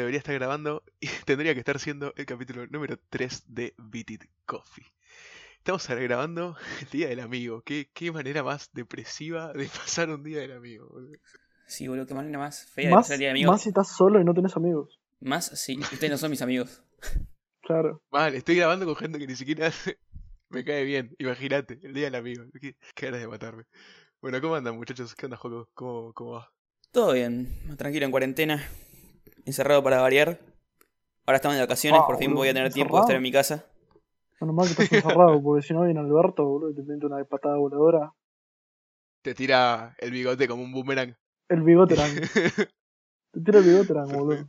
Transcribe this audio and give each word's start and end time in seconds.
Debería 0.00 0.18
estar 0.18 0.34
grabando 0.34 0.82
y 1.00 1.08
tendría 1.24 1.54
que 1.54 1.60
estar 1.60 1.78
siendo 1.78 2.12
el 2.16 2.26
capítulo 2.26 2.66
número 2.66 2.98
3 3.08 3.44
de 3.48 3.74
Beat 3.78 4.10
It 4.10 4.24
Coffee. 4.44 4.84
Estamos 5.56 5.88
ahora 5.88 6.02
grabando 6.02 6.56
el 6.82 6.88
Día 6.90 7.08
del 7.08 7.20
Amigo. 7.20 7.62
¿Qué, 7.62 7.90
qué 7.94 8.12
manera 8.12 8.42
más 8.42 8.70
depresiva 8.74 9.54
de 9.54 9.64
pasar 9.80 10.10
un 10.10 10.22
Día 10.22 10.40
del 10.40 10.52
Amigo. 10.52 10.86
boludo. 10.88 11.18
Sí, 11.66 11.88
boludo, 11.88 12.06
qué 12.06 12.12
manera 12.12 12.38
más 12.38 12.66
fea 12.66 12.90
de 12.90 12.94
pasar 12.94 13.14
el 13.14 13.20
día 13.20 13.28
de 13.28 13.32
amigos. 13.32 13.52
más 13.52 13.62
si 13.62 13.70
estás 13.70 13.88
solo 13.96 14.20
y 14.20 14.24
no 14.24 14.34
tenés 14.34 14.54
amigos. 14.56 15.00
Más 15.20 15.46
si 15.58 15.78
ustedes 15.80 16.10
no 16.10 16.18
son 16.18 16.30
mis 16.30 16.42
amigos. 16.42 16.82
Claro. 17.62 18.02
Vale, 18.10 18.36
estoy 18.36 18.56
grabando 18.56 18.84
con 18.84 18.96
gente 18.96 19.18
que 19.18 19.26
ni 19.26 19.34
siquiera 19.34 19.72
me 20.50 20.62
cae 20.62 20.84
bien. 20.84 21.16
Imagínate, 21.18 21.80
el 21.82 21.94
Día 21.94 22.04
del 22.04 22.16
Amigo. 22.16 22.44
Qué, 22.60 22.76
qué 22.94 23.06
ganas 23.06 23.20
de 23.20 23.28
matarme. 23.28 23.64
Bueno, 24.20 24.40
¿cómo 24.42 24.56
andan 24.56 24.76
muchachos? 24.76 25.14
¿Qué 25.14 25.24
onda, 25.24 25.38
Joco? 25.38 25.70
¿Cómo, 25.74 26.12
cómo 26.12 26.32
va? 26.32 26.52
Todo 26.92 27.14
bien, 27.14 27.48
tranquilo 27.76 28.04
en 28.04 28.10
cuarentena. 28.10 28.62
Encerrado 29.46 29.80
para 29.82 30.00
variar. 30.00 30.40
Ahora 31.24 31.36
estamos 31.36 31.56
de 31.56 31.62
vacaciones, 31.62 32.00
Ah, 32.02 32.06
por 32.06 32.18
fin 32.18 32.26
boludo, 32.26 32.40
voy 32.40 32.48
a 32.48 32.54
tener 32.54 32.72
tiempo 32.72 32.96
de 32.96 33.00
estar 33.02 33.16
en 33.16 33.22
mi 33.22 33.30
casa. 33.30 33.64
Menos 34.40 34.54
mal 34.56 34.66
que 34.66 34.72
estás 34.72 34.92
encerrado, 34.92 35.40
porque 35.42 35.62
si 35.62 35.72
no 35.72 35.84
viene 35.84 36.00
Alberto, 36.00 36.44
boludo, 36.44 36.70
y 36.70 36.74
te 36.74 36.82
mete 36.82 37.06
una 37.06 37.24
patada 37.24 37.56
voladora. 37.56 38.12
Te 39.22 39.34
tira 39.34 39.94
el 39.98 40.10
bigote 40.10 40.48
como 40.48 40.64
un 40.64 40.72
boomerang. 40.72 41.16
El 41.48 41.62
bigoterang. 41.62 42.10
te 43.32 43.40
tira 43.40 43.60
el 43.60 43.64
bigoterang, 43.64 44.08
boludo. 44.12 44.48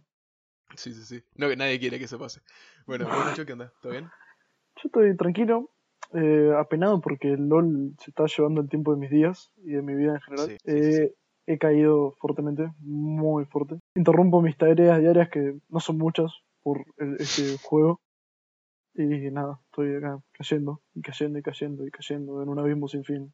sí, 0.76 0.94
sí, 0.94 1.04
sí. 1.04 1.24
No, 1.36 1.48
que 1.48 1.56
nadie 1.56 1.80
quiere 1.80 2.00
que 2.00 2.06
eso 2.06 2.18
pase. 2.18 2.42
Bueno, 2.88 3.06
¿vos, 3.06 3.24
Nacho, 3.24 3.46
qué 3.46 3.54
onda? 3.54 3.72
¿Todo 3.82 3.92
bien? 3.92 4.06
Yo 4.06 4.82
estoy 4.86 5.16
tranquilo, 5.16 5.70
eh, 6.14 6.54
apenado 6.58 7.02
porque 7.02 7.34
el 7.34 7.48
LOL 7.48 7.94
se 8.00 8.10
está 8.10 8.26
llevando 8.26 8.62
el 8.62 8.70
tiempo 8.70 8.94
de 8.96 9.00
mis 9.00 9.12
días 9.12 9.52
y 9.58 9.74
de 9.74 9.82
mi 9.84 9.94
vida 9.94 10.14
en 10.16 10.22
general. 10.22 10.48
Sí, 10.48 10.58
sí, 10.66 10.94
sí, 10.94 11.02
Eh, 11.04 11.14
He 11.48 11.58
caído 11.58 12.16
fuertemente, 12.20 12.72
muy 12.80 13.46
fuerte. 13.46 13.80
Interrumpo 13.96 14.42
mis 14.42 14.58
tareas 14.58 15.00
diarias, 15.00 15.30
que 15.30 15.58
no 15.70 15.80
son 15.80 15.98
muchas, 15.98 16.32
por 16.62 16.86
el- 16.98 17.16
este 17.20 17.58
juego. 17.64 18.02
Y 18.96 19.06
nada, 19.32 19.60
estoy 19.66 19.96
acá 19.96 20.20
cayendo, 20.34 20.82
y 20.94 21.02
cayendo, 21.02 21.40
y 21.40 21.42
cayendo, 21.42 21.86
y 21.88 21.92
cayendo 21.92 22.42
en 22.44 22.50
un 22.50 22.60
abismo 22.60 22.88
sin 22.88 23.04
fin. 23.04 23.34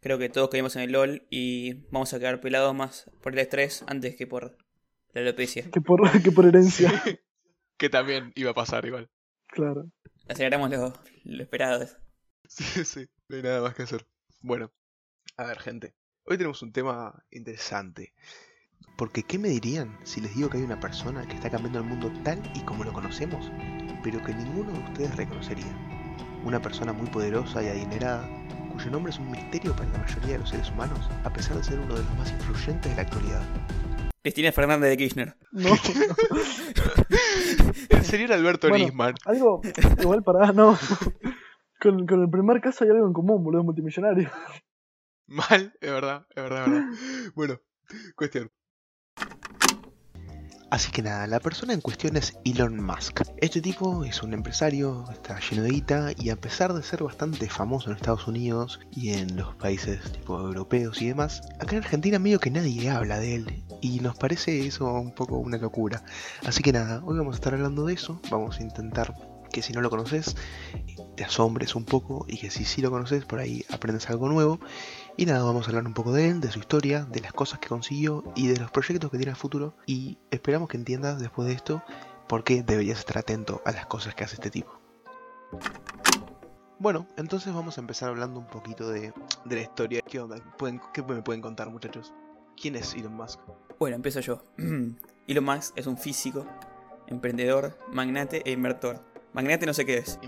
Creo 0.00 0.18
que 0.18 0.28
todos 0.28 0.50
caímos 0.50 0.76
en 0.76 0.82
el 0.82 0.92
LOL 0.92 1.26
y 1.30 1.86
vamos 1.90 2.14
a 2.14 2.18
quedar 2.18 2.40
pelados 2.40 2.74
más 2.74 3.10
por 3.22 3.32
el 3.32 3.40
estrés 3.40 3.84
antes 3.88 4.14
que 4.16 4.26
por 4.28 4.56
la 5.12 5.20
alopecia. 5.22 5.68
Que 5.72 5.80
por, 5.80 6.00
que 6.22 6.30
por 6.30 6.46
herencia, 6.46 6.90
que 7.78 7.88
también 7.88 8.32
iba 8.36 8.50
a 8.52 8.54
pasar 8.54 8.84
igual. 8.86 9.08
claro. 9.48 9.90
Aceleramos 10.28 10.70
lo, 10.70 10.92
lo 11.24 11.42
esperado. 11.42 11.86
Sí, 12.46 12.84
sí, 12.84 13.08
no 13.28 13.36
hay 13.36 13.42
nada 13.42 13.62
más 13.62 13.74
que 13.74 13.82
hacer. 13.84 14.06
Bueno, 14.42 14.70
a 15.38 15.46
ver, 15.46 15.58
gente. 15.58 15.94
Hoy 16.30 16.36
tenemos 16.36 16.60
un 16.60 16.72
tema 16.72 17.24
interesante. 17.30 18.12
Porque, 18.98 19.22
¿qué 19.22 19.38
me 19.38 19.48
dirían 19.48 19.98
si 20.02 20.20
les 20.20 20.34
digo 20.36 20.50
que 20.50 20.58
hay 20.58 20.62
una 20.62 20.78
persona 20.78 21.26
que 21.26 21.34
está 21.34 21.48
cambiando 21.48 21.78
el 21.78 21.86
mundo 21.86 22.12
tal 22.22 22.42
y 22.54 22.60
como 22.66 22.84
lo 22.84 22.92
conocemos, 22.92 23.50
pero 24.02 24.22
que 24.22 24.34
ninguno 24.34 24.70
de 24.72 24.78
ustedes 24.80 25.16
reconocería? 25.16 25.64
Una 26.44 26.60
persona 26.60 26.92
muy 26.92 27.08
poderosa 27.08 27.62
y 27.62 27.68
adinerada, 27.68 28.28
cuyo 28.74 28.90
nombre 28.90 29.10
es 29.10 29.18
un 29.18 29.30
misterio 29.30 29.74
para 29.74 29.88
la 29.88 30.00
mayoría 30.00 30.32
de 30.32 30.38
los 30.40 30.50
seres 30.50 30.70
humanos, 30.70 31.00
a 31.24 31.32
pesar 31.32 31.56
de 31.56 31.64
ser 31.64 31.78
uno 31.78 31.94
de 31.94 32.02
los 32.02 32.18
más 32.18 32.30
influyentes 32.30 32.90
de 32.90 32.96
la 32.96 33.02
actualidad. 33.08 33.42
Cristina 34.20 34.52
Fernández 34.52 34.90
de 34.90 34.96
Kirchner. 34.98 35.34
No, 35.52 35.70
El 37.88 38.04
señor 38.04 38.34
Alberto 38.34 38.68
Bueno. 38.68 38.84
Nisman. 38.84 39.14
algo, 39.24 39.62
igual 39.98 40.22
para, 40.22 40.52
no. 40.52 40.78
Con, 41.80 42.06
con 42.06 42.20
el 42.20 42.28
primer 42.28 42.60
caso 42.60 42.84
hay 42.84 42.90
algo 42.90 43.06
en 43.06 43.14
común, 43.14 43.42
boludo, 43.42 43.64
multimillonario. 43.64 44.30
Mal, 45.28 45.74
es 45.82 45.90
verdad, 45.90 46.26
es 46.30 46.42
verdad, 46.42 46.64
es 46.64 46.70
verdad. 46.70 46.84
Bueno, 47.34 47.60
cuestión. 48.16 48.50
Así 50.70 50.90
que 50.90 51.02
nada, 51.02 51.26
la 51.26 51.38
persona 51.38 51.74
en 51.74 51.82
cuestión 51.82 52.16
es 52.16 52.38
Elon 52.46 52.82
Musk. 52.82 53.20
Este 53.36 53.60
tipo 53.60 54.04
es 54.04 54.22
un 54.22 54.32
empresario, 54.32 55.04
está 55.10 55.38
lleno 55.40 55.64
de 55.64 55.70
guita 55.70 56.12
y 56.16 56.30
a 56.30 56.36
pesar 56.36 56.72
de 56.72 56.82
ser 56.82 57.02
bastante 57.02 57.46
famoso 57.50 57.90
en 57.90 57.96
Estados 57.96 58.26
Unidos 58.26 58.80
y 58.90 59.10
en 59.10 59.36
los 59.36 59.54
países 59.56 60.00
tipo 60.12 60.38
europeos 60.38 61.02
y 61.02 61.08
demás, 61.08 61.42
acá 61.60 61.76
en 61.76 61.82
Argentina 61.82 62.18
medio 62.18 62.40
que 62.40 62.50
nadie 62.50 62.88
habla 62.88 63.18
de 63.18 63.34
él 63.34 63.64
y 63.82 64.00
nos 64.00 64.16
parece 64.16 64.66
eso 64.66 64.90
un 64.92 65.14
poco 65.14 65.36
una 65.36 65.58
locura. 65.58 66.02
Así 66.46 66.62
que 66.62 66.72
nada, 66.72 67.02
hoy 67.04 67.18
vamos 67.18 67.34
a 67.34 67.38
estar 67.38 67.52
hablando 67.52 67.84
de 67.84 67.94
eso, 67.94 68.20
vamos 68.30 68.60
a 68.60 68.62
intentar 68.62 69.14
que 69.52 69.62
si 69.62 69.72
no 69.72 69.80
lo 69.80 69.90
conoces 69.90 70.36
te 71.16 71.24
asombres 71.24 71.74
un 71.74 71.84
poco 71.84 72.26
y 72.28 72.38
que 72.38 72.50
si 72.50 72.64
sí 72.64 72.80
lo 72.82 72.90
conoces 72.90 73.24
por 73.24 73.40
ahí 73.40 73.64
aprendes 73.70 74.08
algo 74.10 74.28
nuevo 74.28 74.60
y 75.18 75.26
nada, 75.26 75.42
vamos 75.44 75.66
a 75.66 75.70
hablar 75.70 75.84
un 75.86 75.92
poco 75.94 76.12
de 76.12 76.28
él, 76.28 76.40
de 76.40 76.50
su 76.50 76.60
historia, 76.60 77.04
de 77.04 77.20
las 77.20 77.32
cosas 77.34 77.58
que 77.58 77.68
consiguió 77.68 78.24
y 78.34 78.46
de 78.48 78.58
los 78.58 78.70
proyectos 78.70 79.10
que 79.10 79.18
tiene 79.18 79.32
a 79.32 79.36
futuro. 79.36 79.74
Y 79.84 80.16
esperamos 80.30 80.68
que 80.70 80.76
entiendas 80.78 81.18
después 81.20 81.46
de 81.48 81.54
esto 81.54 81.82
por 82.28 82.44
qué 82.44 82.62
deberías 82.62 82.98
estar 83.00 83.18
atento 83.18 83.60
a 83.66 83.72
las 83.72 83.84
cosas 83.86 84.14
que 84.14 84.24
hace 84.24 84.36
este 84.36 84.50
tipo. 84.50 84.80
Bueno, 86.78 87.06
entonces 87.16 87.52
vamos 87.52 87.76
a 87.76 87.80
empezar 87.80 88.08
hablando 88.10 88.38
un 88.38 88.46
poquito 88.46 88.88
de, 88.88 89.12
de 89.44 89.56
la 89.56 89.62
historia. 89.62 90.00
¿Qué 90.02 90.20
onda? 90.20 90.36
¿Pueden- 90.56 90.80
¿Qué 90.94 91.02
me 91.02 91.22
pueden 91.22 91.42
contar, 91.42 91.68
muchachos? 91.70 92.14
¿Quién 92.60 92.76
es 92.76 92.94
Elon 92.94 93.14
Musk? 93.16 93.40
Bueno, 93.78 93.96
empiezo 93.96 94.20
yo. 94.20 94.44
Elon 95.26 95.44
Musk 95.44 95.76
es 95.76 95.86
un 95.88 95.98
físico, 95.98 96.46
emprendedor, 97.08 97.76
magnate 97.92 98.42
e 98.44 98.52
inversor. 98.52 99.02
Magnate 99.32 99.66
no 99.66 99.74
sé 99.74 99.84
qué 99.84 99.98
es. 99.98 100.18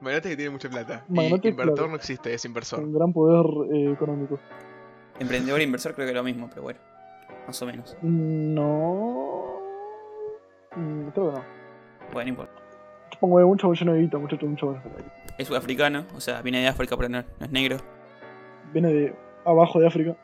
Magnate 0.00 0.30
que 0.30 0.36
tiene 0.36 0.50
mucha 0.50 0.68
plata. 0.70 1.04
Magnate, 1.08 1.48
y 1.48 1.50
inversor 1.50 1.88
no 1.90 1.96
existe, 1.96 2.32
es 2.32 2.44
inversor. 2.44 2.80
Con 2.80 2.92
gran 2.92 3.12
poder 3.12 3.46
eh, 3.74 3.92
económico. 3.92 4.38
Emprendedor 5.18 5.60
e 5.60 5.64
inversor 5.64 5.94
creo 5.94 6.06
que 6.06 6.12
es 6.12 6.16
lo 6.16 6.22
mismo, 6.24 6.48
pero 6.48 6.62
bueno. 6.62 6.80
Más 7.46 7.60
o 7.62 7.66
menos. 7.66 7.96
No. 8.02 9.60
Mm, 10.76 11.08
Creo 11.10 11.30
que 11.32 11.38
no. 11.38 11.44
Bueno, 12.12 12.24
no 12.24 12.28
importa. 12.28 12.52
Supongo 13.12 13.38
que 13.38 13.44
un 13.44 13.58
chavo 13.58 13.74
lleno 13.74 13.92
de 13.92 14.00
guita, 14.00 14.18
muchacho, 14.18 14.46
un 14.46 14.54
de 14.54 14.62
guita. 14.62 15.24
Es 15.36 15.48
sudafricano, 15.48 16.06
o 16.16 16.20
sea, 16.20 16.42
viene 16.42 16.60
de 16.60 16.68
África, 16.68 16.96
pero 16.96 17.08
no, 17.08 17.22
no 17.38 17.44
es 17.46 17.50
negro. 17.50 17.76
Viene 18.72 18.92
de 18.92 19.14
abajo 19.44 19.80
de 19.80 19.86
África, 19.88 20.16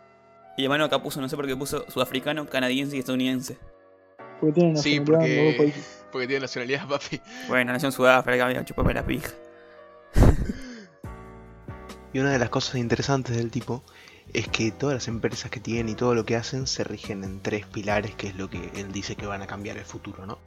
Y 0.56 0.62
la 0.62 0.68
mano 0.68 0.84
acá 0.84 1.02
puso, 1.02 1.20
no 1.20 1.28
sé 1.28 1.36
por 1.36 1.46
qué 1.46 1.56
puso 1.56 1.84
sudafricano, 1.90 2.46
canadiense 2.46 2.96
y 2.96 3.00
estadounidense. 3.00 3.58
porque 4.40 4.52
tiene 4.54 4.76
Sí, 4.76 5.00
nacionalidad 5.00 5.26
en 5.26 5.36
los 5.36 5.44
dos 5.46 5.54
porque, 5.56 5.72
países. 5.72 6.06
porque 6.12 6.26
tiene 6.28 6.40
nacionalidad, 6.42 6.88
papi. 6.88 7.20
Bueno, 7.48 7.72
nació 7.72 7.88
en 7.88 7.92
Sudáfrica, 7.92 8.64
chupame 8.64 8.94
la 8.94 9.04
pija. 9.04 9.30
Y 12.16 12.18
una 12.18 12.30
de 12.30 12.38
las 12.38 12.48
cosas 12.48 12.76
interesantes 12.76 13.36
del 13.36 13.50
tipo 13.50 13.84
es 14.32 14.48
que 14.48 14.72
todas 14.72 14.94
las 14.94 15.06
empresas 15.06 15.50
que 15.50 15.60
tienen 15.60 15.90
y 15.90 15.94
todo 15.94 16.14
lo 16.14 16.24
que 16.24 16.34
hacen 16.34 16.66
se 16.66 16.82
rigen 16.82 17.24
en 17.24 17.42
tres 17.42 17.66
pilares, 17.66 18.14
que 18.14 18.28
es 18.28 18.36
lo 18.36 18.48
que 18.48 18.70
él 18.74 18.90
dice 18.90 19.16
que 19.16 19.26
van 19.26 19.42
a 19.42 19.46
cambiar 19.46 19.76
el 19.76 19.84
futuro, 19.84 20.24
¿no? 20.24 20.38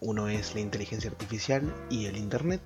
Uno 0.00 0.28
es 0.28 0.54
la 0.54 0.60
inteligencia 0.60 1.10
artificial 1.10 1.74
y 1.90 2.06
el 2.06 2.16
internet. 2.16 2.60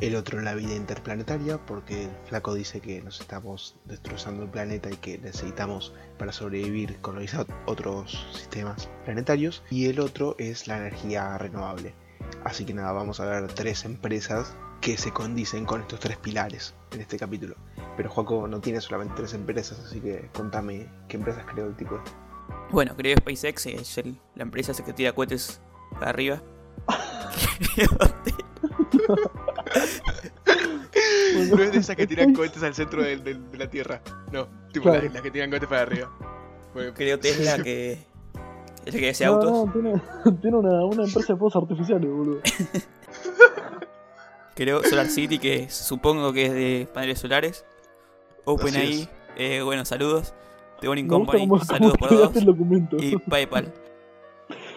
El 0.00 0.16
otro 0.16 0.38
la 0.42 0.54
vida 0.54 0.74
interplanetaria, 0.74 1.56
porque 1.64 2.04
el 2.04 2.10
flaco 2.28 2.52
dice 2.52 2.82
que 2.82 3.00
nos 3.00 3.22
estamos 3.22 3.76
destrozando 3.86 4.42
el 4.42 4.50
planeta 4.50 4.90
y 4.90 4.96
que 4.96 5.16
necesitamos 5.16 5.94
para 6.18 6.32
sobrevivir 6.32 7.00
colonizar 7.00 7.46
otros 7.64 8.26
sistemas 8.34 8.90
planetarios. 9.06 9.62
Y 9.70 9.86
el 9.86 9.98
otro 9.98 10.36
es 10.38 10.68
la 10.68 10.76
energía 10.76 11.38
renovable. 11.38 11.94
Así 12.44 12.66
que 12.66 12.74
nada, 12.74 12.92
vamos 12.92 13.20
a 13.20 13.24
ver 13.24 13.46
tres 13.54 13.86
empresas 13.86 14.54
que 14.84 14.98
se 14.98 15.10
condicen 15.12 15.64
con 15.64 15.80
estos 15.80 15.98
tres 15.98 16.18
pilares 16.18 16.74
en 16.92 17.00
este 17.00 17.18
capítulo. 17.18 17.54
Pero 17.96 18.10
Joaco 18.10 18.46
no 18.46 18.60
tiene 18.60 18.82
solamente 18.82 19.14
tres 19.16 19.32
empresas, 19.32 19.78
así 19.80 19.98
que 19.98 20.28
contame 20.34 20.86
qué 21.08 21.16
empresas 21.16 21.42
creó 21.50 21.66
el 21.68 21.74
tipo. 21.74 21.98
Bueno, 22.70 22.92
creo 22.94 23.14
que 23.16 23.20
SpaceX 23.22 23.64
es 23.66 23.96
el- 23.98 24.18
la 24.34 24.42
empresa 24.42 24.72
esa 24.72 24.84
que 24.84 24.92
tira 24.92 25.12
cohetes 25.14 25.58
para 25.94 26.10
arriba. 26.10 26.42
No 31.50 31.58
es 31.62 31.72
de 31.72 31.78
esas 31.78 31.96
que 31.96 32.06
tiran 32.06 32.32
cohetes 32.34 32.62
al 32.62 32.74
centro 32.74 33.02
de, 33.02 33.38
la 33.58 33.68
Tierra. 33.68 34.00
No, 34.32 34.46
tipo 34.72 34.90
Claro. 34.90 35.08
las, 35.12 35.22
que 35.22 35.30
tiran 35.30 35.50
cohetes 35.50 35.68
para 35.68 35.82
arriba. 35.82 36.10
Bueno, 36.72 36.92
creo 36.94 37.18
Tesla 37.18 37.62
que 37.62 37.92
es 38.84 38.94
la 38.94 39.00
que 39.00 39.10
hace 39.10 39.24
No, 39.26 39.32
autos. 39.34 39.50
no, 39.66 39.72
tiene, 39.72 40.02
tiene 40.42 40.56
una, 40.56 40.84
una 40.84 41.04
empresa 41.04 41.32
de 41.32 41.38
fuegos 41.38 41.56
artificiales, 41.56 42.10
boludo. 42.10 42.40
Creo 44.54 44.82
Solar 44.84 45.08
City 45.08 45.38
que 45.38 45.68
supongo 45.68 46.32
que 46.32 46.46
es 46.46 46.52
de 46.52 46.88
paneles 46.92 47.18
solares. 47.18 47.64
OpenAI, 48.44 49.08
eh, 49.36 49.62
bueno, 49.62 49.84
saludos. 49.84 50.34
The 50.80 50.88
Boring 50.88 51.08
Company, 51.08 51.48
cómo, 51.48 51.64
saludos 51.64 51.94
cómo 51.94 51.98
por 51.98 52.08
creaste 52.08 52.34
dos. 52.34 52.36
el 52.36 52.44
documento. 52.46 52.96
Y 52.98 53.16
PayPal. 53.16 53.72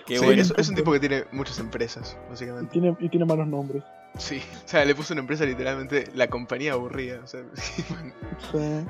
Que 0.06 0.18
sí, 0.20 0.26
bueno. 0.26 0.42
es, 0.42 0.54
es 0.56 0.70
un 0.70 0.76
tipo 0.76 0.92
que 0.94 1.00
tiene 1.02 1.26
muchas 1.34 1.60
empresas, 1.60 2.18
Y 2.28 2.30
básicamente. 2.30 2.72
tiene, 2.72 2.96
y 3.00 3.10
tiene 3.10 3.26
malos 3.26 3.48
nombres. 3.48 3.84
Sí, 4.18 4.42
o 4.66 4.68
sea, 4.68 4.86
le 4.86 4.96
puso 4.96 5.14
una 5.14 5.22
empresa 5.22 5.44
literalmente 5.46 6.10
la 6.16 6.28
compañía 6.28 6.74
aburrida. 6.74 7.20
O 7.24 7.28
sea, 7.28 7.42
Sí. 7.56 7.84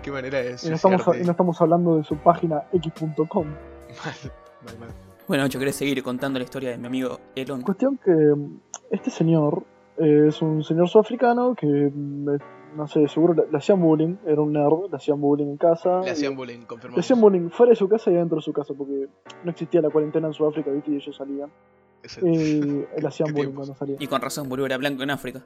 qué 0.03 0.11
manera 0.11 0.39
es. 0.41 0.63
Y 0.63 0.69
no, 0.69 0.75
estamos, 0.75 1.01
y 1.19 1.23
no 1.23 1.31
estamos 1.31 1.59
hablando 1.59 1.97
de 1.97 2.03
su 2.03 2.15
página 2.17 2.63
x.com. 2.71 3.45
Mal, 3.47 4.15
mal, 4.63 4.77
mal. 4.79 4.89
Bueno, 5.27 5.47
yo 5.47 5.59
querés 5.59 5.75
seguir 5.75 6.01
contando 6.03 6.39
la 6.39 6.45
historia 6.45 6.69
de 6.69 6.77
mi 6.77 6.85
amigo 6.87 7.19
Elon. 7.35 7.61
Cuestión 7.63 7.97
que 7.97 8.11
mm, 8.11 8.59
este 8.91 9.09
señor 9.09 9.65
es 9.97 10.41
un 10.41 10.63
señor 10.63 10.87
sudafricano 10.89 11.55
que, 11.55 11.65
mm, 11.93 12.29
eh, 12.29 12.37
no 12.75 12.87
sé, 12.87 13.07
seguro 13.07 13.33
le, 13.33 13.49
le 13.51 13.57
hacían 13.57 13.81
bullying, 13.81 14.15
era 14.25 14.41
un 14.41 14.53
nerd, 14.53 14.89
le 14.89 14.95
hacían 14.95 15.19
bullying 15.19 15.47
en 15.47 15.57
casa. 15.57 16.01
Le 16.01 16.11
hacían 16.11 16.35
bullying, 16.35 16.59
le 16.59 16.65
confirmamos. 16.67 17.03
hacían 17.03 17.19
bullying 17.21 17.49
fuera 17.49 17.71
de 17.71 17.75
su 17.75 17.87
casa 17.89 18.11
y 18.11 18.15
dentro 18.15 18.35
de 18.37 18.41
su 18.43 18.53
casa, 18.53 18.73
porque 18.77 19.07
no 19.43 19.51
existía 19.51 19.81
la 19.81 19.89
cuarentena 19.89 20.27
en 20.27 20.33
Sudáfrica, 20.33 20.71
¿viste? 20.71 20.91
Y 20.91 20.95
ellos 20.95 21.15
salían. 21.15 21.49
Ese- 22.03 22.21
Y 22.29 22.61
le 23.01 23.07
hacían 23.07 23.33
bullying 23.33 23.53
cuando 23.53 23.73
salían. 23.75 23.97
Y 24.01 24.07
con 24.07 24.21
razón, 24.21 24.47
boludo, 24.49 24.65
era 24.67 24.77
blanco 24.77 25.03
en 25.03 25.09
África. 25.11 25.43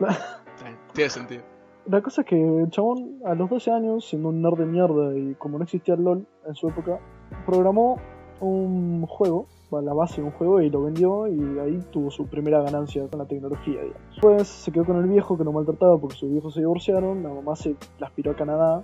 Tiene 0.94 1.10
sentido. 1.10 1.42
La 1.86 2.02
cosa 2.02 2.20
es 2.22 2.26
que 2.26 2.36
el 2.36 2.70
chabón, 2.70 3.20
a 3.24 3.34
los 3.34 3.48
12 3.48 3.70
años, 3.70 4.04
siendo 4.06 4.28
un 4.28 4.42
nerd 4.42 4.58
de 4.58 4.66
mierda 4.66 5.16
y 5.16 5.34
como 5.36 5.58
no 5.58 5.64
existía 5.64 5.94
el 5.94 6.02
LOL 6.04 6.26
en 6.46 6.54
su 6.54 6.68
época, 6.68 6.98
programó 7.46 7.98
un 8.40 9.06
juego, 9.06 9.46
la 9.70 9.92
base 9.92 10.20
de 10.20 10.26
un 10.26 10.32
juego 10.32 10.60
y 10.60 10.70
lo 10.70 10.82
vendió 10.82 11.26
y 11.26 11.58
ahí 11.58 11.78
tuvo 11.90 12.10
su 12.10 12.26
primera 12.26 12.62
ganancia 12.62 13.06
con 13.08 13.18
la 13.18 13.26
tecnología, 13.26 13.82
digamos. 13.82 14.02
Después 14.10 14.48
se 14.48 14.72
quedó 14.72 14.84
con 14.86 14.96
el 14.96 15.06
viejo 15.08 15.36
que 15.36 15.44
lo 15.44 15.52
maltrataba 15.52 15.98
porque 15.98 16.16
sus 16.16 16.30
viejos 16.30 16.54
se 16.54 16.60
divorciaron, 16.60 17.22
la 17.22 17.28
mamá 17.28 17.54
se 17.56 17.76
la 17.98 18.06
aspiró 18.06 18.30
a 18.30 18.34
Canadá, 18.34 18.82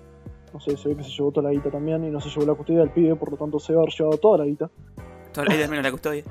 no 0.52 0.60
sé, 0.60 0.76
se 0.76 0.88
ve 0.90 0.96
que 0.96 1.02
se 1.02 1.10
llevó 1.10 1.32
toda 1.32 1.48
la 1.48 1.54
guita 1.54 1.70
también 1.70 2.04
y 2.04 2.10
no 2.10 2.20
se 2.20 2.28
llevó 2.28 2.46
la 2.46 2.54
custodia 2.54 2.80
del 2.80 2.90
pibe, 2.90 3.16
por 3.16 3.30
lo 3.30 3.36
tanto 3.36 3.58
se 3.58 3.72
va 3.72 3.80
a 3.80 3.82
haber 3.82 3.94
llevado 3.94 4.18
toda 4.18 4.38
la 4.38 4.44
guita. 4.44 4.70
Toda 5.32 5.46
la 5.46 5.54
vida 5.56 5.68
menos 5.68 5.84
la 5.84 5.90
custodia. 5.90 6.22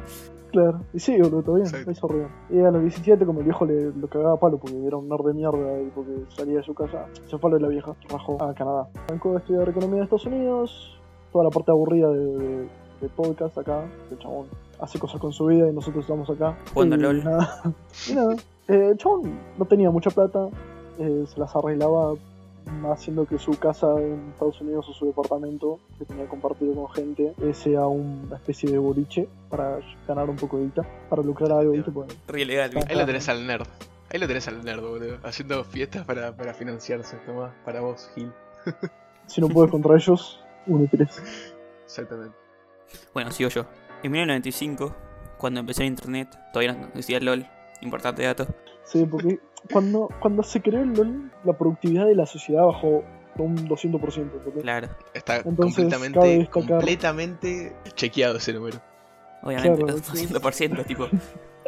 Claro, 0.51 0.81
y 0.93 0.99
sí, 0.99 1.19
boludo, 1.19 1.41
todo 1.41 1.55
bien, 1.55 1.67
lo 1.83 1.91
hizo 1.91 2.07
bien. 2.07 2.27
Y 2.51 2.59
a 2.59 2.69
los 2.69 2.83
17, 2.83 3.25
como 3.25 3.39
el 3.39 3.45
viejo 3.45 3.65
le 3.65 3.91
lo 3.91 4.07
cagaba 4.07 4.33
a 4.35 4.39
palo 4.39 4.59
porque 4.59 4.77
era 4.85 4.97
un 4.97 5.09
nerd 5.09 5.25
de 5.25 5.33
mierda 5.33 5.81
y 5.81 5.89
porque 5.95 6.11
salía 6.29 6.57
de 6.57 6.63
su 6.63 6.75
casa, 6.75 7.07
se 7.27 7.39
fue 7.39 7.49
a 7.49 7.51
lo 7.53 7.57
de 7.57 7.63
la 7.63 7.69
vieja, 7.69 7.95
rajó 8.07 8.41
a 8.41 8.53
Canadá. 8.53 8.87
Arrancó 9.07 9.33
a 9.33 9.39
estudiar 9.39 9.67
economía 9.67 9.97
en 9.97 10.03
Estados 10.03 10.27
Unidos, 10.27 11.01
toda 11.31 11.43
la 11.45 11.49
parte 11.49 11.71
aburrida 11.71 12.07
de, 12.11 12.37
de- 12.37 12.67
de 13.03 13.09
podcast 13.09 13.57
acá, 13.57 13.85
el 14.09 14.17
chabón 14.17 14.47
hace 14.79 14.97
cosas 14.97 15.19
con 15.19 15.31
su 15.31 15.45
vida 15.45 15.69
y 15.69 15.73
nosotros 15.73 16.03
estamos 16.03 16.29
acá. 16.29 16.57
Jugando 16.73 16.95
y 16.95 16.99
LOL. 16.99 17.23
Nada, 17.23 17.61
y 18.09 18.13
nada, 18.13 18.35
eh, 18.67 18.89
el 18.91 18.97
chabón 18.97 19.39
no 19.57 19.65
tenía 19.65 19.91
mucha 19.91 20.09
plata, 20.09 20.47
eh, 20.99 21.25
se 21.27 21.39
las 21.39 21.55
arreglaba 21.55 22.15
haciendo 22.89 23.25
que 23.25 23.37
su 23.37 23.59
casa 23.59 23.87
en 23.99 24.29
Estados 24.31 24.61
Unidos 24.61 24.87
o 24.89 24.93
su 24.93 25.05
departamento 25.05 25.79
que 25.99 26.05
tenía 26.05 26.27
compartido 26.27 26.73
con 26.73 26.89
gente 26.93 27.33
eh, 27.41 27.53
sea 27.53 27.87
una 27.87 28.37
especie 28.37 28.71
de 28.71 28.77
boliche 28.77 29.27
para 29.49 29.79
ganar 30.07 30.29
un 30.29 30.37
poco 30.37 30.57
de 30.57 30.63
guita, 30.63 30.83
para 31.09 31.21
lucrar 31.21 31.51
algo, 31.51 31.73
¿viste? 31.73 31.91
¿viste? 31.91 32.61
Ahí 32.87 32.97
lo 32.97 33.05
tenés 33.05 33.27
al 33.27 33.45
nerd. 33.45 33.67
Ahí 34.09 34.19
lo 34.19 34.27
tenés 34.27 34.47
al 34.47 34.63
nerd, 34.63 34.81
boludo. 34.81 35.17
Haciendo 35.23 35.63
fiestas 35.63 36.05
para, 36.05 36.35
para 36.35 36.53
financiarse. 36.53 37.17
Toma, 37.25 37.53
para 37.65 37.81
vos, 37.81 38.09
Gil. 38.15 38.31
si 39.25 39.41
no 39.41 39.49
puedes 39.49 39.71
contra 39.71 39.95
ellos, 39.95 40.39
uno 40.67 40.85
y 40.85 40.87
tres. 40.87 41.21
Exactamente. 41.85 42.42
Bueno, 43.13 43.31
sigo 43.31 43.49
yo. 43.49 43.65
En 44.03 44.11
1995, 44.11 44.95
cuando 45.37 45.59
empecé 45.61 45.83
en 45.83 45.89
internet, 45.89 46.29
todavía 46.51 46.73
no 46.73 46.87
decía 46.93 47.19
LOL, 47.19 47.47
importante 47.81 48.23
dato. 48.23 48.47
Sí, 48.83 49.05
porque 49.09 49.39
cuando, 49.71 50.09
cuando 50.19 50.43
se 50.43 50.61
creó 50.61 50.81
el 50.83 50.93
LOL, 50.93 51.31
la 51.43 51.53
productividad 51.57 52.05
de 52.05 52.15
la 52.15 52.25
sociedad 52.25 52.65
bajó 52.65 53.03
un 53.37 53.67
200%. 53.67 54.17
¿entendés? 54.17 54.61
Claro, 54.63 54.89
Está 55.13 55.37
Entonces, 55.37 56.49
completamente, 56.49 57.75
chequeado 57.95 58.37
ese 58.37 58.53
número. 58.53 58.81
obviamente, 59.41 59.83
Claro, 59.83 59.97
sí. 60.13 60.27
200%, 60.27 60.85
tipo, 60.85 61.07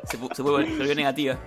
se, 0.03 0.17
se 0.35 0.41
vuelve 0.41 0.69
se 0.71 0.77
volvió 0.77 0.95
negativa. 0.95 1.37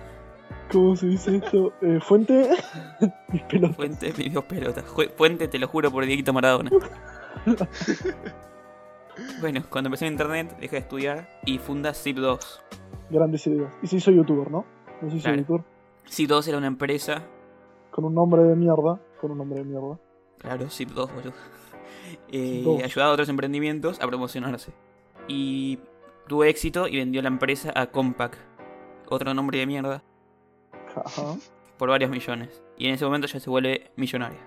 ¿Cómo 0.71 0.95
se 0.95 1.07
dice 1.07 1.37
esto? 1.37 1.73
Eh, 1.81 1.99
fuente, 2.01 2.49
mis 3.29 3.41
pelotas. 3.43 3.75
Fuente, 3.75 4.13
mis 4.17 4.33
dos 4.33 4.43
pelotas. 4.45 4.83
Fuente, 5.15 5.47
te 5.47 5.57
lo 5.59 5.67
juro 5.67 5.91
por 5.91 6.05
Dieguito 6.05 6.33
Maradona. 6.33 6.71
Bueno, 9.41 9.61
cuando 9.69 9.87
empecé 9.87 10.05
en 10.07 10.13
internet, 10.13 10.57
dejé 10.59 10.75
de 10.77 10.81
estudiar 10.81 11.29
y 11.45 11.57
funda 11.59 11.91
Zip2. 11.91 12.39
Grandes 13.09 13.45
ideas. 13.47 13.71
Y 13.81 13.87
se 13.87 13.97
hizo 13.97 14.11
youtuber, 14.11 14.49
¿no? 14.51 14.65
No 15.01 15.09
se 15.09 15.17
hizo 15.17 15.23
Claro. 15.25 15.37
youtuber. 15.39 15.61
Zip2 16.07 16.47
era 16.47 16.57
una 16.57 16.67
empresa, 16.67 17.23
Con 17.91 18.05
un 18.05 18.13
nombre 18.13 18.43
de 18.43 18.55
mierda. 18.55 18.99
Con 19.19 19.31
un 19.31 19.37
nombre 19.39 19.59
de 19.59 19.65
mierda. 19.65 19.99
claro, 20.37 20.65
Zip2, 20.65 21.13
boludo. 21.13 21.33
Eh, 22.31 22.63
Zip2. 22.65 22.83
ayudaba 22.83 23.11
a 23.11 23.13
otros 23.13 23.29
emprendimientos 23.29 23.99
a 24.01 24.07
promocionarse. 24.07 24.71
Y 25.27 25.79
tuvo 26.27 26.43
éxito 26.43 26.87
y 26.87 26.97
vendió 26.97 27.21
la 27.21 27.27
empresa 27.27 27.71
a 27.75 27.87
Compaq, 27.87 28.35
otro 29.09 29.33
nombre 29.33 29.59
de 29.59 29.67
mierda, 29.67 30.03
Ajá. 30.95 31.35
por 31.77 31.89
varios 31.89 32.09
millones. 32.09 32.63
Y 32.77 32.87
en 32.87 32.93
ese 32.95 33.05
momento 33.05 33.27
ya 33.27 33.39
se 33.39 33.49
vuelve 33.49 33.91
millonaria. 33.95 34.39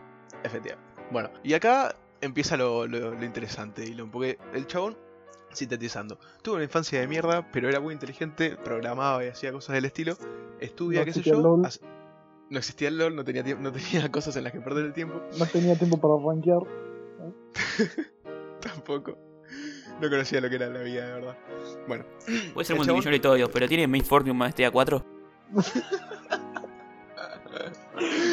Efectivamente. 0.43 0.91
Bueno, 1.13 1.31
y 1.45 1.53
acá 1.55 1.95
empieza 2.23 2.57
lo, 2.57 2.87
lo- 2.87 3.11
lo 3.15 3.25
interesante. 3.25 3.85
Y 3.85 3.93
lo, 3.95 4.11
porque 4.11 4.39
el 4.55 4.67
chabón, 4.67 4.97
sintetizando, 5.53 6.19
tuvo 6.43 6.55
una 6.55 6.65
infancia 6.65 6.99
de 7.01 7.07
mierda, 7.07 7.51
pero 7.53 7.69
era 7.69 7.79
muy 7.81 7.93
inteligente, 7.93 8.57
programaba 8.57 9.23
y 9.25 9.29
hacía 9.29 9.53
cosas 9.53 9.75
del 9.75 9.85
estilo. 9.85 10.17
Estudia, 10.61 11.01
No 11.01 11.05
qué 11.05 11.13
sé 11.13 11.19
existía 11.21 11.33
yo. 11.35 11.39
el 11.39 11.45
LOL. 11.45 11.67
hace- 11.67 11.81
no 12.49 12.59
existía 12.59 12.89
el 12.89 12.99
LOL, 12.99 13.15
no 13.17 13.25
tenía, 13.25 13.43
no 13.57 13.71
tenía 13.73 14.11
cosas 14.13 14.35
en 14.37 14.45
las 14.45 14.53
que 14.53 14.61
perder 14.61 14.87
el 14.87 14.93
tiempo. 14.95 15.21
No 15.39 15.45
tenía 15.47 15.77
tiempo 15.77 15.99
para 16.01 16.15
rankear. 16.25 16.61
Tampoco. 18.61 19.19
No 20.01 20.09
conocía 20.09 20.41
lo 20.41 20.49
que 20.49 20.57
era 20.57 20.69
la 20.69 20.81
vida, 20.81 21.07
de 21.07 21.13
verdad. 21.13 21.39
Bueno, 21.87 22.05
Puede 22.55 22.65
ser 22.65 22.77
multimillonario 22.77 23.17
y 23.17 23.21
todo, 23.21 23.51
pero 23.51 23.69
tiene 23.69 23.87
Main 23.87 24.05
Fortune 24.05 24.33
más 24.35 24.49
este 24.51 24.67
A4. 24.69 25.05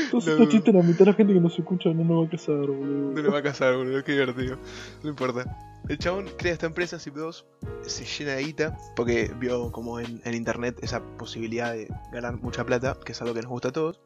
Entonces 0.14 0.40
este 0.40 0.48
chiste 0.50 0.74
la 0.74 0.82
mitad 0.82 1.00
de 1.00 1.06
la 1.06 1.14
gente 1.14 1.34
que 1.34 1.40
nos 1.40 1.58
escucha 1.58 1.90
no 1.94 2.04
nos 2.04 2.24
va 2.24 2.28
a 2.28 2.30
casar, 2.30 2.56
boludo. 2.56 3.14
no 3.14 3.22
le 3.22 3.30
va 3.30 3.40
a 3.40 3.44
casar, 3.44 3.76
boludo, 3.76 4.04
qué 4.04 4.14
divertido. 4.14 4.58
No 5.04 5.10
importa. 5.10 5.46
El 5.88 5.98
chabón 5.98 6.28
crea 6.38 6.54
esta 6.54 6.68
empresa, 6.68 6.98
Zip2, 6.98 7.46
se 7.82 8.06
llena 8.06 8.36
de 8.36 8.44
guita, 8.44 8.78
porque 8.96 9.32
vio 9.40 9.72
como 9.72 10.00
en, 10.00 10.22
en 10.24 10.36
internet 10.36 10.78
esa 10.84 11.02
posibilidad 11.18 11.74
de 11.74 11.88
ganar 12.12 12.40
mucha 12.40 12.64
plata, 12.64 12.96
que 13.04 13.14
es 13.14 13.22
algo 13.22 13.34
que 13.34 13.42
nos 13.42 13.50
gusta 13.50 13.70
a 13.70 13.72
todos. 13.72 14.00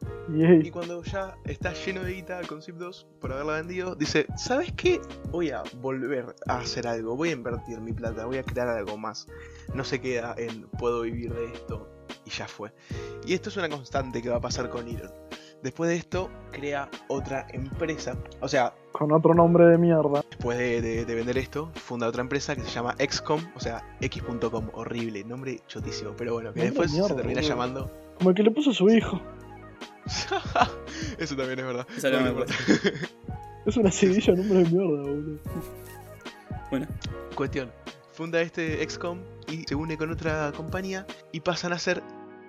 Y 0.62 0.70
cuando 0.70 1.02
ya 1.02 1.36
está 1.44 1.74
lleno 1.74 2.02
de 2.02 2.14
guita 2.14 2.40
con 2.48 2.62
Zip2 2.62 3.04
por 3.20 3.32
haberla 3.32 3.56
vendido, 3.56 3.94
dice, 3.96 4.26
¿sabes 4.38 4.72
qué? 4.72 4.98
Voy 5.30 5.50
a 5.50 5.62
volver 5.82 6.34
a 6.48 6.58
hacer 6.58 6.86
algo, 6.86 7.16
voy 7.16 7.28
a 7.30 7.32
invertir 7.32 7.78
mi 7.80 7.92
plata, 7.92 8.24
voy 8.24 8.38
a 8.38 8.44
crear 8.44 8.68
algo 8.68 8.96
más. 8.96 9.26
No 9.74 9.84
se 9.84 10.00
queda 10.00 10.34
en 10.38 10.62
puedo 10.78 11.02
vivir 11.02 11.34
de 11.34 11.52
esto 11.52 11.90
y 12.24 12.30
ya 12.30 12.48
fue. 12.48 12.72
Y 13.26 13.34
esto 13.34 13.50
es 13.50 13.58
una 13.58 13.68
constante 13.68 14.22
que 14.22 14.30
va 14.30 14.36
a 14.36 14.40
pasar 14.40 14.70
con 14.70 14.88
Elon. 14.88 15.12
Después 15.64 15.88
de 15.90 15.96
esto, 15.96 16.30
crea 16.52 16.88
otra 17.08 17.46
empresa. 17.52 18.16
O 18.40 18.48
sea, 18.48 18.74
Con 18.92 19.10
otro 19.12 19.34
nombre 19.34 19.64
de 19.64 19.78
mierda. 19.78 20.22
después 20.30 20.58
de, 20.58 20.80
de- 20.82 21.04
de 21.06 21.14
vender 21.14 21.38
esto, 21.38 21.70
funda 21.74 22.06
otra 22.06 22.20
empresa 22.20 22.54
que 22.54 22.60
se 22.62 22.68
llama 22.70 22.94
XCOM, 22.98 23.40
o 23.56 23.60
sea, 23.60 23.82
X.com, 24.02 24.68
horrible, 24.74 25.24
nombre 25.24 25.60
chotísimo. 25.66 26.12
Pero 26.16 26.34
bueno, 26.34 26.52
que 26.52 26.60
después 26.64 26.92
mierda, 26.92 27.08
se 27.08 27.14
termina 27.14 27.40
llamando... 27.40 27.90
Como 28.18 28.30
el 28.30 28.36
que 28.36 28.42
le 28.44 28.50
puso 28.52 28.70
a 28.70 28.74
su 28.74 28.88
hijo. 28.90 29.20
Eso 31.18 31.34
también 31.34 31.58
es 31.58 31.64
verdad. 31.64 31.86
Eso 31.96 32.10
no 32.10 32.44
Es 33.66 33.76
una 33.78 33.90
seguidilla 33.90 34.34
de 34.34 34.38
nombre 34.44 34.58
de 34.64 34.70
mierda, 34.70 35.02
boludo. 35.02 35.38
Bueno, 36.70 36.86
Cuestión, 37.34 37.70
funda 38.12 38.40
este 38.42 38.86
XCOM 38.88 39.18
y 39.50 39.62
se 39.66 39.74
une 39.74 39.96
con 39.96 40.10
otra 40.10 40.52
compañía 40.54 41.06
y 41.32 41.40
pasan 41.40 41.72
a 41.72 41.78
ser 41.78 42.02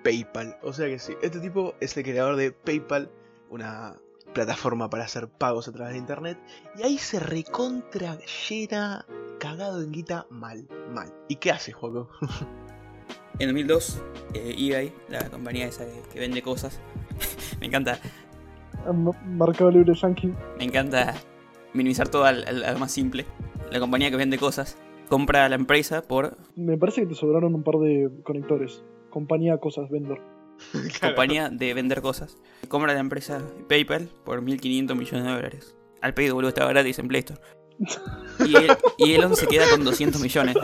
PayPal. 0.06 0.56
O 0.62 0.72
sea 0.72 0.86
que 0.88 1.00
sí, 1.00 1.14
este 1.24 1.40
tipo 1.40 1.74
es 1.82 1.98
el 1.98 2.04
creador 2.04 2.36
de 2.36 2.52
PayPal, 2.52 3.10
una 3.50 3.96
plataforma 4.34 4.90
para 4.90 5.04
hacer 5.06 5.28
pagos 5.28 5.68
a 5.68 5.72
través 5.72 5.94
de 5.94 6.00
internet. 6.00 6.38
Y 6.78 6.84
ahí 6.84 6.98
se 7.00 7.20
recontra 7.20 8.18
llena, 8.48 9.06
cagado 9.40 9.82
en 9.82 9.92
guita, 9.92 10.28
mal, 10.30 10.68
mal. 10.94 11.12
¿Y 11.28 11.38
qué 11.38 11.52
hace, 11.52 11.72
Juego? 11.72 12.10
en 13.40 13.48
2002, 13.50 14.02
eh, 14.36 14.56
eBay, 14.58 14.94
la 15.10 15.28
compañía 15.30 15.66
esa 15.66 15.86
que, 15.86 16.02
que 16.14 16.20
vende 16.20 16.42
cosas, 16.42 16.80
me 17.60 17.66
encanta, 17.68 18.00
M- 18.88 19.12
Mercado 19.26 19.72
Libre 19.72 19.94
Yankee. 19.96 20.34
me 20.58 20.66
encanta 20.66 21.16
minimizar 21.74 22.08
todo 22.10 22.26
al, 22.26 22.48
al- 22.48 22.64
al 22.64 22.78
más 22.80 22.92
simple. 22.92 23.26
La 23.72 23.80
compañía 23.80 24.12
que 24.12 24.18
vende 24.18 24.38
cosas 24.38 24.78
compra 25.10 25.46
a 25.46 25.50
la 25.50 25.56
empresa 25.56 26.02
por 26.04 26.38
Me 26.56 26.78
parece 26.78 27.02
que 27.02 27.08
te 27.08 27.16
sobraron 27.16 27.56
un 27.56 27.64
par 27.64 27.76
de 27.80 28.10
conectores. 28.24 28.84
Compañía 29.16 29.58
Cosas 29.60 29.90
Vendor. 29.90 30.20
compañía 31.02 31.50
de 31.50 31.74
vender 31.74 32.02
cosas. 32.02 32.38
Compra 32.68 32.94
la 32.94 33.00
empresa 33.00 33.42
PayPal 33.70 34.10
por 34.26 34.42
1.500 34.44 34.94
millones 34.94 35.24
de 35.26 35.32
dólares. 35.34 35.78
Al 36.02 36.14
pedido, 36.14 36.36
boludo, 36.36 36.50
estaba 36.50 36.70
gratis 36.72 37.00
en 37.00 37.08
Play 37.08 37.20
Store. 37.20 37.40
Y, 38.46 38.56
él- 38.58 38.78
y 38.98 39.14
Elon 39.14 39.38
se 39.38 39.48
queda 39.48 39.64
con 39.72 39.86
200 39.86 40.22
millones 40.22 40.56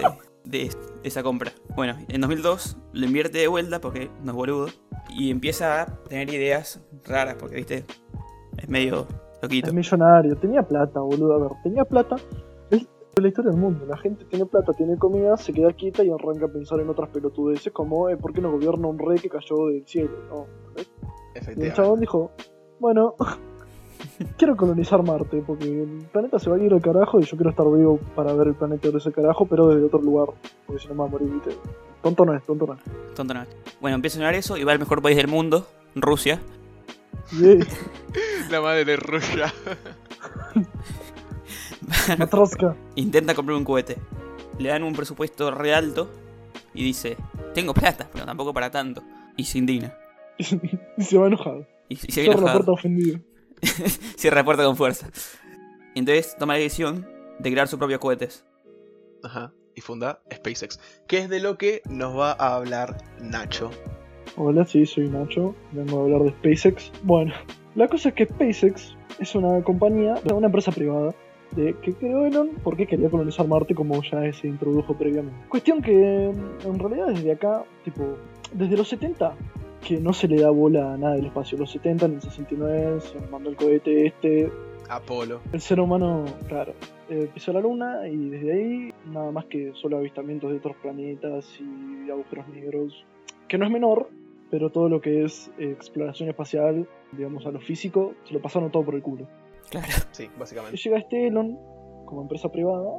de, 0.43 0.59
de 0.59 0.69
esa 1.03 1.23
compra. 1.23 1.53
Bueno, 1.77 1.97
en 2.09 2.19
2002 2.19 2.75
lo 2.91 3.05
invierte 3.05 3.37
de 3.37 3.47
vuelta 3.47 3.79
porque 3.79 4.09
no 4.21 4.31
es 4.31 4.35
boludo. 4.35 4.67
Y 5.09 5.31
empieza 5.31 5.81
a 5.81 5.85
tener 6.03 6.29
ideas 6.33 6.81
raras 7.05 7.35
porque, 7.39 7.55
viste, 7.55 7.85
es 8.57 8.67
medio 8.67 9.07
loquito. 9.41 9.67
Es 9.69 9.73
millonario. 9.73 10.35
Tenía 10.35 10.61
plata, 10.61 10.99
boludo. 10.99 11.35
A 11.35 11.39
ver, 11.39 11.51
tenía 11.63 11.85
plata. 11.85 12.17
Es 13.15 13.21
la 13.21 13.27
historia 13.27 13.51
del 13.51 13.59
mundo. 13.59 13.85
La 13.85 13.97
gente 13.97 14.23
tiene 14.25 14.45
plata, 14.45 14.71
tiene 14.73 14.97
comida, 14.97 15.35
se 15.37 15.51
queda 15.51 15.73
quieta 15.73 16.03
y 16.03 16.09
arranca 16.09 16.45
a 16.45 16.47
pensar 16.47 16.79
en 16.79 16.89
otras 16.89 17.09
pelotudeces 17.09 17.73
como 17.73 18.09
eh, 18.09 18.17
¿por 18.17 18.33
qué 18.33 18.41
no 18.41 18.51
gobierna 18.51 18.87
un 18.87 18.97
rey 18.97 19.19
que 19.19 19.29
cayó 19.29 19.67
del 19.67 19.85
cielo? 19.85 20.11
No. 20.29 20.45
Y 21.55 21.65
el 21.65 21.73
chabón 21.73 21.99
dijo, 21.99 22.31
bueno, 22.79 23.15
quiero 24.37 24.55
colonizar 24.55 25.03
Marte, 25.03 25.43
porque 25.45 25.65
el 25.65 26.07
planeta 26.11 26.39
se 26.39 26.49
va 26.49 26.55
a 26.55 26.59
ir 26.59 26.73
al 26.73 26.81
carajo 26.81 27.19
y 27.19 27.23
yo 27.23 27.37
quiero 27.37 27.49
estar 27.49 27.65
vivo 27.65 27.99
para 28.15 28.33
ver 28.33 28.47
el 28.47 28.55
planeta 28.55 28.89
de 28.89 28.97
ese 28.97 29.11
carajo, 29.11 29.45
pero 29.45 29.67
desde 29.67 29.85
otro 29.85 30.01
lugar, 30.01 30.29
porque 30.65 30.81
si 30.81 30.87
no 30.87 30.95
me 30.95 30.99
va 31.01 31.05
a 31.05 31.09
morir, 31.09 31.29
¿viste? 31.29 31.51
Tonto 32.01 32.25
no 32.25 32.35
es, 32.35 32.43
tonto 32.43 32.67
no 32.67 32.73
es. 32.73 32.79
Tonto 33.15 33.33
no 33.33 33.41
es. 33.43 33.47
Bueno, 33.79 33.95
empieza 33.95 34.17
a 34.17 34.19
sonar 34.19 34.35
eso 34.35 34.57
y 34.57 34.63
va 34.63 34.71
al 34.71 34.79
mejor 34.79 35.01
país 35.01 35.17
del 35.17 35.27
mundo, 35.27 35.67
Rusia. 35.95 36.39
Yay, 37.39 37.59
La 38.49 38.61
madre 38.61 38.95
Rusia. 38.95 39.53
Matroska. 42.17 42.75
Intenta 42.95 43.33
comprar 43.35 43.57
un 43.57 43.63
cohete. 43.63 43.97
Le 44.59 44.69
dan 44.69 44.83
un 44.83 44.93
presupuesto 44.93 45.51
re 45.51 45.73
alto 45.73 46.09
y 46.73 46.83
dice, 46.83 47.17
tengo 47.53 47.73
plata, 47.73 48.07
pero 48.11 48.25
tampoco 48.25 48.53
para 48.53 48.69
tanto. 48.69 49.03
Y 49.37 49.45
se 49.45 49.57
indigna. 49.57 49.93
y 50.37 51.03
se 51.03 51.17
va 51.17 51.27
enojado. 51.27 51.65
Y, 51.89 51.93
y 51.93 51.97
se 51.97 52.23
Cierra 52.23 52.41
la 52.41 52.53
puerta 52.53 52.71
ofendido. 52.71 53.19
Cierra 54.17 54.37
la 54.37 54.45
puerta 54.45 54.63
con 54.63 54.75
fuerza. 54.75 55.09
Entonces 55.95 56.35
toma 56.37 56.53
la 56.53 56.59
decisión 56.59 57.07
de 57.39 57.51
crear 57.51 57.67
sus 57.67 57.79
propios 57.79 57.99
cohetes. 57.99 58.45
Ajá. 59.23 59.53
Y 59.75 59.81
funda 59.81 60.21
SpaceX. 60.33 60.79
Que 61.07 61.19
es 61.19 61.29
de 61.29 61.39
lo 61.39 61.57
que 61.57 61.81
nos 61.89 62.17
va 62.17 62.31
a 62.31 62.55
hablar 62.55 62.97
Nacho. 63.19 63.71
Hola, 64.37 64.65
sí, 64.65 64.85
soy 64.85 65.09
Nacho. 65.09 65.55
Vengo 65.71 65.99
a 65.99 66.03
hablar 66.03 66.23
de 66.23 66.31
SpaceX. 66.31 66.91
Bueno, 67.03 67.33
la 67.75 67.87
cosa 67.87 68.09
es 68.09 68.15
que 68.15 68.25
SpaceX 68.25 68.95
es 69.19 69.35
una 69.35 69.63
compañía, 69.63 70.15
una 70.33 70.47
empresa 70.47 70.71
privada, 70.71 71.13
de, 71.55 71.75
que 71.81 71.93
creó 71.93 72.25
Elon 72.25 72.51
porque 72.63 72.87
quería 72.87 73.09
colonizar 73.09 73.47
Marte 73.47 73.75
como 73.75 74.01
ya 74.03 74.31
se 74.33 74.47
introdujo 74.47 74.95
previamente. 74.95 75.47
Cuestión 75.49 75.81
que 75.81 76.29
en 76.29 76.79
realidad 76.79 77.07
desde 77.07 77.31
acá, 77.31 77.63
tipo, 77.83 78.17
desde 78.53 78.77
los 78.77 78.87
70, 78.87 79.35
que 79.85 79.99
no 79.99 80.13
se 80.13 80.27
le 80.27 80.41
da 80.41 80.49
bola 80.49 80.93
a 80.93 80.97
nada 80.97 81.15
del 81.15 81.25
espacio. 81.25 81.57
Los 81.57 81.71
70, 81.71 82.05
en 82.05 82.13
el 82.15 82.21
69, 82.21 83.01
se 83.01 83.19
mandó 83.27 83.49
el 83.49 83.55
cohete 83.55 84.07
este. 84.07 84.51
Apolo. 84.89 85.39
El 85.53 85.61
ser 85.61 85.79
humano, 85.79 86.25
claro, 86.47 86.73
eh, 87.09 87.29
pisó 87.33 87.53
la 87.53 87.61
luna 87.61 88.07
y 88.07 88.29
desde 88.29 88.51
ahí 88.51 88.93
nada 89.05 89.31
más 89.31 89.45
que 89.45 89.71
solo 89.75 89.97
avistamientos 89.97 90.51
de 90.51 90.57
otros 90.57 90.75
planetas 90.81 91.47
y 91.59 92.09
agujeros 92.09 92.47
negros, 92.49 93.05
que 93.47 93.57
no 93.57 93.65
es 93.65 93.71
menor, 93.71 94.09
pero 94.49 94.69
todo 94.69 94.89
lo 94.89 94.99
que 94.99 95.23
es 95.23 95.49
eh, 95.57 95.71
exploración 95.71 96.27
espacial, 96.27 96.87
digamos 97.13 97.45
a 97.45 97.51
lo 97.51 97.61
físico, 97.61 98.13
se 98.25 98.33
lo 98.33 98.41
pasaron 98.41 98.69
todo 98.69 98.83
por 98.83 98.95
el 98.95 99.01
culo. 99.01 99.27
Claro. 99.71 99.87
Sí, 100.11 100.25
Y 100.35 100.39
básicamente. 100.39 100.77
llega 100.77 100.97
este 100.99 101.27
Elon, 101.27 101.57
como 102.05 102.21
empresa 102.21 102.49
privada, 102.49 102.89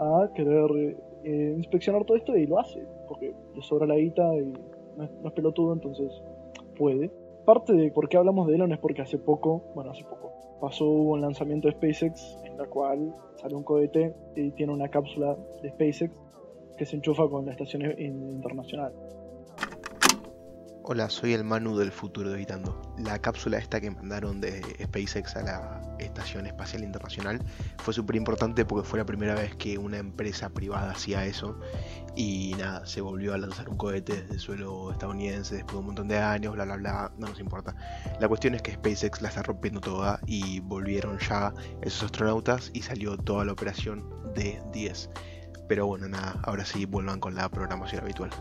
a 0.00 0.30
querer 0.34 0.96
eh, 1.22 1.54
inspeccionar 1.56 2.04
todo 2.04 2.16
esto 2.16 2.36
y 2.36 2.46
lo 2.46 2.58
hace, 2.58 2.84
porque 3.06 3.32
le 3.54 3.62
sobra 3.62 3.86
la 3.86 3.94
guita 3.96 4.22
y 4.36 4.52
no 4.96 5.04
es, 5.04 5.10
no 5.22 5.28
es 5.28 5.34
pelotudo, 5.34 5.72
entonces 5.72 6.10
puede. 6.76 7.10
Parte 7.44 7.74
de 7.74 7.90
por 7.92 8.08
qué 8.08 8.16
hablamos 8.16 8.46
de 8.48 8.54
Elon 8.54 8.72
es 8.72 8.78
porque 8.78 9.02
hace 9.02 9.18
poco, 9.18 9.62
bueno, 9.74 9.90
hace 9.90 10.02
poco, 10.04 10.32
pasó 10.60 10.88
un 10.90 11.20
lanzamiento 11.20 11.68
de 11.68 11.74
SpaceX 11.74 12.38
en 12.44 12.56
la 12.56 12.66
cual 12.66 13.12
sale 13.36 13.54
un 13.54 13.62
cohete 13.62 14.14
y 14.34 14.50
tiene 14.52 14.72
una 14.72 14.88
cápsula 14.88 15.36
de 15.62 15.68
SpaceX 15.70 16.18
que 16.78 16.86
se 16.86 16.96
enchufa 16.96 17.28
con 17.28 17.44
la 17.44 17.52
estación 17.52 17.82
in- 18.00 18.30
internacional. 18.32 18.92
Hola, 20.86 21.08
soy 21.08 21.32
el 21.32 21.44
Manu 21.44 21.78
del 21.78 21.90
futuro 21.90 22.34
editando. 22.34 22.82
La 22.98 23.18
cápsula 23.18 23.56
esta 23.56 23.80
que 23.80 23.90
mandaron 23.90 24.42
de 24.42 24.60
SpaceX 24.82 25.34
a 25.34 25.42
la 25.42 25.96
Estación 25.98 26.46
Espacial 26.46 26.84
Internacional 26.84 27.42
fue 27.78 27.94
súper 27.94 28.16
importante 28.16 28.66
porque 28.66 28.86
fue 28.86 28.98
la 28.98 29.06
primera 29.06 29.34
vez 29.34 29.56
que 29.56 29.78
una 29.78 29.96
empresa 29.96 30.50
privada 30.50 30.90
hacía 30.90 31.24
eso 31.24 31.58
y 32.14 32.54
nada, 32.58 32.84
se 32.84 33.00
volvió 33.00 33.32
a 33.32 33.38
lanzar 33.38 33.70
un 33.70 33.78
cohete 33.78 34.12
desde 34.12 34.34
el 34.34 34.40
suelo 34.40 34.92
estadounidense 34.92 35.54
después 35.54 35.72
de 35.72 35.78
un 35.78 35.86
montón 35.86 36.06
de 36.06 36.18
años, 36.18 36.52
bla 36.52 36.66
bla 36.66 36.76
bla, 36.76 37.12
no 37.16 37.28
nos 37.28 37.40
importa. 37.40 37.74
La 38.20 38.28
cuestión 38.28 38.54
es 38.54 38.60
que 38.60 38.74
SpaceX 38.74 39.22
la 39.22 39.30
está 39.30 39.42
rompiendo 39.42 39.80
toda 39.80 40.20
y 40.26 40.60
volvieron 40.60 41.18
ya 41.18 41.54
esos 41.80 42.02
astronautas 42.02 42.70
y 42.74 42.82
salió 42.82 43.16
toda 43.16 43.46
la 43.46 43.52
operación 43.52 44.04
de 44.34 44.60
10. 44.74 45.08
Pero 45.66 45.86
bueno, 45.86 46.10
nada, 46.10 46.38
ahora 46.42 46.66
sí 46.66 46.84
vuelvan 46.84 47.20
con 47.20 47.34
la 47.34 47.48
programación 47.48 48.02
habitual. 48.02 48.32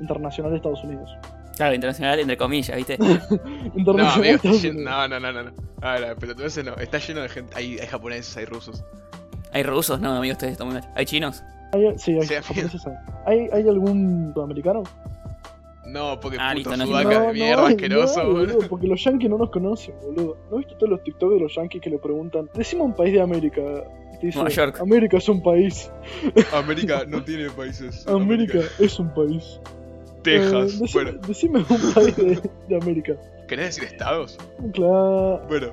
Internacional 0.00 0.50
de 0.52 0.56
Estados 0.58 0.82
Unidos. 0.84 1.10
Claro, 1.56 1.74
internacional 1.74 2.18
entre 2.20 2.36
comillas, 2.36 2.76
¿viste? 2.76 2.96
No, 2.98 3.08
Internacional 3.76 4.14
amigo, 4.14 4.22
de 4.22 4.30
está 4.30 4.48
Estados 4.48 4.62
lleno, 4.62 4.74
Unidos. 4.80 5.08
no, 5.08 5.08
no, 5.08 5.20
no, 5.20 5.32
no, 5.32 5.50
no. 5.50 5.52
A 5.82 5.92
ver, 5.98 6.16
pero 6.18 6.32
entonces 6.32 6.64
no, 6.64 6.74
está 6.76 6.98
lleno 6.98 7.20
de 7.22 7.28
gente. 7.28 7.52
Hay, 7.56 7.78
hay 7.78 7.86
japoneses, 7.86 8.36
hay 8.36 8.44
rusos. 8.46 8.84
¿Hay 9.52 9.62
rusos? 9.62 10.00
No, 10.00 10.12
amigo, 10.16 10.32
ustedes 10.32 10.52
están 10.52 10.68
muy 10.68 10.74
mal. 10.80 10.88
¿Hay 10.94 11.04
chinos? 11.06 11.42
Hay- 11.72 11.98
sí, 11.98 12.12
hay 12.14 12.22
Sí, 12.26 12.34
japoneses 12.34 12.82
hay. 12.86 12.94
¿Hay, 13.26 13.48
¿Hay 13.52 13.68
algún 13.68 14.32
sudamericano? 14.34 14.82
No, 15.86 16.20
porque 16.20 16.36
Ah, 16.40 16.50
puto 16.54 16.70
listo, 16.70 16.76
no 16.76 16.86
sudaca 16.86 17.20
de 17.22 17.32
mierda, 17.32 17.66
hay, 17.66 17.72
asqueroso, 17.74 18.24
boludo. 18.32 18.58
Porque 18.68 18.86
los 18.86 19.02
yankees 19.02 19.28
no 19.28 19.38
nos 19.38 19.50
conocen, 19.50 19.94
boludo. 20.02 20.36
¿No 20.50 20.58
viste 20.58 20.74
todos 20.74 20.90
los 20.90 21.02
TikTok 21.02 21.32
de 21.34 21.40
los 21.40 21.54
yankees 21.54 21.82
que 21.82 21.90
le 21.90 21.98
preguntan? 21.98 22.48
Decime 22.54 22.82
un 22.82 22.94
país 22.94 23.12
de 23.12 23.20
América. 23.20 23.60
Te 24.20 24.26
dice, 24.26 24.38
Nueva 24.38 24.50
York. 24.50 24.80
América 24.80 25.16
es 25.16 25.28
un 25.28 25.42
país. 25.42 25.90
América 26.52 27.04
no 27.08 27.22
tiene 27.24 27.50
países. 27.50 28.06
América 28.08 28.58
es 28.78 28.98
un 29.00 29.12
país. 29.12 29.60
Texas. 30.22 30.74
Eh, 30.74 30.78
decime, 30.80 31.02
Bueno, 31.04 31.20
decime 31.26 31.58
un 31.68 31.92
país 31.94 32.16
de, 32.16 32.50
de 32.68 32.76
América. 32.76 33.16
¿querés 33.48 33.74
decir 33.76 33.84
estados? 33.84 34.38
Claro, 34.72 35.42
Bueno, 35.48 35.68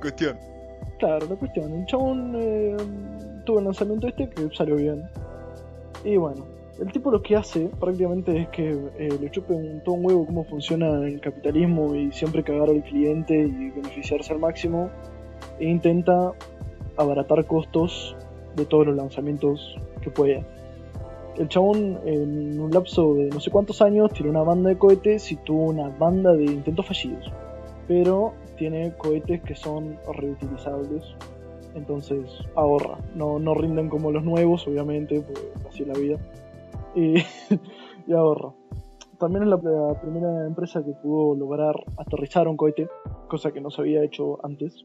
cuestión. 0.00 0.36
claro, 0.98 1.26
la 1.28 1.36
cuestión. 1.36 1.72
El 1.72 1.86
chabón 1.86 2.32
eh, 2.36 2.76
tuvo 3.44 3.58
el 3.60 3.64
lanzamiento 3.66 4.08
este 4.08 4.28
que 4.28 4.48
salió 4.54 4.76
bien. 4.76 5.02
Y 6.04 6.16
bueno, 6.16 6.44
el 6.78 6.92
tipo 6.92 7.10
lo 7.10 7.22
que 7.22 7.36
hace 7.36 7.70
prácticamente 7.80 8.38
es 8.42 8.48
que 8.48 8.70
eh, 8.98 9.18
le 9.18 9.30
chupe 9.30 9.54
un, 9.54 9.82
todo 9.82 9.94
un 9.94 10.04
huevo 10.04 10.26
cómo 10.26 10.44
funciona 10.44 11.06
el 11.06 11.20
capitalismo 11.20 11.94
y 11.94 12.12
siempre 12.12 12.42
cagar 12.44 12.68
al 12.68 12.82
cliente 12.82 13.34
y 13.34 13.70
beneficiarse 13.70 14.32
al 14.32 14.38
máximo. 14.40 14.90
E 15.58 15.64
intenta 15.68 16.32
abaratar 16.98 17.44
costos 17.46 18.14
de 18.56 18.64
todos 18.66 18.86
los 18.86 18.96
lanzamientos 18.96 19.76
que 20.02 20.10
pueda. 20.10 20.42
El 21.38 21.48
chabón 21.48 21.98
en 22.04 22.58
un 22.58 22.70
lapso 22.70 23.14
de 23.14 23.28
no 23.28 23.40
sé 23.40 23.50
cuántos 23.50 23.82
años 23.82 24.10
tiró 24.12 24.30
una 24.30 24.42
banda 24.42 24.70
de 24.70 24.78
cohetes 24.78 25.30
y 25.32 25.36
tuvo 25.36 25.64
una 25.64 25.88
banda 25.88 26.32
de 26.32 26.44
intentos 26.44 26.86
fallidos. 26.86 27.30
Pero 27.86 28.32
tiene 28.56 28.94
cohetes 28.96 29.42
que 29.42 29.54
son 29.54 29.98
reutilizables. 30.12 31.04
Entonces 31.74 32.24
ahorra. 32.54 32.98
No, 33.14 33.38
no 33.38 33.54
rinden 33.54 33.88
como 33.88 34.10
los 34.10 34.24
nuevos, 34.24 34.66
obviamente, 34.66 35.20
porque 35.20 35.68
así 35.68 35.82
es 35.82 35.88
la 35.88 35.94
vida. 35.94 36.18
Y, 36.94 37.16
y 38.06 38.12
ahorra. 38.12 38.54
También 39.18 39.44
es 39.44 39.48
la, 39.48 39.56
la 39.56 40.00
primera 40.00 40.46
empresa 40.46 40.84
que 40.84 40.92
pudo 40.92 41.34
lograr 41.34 41.74
aterrizar 41.98 42.48
un 42.48 42.56
cohete, 42.56 42.88
cosa 43.28 43.52
que 43.52 43.60
no 43.60 43.70
se 43.70 43.82
había 43.82 44.02
hecho 44.02 44.38
antes. 44.44 44.84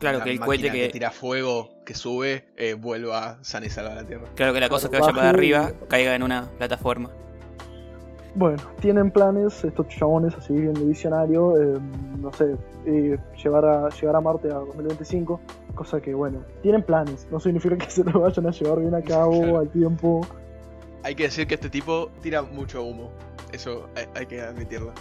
Claro, 0.00 0.22
que 0.24 0.30
el 0.30 0.40
cohete 0.40 0.70
que- 0.70 0.88
tira 0.88 1.10
fuego, 1.10 1.70
que 1.84 1.94
sube, 1.94 2.46
eh, 2.56 2.74
vuelva 2.74 3.38
sana 3.42 3.66
y 3.66 3.70
salva 3.70 3.92
a 3.92 3.94
la 3.96 4.04
Tierra. 4.04 4.24
Claro 4.34 4.52
que 4.54 4.60
la 4.60 4.68
cosa 4.68 4.88
que 4.88 4.96
Claro, 4.96 5.06
vaya 5.06 5.16
para 5.16 5.28
arriba 5.30 5.72
caiga 5.88 6.14
en 6.14 6.22
una 6.22 6.48
plataforma. 6.58 7.10
Bueno, 8.36 8.60
tienen 8.80 9.10
planes 9.12 9.62
estos 9.62 9.86
chabones 9.88 10.34
así 10.34 10.54
bien 10.54 10.74
de 10.74 10.84
visionario, 10.84 11.56
eh, 11.60 11.78
no 12.18 12.32
sé, 12.32 12.56
eh, 12.84 13.16
llevar 13.42 13.64
a, 13.64 13.88
llegar 13.90 14.16
a 14.16 14.20
Marte 14.20 14.48
a 14.48 14.54
2025, 14.54 15.40
cosa 15.76 16.00
que 16.00 16.14
bueno, 16.14 16.40
tienen 16.62 16.82
planes, 16.82 17.28
no 17.30 17.38
significa 17.38 17.76
que 17.76 17.86
se 17.90 18.02
lo 18.02 18.20
vayan 18.20 18.46
a 18.48 18.50
llevar 18.50 18.80
bien 18.80 18.94
a 18.94 19.02
cabo 19.02 19.38
Claro. 19.40 19.58
al 19.60 19.68
tiempo. 19.70 20.26
Hay 21.04 21.14
que 21.14 21.24
decir 21.24 21.46
que 21.46 21.54
este 21.54 21.70
tipo 21.70 22.10
tira 22.22 22.42
mucho 22.42 22.82
humo. 22.82 23.10
Eso 23.52 23.88
hay, 23.94 24.06
hay 24.16 24.26
que 24.26 24.40
admitirlo. 24.40 24.92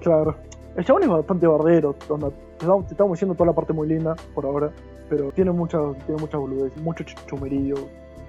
Claro. 0.00 0.36
El 0.76 0.84
chabón 0.84 1.02
es 1.02 1.08
bastante 1.08 1.46
bardero, 1.46 1.94
onda, 2.08 2.30
te 2.30 2.36
estamos, 2.64 2.90
estamos 2.90 3.12
diciendo 3.12 3.34
toda 3.34 3.48
la 3.48 3.52
parte 3.52 3.72
muy 3.74 3.86
linda 3.88 4.14
por 4.34 4.46
ahora, 4.46 4.70
pero 5.10 5.30
tiene 5.32 5.50
mucha, 5.50 5.78
tiene 6.06 6.20
mucha 6.20 6.38
boludez, 6.38 6.74
mucho 6.78 7.04
ch- 7.04 7.26
chumerío, 7.26 7.74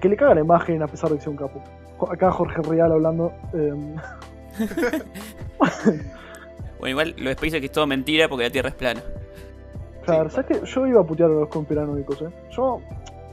que 0.00 0.08
le 0.10 0.16
caga 0.16 0.34
la 0.34 0.40
imagen 0.42 0.82
a 0.82 0.86
pesar 0.86 1.08
de 1.10 1.16
que 1.16 1.22
sea 1.22 1.30
un 1.30 1.36
capo. 1.38 1.62
Acá 2.10 2.30
Jorge 2.32 2.60
Real 2.62 2.92
hablando. 2.92 3.32
em, 3.54 3.96
Bueno, 6.78 6.90
igual 6.90 7.14
lo 7.16 7.30
de 7.30 7.34
SpaceX 7.34 7.64
es 7.64 7.72
todo 7.72 7.86
mentira 7.86 8.28
porque 8.28 8.44
la 8.44 8.50
Tierra 8.50 8.68
es 8.68 8.74
plana. 8.74 9.02
Claro, 10.04 10.28
Sí. 10.28 10.36
¿sabes 10.36 10.58
qué? 10.60 10.66
Yo 10.66 10.86
iba 10.86 11.00
a 11.00 11.04
putear 11.04 11.30
a 11.30 11.34
los 11.34 11.48
conspiranoicos, 11.48 12.20
¿eh? 12.22 12.28
Yo 12.50 12.80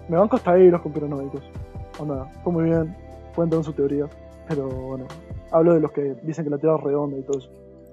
me 0.07 0.17
banco 0.17 0.37
hasta 0.37 0.51
ahí 0.51 0.69
los 0.69 0.81
conspiranoicos. 0.81 1.41
Onda, 1.99 2.25
fue 2.43 2.53
muy 2.53 2.63
bien, 2.65 2.95
pueden 3.35 3.49
tener 3.49 3.65
su 3.65 3.73
teoría. 3.73 4.05
Pero 4.47 4.67
bueno, 4.69 5.05
hablo 5.51 5.73
de 5.73 5.81
los 5.81 5.91
que 5.91 6.15
dicen 6.23 6.45
que 6.45 6.49
la 6.51 6.57
Tierra 6.57 6.77
es 6.77 6.83
redonda 6.83 7.17
y 7.17 7.23
todo 7.23 7.39
eso. 7.39 7.49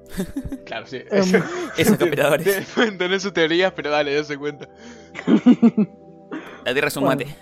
Claro, 0.64 0.86
sí. 0.86 0.98
Em, 1.10 1.42
Esos 1.76 1.96
conspiradores. 1.98 2.70
Pueden 2.74 2.98
tener 2.98 3.20
sus 3.20 3.32
teorías, 3.32 3.72
pero 3.72 3.90
dale, 3.90 4.14
dase 4.14 4.36
cuenta. 4.36 4.68
La 6.64 6.72
Tierra 6.72 6.88
es 6.88 6.96
un 6.96 7.04
Bueno. 7.04 7.20
mate. 7.20 7.36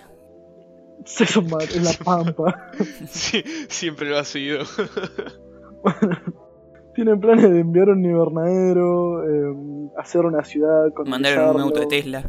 Eso 1.05 1.39
es 1.39 1.51
mal, 1.51 1.65
en 1.73 1.83
la 1.85 1.91
pampa. 2.03 2.71
Sí, 3.07 3.41
siempre 3.69 4.09
lo 4.09 4.17
ha 4.17 4.23
sido. 4.25 4.65
Tienen 6.95 7.19
planes 7.19 7.49
de 7.51 7.59
enviar 7.59 7.89
un 7.89 8.03
invernadero, 8.03 9.23
em, 9.23 9.89
hacer 9.97 10.25
una 10.25 10.43
ciudad 10.43 10.91
con 10.93 11.09
Mandaron 11.09 11.55
un 11.55 11.61
auto 11.61 11.79
de 11.81 11.85
Tesla. 11.87 12.23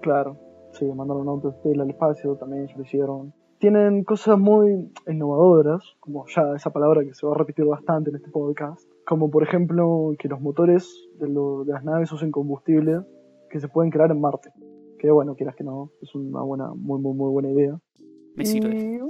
Claro, 0.00 0.38
sí, 0.72 0.86
mandaron 0.86 1.22
un 1.22 1.28
auto 1.28 1.50
de 1.50 1.58
Tesla 1.62 1.82
al 1.82 1.90
espacio, 1.90 2.36
también 2.36 2.68
ya 2.68 2.76
lo 2.76 2.82
hicieron. 2.84 3.34
Tienen 3.58 4.04
cosas 4.04 4.38
muy 4.38 4.90
innovadoras, 5.06 5.82
como 5.98 6.24
ya 6.34 6.54
esa 6.56 6.70
palabra 6.70 7.02
que 7.04 7.12
se 7.12 7.26
va 7.26 7.34
a 7.34 7.38
repetir 7.38 7.64
bastante 7.66 8.10
en 8.10 8.16
este 8.16 8.30
podcast, 8.30 8.80
Como 9.10 9.28
por 9.28 9.42
ejemplo 9.42 10.12
que 10.20 10.28
los 10.28 10.40
motores 10.40 10.88
de, 11.18 11.28
lo- 11.28 11.64
de 11.64 11.72
las 11.72 11.82
naves 11.84 12.12
usen 12.12 12.30
combustible 12.30 13.00
que 13.50 13.58
se 13.58 13.66
pueden 13.66 13.90
crear 13.90 14.12
en 14.12 14.20
Marte. 14.20 14.52
Que 15.00 15.10
bueno, 15.10 15.34
quieras 15.34 15.56
que 15.56 15.64
no, 15.64 15.90
es 16.00 16.14
una 16.14 16.42
buena, 16.42 16.72
muy, 16.76 17.00
muy, 17.00 17.12
muy 17.14 17.28
buena 17.32 17.50
idea. 17.50 17.76
Me 18.36 18.44
sirve. 18.46 18.76
Y 18.78 19.00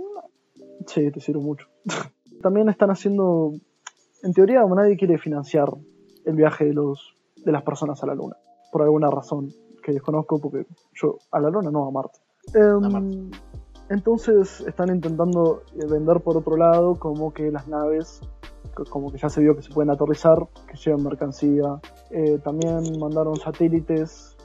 Sí, 0.87 1.11
te 1.11 1.21
sirve 1.21 1.43
mucho. 1.43 1.67
También 2.41 2.71
están 2.71 2.91
haciendo. 2.91 3.53
En 4.23 4.33
teoría, 4.33 4.65
nadie 4.65 4.97
quiere 4.97 5.19
financiar 5.19 5.69
el 6.25 6.35
viaje 6.35 6.65
de 6.65 6.73
los 6.73 7.15
de 7.45 7.53
las 7.53 7.63
personas 7.63 8.03
a 8.03 8.07
la 8.07 8.15
Luna. 8.15 8.37
Por 8.73 8.81
alguna 8.81 9.11
razón 9.11 9.51
que 9.83 9.93
desconozco, 9.93 10.41
porque 10.41 10.65
yo 10.95 11.19
a 11.31 11.41
la 11.41 11.51
Luna 11.51 11.71
no 11.71 11.87
a 11.87 11.91
Marte. 11.91 12.19
Em, 12.55 12.83
A 12.85 12.89
Marte. 12.89 13.19
Entonces 13.91 14.61
están 14.67 14.95
intentando 14.95 15.63
eh, 15.75 15.85
vender 15.91 16.21
por 16.21 16.39
otro 16.39 16.57
lado 16.57 16.99
como 16.99 17.35
que 17.35 17.51
las 17.51 17.69
naves, 17.69 18.21
como 18.89 19.11
que 19.13 19.19
ya 19.19 19.29
se 19.29 19.41
vio 19.41 19.57
que 19.57 19.63
se 19.63 19.71
pueden 19.71 19.91
aterrizar, 19.91 20.39
que 20.67 20.77
llevan 20.77 21.05
mercancía. 21.05 21.81
Eh, 22.11 22.39
también 22.43 22.99
mandaron 22.99 23.37
satélites. 23.37 24.37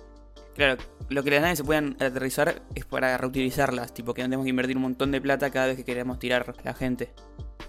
Claro, 0.56 0.82
lo 1.10 1.24
que 1.24 1.32
las 1.32 1.42
naves 1.42 1.58
se 1.58 1.64
puedan 1.64 1.96
aterrizar 2.00 2.62
es 2.76 2.86
para 2.86 3.18
reutilizarlas, 3.18 3.94
tipo 3.94 4.14
que 4.14 4.22
no 4.22 4.28
tenemos 4.28 4.46
que 4.46 4.52
invertir 4.52 4.78
un 4.78 4.84
montón 4.84 5.12
de 5.12 5.20
plata 5.20 5.50
cada 5.50 5.68
vez 5.68 5.78
que 5.78 5.84
queremos 5.84 6.18
tirar 6.20 6.56
la 6.64 6.74
gente. 6.74 7.12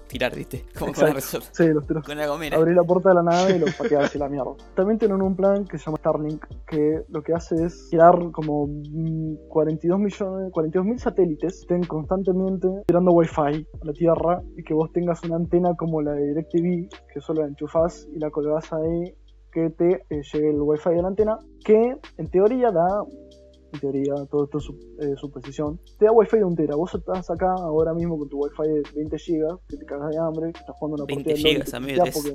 Tirar, 0.07 0.35
¿viste? 0.35 0.65
Como 0.79 0.93
con, 0.93 1.15
resort, 1.15 1.47
Sí, 1.53 1.67
los 1.69 1.87
tiros 1.87 2.05
con 2.05 2.17
la 2.17 2.27
gomera. 2.27 2.57
abrir 2.57 2.77
la 2.77 2.85
puerta 2.85 3.09
de 3.09 3.17
la 3.17 3.23
nave 3.23 3.57
y 3.57 3.59
los 3.59 3.75
patear 3.75 4.05
hacia 4.05 4.21
la 4.21 4.29
mierda. 4.29 4.53
También 4.75 4.99
tienen 4.99 5.21
un 5.21 5.35
plan 5.35 5.65
que 5.65 5.79
se 5.79 5.87
llama 5.87 5.99
Starlink, 5.99 6.47
que 6.67 7.03
lo 7.09 7.23
que 7.23 7.33
hace 7.33 7.57
es 7.65 7.89
crear 7.91 8.31
como 8.33 8.67
mm, 8.67 9.49
42 9.49 9.99
millones, 9.99 10.53
42 10.53 10.87
mil 10.87 10.99
satélites 10.99 11.37
que 11.37 11.47
estén 11.47 11.85
constantemente 11.85 12.69
tirando 12.87 13.13
wifi 13.13 13.67
a 13.81 13.85
la 13.85 13.93
Tierra 13.93 14.43
y 14.57 14.63
que 14.63 14.75
vos 14.75 14.93
tengas 14.93 15.23
una 15.25 15.37
antena 15.37 15.75
como 15.77 16.03
la 16.03 16.13
de 16.13 16.29
DirecTV, 16.29 16.89
que 17.13 17.21
solo 17.21 17.43
la 17.43 17.49
enchufás 17.49 18.09
y 18.15 18.19
la 18.19 18.31
colgás 18.31 18.73
ahí, 18.73 19.15
que 19.53 19.71
te 19.71 20.05
eh, 20.11 20.23
llegue 20.33 20.51
el 20.51 20.61
wifi 20.61 20.91
de 20.91 21.03
la 21.03 21.09
antena, 21.09 21.39
que 21.65 21.97
en 22.19 22.31
teoría 22.31 22.71
da 22.71 23.03
en 23.73 23.81
teoría, 23.81 24.15
todo 24.31 24.45
esto 24.45 24.59
es 24.59 24.65
su, 24.65 24.73
eh, 25.01 25.15
suposición, 25.17 25.81
te 25.99 26.07
da 26.07 26.13
wifi 26.13 26.39
de 26.39 26.45
un 26.45 26.55
tera. 26.57 26.77
Vos 26.77 26.95
estás 26.95 27.29
acá 27.31 27.53
ahora 27.53 27.93
mismo 27.95 28.19
con 28.19 28.29
tu 28.29 28.39
wifi 28.45 28.63
de 28.63 28.83
20 28.95 29.19
gigas, 29.19 29.53
que 29.69 29.77
te 29.77 29.85
cagas 29.87 30.11
de 30.11 30.19
hambre, 30.19 30.53
que 30.53 30.61
estás 30.61 30.77
jugando 30.79 31.03
una 31.03 31.07
20 31.07 31.25
partida 31.31 31.49
de 31.49 31.55
gigas, 31.55 31.71
te 31.71 31.77
amigo, 31.77 32.05
es- 32.05 32.27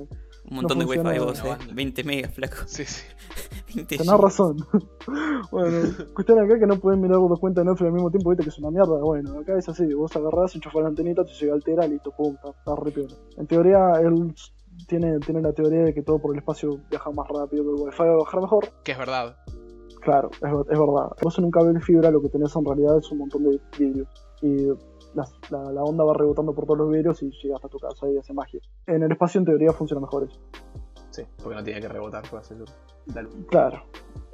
Un 0.50 0.56
montón 0.56 0.80
no 0.80 0.84
de 0.86 0.90
wifi 0.90 1.20
vos, 1.20 1.40
eh. 1.44 1.48
banda. 1.50 1.66
20 1.74 2.04
megas, 2.04 2.34
flaco. 2.34 2.56
Sí, 2.66 2.84
sí. 2.86 3.04
20 3.76 3.98
tenés 3.98 4.14
razón. 4.20 4.58
bueno, 5.52 5.90
cuestión 6.14 6.40
acá 6.40 6.60
que 6.60 6.68
no 6.68 6.78
pueden 6.80 7.02
mirar 7.02 7.18
dos 7.18 7.40
cuentas 7.40 7.64
de 7.64 7.70
Netflix 7.72 7.88
al 7.88 7.94
mismo 7.94 8.12
tiempo, 8.12 8.30
viste 8.32 8.44
que 8.44 8.50
es 8.50 8.60
una 8.60 8.72
mierda. 8.72 8.98
Bueno, 9.00 9.40
acá 9.40 9.58
es 9.58 9.70
así, 9.70 9.94
vos 9.94 10.16
agarrás, 10.16 10.56
enchufás 10.56 10.82
la 10.82 10.90
antenita, 10.90 11.24
te 11.24 11.32
llega 11.34 11.56
el 11.56 11.64
tera, 11.64 11.88
listo, 11.88 12.12
pum, 12.12 12.36
está, 12.36 12.50
está 12.50 12.76
re 12.76 12.92
piola. 12.92 13.16
En 13.38 13.48
teoría, 13.48 13.94
él 14.02 14.34
tiene, 14.88 15.20
tiene 15.20 15.42
la 15.42 15.54
teoría 15.54 15.84
de 15.84 15.94
que 15.94 16.02
todo 16.02 16.20
por 16.20 16.32
el 16.34 16.40
espacio 16.40 16.80
viaja 16.90 17.12
más 17.12 17.28
rápido, 17.28 17.64
que 17.64 17.70
el 17.70 17.76
wifi 17.88 18.04
va 18.04 18.14
a 18.14 18.18
bajar 18.18 18.42
mejor. 18.42 18.68
Que 18.84 18.92
es 18.94 18.98
verdad. 18.98 19.38
Claro, 20.01 20.29
es, 20.34 20.41
ver- 20.41 20.65
es 20.70 20.79
verdad. 20.79 21.12
Vos 21.22 21.38
en 21.38 21.46
un 21.46 21.51
cable 21.51 21.74
de 21.74 21.79
fibra 21.79 22.12
lo 22.12 22.22
que 22.22 22.29
tenés 22.29 22.55
en 22.55 22.65
realidad 22.65 22.98
es 22.98 23.12
un 23.12 23.20
montón 23.20 23.43
de 23.43 23.60
vidrios. 23.77 24.10
Y 24.41 24.67
la, 25.13 25.25
la 25.72 25.84
onda 25.84 26.03
va 26.03 26.13
rebotando 26.13 26.53
por 26.53 26.65
todos 26.65 26.79
los 26.79 26.89
vidrios 26.89 27.22
y 27.22 27.31
llega 27.43 27.55
hasta 27.55 27.67
tu 27.70 27.77
casa 27.77 28.10
y 28.10 28.17
hace 28.17 28.34
magia. 28.34 28.60
En 28.88 29.03
el 29.03 29.12
espacio 29.12 29.39
en 29.39 29.46
teoría 29.46 29.72
funciona 29.72 30.01
mejor 30.01 30.24
eso. 30.24 30.39
Sí, 31.12 31.24
porque 31.43 31.55
no 31.55 31.63
tiene 31.63 31.81
que 31.81 31.88
rebotar 31.89 32.24
hacer 32.36 32.58
la 33.13 33.22
luz. 33.22 33.34
Claro. 33.50 33.84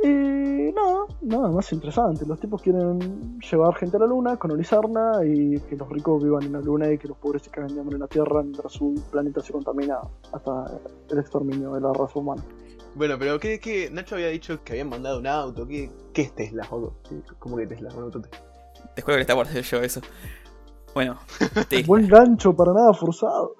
Y 0.03 0.71
nada, 0.71 1.05
nada 1.21 1.49
más 1.49 1.73
interesante. 1.73 2.25
Los 2.25 2.39
tipos 2.39 2.61
quieren 2.61 3.39
llevar 3.39 3.73
gente 3.75 3.97
a 3.97 4.01
la 4.01 4.05
luna, 4.05 4.37
colonizarla 4.37 5.25
y 5.25 5.59
que 5.61 5.75
los 5.75 5.89
ricos 5.89 6.23
vivan 6.23 6.43
en 6.43 6.53
la 6.53 6.61
luna 6.61 6.91
y 6.91 6.97
que 6.99 7.07
los 7.07 7.17
pobres 7.17 7.41
se 7.41 7.49
caguen 7.49 7.73
de 7.73 7.81
hambre 7.81 7.95
en 7.95 8.01
la 8.01 8.07
Tierra 8.07 8.43
mientras 8.43 8.71
su 8.71 8.93
planeta 9.11 9.41
se 9.41 9.51
contamina 9.51 9.99
hasta 10.31 10.65
el 11.09 11.17
exterminio 11.17 11.73
de 11.73 11.81
la 11.81 11.91
raza 11.93 12.19
humana. 12.19 12.43
Bueno, 12.97 13.19
pero 13.19 13.39
¿qué, 13.39 13.59
qué? 13.59 13.91
Nacho 13.91 14.15
había 14.15 14.29
dicho 14.29 14.63
que 14.63 14.73
habían 14.73 14.89
mandado 14.89 15.19
un 15.19 15.27
auto. 15.27 15.67
¿Qué, 15.67 15.91
qué 16.13 16.23
es 16.23 16.33
Tesla, 16.33 16.67
¿Cómo 17.37 17.57
que 17.57 17.67
Tesla? 17.67 17.93
Un 17.93 18.03
auto 18.05 18.19
Tesla. 18.19 18.43
Te 18.95 19.03
juego 19.03 19.17
que 19.17 19.21
está 19.21 19.35
por 19.35 19.45
hacer 19.45 19.63
yo 19.63 19.81
eso. 19.81 20.01
Bueno, 20.95 21.19
Tesla. 21.69 21.85
Buen 21.85 22.07
gancho, 22.07 22.55
para 22.55 22.73
nada 22.73 22.93
forzado. 22.93 23.55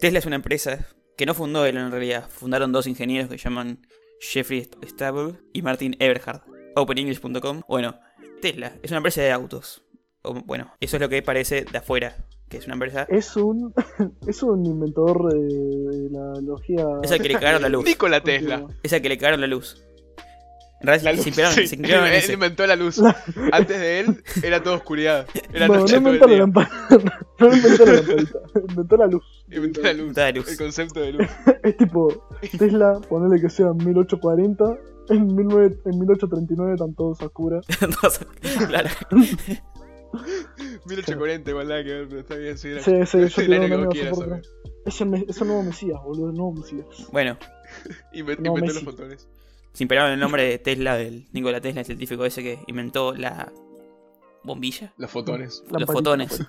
Tesla 0.00 0.18
es 0.18 0.26
una 0.26 0.34
empresa 0.34 0.84
que 1.16 1.26
no 1.26 1.34
fundó 1.34 1.64
él 1.64 1.76
en 1.76 1.92
realidad. 1.92 2.28
Fundaron 2.28 2.72
dos 2.72 2.88
ingenieros 2.88 3.28
que 3.30 3.38
se 3.38 3.44
llaman 3.44 3.86
Jeffrey 4.20 4.68
Stable 4.82 5.34
y 5.52 5.62
Martin 5.62 5.94
Eberhard. 6.00 6.42
OpenEnglish.com. 6.74 7.62
Bueno, 7.68 8.00
Tesla 8.42 8.72
es 8.82 8.90
una 8.90 8.96
empresa 8.98 9.22
de 9.22 9.30
autos. 9.30 9.84
O, 10.22 10.34
bueno, 10.34 10.74
eso 10.80 10.96
es 10.96 11.00
lo 11.00 11.08
que 11.08 11.22
parece 11.22 11.64
de 11.64 11.78
afuera. 11.78 12.16
Que 12.48 12.58
es 12.58 12.66
una 12.66 12.74
empresa. 12.74 13.06
Es 13.08 13.36
un, 13.36 13.72
es 14.26 14.42
un 14.42 14.64
inventor 14.66 15.32
de, 15.32 15.38
de 15.38 16.10
la 16.10 16.30
analogía. 16.32 16.86
Es 17.02 17.10
el 17.10 17.20
que 17.20 17.28
le 17.28 17.34
cagaron 17.34 17.62
la 17.62 17.68
luz. 17.68 17.84
Nikola 17.84 18.22
Tesla. 18.22 18.66
Es 18.82 18.92
el 18.92 19.02
que 19.02 19.08
le 19.08 19.18
cagaron 19.18 19.40
la 19.40 19.46
luz. 19.46 19.82
En 20.80 20.88
realidad 20.88 21.04
La 21.04 21.12
luz. 21.14 21.22
se 21.22 21.28
inspiraron, 21.30 21.54
sí. 21.54 21.66
se 21.66 21.74
inspiraron 21.76 22.06
Él 22.08 22.12
ese. 22.14 22.32
inventó 22.34 22.66
la 22.66 22.76
luz. 22.76 23.00
Antes 23.52 23.80
de 23.80 24.00
él 24.00 24.22
era 24.42 24.62
todo 24.62 24.74
oscuridad. 24.74 25.26
Era 25.54 25.66
no, 25.66 25.74
no 25.74 25.80
noche 25.80 25.98
todo 25.98 26.08
el 26.10 26.14
inventó 26.14 26.26
la 26.28 26.36
lamparita. 26.36 26.78
No 27.40 27.54
inventó 27.56 27.86
la 27.86 27.92
lamparita. 27.94 28.38
Inventó 28.68 28.96
la 28.98 29.06
luz. 29.06 29.44
Inventó 29.50 29.80
la 29.82 29.92
luz. 29.94 30.00
Inventó 30.00 30.20
la 30.20 30.32
luz. 30.32 30.48
El 30.48 30.58
concepto 30.58 31.00
de 31.00 31.12
luz. 31.12 31.26
Es 31.62 31.76
tipo, 31.78 32.28
Tesla, 32.58 33.00
ponele 33.08 33.40
que 33.40 33.48
sea 33.48 33.68
en 33.68 33.78
1840. 33.78 34.64
En, 35.08 35.28
19 35.28 35.78
en 35.86 35.98
1839 35.98 36.72
están 36.74 36.94
todos 36.94 37.18
a 37.22 37.26
oscuras. 37.26 37.66
Claro. 38.68 38.90
1840, 40.86 41.50
igual 41.50 41.68
nada 41.68 41.82
que 41.84 41.90
ver, 41.92 42.08
pero 42.08 42.20
está 42.20 42.34
bien. 42.36 42.58
Sí, 42.58 42.68
Sí, 42.80 43.06
sí, 43.06 43.18
yo 43.20 43.28
que 43.36 43.88
quieras, 43.90 44.20
amigo. 44.20 44.40
Es 44.86 45.00
el, 45.00 45.08
me- 45.08 45.24
es 45.28 45.40
el 45.40 45.46
nuevo 45.48 45.62
Mesías, 45.62 45.98
boludo, 46.04 46.30
el 46.30 46.34
nuevo 46.36 46.52
Mesías. 46.52 46.86
Bueno, 47.12 47.38
Inven- 48.12 48.38
No, 48.40 48.50
Inventó 48.50 48.74
los 48.74 48.82
fotones. 48.84 49.28
se 49.72 49.82
inspiraron 49.84 50.12
el 50.12 50.20
nombre 50.20 50.44
de 50.44 50.58
Tesla, 50.58 50.96
del 50.96 51.26
Nikola 51.32 51.60
Tesla, 51.60 51.80
el 51.80 51.86
científico 51.86 52.24
ese 52.24 52.42
que 52.42 52.58
inventó 52.66 53.14
la 53.14 53.52
bombilla. 54.42 54.92
Los 54.98 55.10
fotones. 55.10 55.64
Los 55.70 55.86
fotones. 55.86 56.42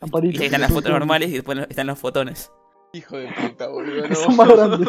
Lamparita. 0.00 0.34
Y 0.34 0.38
ahí 0.40 0.44
están 0.46 0.60
las 0.62 0.72
fotos 0.72 0.90
normales 0.90 1.28
y 1.30 1.34
después 1.34 1.58
están 1.68 1.86
los 1.86 1.98
fotones. 1.98 2.50
Hijo 2.92 3.16
de 3.16 3.28
puta, 3.32 3.68
boludo. 3.68 4.06
No. 4.08 4.14
Son 4.14 4.36
más 4.36 4.48
grandes. 4.48 4.88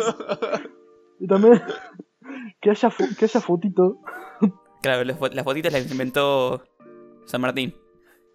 Y 1.20 1.28
también 1.28 1.62
que 2.62 2.70
haya, 2.72 2.90
fo- 2.90 3.16
que 3.18 3.26
haya 3.26 3.42
fotito. 3.42 4.00
Claro, 4.82 5.04
las 5.04 5.44
fotitas 5.44 5.74
las 5.74 5.90
inventó 5.92 6.64
San 7.26 7.42
Martín. 7.42 7.76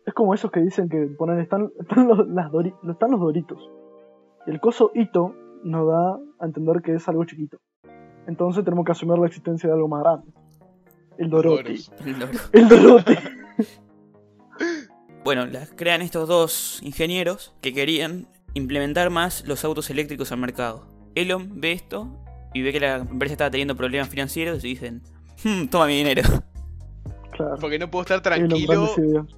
Es 0.06 0.14
como 0.14 0.34
esos 0.34 0.50
que 0.50 0.60
dicen 0.60 0.88
que 0.88 1.06
ponen, 1.18 1.38
están, 1.40 1.70
están, 1.78 2.08
los, 2.08 2.26
las 2.28 2.50
dori- 2.50 2.74
están 2.90 3.10
los 3.10 3.20
doritos. 3.20 3.70
Y 4.46 4.50
el 4.50 4.60
coso 4.60 4.90
hito 4.94 5.34
nos 5.62 5.86
da 5.86 6.14
a 6.40 6.46
entender 6.46 6.80
que 6.82 6.94
es 6.94 7.06
algo 7.08 7.24
chiquito. 7.24 7.58
Entonces 8.26 8.64
tenemos 8.64 8.84
que 8.84 8.92
asumir 8.92 9.18
la 9.18 9.26
existencia 9.26 9.68
de 9.68 9.74
algo 9.74 9.88
más 9.88 10.02
grande. 10.02 10.32
El 11.18 11.28
dorote. 11.30 11.62
Doros. 11.62 11.92
El 12.52 12.68
dorote. 12.68 13.18
Bueno, 15.22 15.44
las 15.46 15.70
crean 15.76 16.00
estos 16.00 16.28
dos 16.28 16.80
ingenieros 16.82 17.54
que 17.60 17.74
querían 17.74 18.26
implementar 18.54 19.10
más 19.10 19.46
los 19.46 19.64
autos 19.64 19.90
eléctricos 19.90 20.32
al 20.32 20.38
mercado. 20.38 20.86
Elon 21.14 21.60
ve 21.60 21.72
esto 21.72 22.08
y 22.54 22.62
ve 22.62 22.72
que 22.72 22.80
la 22.80 22.96
empresa 22.96 23.34
estaba 23.34 23.50
teniendo 23.50 23.76
problemas 23.76 24.08
financieros 24.08 24.64
y 24.64 24.68
dicen, 24.68 25.02
"Hmm, 25.44 25.66
toma 25.66 25.86
mi 25.86 25.96
dinero. 25.98 26.22
Claro. 27.40 27.56
Porque 27.60 27.78
no 27.78 27.90
puedo 27.90 28.02
estar 28.02 28.20
tranquilo 28.22 28.94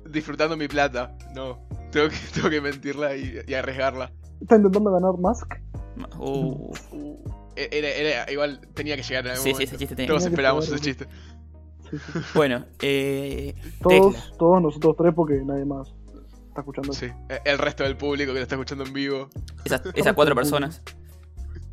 disfrutando 0.09 0.57
mi 0.57 0.69
plata. 0.69 1.17
No. 1.35 1.59
Tengo 1.91 2.09
que, 2.09 2.17
tengo 2.35 2.51
que 2.51 2.61
mentirla 2.61 3.17
y, 3.17 3.41
y 3.47 3.55
arriesgarla. 3.55 4.13
Está 4.41 4.57
intentando 4.57 4.91
ganar 4.93 5.13
Musk. 5.19 5.55
Uh, 6.19 6.73
E- 7.55 7.69
Era, 7.71 7.89
era- 7.89 8.33
igual 8.33 8.61
tenía 8.75 8.97
que 8.97 9.03
llegar 9.03 9.27
en 9.27 9.33
algún 9.33 9.45
sí, 9.45 9.51
sí, 9.51 9.53
momento. 9.55 9.71
ese 9.75 9.79
chiste 9.79 9.95
tenía. 9.97 10.09
Todos 10.09 10.25
esperábamos 10.25 10.67
ese 10.69 10.79
chiste. 10.81 11.07
Sí, 11.91 11.99
sí, 11.99 12.13
sí. 12.13 12.19
Bueno, 12.35 12.65
eh, 12.81 13.55
Todos, 13.83 14.15
Tesla. 14.15 14.37
todos 14.39 14.63
nosotros 14.63 14.95
tres 14.97 15.13
porque 15.15 15.43
nadie 15.45 15.65
más 15.67 15.95
está 16.49 16.61
escuchando. 16.63 16.93
Sí. 16.95 17.07
E- 17.29 17.41
El 17.45 17.59
resto 17.59 17.85
del 17.85 17.97
público 17.99 18.33
que 18.33 18.39
lo 18.39 18.43
está 18.43 18.55
escuchando 18.55 18.85
en 18.85 18.93
vivo. 18.95 19.29
Esas, 19.65 19.83
esas 19.95 20.15
cuatro 20.15 20.35
personas, 20.35 20.83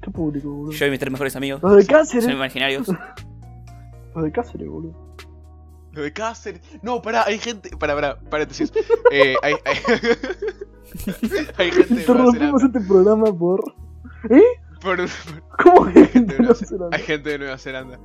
¿Qué 0.01 0.11
público, 0.11 0.49
boludo? 0.49 0.71
yo 0.73 0.85
y 0.85 0.89
mis 0.91 0.99
tres 0.99 1.11
mejores 1.11 1.35
amigos, 1.37 1.61
Los 1.63 1.77
de 1.77 1.85
Cáceres. 1.85 2.25
son 2.25 2.33
imaginarios. 2.33 2.87
Los 4.15 4.23
de 4.25 4.31
Cáceres, 4.33 4.67
boludo. 4.67 5.08
Lo 5.91 6.01
de 6.03 6.13
Cáceres. 6.13 6.61
No, 6.81 7.01
pará, 7.01 7.23
hay 7.25 7.39
gente. 7.39 7.69
Pará, 7.77 7.95
pará, 7.95 8.19
paréntesis. 8.19 8.71
Eh, 9.11 9.35
hay, 9.41 9.55
hay... 9.65 9.77
hay 11.57 11.71
gente 11.71 11.95
de 11.95 11.95
Nueva 11.95 12.01
Interrumpimos 12.01 12.61
Zelanda. 12.61 12.67
este 12.79 12.81
programa 12.87 13.25
por. 13.37 13.73
¿Eh? 14.29 14.41
Por- 14.81 14.97
por- 14.97 15.09
¿Cómo 15.63 15.93
que 15.93 16.05
gente 16.07 16.33
de 16.33 16.39
Nueva 16.39 16.55
se 16.55 16.65
Ze- 16.67 16.77
la- 16.77 16.89
Hay 16.95 17.01
gente 17.03 17.29
de 17.31 17.39
Nueva 17.39 17.57
Zelanda. 17.57 17.99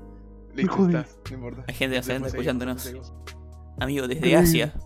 Listo, 0.54 0.86
está, 0.86 1.06
no 1.30 1.34
importa. 1.36 1.64
Hay 1.68 1.74
gente 1.74 1.84
de 1.84 1.88
Nueva 2.00 2.02
Zelanda 2.04 2.28
escuchándonos. 2.28 2.82
seguimos. 2.82 3.12
Amigo, 3.80 4.08
desde 4.08 4.36
Asia. 4.36 4.72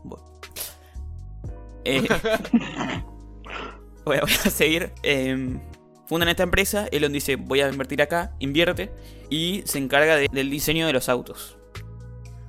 Eh, 1.85 2.07
voy, 4.05 4.17
a, 4.17 4.21
voy 4.21 4.31
a 4.33 4.51
seguir. 4.51 4.93
Eh, 5.03 5.59
fundan 6.07 6.29
esta 6.29 6.43
empresa. 6.43 6.87
Elon 6.91 7.13
dice: 7.13 7.37
Voy 7.37 7.61
a 7.61 7.69
invertir 7.69 8.03
acá. 8.03 8.35
Invierte. 8.41 8.93
Y 9.31 9.63
se 9.65 9.79
encarga 9.79 10.17
de- 10.17 10.29
del 10.31 10.51
diseño 10.51 10.87
de 10.87 10.93
los 10.93 11.09
autos. 11.09 11.58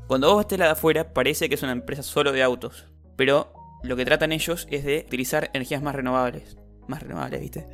Cuando 0.09 0.33
vos 0.33 0.45
ves 0.45 0.57
la 0.57 0.65
de 0.65 0.71
afuera, 0.71 1.13
parece 1.13 1.47
que 1.47 1.55
es 1.55 1.61
una 1.61 1.71
empresa 1.71 2.01
solo 2.01 2.31
de 2.31 2.41
autos. 2.41 2.87
Pero 3.15 3.53
lo 3.83 3.95
que 3.95 4.05
tratan 4.05 4.31
ellos 4.31 4.67
es 4.71 4.83
de 4.83 5.05
utilizar 5.05 5.51
energías 5.53 5.83
más 5.83 5.93
renovables. 5.93 6.57
Más 6.87 7.03
renovables, 7.03 7.39
¿viste? 7.39 7.67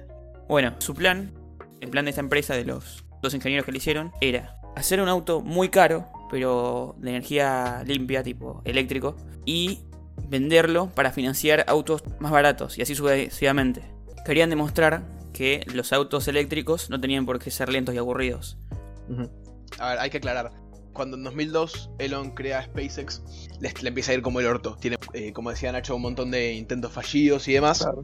Bueno, 0.50 0.76
su 0.80 0.94
plan 0.94 1.32
el 1.80 1.90
plan 1.90 2.04
de 2.04 2.10
esta 2.10 2.20
empresa, 2.20 2.54
de 2.54 2.66
los 2.66 3.06
dos 3.22 3.34
ingenieros 3.34 3.66
que 3.66 3.72
le 3.72 3.78
hicieron, 3.78 4.12
era 4.20 4.60
hacer 4.76 5.00
un 5.00 5.08
auto 5.08 5.40
muy 5.40 5.70
caro, 5.70 6.08
pero 6.30 6.96
de 6.98 7.12
energía 7.12 7.84
limpia, 7.86 8.22
tipo 8.22 8.62
eléctrico, 8.66 9.16
y 9.46 9.80
venderlo 10.28 10.90
para 10.90 11.12
financiar 11.14 11.64
autos 11.70 12.04
más 12.20 12.34
baratos, 12.34 12.78
y 12.78 12.82
así 12.82 12.96
sucesivamente. 12.96 13.82
Querían 14.26 14.50
demostrar 14.50 15.04
que 15.32 15.66
los 15.74 15.94
autos 15.94 16.28
eléctricos 16.28 16.90
no 16.90 17.00
tenían 17.00 17.26
por 17.26 17.40
qué 17.40 17.50
ser 17.50 17.70
lentos 17.70 17.96
y 17.96 17.98
aburridos. 17.98 18.58
A 19.80 19.90
ver, 19.90 20.00
hay 20.00 20.10
que 20.10 20.18
aclarar. 20.18 20.52
Cuando 20.96 21.16
en 21.16 21.24
2002 21.24 21.92
Elon 22.00 22.32
crea 22.32 22.64
SpaceX, 22.64 23.22
le, 23.60 23.72
le 23.80 23.90
empieza 23.90 24.12
a 24.12 24.16
ir 24.16 24.24
como 24.24 24.40
el 24.40 24.48
orto. 24.48 24.76
Tiene, 24.80 24.98
eh, 25.14 25.32
como 25.32 25.52
decía 25.52 25.72
Nacho, 25.72 25.96
un 25.96 26.02
montón 26.02 26.32
de 26.32 26.54
intentos 26.54 26.92
fallidos 26.92 27.48
y 27.48 27.54
demás. 27.54 27.80
Claro. 27.80 28.04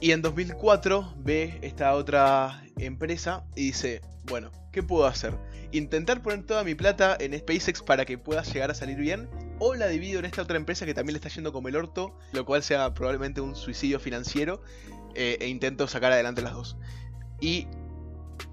Y 0.00 0.12
en 0.12 0.22
2004 0.22 1.14
ve 1.18 1.58
esta 1.60 1.94
otra 1.94 2.64
empresa 2.78 3.44
y 3.54 3.66
dice, 3.66 4.00
bueno, 4.24 4.50
¿qué 4.72 4.82
puedo 4.82 5.04
hacer? 5.04 5.34
¿Intentar 5.72 6.22
poner 6.22 6.46
toda 6.46 6.64
mi 6.64 6.74
plata 6.74 7.16
en 7.20 7.38
SpaceX 7.38 7.82
para 7.82 8.06
que 8.06 8.16
pueda 8.16 8.42
llegar 8.42 8.70
a 8.70 8.74
salir 8.74 8.96
bien? 8.96 9.28
¿O 9.58 9.74
la 9.74 9.88
divido 9.88 10.18
en 10.20 10.24
esta 10.24 10.42
otra 10.42 10.56
empresa 10.56 10.86
que 10.86 10.94
también 10.94 11.12
le 11.12 11.18
está 11.18 11.28
yendo 11.28 11.52
como 11.52 11.68
el 11.68 11.76
orto, 11.76 12.16
lo 12.32 12.46
cual 12.46 12.62
sea 12.62 12.94
probablemente 12.94 13.42
un 13.42 13.54
suicidio 13.54 14.00
financiero? 14.00 14.62
eh, 15.14 15.38
e 15.40 15.48
intento 15.48 15.86
sacar 15.88 16.12
adelante 16.12 16.42
las 16.42 16.54
dos. 16.54 16.76
Y 17.40 17.66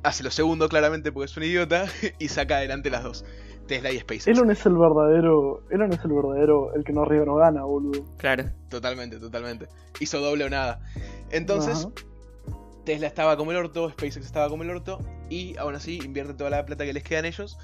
hace 0.03 0.23
lo 0.23 0.31
segundo 0.31 0.69
claramente 0.69 1.11
porque 1.11 1.25
es 1.25 1.37
un 1.37 1.43
idiota 1.43 1.87
y 2.19 2.27
saca 2.27 2.57
adelante 2.57 2.89
las 2.89 3.03
dos. 3.03 3.25
Tesla 3.71 3.89
y 3.89 3.99
SpaceX. 3.99 4.27
Elon 4.27 4.51
es 4.51 4.65
el 4.65 4.77
verdadero. 4.77 5.63
Elon 5.69 5.93
es 5.93 6.03
el 6.03 6.11
verdadero. 6.11 6.73
El 6.73 6.83
que 6.83 6.91
no 6.91 7.03
arriba 7.03 7.23
no 7.23 7.35
gana, 7.35 7.63
boludo. 7.63 8.03
Claro. 8.17 8.43
Totalmente, 8.69 9.17
totalmente. 9.17 9.67
Hizo 10.01 10.19
doble 10.19 10.43
o 10.43 10.49
nada. 10.49 10.81
Entonces, 11.29 11.85
Ajá. 11.85 11.93
Tesla 12.83 13.07
estaba 13.07 13.37
como 13.37 13.51
el 13.51 13.57
orto, 13.57 13.89
SpaceX 13.89 14.25
estaba 14.25 14.49
como 14.49 14.63
el 14.63 14.71
orto, 14.71 14.99
y 15.29 15.55
aún 15.57 15.75
así 15.75 15.99
invierte 16.03 16.33
toda 16.33 16.49
la 16.49 16.65
plata 16.65 16.83
que 16.83 16.91
les 16.91 17.03
queda 17.03 17.19
en 17.19 17.25
ellos 17.25 17.57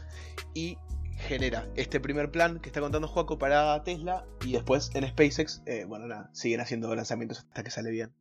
y 0.54 0.78
genera 1.18 1.68
este 1.76 2.00
primer 2.00 2.32
plan 2.32 2.60
que 2.60 2.70
está 2.70 2.80
contando 2.80 3.10
Joaco 3.10 3.38
para 3.38 3.84
Tesla, 3.84 4.26
y 4.46 4.54
después 4.54 4.92
en 4.96 5.06
SpaceX, 5.08 5.62
eh, 5.66 5.84
bueno, 5.90 6.08
nada, 6.08 6.30
siguen 6.32 6.62
haciendo 6.62 6.96
lanzamientos 6.96 7.40
hasta 7.40 7.64
que 7.64 7.72
sale 7.72 7.92
bien. 7.92 8.12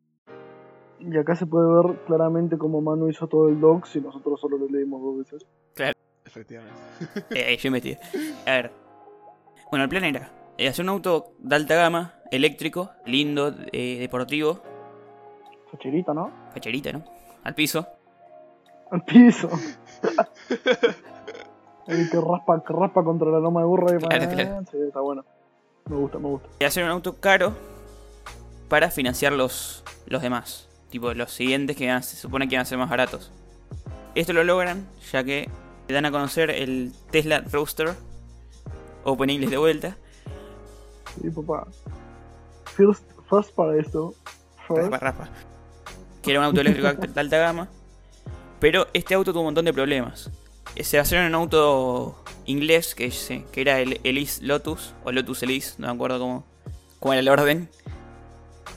Y 0.98 1.16
acá 1.18 1.36
se 1.36 1.46
puede 1.46 1.68
ver 1.68 2.04
claramente 2.06 2.58
cómo 2.58 2.80
Manu 2.80 3.10
hizo 3.10 3.28
todo 3.28 3.48
el 3.48 3.60
docs 3.60 3.94
y 3.94 4.00
nosotros 4.00 4.40
solo 4.40 4.58
lo 4.58 4.66
leímos 4.66 5.00
dos 5.02 5.18
veces. 5.18 5.46
Efectivamente. 6.40 6.78
Eh, 7.30 7.56
yo 7.56 7.70
metí. 7.70 7.96
A 8.46 8.50
ver. 8.50 8.72
Bueno, 9.70 9.84
el 9.84 9.88
plan 9.88 10.04
era 10.04 10.30
eh, 10.58 10.68
hacer 10.68 10.84
un 10.84 10.90
auto 10.90 11.32
de 11.38 11.56
alta 11.56 11.74
gama, 11.74 12.14
eléctrico, 12.30 12.90
lindo, 13.06 13.54
eh, 13.72 13.96
deportivo, 13.98 14.60
Facherita, 15.72 16.14
¿no? 16.14 16.30
facherita, 16.52 16.92
¿no? 16.92 17.04
Al 17.42 17.54
piso. 17.54 17.86
Al 18.90 19.02
piso. 19.04 19.48
El 21.86 22.10
que 22.10 22.20
raspa, 22.20 22.62
que 22.66 22.72
raspa 22.72 23.04
contra 23.04 23.28
la 23.30 23.38
loma 23.38 23.60
de 23.60 23.66
burra 23.66 23.94
y 23.96 23.98
Claro, 23.98 24.28
claro. 24.28 24.64
Sí, 24.70 24.76
está 24.86 25.00
bueno. 25.00 25.24
Me 25.88 25.96
gusta, 25.96 26.18
me 26.18 26.28
gusta. 26.28 26.48
Y 26.58 26.64
hacer 26.64 26.82
un 26.84 26.90
auto 26.90 27.16
caro 27.20 27.54
para 28.68 28.90
financiar 28.90 29.32
los, 29.32 29.84
los 30.06 30.20
demás. 30.20 30.68
Tipo, 30.90 31.14
los 31.14 31.30
siguientes 31.32 31.76
que 31.76 31.86
van 31.86 31.96
a- 31.96 32.02
se 32.02 32.16
supone 32.16 32.48
que 32.48 32.56
van 32.56 32.62
a 32.62 32.64
ser 32.64 32.78
más 32.78 32.90
baratos. 32.90 33.30
Esto 34.16 34.32
lo 34.32 34.42
logran 34.44 34.86
ya 35.12 35.22
que 35.22 35.48
dan 35.94 36.06
a 36.06 36.10
conocer 36.10 36.50
el 36.50 36.92
Tesla 37.10 37.40
Roadster. 37.50 37.94
Open 39.04 39.30
English 39.30 39.50
de 39.50 39.56
vuelta. 39.56 39.96
Sí, 41.20 41.30
papá. 41.30 41.66
First, 42.76 43.04
first 43.30 43.54
para 43.54 43.76
esto. 43.78 44.14
First. 44.66 44.90
Raspa, 44.90 44.98
raspa. 44.98 45.28
Que 46.22 46.32
era 46.32 46.40
un 46.40 46.46
auto 46.46 46.60
eléctrico 46.60 46.92
de 46.92 47.20
alta 47.20 47.38
gama. 47.38 47.68
Pero 48.58 48.86
este 48.92 49.14
auto 49.14 49.32
tuvo 49.32 49.42
un 49.42 49.46
montón 49.46 49.64
de 49.64 49.72
problemas. 49.72 50.30
Eh, 50.74 50.82
Se 50.82 50.98
basaron 50.98 51.26
en 51.26 51.34
un 51.34 51.42
auto 51.42 52.22
inglés 52.46 52.94
que, 52.94 53.12
que 53.52 53.60
era 53.60 53.80
el 53.80 54.00
Elise 54.02 54.42
Lotus, 54.44 54.94
o 55.04 55.12
Lotus 55.12 55.42
Elise, 55.42 55.74
no 55.78 55.86
me 55.88 55.92
acuerdo 55.92 56.18
cómo, 56.18 56.44
cómo 56.98 57.12
era 57.12 57.20
el 57.20 57.28
orden. 57.28 57.68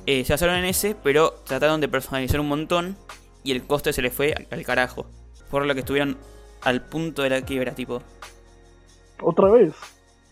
Eh, 0.05 0.23
se 0.25 0.33
basaron 0.33 0.55
en 0.55 0.65
ese, 0.65 0.95
pero 0.95 1.31
trataron 1.45 1.81
de 1.81 1.87
personalizar 1.87 2.39
un 2.39 2.47
montón 2.47 2.97
y 3.43 3.51
el 3.51 3.63
coste 3.63 3.93
se 3.93 4.01
les 4.01 4.13
fue 4.13 4.33
al, 4.33 4.47
al 4.51 4.63
carajo. 4.65 5.07
Por 5.49 5.65
lo 5.65 5.73
que 5.73 5.79
estuvieron 5.79 6.17
al 6.61 6.81
punto 6.81 7.21
de 7.23 7.29
la 7.29 7.41
quiebra, 7.41 7.73
tipo, 7.73 8.01
Otra 9.21 9.49
vez. 9.49 9.73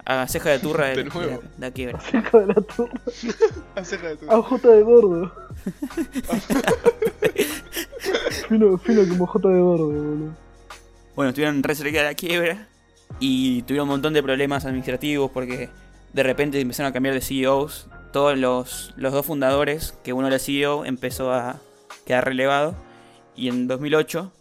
a 0.06 0.28
ceja 0.28 0.50
de 0.52 0.60
turra 0.60 0.86
de, 0.88 0.96
De 0.98 1.04
de 1.04 1.10
nuevo. 1.10 1.42
la, 1.58 1.68
la 1.68 1.72
quiebra. 1.74 2.00
Cerca 2.02 2.40
de 2.40 2.48
la 2.48 2.54
torre. 2.56 2.92
Acerca 3.76 4.08
de 4.10 4.16
tu- 4.18 4.32
A 4.32 4.42
J 4.42 4.68
de 4.70 4.82
gordo. 4.84 5.32
fino, 8.50 8.78
fino 8.78 9.08
como 9.10 9.28
J 9.28 9.50
de 9.50 9.60
gordo, 9.60 9.88
boludo. 9.88 10.36
Bueno, 11.16 11.30
estuvieron 11.30 11.64
re 11.64 11.76
cerca 11.76 12.00
de 12.00 12.04
la 12.06 12.14
quiebra 12.14 12.68
y 13.20 13.64
tuvieron 13.64 13.88
un 13.88 13.94
montón 13.96 14.14
de 14.14 14.22
problemas 14.22 14.66
administrativos 14.66 15.32
porque 15.32 15.70
de 16.14 16.24
repente 16.24 16.60
empezaron 16.60 16.90
a 16.90 16.94
cambiar 16.94 17.16
de 17.16 17.22
CEOs. 17.22 17.88
Todos 18.14 18.38
los, 18.38 18.94
los 18.98 19.14
dos 19.14 19.26
fundadores, 19.26 19.94
que 20.04 20.14
uno 20.14 20.28
era 20.28 20.40
CEO, 20.40 20.86
empezó 20.86 21.34
a 21.34 21.58
quedar 22.06 22.26
relevado. 22.26 22.76
Y 23.36 23.50
en 23.50 23.68
2008, 23.68 24.32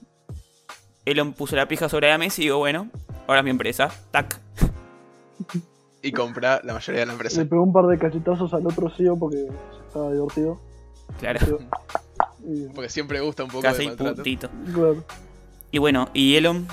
Elon 1.07 1.33
puso 1.33 1.57
la 1.57 1.67
pija 1.69 1.89
sobre 1.89 2.09
la 2.11 2.19
mesa 2.19 2.41
y 2.41 2.45
digo, 2.45 2.59
bueno, 2.59 2.91
ahora 3.27 3.41
es 3.41 3.45
mi 3.45 3.51
empresa. 3.51 3.89
Tac. 4.11 4.41
Y 6.03 6.13
compra 6.13 6.61
la 6.65 6.75
mayoría 6.75 7.01
de 7.01 7.07
la 7.07 7.13
Le 7.13 7.17
empresa. 7.17 7.45
pegó 7.45 7.63
un 7.63 7.73
par 7.73 7.87
de 7.87 7.99
cachetazos 7.99 8.53
al 8.55 8.67
otro 8.67 8.91
CEO 8.91 9.19
porque 9.19 9.47
estaba 9.87 10.13
divertido. 10.13 10.61
Claro, 11.19 11.41
y- 12.47 12.69
Porque 12.75 12.89
siempre 12.91 13.21
gusta 13.21 13.45
un 13.45 13.51
poco 13.51 13.63
casi 13.63 13.89
de 13.89 13.97
puntito. 13.97 14.49
claro. 14.75 15.05
Y 15.71 15.79
bueno, 15.79 16.09
y 16.15 16.37
Elon 16.37 16.67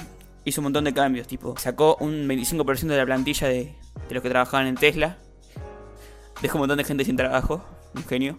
hizo 0.46 0.62
un 0.62 0.66
montón 0.66 0.84
de 0.84 0.94
cambios, 0.94 1.28
tipo, 1.28 1.56
sacó 1.58 1.98
un 2.00 2.28
25% 2.28 2.88
de 2.88 2.98
la 2.98 3.06
plantilla 3.06 3.48
de, 3.48 3.76
de 4.08 4.14
los 4.14 4.22
que 4.22 4.30
trabajaban 4.30 4.68
en 4.68 4.76
Tesla. 4.76 5.18
Dejó 6.42 6.58
un 6.58 6.62
montón 6.64 6.78
de 6.78 6.84
gente 6.84 7.04
sin 7.06 7.16
trabajo, 7.16 7.64
un 7.96 8.04
genio. 8.04 8.38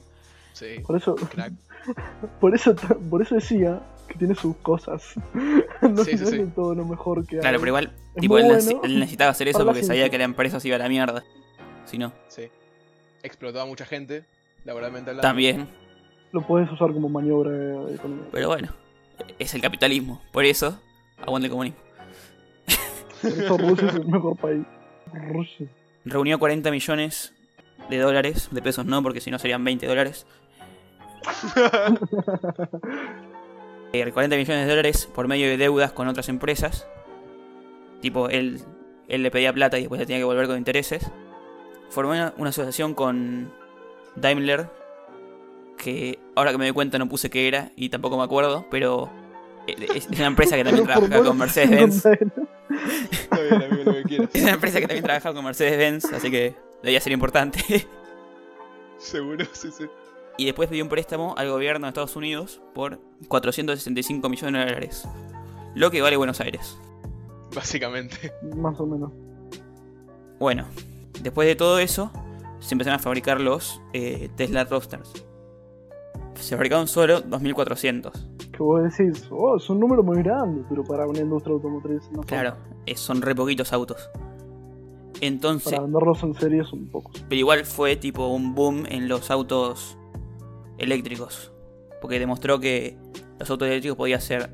Sí, 0.53 0.81
Por 0.87 0.97
eso, 0.97 1.15
crack. 1.17 1.53
por 2.41 2.55
eso, 2.55 2.75
por 3.11 3.21
eso 3.23 3.35
decía 3.35 3.81
que 4.15 4.19
tiene 4.21 4.35
sus 4.35 4.57
cosas. 4.57 5.15
no 5.83 6.05
Sí, 6.05 6.17
sí, 6.17 6.27
sí. 6.27 6.45
todo 6.55 6.75
lo 6.75 6.85
mejor 6.87 7.27
que 7.27 7.39
Claro, 7.39 7.57
hay. 7.57 7.61
pero 7.61 7.69
igual, 7.69 7.93
tipo, 8.19 8.39
él, 8.39 8.45
bueno 8.47 8.61
nece- 8.61 8.81
él 8.85 8.99
necesitaba 8.99 9.31
hacer 9.31 9.49
eso 9.49 9.65
porque 9.67 9.83
sabía 9.83 10.09
que 10.09 10.17
la 10.19 10.25
empresa 10.25 10.59
se 10.61 10.69
iba 10.69 10.77
a 10.77 10.81
la 10.81 10.89
mierda. 10.89 11.23
Si 11.85 11.99
no, 11.99 12.13
Sí. 12.29 12.49
Explotó 13.23 13.61
a 13.61 13.67
mucha 13.67 13.85
gente, 13.87 14.25
laboralmente 14.65 15.11
hablando. 15.11 15.27
también. 15.29 15.69
Lo 16.33 16.43
puedes 16.43 16.71
usar 16.73 16.93
como 16.93 17.09
maniobra 17.09 17.53
económica. 17.93 18.29
Pero 18.33 18.49
bueno, 18.49 18.69
es 19.39 19.55
el 19.55 19.61
capitalismo. 19.61 20.21
Por 20.33 20.45
eso, 20.45 20.79
aguante 21.21 21.47
el 21.47 21.51
comunismo. 21.51 21.79
Por 23.23 23.31
eso 23.33 23.57
Rusia 23.57 23.89
es 23.89 23.95
el 23.95 24.07
mejor 24.09 24.37
país. 24.37 24.65
Rusia. 25.33 25.67
Reunió 26.05 26.39
40 26.39 26.71
millones 26.71 27.33
de 27.89 27.99
dólares, 27.99 28.49
de 28.51 28.61
pesos 28.63 28.85
no, 28.85 29.03
porque 29.03 29.21
si 29.21 29.31
no 29.31 29.39
serían 29.39 29.65
20 29.65 29.87
dólares. 29.87 30.27
Eh, 33.95 34.11
40 34.11 34.37
millones 34.37 34.65
de 34.65 34.69
dólares 34.69 35.09
por 35.15 35.29
medio 35.29 35.49
de 35.49 35.57
deudas 35.57 35.93
con 35.93 36.09
otras 36.09 36.29
empresas. 36.29 36.85
Tipo, 38.01 38.29
él, 38.29 38.61
él 39.07 39.23
le 39.23 39.31
pedía 39.31 39.53
plata 39.53 39.79
y 39.79 39.83
después 39.83 40.01
le 40.01 40.07
tenía 40.07 40.19
que 40.19 40.25
volver 40.25 40.49
con 40.49 40.59
intereses. 40.59 41.09
Formó 41.91 42.11
una, 42.11 42.35
una 42.37 42.51
asociación 42.51 42.95
con 42.95 43.53
Daimler, 44.17 44.69
que 45.79 46.19
ahora 46.35 46.51
que 46.51 46.59
me 46.59 46.65
doy 46.65 46.75
cuenta 46.75 46.99
no 46.99 47.09
puse 47.09 47.31
qué 47.31 47.47
era 47.47 47.71
y 47.77 47.89
tampoco 47.89 48.19
me 48.19 48.25
acuerdo, 48.25 48.67
pero 48.69 49.11
eh, 49.69 49.77
es, 49.95 50.09
es 50.11 50.19
una 50.19 50.27
empresa 50.27 50.57
que 50.57 50.65
también 50.65 50.87
trabaja 50.89 51.23
con 51.23 51.39
Mercedes-Benz. 51.39 52.05
Es 54.35 54.43
una 54.43 54.55
empresa 54.55 54.81
que 54.81 54.89
también 54.89 55.05
trabaja 55.05 55.33
con 55.33 55.45
Mercedes-Benz, 55.45 56.13
así 56.13 56.33
que 56.33 56.57
debía 56.83 57.01
ser 57.01 57.13
importante. 57.13 57.87
Seguro, 58.99 59.45
sí, 59.53 59.71
sí. 59.71 59.85
Y 60.37 60.47
después 60.47 60.69
pidió 60.69 60.83
un 60.85 60.91
préstamo 60.91 61.35
al 61.37 61.51
gobierno 61.51 61.87
de 61.87 61.89
Estados 61.91 62.17
Unidos 62.17 62.61
por 62.75 63.01
465 63.29 64.29
millones 64.29 64.61
de 64.65 64.67
dólares. 64.67 65.09
Lo 65.75 65.91
que 65.91 66.03
vale 66.03 66.17
Buenos 66.17 66.41
Aires. 66.41 66.79
Básicamente. 67.55 68.33
Más 68.57 68.79
o 68.81 68.87
menos. 68.87 69.13
Bueno, 70.39 70.67
después 71.23 71.47
de 71.47 71.55
todo 71.57 71.79
eso, 71.79 72.11
se 72.59 72.75
empezaron 72.75 72.99
a 72.99 73.03
fabricar 73.03 73.41
los 73.41 73.81
eh, 73.93 74.29
Tesla 74.37 74.65
Roadsters. 74.65 75.13
Se 76.35 76.57
fabricaron 76.57 76.89
solo 76.89 77.21
2400. 77.21 78.13
Que 78.53 78.59
vos 78.63 78.83
decís, 78.83 79.27
oh, 79.31 79.57
es 79.57 79.69
un 79.71 79.81
número 79.81 80.03
muy 80.03 80.23
grande, 80.23 80.63
pero 80.69 80.85
para 80.85 81.07
una 81.07 81.21
industria 81.21 81.55
automotriz 81.55 82.03
no 82.13 82.23
Claro, 82.23 82.57
eh, 82.87 82.97
son 82.97 83.23
re 83.23 83.35
poquitos 83.35 83.73
autos. 83.73 84.11
Entonces, 85.21 85.73
Para 85.73 85.85
venderlos 85.85 86.23
en 86.23 86.35
serie 86.35 86.65
son 86.65 86.87
pocos. 86.87 87.25
pero 87.29 87.39
igual 87.39 87.65
fue 87.65 87.97
tipo 87.97 88.27
un 88.29 88.55
boom 88.55 88.85
en 88.89 89.09
los 89.09 89.31
autos 89.31 89.97
eléctricos. 90.79 91.53
Porque 92.01 92.19
demostró 92.19 92.61
que 92.61 92.99
los 93.39 93.51
autos 93.51 93.69
eléctricos 93.69 93.97
podían 93.97 94.21
ser 94.21 94.51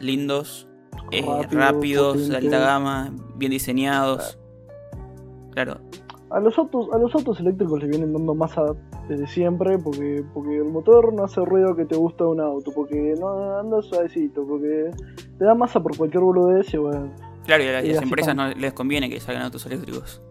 lindos, 0.00 0.68
eh, 1.10 1.22
Rápidos, 1.22 1.52
rápidos, 1.52 2.28
de 2.28 2.36
alta 2.36 2.58
gama, 2.58 3.14
bien 3.36 3.50
diseñados. 3.50 4.38
Claro, 5.52 5.80
A 6.30 6.40
los 6.40 6.58
autos, 6.58 6.88
a 6.92 6.98
los 6.98 7.14
autos 7.14 7.38
eléctricos 7.40 7.82
le 7.82 7.88
vienen 7.88 8.12
dando 8.12 8.34
más 8.34 8.56
a 8.56 8.74
desde 9.08 9.26
siempre, 9.26 9.78
porque, 9.78 10.24
porque 10.32 10.56
el 10.56 10.64
motor 10.64 11.12
no 11.12 11.24
hace 11.24 11.44
ruido 11.44 11.74
que 11.74 11.84
te 11.84 11.96
gusta 11.96 12.24
un 12.24 12.40
auto, 12.40 12.72
porque 12.72 13.14
no 13.18 13.58
anda 13.58 13.82
suavecito, 13.82 14.46
porque 14.46 14.90
te 15.38 15.44
da 15.44 15.54
masa 15.54 15.82
por 15.82 15.96
cualquier 15.96 16.22
boludez 16.22 16.72
y 16.72 16.78
bueno. 16.78 17.12
Claro, 17.44 17.64
y 17.64 17.66
a 17.68 17.82
las, 17.82 18.02
empresas 18.02 18.36
no 18.36 18.48
les 18.48 18.72
conviene 18.72 19.10
que 19.10 19.20
salgan 19.20 19.42
autos 19.42 19.66
eléctricos. 19.66 20.22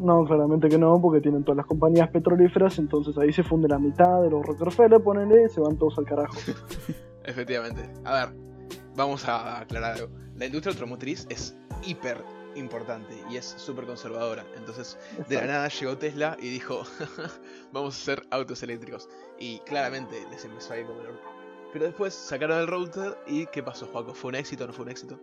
No, 0.00 0.24
claramente 0.24 0.68
que 0.70 0.78
no, 0.78 0.98
porque 1.00 1.20
tienen 1.20 1.44
todas 1.44 1.58
las 1.58 1.66
compañías 1.66 2.08
petrolíferas, 2.08 2.78
entonces 2.78 3.16
ahí 3.18 3.32
se 3.32 3.42
funde 3.42 3.68
la 3.68 3.78
mitad 3.78 4.22
de 4.22 4.30
los 4.30 4.44
Rockefeller, 4.46 5.00
ponele, 5.02 5.44
y 5.44 5.48
se 5.50 5.60
van 5.60 5.76
todos 5.76 5.98
al 5.98 6.06
carajo. 6.06 6.34
Efectivamente. 7.24 7.82
A 8.04 8.14
ver, 8.14 8.34
vamos 8.96 9.28
a 9.28 9.60
aclarar 9.60 9.96
algo. 9.96 10.08
La 10.36 10.46
industria 10.46 10.72
automotriz 10.72 11.26
es 11.28 11.54
hiper 11.84 12.24
importante 12.54 13.14
y 13.30 13.36
es 13.36 13.44
súper 13.44 13.84
conservadora. 13.84 14.46
Entonces, 14.56 14.98
de 15.28 15.36
la 15.36 15.46
nada 15.46 15.68
llegó 15.68 15.98
Tesla 15.98 16.36
y 16.40 16.48
dijo, 16.48 16.82
vamos 17.72 17.94
a 17.94 18.00
hacer 18.00 18.26
autos 18.30 18.62
eléctricos. 18.62 19.06
Y 19.38 19.58
claramente 19.60 20.26
les 20.30 20.44
empezó 20.46 20.72
a 20.72 20.78
ir 20.78 20.86
como 20.86 21.02
el. 21.02 21.08
Pero 21.74 21.84
después 21.84 22.14
sacaron 22.14 22.58
el 22.58 22.66
router 22.66 23.18
y 23.26 23.46
¿qué 23.46 23.62
pasó, 23.62 23.86
Juaco? 23.86 24.14
¿Fue 24.14 24.30
un 24.30 24.36
éxito 24.36 24.64
o 24.64 24.66
no 24.66 24.72
fue 24.72 24.86
un 24.86 24.90
éxito? 24.90 25.20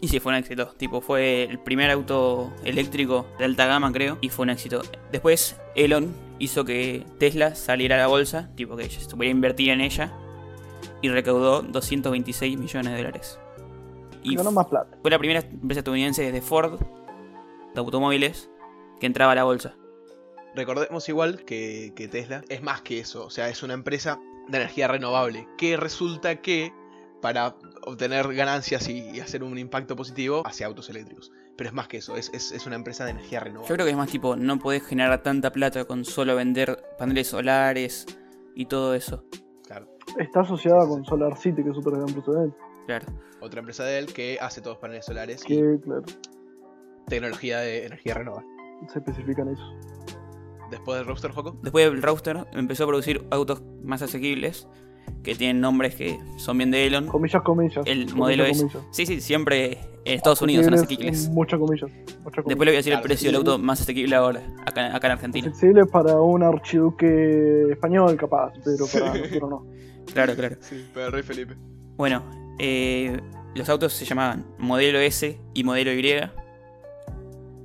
Y 0.00 0.08
sí, 0.08 0.18
fue 0.18 0.32
un 0.32 0.38
éxito. 0.38 0.66
Tipo, 0.76 1.00
fue 1.00 1.44
el 1.44 1.58
primer 1.60 1.90
auto 1.90 2.52
eléctrico 2.64 3.26
de 3.38 3.44
alta 3.44 3.66
gama, 3.66 3.92
creo. 3.92 4.18
Y 4.20 4.30
fue 4.30 4.44
un 4.44 4.50
éxito. 4.50 4.82
Después, 5.12 5.56
Elon 5.76 6.12
hizo 6.40 6.64
que 6.64 7.04
Tesla 7.18 7.54
saliera 7.54 7.94
a 7.94 7.98
la 7.98 8.06
bolsa. 8.08 8.50
Tipo, 8.56 8.76
que 8.76 8.90
se 8.90 9.08
pudiera 9.14 9.30
invertir 9.30 9.70
en 9.70 9.80
ella. 9.80 10.12
Y 11.02 11.08
recaudó 11.08 11.62
226 11.62 12.58
millones 12.58 12.92
de 12.92 12.96
dólares. 12.98 13.38
Y 14.24 14.36
Ganó 14.36 14.52
más 14.52 14.66
plata. 14.66 14.96
fue 15.02 15.10
la 15.10 15.18
primera 15.18 15.40
empresa 15.40 15.80
estadounidense 15.80 16.22
desde 16.22 16.40
Ford, 16.40 16.80
de 17.74 17.80
automóviles, 17.80 18.50
que 19.00 19.06
entraba 19.06 19.32
a 19.32 19.34
la 19.34 19.44
bolsa. 19.44 19.74
Recordemos 20.54 21.08
igual 21.08 21.44
que, 21.44 21.92
que 21.96 22.08
Tesla 22.08 22.42
es 22.48 22.62
más 22.62 22.82
que 22.82 23.00
eso, 23.00 23.24
o 23.24 23.30
sea, 23.30 23.48
es 23.48 23.62
una 23.62 23.74
empresa 23.74 24.20
de 24.48 24.58
energía 24.58 24.86
renovable, 24.86 25.48
que 25.58 25.76
resulta 25.76 26.36
que 26.40 26.72
para 27.20 27.56
obtener 27.84 28.32
ganancias 28.34 28.88
y, 28.88 29.10
y 29.10 29.20
hacer 29.20 29.42
un 29.42 29.58
impacto 29.58 29.96
positivo 29.96 30.42
hace 30.46 30.64
autos 30.64 30.88
eléctricos. 30.90 31.30
Pero 31.56 31.68
es 31.68 31.74
más 31.74 31.88
que 31.88 31.98
eso, 31.98 32.16
es, 32.16 32.30
es- 32.32 32.52
es 32.52 32.66
una 32.66 32.76
empresa 32.76 33.04
de 33.04 33.10
energía 33.12 33.38
Yo 33.40 33.44
renovable. 33.44 33.74
creo 33.74 33.86
que 33.86 33.90
es 33.90 33.96
más 33.96 34.10
tipo, 34.10 34.36
no 34.36 34.58
podés 34.58 34.82
generar 34.84 35.22
tanta 35.22 35.52
plata 35.52 35.84
con 35.84 36.04
solo 36.04 36.34
vender 36.36 36.82
paneles 36.98 37.28
solares 37.28 38.06
y 38.54 38.66
todo 38.66 38.94
eso. 38.94 39.24
Claro. 39.66 39.88
Está 40.18 40.40
asociada 40.40 40.86
con 40.86 41.04
Solar 41.04 41.36
City, 41.38 41.62
que 41.62 41.70
es 41.70 41.76
otra 41.76 41.92
gran 41.98 42.06
precedente. 42.12 42.56
Claro. 42.86 43.06
Otra 43.40 43.60
empresa 43.60 43.84
de 43.84 43.98
él 43.98 44.06
que 44.12 44.38
hace 44.40 44.60
todos 44.60 44.78
paneles 44.78 45.04
solares 45.06 45.42
y 45.44 45.48
Que, 45.56 45.78
claro, 45.82 46.02
tecnología 47.06 47.58
de 47.60 47.86
energía 47.86 48.14
renovable. 48.14 48.46
se 48.92 48.98
especifican 48.98 49.48
eso. 49.48 49.62
Después 50.70 50.96
del 50.98 51.06
Roadster 51.06 51.32
Foco, 51.32 51.58
Después 51.62 51.86
el 51.86 52.02
Roadster 52.02 52.46
empezó 52.52 52.84
a 52.84 52.86
producir 52.86 53.26
autos 53.30 53.62
más 53.82 54.00
asequibles, 54.02 54.66
que 55.22 55.34
tienen 55.34 55.60
nombres 55.60 55.94
que 55.94 56.18
son 56.36 56.58
bien 56.58 56.70
de 56.70 56.86
Elon. 56.86 57.06
Comillas, 57.06 57.42
comillas. 57.42 57.86
El 57.86 58.00
comillas, 58.00 58.14
modelo 58.16 58.44
es... 58.44 58.58
comillas. 58.58 58.82
Sí, 58.90 59.06
sí, 59.06 59.20
siempre 59.20 59.78
en 60.04 60.14
Estados 60.14 60.42
Unidos 60.42 60.64
son 60.64 60.74
asequibles. 60.74 61.28
Muchas 61.28 61.60
comillas. 61.60 61.90
Comillas. 61.90 62.44
Después 62.46 62.58
le 62.58 62.72
voy 62.72 62.74
a 62.74 62.78
decir 62.78 62.92
el 62.92 63.02
precio 63.02 63.28
del 63.28 63.36
auto 63.36 63.58
más 63.58 63.80
asequible 63.80 64.16
ahora, 64.16 64.42
acá, 64.66 64.94
acá 64.94 65.06
en 65.06 65.12
Argentina. 65.12 65.48
Accesible 65.48 65.86
para 65.86 66.20
un 66.20 66.42
archiduque 66.42 67.70
español, 67.70 68.16
capaz, 68.16 68.52
pero 68.64 68.86
para 68.86 69.14
nosotros 69.14 69.50
no. 69.50 69.66
Claro, 70.12 70.34
claro. 70.34 70.56
sí, 70.60 70.84
para 70.92 71.06
el 71.06 71.12
Rey 71.12 71.22
Felipe. 71.22 71.54
Bueno, 71.96 72.22
eh, 72.58 73.20
los 73.54 73.68
autos 73.68 73.92
se 73.92 74.04
llamaban 74.04 74.44
Modelo 74.58 74.98
S 74.98 75.38
y 75.54 75.64
Modelo 75.64 75.92
Y. 75.92 76.20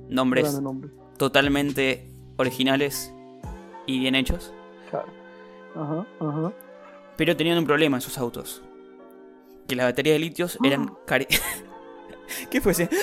Nombres 0.08 0.60
nombre. 0.60 0.90
totalmente 1.18 2.08
originales 2.36 3.12
y 3.86 3.98
bien 3.98 4.14
hechos. 4.14 4.54
Claro. 4.90 5.06
Ajá, 5.74 6.06
ajá. 6.20 6.52
Pero 7.18 7.36
tenían 7.36 7.58
un 7.58 7.66
problema 7.66 7.98
esos 7.98 8.16
autos. 8.16 8.62
Que 9.66 9.76
las 9.76 9.84
baterías 9.86 10.14
de 10.14 10.20
litios 10.20 10.56
eran 10.64 10.90
cari... 11.06 11.26
¿Qué 12.50 12.60
fue 12.62 12.72
ese? 12.72 12.88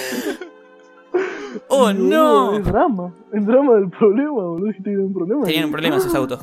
¡Oh, 1.70 1.94
no! 1.94 2.58
Es 2.58 2.66
drama. 2.66 3.14
Es 3.32 3.46
drama 3.46 3.76
del 3.76 3.90
problema, 3.90 4.32
boludo. 4.32 4.68
Dijiste 4.68 4.90
que 4.90 4.98
un 4.98 5.14
problema. 5.14 5.44
Tenían 5.44 5.66
un 5.66 5.72
problema 5.72 5.98
esos 5.98 6.16
autos. 6.16 6.40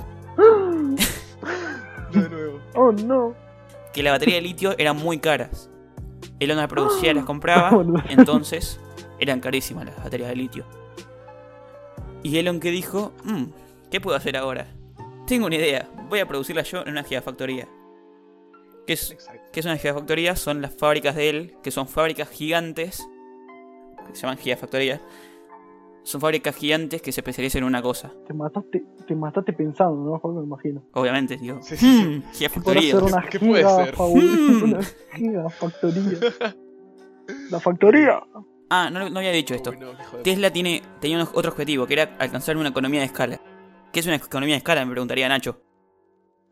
De 2.13 2.29
nuevo. 2.29 2.61
Oh, 2.75 2.91
no. 2.93 3.35
Que 3.93 4.03
la 4.03 4.13
batería 4.13 4.37
de 4.37 4.41
litio 4.43 4.75
eran 4.79 4.97
muy 4.97 5.19
caras. 5.19 5.69
Elon 6.41 6.57
las 6.57 6.69
producía, 6.69 7.13
las 7.13 7.25
compraba, 7.27 7.71
Boludo. 7.71 8.03
entonces 8.09 8.81
eran 9.19 9.41
carísimas 9.41 9.85
las 9.85 10.03
baterías 10.03 10.31
de 10.31 10.37
litio. 10.37 10.65
Y 12.23 12.39
Elon 12.39 12.61
que 12.61 12.71
dijo, 12.71 13.13
"Mm, 13.25 13.45
¿qué 13.91 14.01
puedo 14.01 14.17
hacer 14.17 14.39
ahora? 14.39 14.69
Tengo 15.27 15.47
una 15.47 15.57
idea, 15.57 15.89
voy 16.09 16.21
a 16.21 16.27
producirla 16.27 16.63
yo 16.63 16.83
en 16.83 16.91
una 16.91 17.05
gigafactoría. 17.05 17.69
¿Qué 18.87 18.95
es, 18.95 19.13
Exacto. 19.13 19.41
¿Qué 19.53 19.61
es 19.61 19.67
una 19.67 19.77
gigafactoría? 19.79 20.35
Son 20.37 20.61
las 20.61 20.75
fábricas 20.75 21.15
de 21.15 21.31
él, 21.31 21.55
que 21.63 21.71
son 21.71 21.87
fábricas 21.87 22.29
gigantes, 22.29 23.07
que 24.09 24.15
se 24.15 24.23
llaman 24.23 24.39
gigafactorías. 24.39 25.01
Son 26.03 26.21
fábricas 26.21 26.57
gigantes 26.57 27.01
que 27.01 27.13
se 27.13 27.21
especializan 27.21 27.61
en 27.61 27.65
una 27.69 27.81
cosa. 27.81 28.11
Te 28.27 28.35
mataste, 28.35 28.85
te 29.07 29.15
mataste 29.15 29.53
pensando, 29.53 29.95
¿no? 30.11 30.19
Juan? 30.19 30.37
Me 30.39 30.43
imagino. 30.43 30.83
Obviamente, 30.95 31.37
digo, 31.37 31.63
Sí, 31.63 31.77
sí, 31.77 31.87
sí. 31.87 32.05
"Hmm, 32.05 32.23
gigafactoría. 32.33 32.97
una 32.99 33.23
¿Qué 33.29 33.39
puede 33.39 33.63
ser? 33.69 33.95
favorita, 33.95 34.33
Mm. 34.37 34.63
una 34.65 34.81
gigafactoría. 35.15 36.19
La 37.51 37.61
factoría. 37.61 38.21
Ah, 38.69 38.91
no, 38.91 39.09
no 39.11 39.19
había 39.21 39.31
dicho 39.31 39.55
esto. 39.55 39.71
Uy, 39.71 39.77
no, 39.79 39.93
Tesla 40.25 40.51
tiene, 40.53 40.83
tenía 41.01 41.23
otro 41.35 41.53
objetivo, 41.53 41.87
que 41.87 41.93
era 41.95 42.17
alcanzar 42.19 42.57
una 42.57 42.71
economía 42.71 43.01
de 43.01 43.07
escala. 43.07 43.41
¿Qué 43.93 44.01
es 44.01 44.07
una 44.07 44.17
economía 44.17 44.55
de 44.55 44.59
escala? 44.59 44.85
Me 44.85 44.93
preguntaría 44.93 45.29
Nacho. 45.29 45.61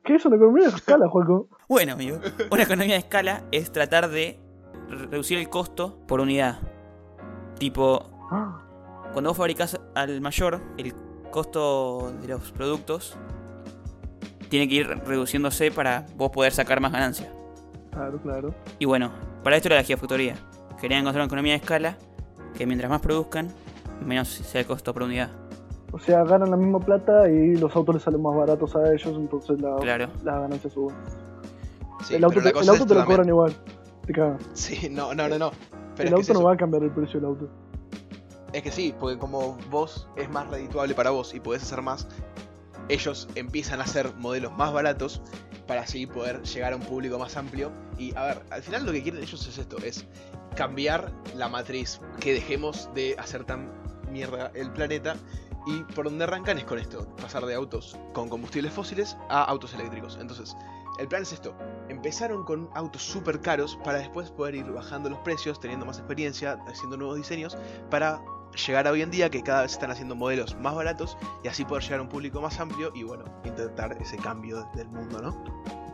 ¿Qué 0.05 0.15
es 0.15 0.25
una 0.27 0.37
economía 0.37 0.69
de 0.69 0.77
escala, 0.77 1.09
Juaco? 1.09 1.49
Bueno, 1.69 1.93
amigo, 1.95 2.19
una 2.51 2.63
economía 2.63 2.95
de 2.95 3.01
escala 3.01 3.45
es 3.53 3.71
tratar 3.73 4.09
de 4.11 4.39
re- 4.89 5.07
reducir 5.07 5.39
el 5.39 5.49
costo 5.49 5.99
por 6.07 6.21
unidad. 6.21 6.59
Tipo, 7.59 8.11
cuando 9.13 9.31
vos 9.31 9.37
fabricás 9.37 9.79
al 9.95 10.21
mayor, 10.21 10.61
el 10.79 10.95
costo 11.31 12.13
de 12.21 12.29
los 12.29 12.51
productos 12.53 13.17
tiene 14.49 14.69
que 14.69 14.75
ir 14.77 14.89
reduciéndose 14.89 15.71
para 15.71 16.07
vos 16.17 16.31
poder 16.31 16.53
sacar 16.53 16.81
más 16.81 16.93
ganancia. 16.93 17.33
Claro, 17.93 18.21
claro. 18.23 18.55
Y 18.79 18.85
bueno, 18.85 19.13
para 19.45 19.57
esto 19.57 19.69
era 19.69 19.77
la 19.77 19.83
gigafactoría. 19.83 20.35
Querían 20.81 21.01
encontrar 21.01 21.23
una 21.23 21.27
economía 21.27 21.53
de 21.53 21.59
escala 21.59 21.99
que 22.57 22.67
mientras 22.67 22.91
más 22.91 23.01
produzcan, 23.01 23.49
menos 24.05 24.29
sea 24.29 24.63
el 24.63 24.67
costo 24.67 24.93
por 24.93 25.03
unidad. 25.05 25.31
O 25.93 25.99
sea, 25.99 26.23
ganan 26.25 26.51
la 26.51 26.57
misma 26.57 26.79
plata 26.81 27.29
y 27.29 27.57
los 27.57 27.75
autos 27.75 27.97
les 27.97 28.05
salen 28.05 28.23
más 28.23 28.37
baratos 28.37 28.77
a 28.77 28.93
ellos, 28.93 29.15
entonces 29.17 29.61
la, 29.61 29.77
Claro. 29.77 30.09
las 30.23 30.41
ganancias 30.41 30.73
suben. 30.73 30.95
Sí, 32.05 32.15
el 32.15 32.25
auto, 32.25 32.37
la 32.39 32.43
te, 32.45 32.49
el 32.51 32.55
cosa 32.55 32.71
auto 32.73 32.83
es 32.85 32.89
te 32.89 32.95
lo 32.95 33.05
cobran 33.05 33.29
igual. 33.29 33.53
Te 34.07 34.13
cagan. 34.13 34.39
Sí, 34.55 34.89
no, 34.91 35.15
no, 35.15 35.29
no, 35.29 35.39
no. 35.39 35.51
Pero 35.97 36.09
el 36.09 36.09
es, 36.09 36.09
que 36.09 36.15
auto 36.15 36.21
es, 36.21 36.29
no 36.31 36.35
eso. 36.41 36.43
va 36.45 36.53
a 36.53 36.57
cambiar 36.57 36.83
el 36.85 36.91
precio 36.91 37.21
del 37.21 37.29
auto. 37.29 37.49
es 38.53 38.63
que 38.63 38.71
sí, 38.71 38.95
porque 38.99 39.19
como 39.19 39.59
vos 39.71 40.09
es 40.17 40.31
más 40.31 40.49
redituable 40.49 40.95
para 40.95 41.11
vos 41.11 41.35
y 41.35 41.41
podés 41.41 41.63
hacer 41.63 41.83
más, 41.83 42.07
ellos 42.89 43.29
empiezan 43.35 43.81
a 43.81 43.85
hacer 43.85 44.13
modelos 44.17 44.53
más 44.57 44.73
baratos 44.73 45.23
para 45.67 45.83
así 45.83 46.07
poder 46.07 46.43
llegar 46.43 46.73
a 46.73 46.77
un 46.77 46.83
público 46.83 47.19
más 47.19 47.37
amplio. 47.37 47.71
Y 47.99 48.17
a 48.17 48.25
ver, 48.25 48.43
al 48.51 48.63
final 48.63 48.87
lo 48.87 48.93
que 48.93 49.03
quieren 49.03 49.23
ellos 49.23 49.47
es 49.47 49.59
esto, 49.59 49.77
es 49.79 50.07
cambiar 50.57 51.13
la 51.37 51.49
matriz, 51.49 52.01
que 52.21 52.33
dejemos 52.33 52.89
de 52.95 53.15
hacer 53.19 53.45
tan 53.45 53.71
mierda 54.11 54.51
el 54.55 54.73
planeta. 54.73 55.15
Y 55.67 55.83
por 55.95 56.07
donde 56.07 56.25
arrancan 56.25 56.59
es 56.59 56.65
con 56.65 56.79
esto, 56.79 57.07
pasar 57.21 57.45
de 57.45 57.55
autos 57.55 57.99
con 58.13 58.29
combustibles 58.29 58.73
fósiles 58.73 59.17
a 59.29 59.45
autos 59.45 59.75
eléctricos. 59.75 60.19
Entonces, 60.21 60.57
el 60.99 61.09
plan 61.09 61.23
es 61.23 61.33
esto, 61.33 61.55
empezaron 61.89 62.45
con 62.45 62.69
autos 62.75 63.03
súper 63.03 63.41
caros 63.41 63.79
para 63.85 63.99
después 63.99 64.31
poder 64.31 64.55
ir 64.55 64.71
bajando 64.71 65.09
los 65.09 65.19
precios, 65.21 65.61
teniendo 65.61 65.87
más 65.87 65.99
experiencia, 65.99 66.59
haciendo 66.67 66.97
nuevos 66.97 67.17
diseños, 67.17 67.57
para 67.91 68.21
llegar 68.67 68.87
a 68.87 68.91
hoy 68.91 69.03
en 69.03 69.11
día 69.11 69.31
que 69.31 69.43
cada 69.43 69.63
vez 69.63 69.73
están 69.73 69.91
haciendo 69.91 70.15
modelos 70.15 70.57
más 70.61 70.75
baratos 70.75 71.17
y 71.43 71.49
así 71.49 71.65
poder 71.65 71.85
llegar 71.85 72.01
a 72.01 72.03
un 72.03 72.09
público 72.09 72.41
más 72.41 72.59
amplio 72.61 72.91
y 72.95 73.05
bueno, 73.05 73.25
intentar 73.45 73.97
ese 74.01 74.17
cambio 74.17 74.69
del 74.75 74.89
mundo, 74.89 75.23
¿no? 75.23 75.45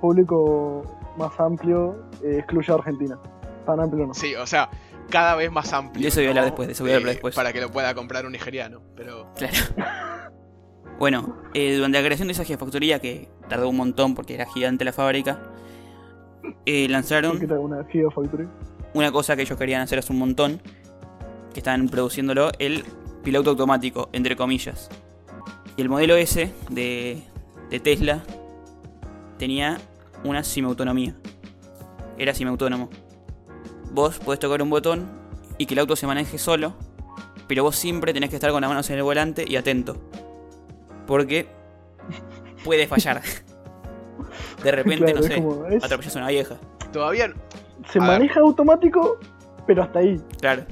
Público 0.01 0.83
más 1.17 1.39
amplio 1.39 1.97
eh, 2.23 2.39
excluye 2.39 2.73
a 2.73 2.75
Argentina. 2.77 3.19
Tan 3.65 3.81
amplio 3.81 4.07
no. 4.07 4.15
Sí, 4.15 4.35
o 4.35 4.47
sea, 4.47 4.71
cada 5.11 5.35
vez 5.37 5.51
más 5.51 5.73
amplio. 5.73 6.03
De 6.03 6.09
eso 6.09 6.21
voy 6.21 6.27
a 6.27 6.29
hablar 6.31 6.45
¿no? 6.45 6.47
después, 6.51 6.69
de 6.69 6.73
eso 6.73 6.85
voy 6.85 6.93
a 6.93 6.97
hablar 6.97 7.11
Eh, 7.11 7.13
después. 7.15 7.35
Para 7.35 7.53
que 7.53 7.61
lo 7.61 7.71
pueda 7.71 7.95
comprar 7.95 8.27
un 8.27 8.33
nigeriano, 8.33 8.83
pero... 8.97 9.33
Claro. 9.37 9.57
Bueno, 10.99 11.37
eh, 11.53 11.75
durante 11.77 11.99
la 11.99 12.05
creación 12.05 12.29
de 12.29 12.33
esa 12.33 12.43
gigafactoría, 12.45 13.01
que 13.01 13.29
tardó 13.51 13.69
un 13.69 13.77
montón 13.77 14.15
porque 14.15 14.35
era 14.35 14.47
gigante 14.47 14.83
la 14.83 14.95
fábrica, 14.95 15.43
eh, 16.65 16.89
lanzaron 16.89 17.39
¿Qué 17.39 17.47
tal 17.47 17.59
una 17.59 17.85
Gigafactory? 17.85 18.49
una 18.95 19.13
cosa 19.13 19.37
que 19.37 19.43
ellos 19.43 19.59
querían 19.59 19.83
hacer 19.83 19.99
hace 19.99 20.11
un 20.11 20.19
montón, 20.19 20.59
que 21.53 21.61
estaban 21.61 21.91
produciéndolo, 21.91 22.51
el 22.59 22.83
piloto 23.23 23.51
automático, 23.51 24.09
entre 24.15 24.37
comillas. 24.37 24.89
Y 25.77 25.83
el 25.83 25.91
modelo 25.91 26.17
S 26.17 26.51
de, 26.71 27.23
de 27.69 27.81
Tesla 27.81 28.23
tenía 29.39 29.77
una 30.25 30.43
semiautonomía. 30.45 31.15
Era 32.17 32.33
semiautónomo. 32.33 32.89
Vos 33.97 34.19
podés 34.19 34.39
tocar 34.41 34.61
un 34.61 34.69
botón 34.69 35.07
y 35.57 35.65
que 35.65 35.73
el 35.73 35.79
auto 35.81 35.97
se 35.97 36.07
maneje 36.07 36.37
solo, 36.37 36.75
pero 37.49 37.63
vos 37.63 37.77
siempre 37.77 38.13
tenés 38.13 38.29
que 38.29 38.37
estar 38.37 38.51
con 38.51 38.61
las 38.61 38.69
manos 38.69 38.91
en 38.91 38.97
el 38.99 39.03
volante 39.03 39.47
y 39.49 39.57
atento. 39.57 39.97
Porque 41.07 41.47
puede 42.63 42.87
fallar. 42.87 43.23
De 44.63 44.71
repente, 44.71 45.05
Claro, 45.13 45.21
no 45.21 45.23
sé, 45.27 45.35
como, 45.37 45.65
es- 45.67 45.83
atropellas 45.83 46.15
a 46.15 46.19
una 46.19 46.29
vieja. 46.29 46.57
Todavía. 46.93 47.33
se 47.91 47.99
a 47.99 48.03
ver. 48.03 48.11
maneja 48.11 48.41
automático, 48.41 49.19
pero 49.67 49.83
hasta 49.85 50.01
ahí. 50.01 50.21
Claro. 50.41 50.65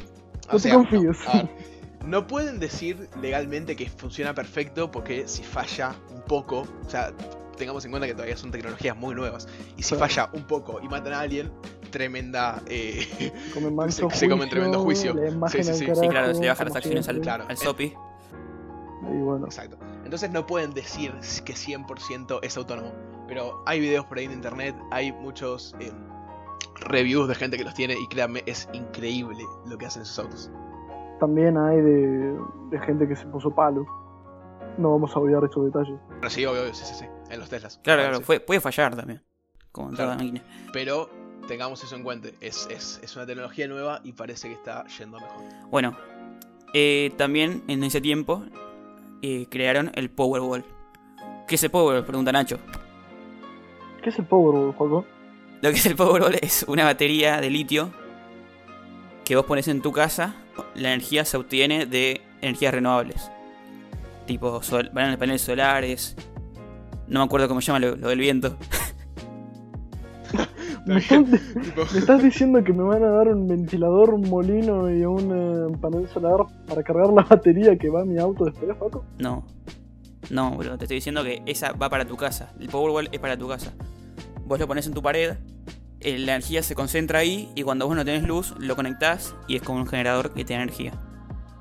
o 0.49 0.53
No 0.53 0.53
te 0.53 0.59
sea, 0.59 0.75
confíes. 0.75 1.19
No, 2.05 2.27
pueden 2.27 2.61
decir 2.61 3.09
legalmente 3.23 3.75
que 3.75 3.89
funciona 3.89 4.35
perfecto 4.35 4.91
porque 4.91 5.27
si 5.29 5.43
falla 5.45 5.95
un 6.15 6.21
poco, 6.21 6.67
o 6.87 6.91
sea, 6.91 7.11
tengamos 7.57 7.83
en 7.87 7.91
cuenta 7.93 8.07
que 8.07 8.13
todavía 8.13 8.37
son 8.37 8.51
tecnologías 8.51 8.95
muy 8.99 9.15
nuevas. 9.15 9.49
Y 9.79 9.83
si 9.83 9.95
Claro. 9.95 10.01
falla 10.13 10.31
un 10.35 10.43
poco 10.43 10.79
y 10.83 10.89
matan 10.89 11.15
a 11.15 11.21
alguien, 11.21 11.51
tremenda. 11.99 12.61
eh, 12.67 13.33
Come 13.55 13.71
manso 13.71 14.11
Se- 14.11 14.17
se 14.17 14.29
come 14.29 14.47
tremendo 14.49 14.81
juicio. 14.81 15.15
La 15.15 15.49
Sí, 15.49 15.63
sí, 15.63 15.73
sí. 15.75 15.87
Sí, 15.95 16.09
claro, 16.09 16.35
se 16.35 16.41
le 16.43 16.49
bajan 16.49 16.67
las 16.67 16.77
acciones 16.77 17.09
al. 17.09 17.21
Claro. 17.21 17.45
al 17.49 17.57
Sopi. 17.57 17.95
Y 19.13 19.17
bueno, 19.23 19.47
Exacto. 19.47 19.77
Entonces 20.05 20.31
no 20.31 20.47
pueden 20.47 20.75
decir 20.75 21.13
que 21.45 21.55
100% 21.55 22.41
es 22.43 22.57
autónomo. 22.57 22.93
Pero 23.29 23.63
hay 23.67 23.81
videos 23.81 24.05
por 24.07 24.19
ahí 24.19 24.25
en 24.27 24.33
internet, 24.33 24.75
hay 24.91 25.13
muchos 25.13 25.75
eh, 25.81 25.93
reviews 26.87 27.29
de 27.29 27.35
gente 27.35 27.57
que 27.57 27.65
los 27.65 27.75
tiene 27.75 27.95
y 27.99 28.07
créanme, 28.09 28.43
es 28.47 28.69
increíble 28.73 29.43
lo 29.67 29.79
que 29.79 29.87
hacen 29.87 30.03
esos 30.03 30.19
autos. 30.19 30.51
también 31.21 31.57
hay 31.57 31.81
de, 31.81 32.37
de 32.71 32.79
gente 32.81 33.09
que 33.09 33.17
se 33.17 33.25
puso 33.27 33.51
palo. 33.55 33.87
No 34.77 34.91
vamos 34.91 35.15
a 35.15 35.21
olvidar 35.21 35.45
estos 35.45 35.65
detalles. 35.67 35.99
Pero 36.21 36.31
sí, 36.31 36.45
obvio, 36.45 36.63
obvio, 36.63 36.75
sí, 36.75 36.85
sí, 36.85 36.95
sí, 36.95 37.07
en 37.31 37.39
los 37.41 37.49
Teslas. 37.49 37.79
Claro, 37.83 38.03
claro, 38.03 38.17
sí. 38.19 38.25
fue- 38.25 38.41
puede 38.41 38.61
fallar 38.61 38.95
también. 38.97 39.23
Como 39.73 39.89
en 39.91 39.95
toda 39.97 40.09
Claro. 40.17 40.21
máquina. 40.25 40.43
Pero 40.73 41.09
tengamos 41.47 41.83
eso 41.83 41.97
en 41.97 42.03
cuenta, 42.03 42.29
es, 42.41 42.67
es, 42.71 43.01
es 43.03 43.17
una 43.17 43.27
tecnología 43.27 43.69
nueva 43.69 44.01
y 44.05 44.13
parece 44.13 44.49
que 44.49 44.55
está 44.55 44.87
yendo 44.99 45.19
mejor. 45.19 45.43
Bueno, 45.71 45.97
eh, 46.73 47.13
también 47.17 47.63
en 47.69 47.85
ese 47.85 48.01
tiempo 48.01 48.45
eh, 49.23 49.47
crearon 49.49 49.93
el 49.95 50.11
Powerball. 50.11 50.65
¿Qué 51.47 51.55
es 51.55 51.63
el 51.63 51.71
Powerball? 51.71 52.05
Pregunta 52.05 52.33
Nacho. 52.33 52.59
¿Qué 54.03 54.11
es 54.11 54.19
el 54.19 54.27
Powerball, 54.27 54.73
Juaco? 54.73 55.07
Lo 55.63 55.71
que 55.71 55.77
es 55.77 55.87
el 55.87 55.97
Powerball 55.97 56.37
es 56.43 56.65
una 56.69 56.85
batería 56.85 57.41
de 57.41 57.49
litio 57.49 57.91
que 59.25 59.37
vos 59.37 59.47
pones 59.47 59.69
en 59.69 59.81
tu 59.81 59.93
casa. 59.93 60.35
La 60.75 60.93
energía 60.93 61.25
se 61.25 61.37
obtiene 61.37 61.87
de 61.87 62.21
energías 62.41 62.75
renovables. 62.75 63.31
Tipo 64.27 64.63
sol, 64.63 64.91
paneles 64.93 65.19
paneles 65.19 65.43
solares. 65.43 66.17
No 67.07 67.21
me 67.21 67.25
acuerdo 67.25 67.49
cómo 67.49 67.61
se 67.61 67.69
llama 67.69 67.81
lo, 67.81 67.97
lo 67.97 68.09
del 68.09 68.19
viento. 68.19 68.59
¿Me 70.87 70.99
estás, 70.99 71.25
Tipo, 71.25 71.83
me 71.93 71.99
estás 71.99 72.23
diciendo 72.23 72.63
que 72.63 72.73
me 72.73 72.83
van 72.83 73.03
a 73.03 73.09
dar 73.09 73.29
un 73.29 73.49
ventilador, 73.49 74.11
un 74.15 74.29
molino 74.29 74.91
y 74.91 75.05
un 75.05 75.31
eh, 75.73 75.79
panel 75.81 76.07
solar 76.09 76.41
para 76.69 76.83
cargar 76.83 77.09
la 77.13 77.23
batería 77.23 77.77
que 77.79 77.89
va 77.89 78.03
a 78.03 78.05
mi 78.05 78.19
auto 78.19 78.45
después, 78.45 78.77
Juaco? 78.79 79.05
No. 79.19 79.47
No, 80.31 80.57
bro, 80.57 80.77
te 80.79 80.85
estoy 80.85 80.97
diciendo 80.97 81.23
que 81.23 81.43
esa 81.47 81.73
va 81.73 81.89
para 81.91 82.05
tu 82.07 82.17
casa. 82.17 82.53
El 82.61 82.69
Powerball 82.69 83.09
es 83.13 83.21
para 83.21 83.37
tu 83.37 83.49
casa. 83.49 83.73
Vos 84.47 84.59
lo 84.59 84.67
pones 84.67 84.87
en 84.87 84.93
tu 84.95 85.03
pared, 85.03 85.35
eh, 86.01 86.19
la 86.19 86.33
energía 86.35 86.63
se 86.63 86.75
concentra 86.75 87.21
ahí 87.21 87.51
y 87.55 87.63
cuando 87.63 87.87
vos 87.87 87.97
no 87.97 88.05
tenés 88.05 88.23
luz, 88.25 88.55
lo 88.59 88.77
conectás 88.77 89.35
y 89.49 89.57
es 89.57 89.63
como 89.63 89.79
un 89.81 89.87
generador 89.87 90.33
que 90.35 90.45
te 90.45 90.53
da 90.55 90.61
energía. 90.63 90.93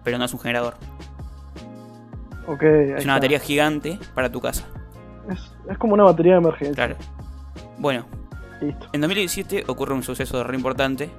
Pero 0.03 0.17
no 0.17 0.25
es 0.25 0.33
un 0.33 0.39
generador. 0.39 0.75
Ok, 2.47 2.61
ahí 2.63 2.69
Es 2.83 2.89
está. 2.91 3.03
una 3.05 3.13
batería 3.13 3.39
gigante 3.39 3.97
para 4.15 4.29
tu 4.29 4.41
casa. 4.41 4.65
Es, 5.29 5.39
es 5.69 5.77
como 5.77 5.93
una 5.93 6.03
batería 6.03 6.33
de 6.33 6.39
emergencia. 6.39 6.75
Claro. 6.75 6.95
Bueno, 7.77 8.05
Listo. 8.63 8.87
en 8.93 9.01
2017 9.01 9.65
ocurre 9.67 9.93
un 9.93 10.03
suceso 10.03 10.43
re 10.43 10.55
importante. 10.55 11.09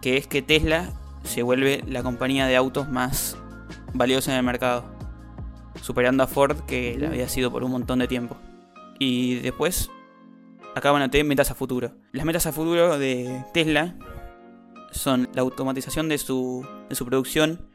Que 0.00 0.16
es 0.16 0.26
que 0.26 0.42
Tesla 0.42 0.90
se 1.22 1.42
vuelve 1.42 1.84
la 1.86 2.02
compañía 2.02 2.46
de 2.46 2.56
autos 2.56 2.88
más 2.88 3.36
valiosa 3.94 4.32
en 4.32 4.38
el 4.38 4.42
mercado. 4.42 4.84
Superando 5.80 6.22
a 6.22 6.26
Ford, 6.26 6.60
que 6.66 6.96
la 6.98 7.08
había 7.08 7.28
sido 7.28 7.50
por 7.50 7.64
un 7.64 7.70
montón 7.70 7.98
de 7.98 8.08
tiempo. 8.08 8.36
Y 8.98 9.36
después, 9.36 9.90
acá 10.74 10.90
van 10.90 11.02
a 11.02 11.10
tener 11.10 11.26
metas 11.26 11.50
a 11.50 11.54
futuro. 11.54 11.92
Las 12.12 12.24
metas 12.24 12.46
a 12.46 12.52
futuro 12.52 12.98
de 12.98 13.44
Tesla 13.52 13.94
son 14.90 15.28
la 15.34 15.42
automatización 15.42 16.08
de 16.08 16.18
su, 16.18 16.66
de 16.88 16.94
su 16.94 17.06
producción. 17.06 17.68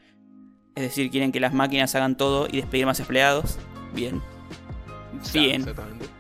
Es 0.76 0.84
decir, 0.84 1.10
quieren 1.10 1.32
que 1.32 1.40
las 1.40 1.54
máquinas 1.54 1.96
hagan 1.96 2.18
todo 2.18 2.48
y 2.50 2.58
despedir 2.58 2.86
más 2.86 3.00
empleados. 3.00 3.58
Bien. 3.94 4.22
Bien. 5.34 5.62
Exactamente. 5.62 6.17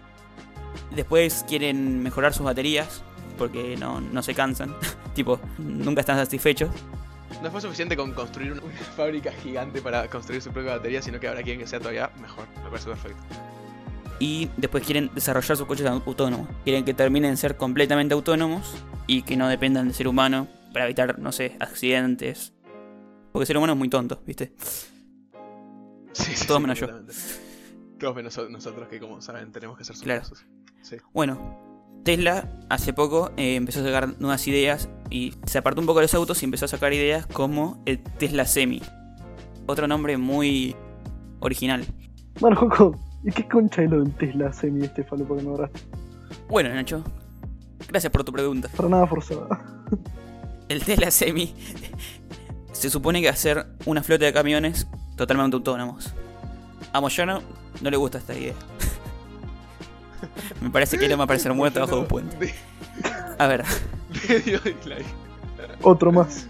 Después 0.97 1.45
quieren 1.47 2.03
mejorar 2.03 2.33
sus 2.33 2.43
baterías. 2.45 3.01
Porque 3.37 3.77
no, 3.77 4.01
no 4.01 4.23
se 4.23 4.33
cansan. 4.33 4.75
tipo, 5.13 5.39
nunca 5.59 6.01
están 6.01 6.17
satisfechos. 6.17 6.71
No 7.43 7.51
fue 7.51 7.61
suficiente 7.61 7.95
con 7.95 8.11
construir 8.13 8.51
una, 8.53 8.63
una 8.63 8.73
fábrica 8.95 9.31
gigante 9.31 9.79
para 9.81 10.07
construir 10.09 10.41
su 10.41 10.51
propia 10.51 10.71
batería, 10.77 11.01
sino 11.03 11.19
que 11.19 11.27
ahora 11.27 11.43
quieren 11.43 11.59
que 11.61 11.67
sea 11.67 11.79
todavía 11.79 12.09
mejor. 12.19 12.45
Me 12.63 12.69
parece 12.69 12.89
perfecto. 12.89 13.21
Y 14.19 14.49
después 14.57 14.83
quieren 14.83 15.11
desarrollar 15.13 15.55
sus 15.55 15.67
coches 15.67 15.85
au- 15.85 16.01
autónomos. 16.07 16.47
Quieren 16.63 16.83
que 16.83 16.95
terminen 16.95 17.29
de 17.31 17.37
ser 17.37 17.55
completamente 17.57 18.15
autónomos. 18.15 18.73
Y 19.05 19.21
que 19.21 19.37
no 19.37 19.47
dependan 19.47 19.85
del 19.85 19.93
ser 19.95 20.07
humano. 20.07 20.47
Para 20.73 20.85
evitar, 20.85 21.19
no 21.19 21.31
sé, 21.31 21.55
accidentes. 21.59 22.53
Porque 23.31 23.43
el 23.43 23.47
ser 23.47 23.57
humano 23.57 23.73
es 23.73 23.79
muy 23.79 23.89
tonto, 23.89 24.19
¿viste? 24.25 24.53
Sí, 26.13 26.35
sí, 26.35 26.47
Todos 26.47 26.57
sí, 26.57 26.61
menos 26.63 26.79
yo. 26.79 26.87
Todos 27.99 28.15
menos 28.15 28.35
nosotros 28.49 28.87
que, 28.87 28.99
como 28.99 29.21
saben, 29.21 29.51
tenemos 29.51 29.77
que 29.77 29.83
ser 29.83 29.95
Claro. 29.97 30.23
Sí. 30.81 30.97
Bueno, 31.13 31.57
Tesla 32.03 32.49
hace 32.69 32.93
poco 32.93 33.31
eh, 33.37 33.55
empezó 33.55 33.81
a 33.81 33.83
sacar 33.83 34.19
nuevas 34.19 34.47
ideas 34.47 34.89
y 35.09 35.33
se 35.45 35.57
apartó 35.57 35.81
un 35.81 35.87
poco 35.87 35.99
de 35.99 36.05
los 36.05 36.13
autos 36.13 36.41
y 36.41 36.45
empezó 36.45 36.65
a 36.65 36.67
sacar 36.69 36.93
ideas 36.93 37.25
como 37.27 37.81
el 37.85 37.99
Tesla 37.99 38.45
Semi. 38.45 38.81
Otro 39.65 39.87
nombre 39.87 40.17
muy 40.17 40.75
original. 41.39 41.85
Bueno, 42.39 42.93
¿y 43.23 43.31
qué 43.31 43.47
concha 43.47 43.83
es 43.83 43.89
lo 43.89 44.01
del 44.01 44.13
Tesla 44.13 44.53
semi 44.53 44.85
este 44.85 45.03
falopa 45.03 45.35
que 45.35 45.43
me 45.43 45.49
abraste? 45.49 45.81
Bueno, 46.47 46.73
Nacho, 46.73 47.03
gracias 47.87 48.11
por 48.11 48.23
tu 48.23 48.31
pregunta. 48.31 48.69
Para 48.75 48.89
nada 48.89 49.07
forzada. 49.07 49.47
El 50.69 50.83
Tesla 50.83 51.11
Semi 51.11 51.53
se 52.71 52.89
supone 52.89 53.21
que 53.21 53.27
va 53.27 53.33
a 53.33 53.37
ser 53.37 53.65
una 53.85 54.03
flota 54.03 54.25
de 54.25 54.33
camiones 54.33 54.87
totalmente 55.15 55.55
autónomos. 55.55 56.13
A 56.93 57.01
Moyano 57.01 57.41
no 57.81 57.89
le 57.89 57.97
gusta 57.97 58.17
esta 58.17 58.37
idea. 58.37 58.53
Me 60.61 60.69
parece 60.69 60.97
que 60.97 61.05
él 61.05 61.15
va 61.17 61.21
a 61.21 61.23
aparecer 61.25 61.53
muerto 61.53 61.79
bajo 61.79 61.99
un 61.99 62.07
puente. 62.07 62.35
De- 62.37 62.53
A 63.37 63.47
ver. 63.47 63.63
Otro 65.81 66.11
más. 66.11 66.47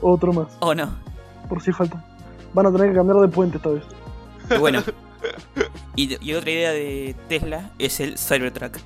Otro 0.00 0.32
más. 0.32 0.48
o 0.60 0.74
no. 0.74 0.94
Por 1.48 1.62
si 1.62 1.72
falta. 1.72 2.04
Van 2.54 2.66
a 2.66 2.72
tener 2.72 2.90
que 2.90 2.94
cambiar 2.96 3.18
de 3.20 3.28
puente 3.28 3.56
esta 3.56 3.70
vez. 3.70 3.84
Y 4.50 4.58
bueno. 4.58 4.82
Y, 5.96 6.16
y 6.24 6.34
otra 6.34 6.48
idea 6.52 6.70
de 6.70 7.16
Tesla 7.28 7.70
es 7.80 7.98
el 7.98 8.16
Cybertruck. 8.18 8.76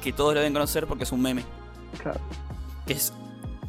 Que 0.00 0.12
todos 0.12 0.32
lo 0.32 0.38
deben 0.38 0.52
conocer 0.52 0.86
porque 0.86 1.02
es 1.02 1.10
un 1.10 1.20
meme. 1.20 1.42
Claro. 2.00 2.20
Que 2.86 2.92
es 2.92 3.12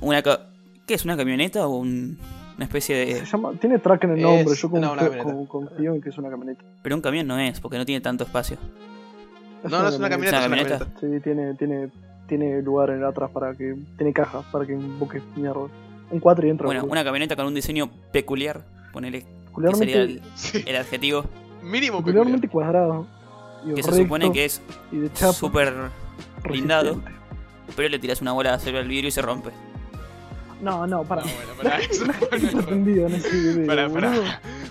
una... 0.01 0.21
ca- 0.21 0.41
¿Qué 0.85 0.93
es? 0.93 1.03
¿Una 1.03 1.17
camioneta 1.17 1.65
o 1.65 1.77
un- 1.77 2.19
una 2.55 2.63
especie 2.65 2.95
de...? 2.95 3.19
Se 3.21 3.25
llama, 3.25 3.53
tiene 3.59 3.79
track 3.79 4.03
en 4.03 4.11
el 4.11 4.21
nombre. 4.21 4.53
Es- 4.53 4.61
Yo 4.61 4.69
no, 4.69 4.95
confío, 4.95 5.47
confío 5.47 5.95
en 5.95 6.01
que 6.01 6.09
es 6.09 6.17
una 6.19 6.29
camioneta. 6.29 6.63
Pero 6.83 6.95
un 6.95 7.01
camión 7.01 7.25
no 7.25 7.39
es, 7.39 7.59
porque 7.59 7.79
no 7.79 7.85
tiene 7.87 8.01
tanto 8.01 8.23
espacio. 8.23 8.57
No, 9.69 9.81
no 9.83 9.89
es 9.89 9.95
una 9.97 10.09
camioneta, 10.09 10.39
es 10.39 10.45
una 10.47 10.55
camioneta? 10.57 10.79
camioneta. 10.79 10.99
Sí, 10.99 11.23
tiene, 11.23 11.53
tiene, 11.55 11.89
tiene 12.27 12.61
lugar 12.61 12.89
en 12.91 13.03
atrás 13.03 13.29
para 13.31 13.53
que. 13.53 13.75
Tiene 13.97 14.13
caja 14.13 14.41
para 14.51 14.65
que 14.65 14.73
invoque 14.73 15.21
mierda. 15.35 15.67
Un 16.11 16.19
4 16.19 16.47
y 16.47 16.49
entra. 16.49 16.65
Bueno, 16.65 16.85
una 16.85 17.03
camioneta 17.03 17.35
con 17.35 17.45
un 17.47 17.53
diseño 17.55 17.89
peculiar. 18.11 18.61
Ponele 18.93 19.21
que 19.21 19.27
Peculiarmente, 19.47 19.85
sería 19.93 20.01
el, 20.03 20.21
Sí. 20.35 20.63
el 20.65 20.75
adjetivo. 20.75 21.25
Mínimo 21.63 21.99
peculiarmente 21.99 22.47
peculiar. 22.47 22.71
cuadrado. 22.73 23.07
Y 23.65 23.73
Que 23.73 23.83
se 23.83 23.91
supone 23.91 24.31
que 24.31 24.45
es 24.45 24.61
súper 25.33 25.73
blindado. 26.43 27.01
Pero 27.75 27.89
le 27.89 27.97
tiras 27.97 28.21
una 28.21 28.31
bola 28.33 28.51
de 28.51 28.55
acero 28.57 28.77
al 28.77 28.87
vidrio 28.87 29.07
y 29.07 29.11
se 29.11 29.21
rompe. 29.23 29.49
No, 30.65 30.87
no, 30.87 31.03
para. 31.03 31.21
No, 31.21 31.27
bueno, 31.27 31.53
pará, 31.61 31.77
eso 31.79 32.05
en 32.05 33.13
ese 33.13 33.29
video. 33.29 33.67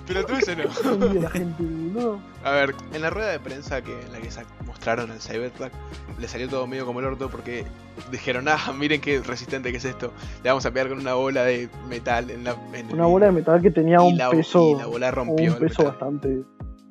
Pero 0.09 0.26
tú 0.26 0.35
eso 0.35 0.96
no. 0.96 1.14
La 1.20 1.30
gente, 1.30 1.62
boludo. 1.62 2.18
A 2.42 2.50
ver, 2.50 2.74
en 2.92 3.00
la 3.00 3.11
rueda 3.11 3.30
de 3.30 3.38
prensa 3.38 3.80
que 3.80 3.92
en 3.92 4.11
la 4.11 4.18
que 4.18 4.28
mostraron 4.66 5.12
el 5.12 5.20
Cybertruck, 5.20 5.70
le 6.18 6.26
salió 6.26 6.48
todo 6.48 6.66
medio 6.66 6.85
como 6.85 6.98
el 6.98 7.07
orto 7.07 7.30
porque 7.30 7.64
dijeron, 8.11 8.48
ah, 8.48 8.72
miren 8.76 9.00
qué 9.00 9.20
resistente 9.20 9.70
que 9.70 9.76
es 9.76 9.85
esto. 9.85 10.12
Le 10.42 10.50
vamos 10.50 10.66
a 10.66 10.72
pegar 10.72 10.88
con 10.88 10.98
una 10.98 11.14
bola 11.14 11.44
de 11.44 11.68
metal 11.88 12.28
en 12.28 12.42
la. 12.42 12.57
en 12.72 12.88
el 12.88 12.94
Una 12.94 13.07
bola 13.07 13.27
de 13.27 13.33
metal 13.33 13.62
que 13.62 13.71
tenía 13.71 13.98
y 13.98 14.08
un 14.12 14.19
la, 14.19 14.31
peso. 14.31 14.73
y 14.73 14.75
la 14.75 14.87
bola 14.87 15.12
rompió 15.12 15.52
un 15.52 15.62
el 15.62 15.69
peso 15.69 15.85
bastante. 15.85 16.42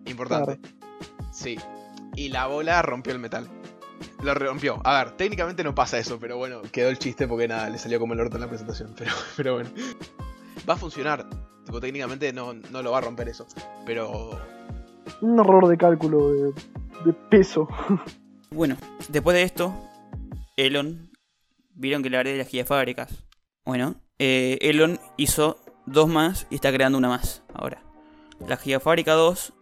Importante. 0.05 0.61
Sí. 1.33 1.59
Y 2.15 2.29
la 2.29 2.47
bola 2.47 2.81
rompió 2.81 3.11
el 3.11 3.19
metal. 3.19 3.49
Lo 4.23 4.33
rompió. 4.33 4.79
A 4.83 5.03
ver, 5.03 5.11
técnicamente 5.11 5.63
no 5.63 5.75
pasa 5.75 5.97
eso, 5.97 6.17
pero 6.19 6.37
bueno, 6.37 6.61
quedó 6.71 6.89
el 6.89 6.97
chiste 6.97 7.27
porque 7.27 7.47
nada, 7.47 7.69
le 7.69 7.77
salió 7.77 7.99
como 7.99 8.13
el 8.13 8.19
orto 8.19 8.37
en 8.37 8.41
la 8.41 8.47
presentación. 8.47 8.93
Pero, 8.97 9.11
pero 9.35 9.53
bueno. 9.55 9.69
Va 10.67 10.75
a 10.75 10.77
funcionar. 10.77 11.25
Tipo, 11.65 11.81
técnicamente 11.81 12.31
no, 12.31 12.53
no 12.53 12.81
lo 12.81 12.91
va 12.91 12.99
a 12.99 13.01
romper 13.01 13.27
eso. 13.27 13.45
Pero. 13.85 14.39
Un 15.21 15.39
error 15.39 15.67
de 15.67 15.77
cálculo 15.77 16.31
de, 16.31 16.53
de 17.05 17.13
peso. 17.29 17.67
Bueno, 18.51 18.77
después 19.09 19.35
de 19.35 19.41
esto, 19.41 19.73
Elon. 20.57 21.09
Vieron 21.73 22.03
que 22.03 22.11
le 22.11 22.17
hablé 22.17 22.33
de 22.33 22.37
las 22.37 22.47
gigafábricas. 22.47 23.25
Bueno, 23.65 23.95
eh, 24.19 24.59
Elon 24.61 24.99
hizo 25.17 25.57
dos 25.87 26.07
más 26.07 26.45
y 26.51 26.55
está 26.55 26.71
creando 26.71 26.99
una 26.99 27.09
más 27.09 27.41
ahora. 27.53 27.81
La 28.47 28.57
Gigafábrica 28.57 29.13
2 29.13 29.53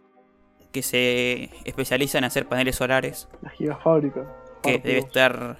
que 0.72 0.82
se 0.82 1.50
especializa 1.64 2.18
en 2.18 2.24
hacer 2.24 2.48
paneles 2.48 2.76
solares, 2.76 3.28
La 3.42 3.50
gigafábrica. 3.50 4.26
Que 4.62 4.78
debe 4.78 4.98
estar 4.98 5.58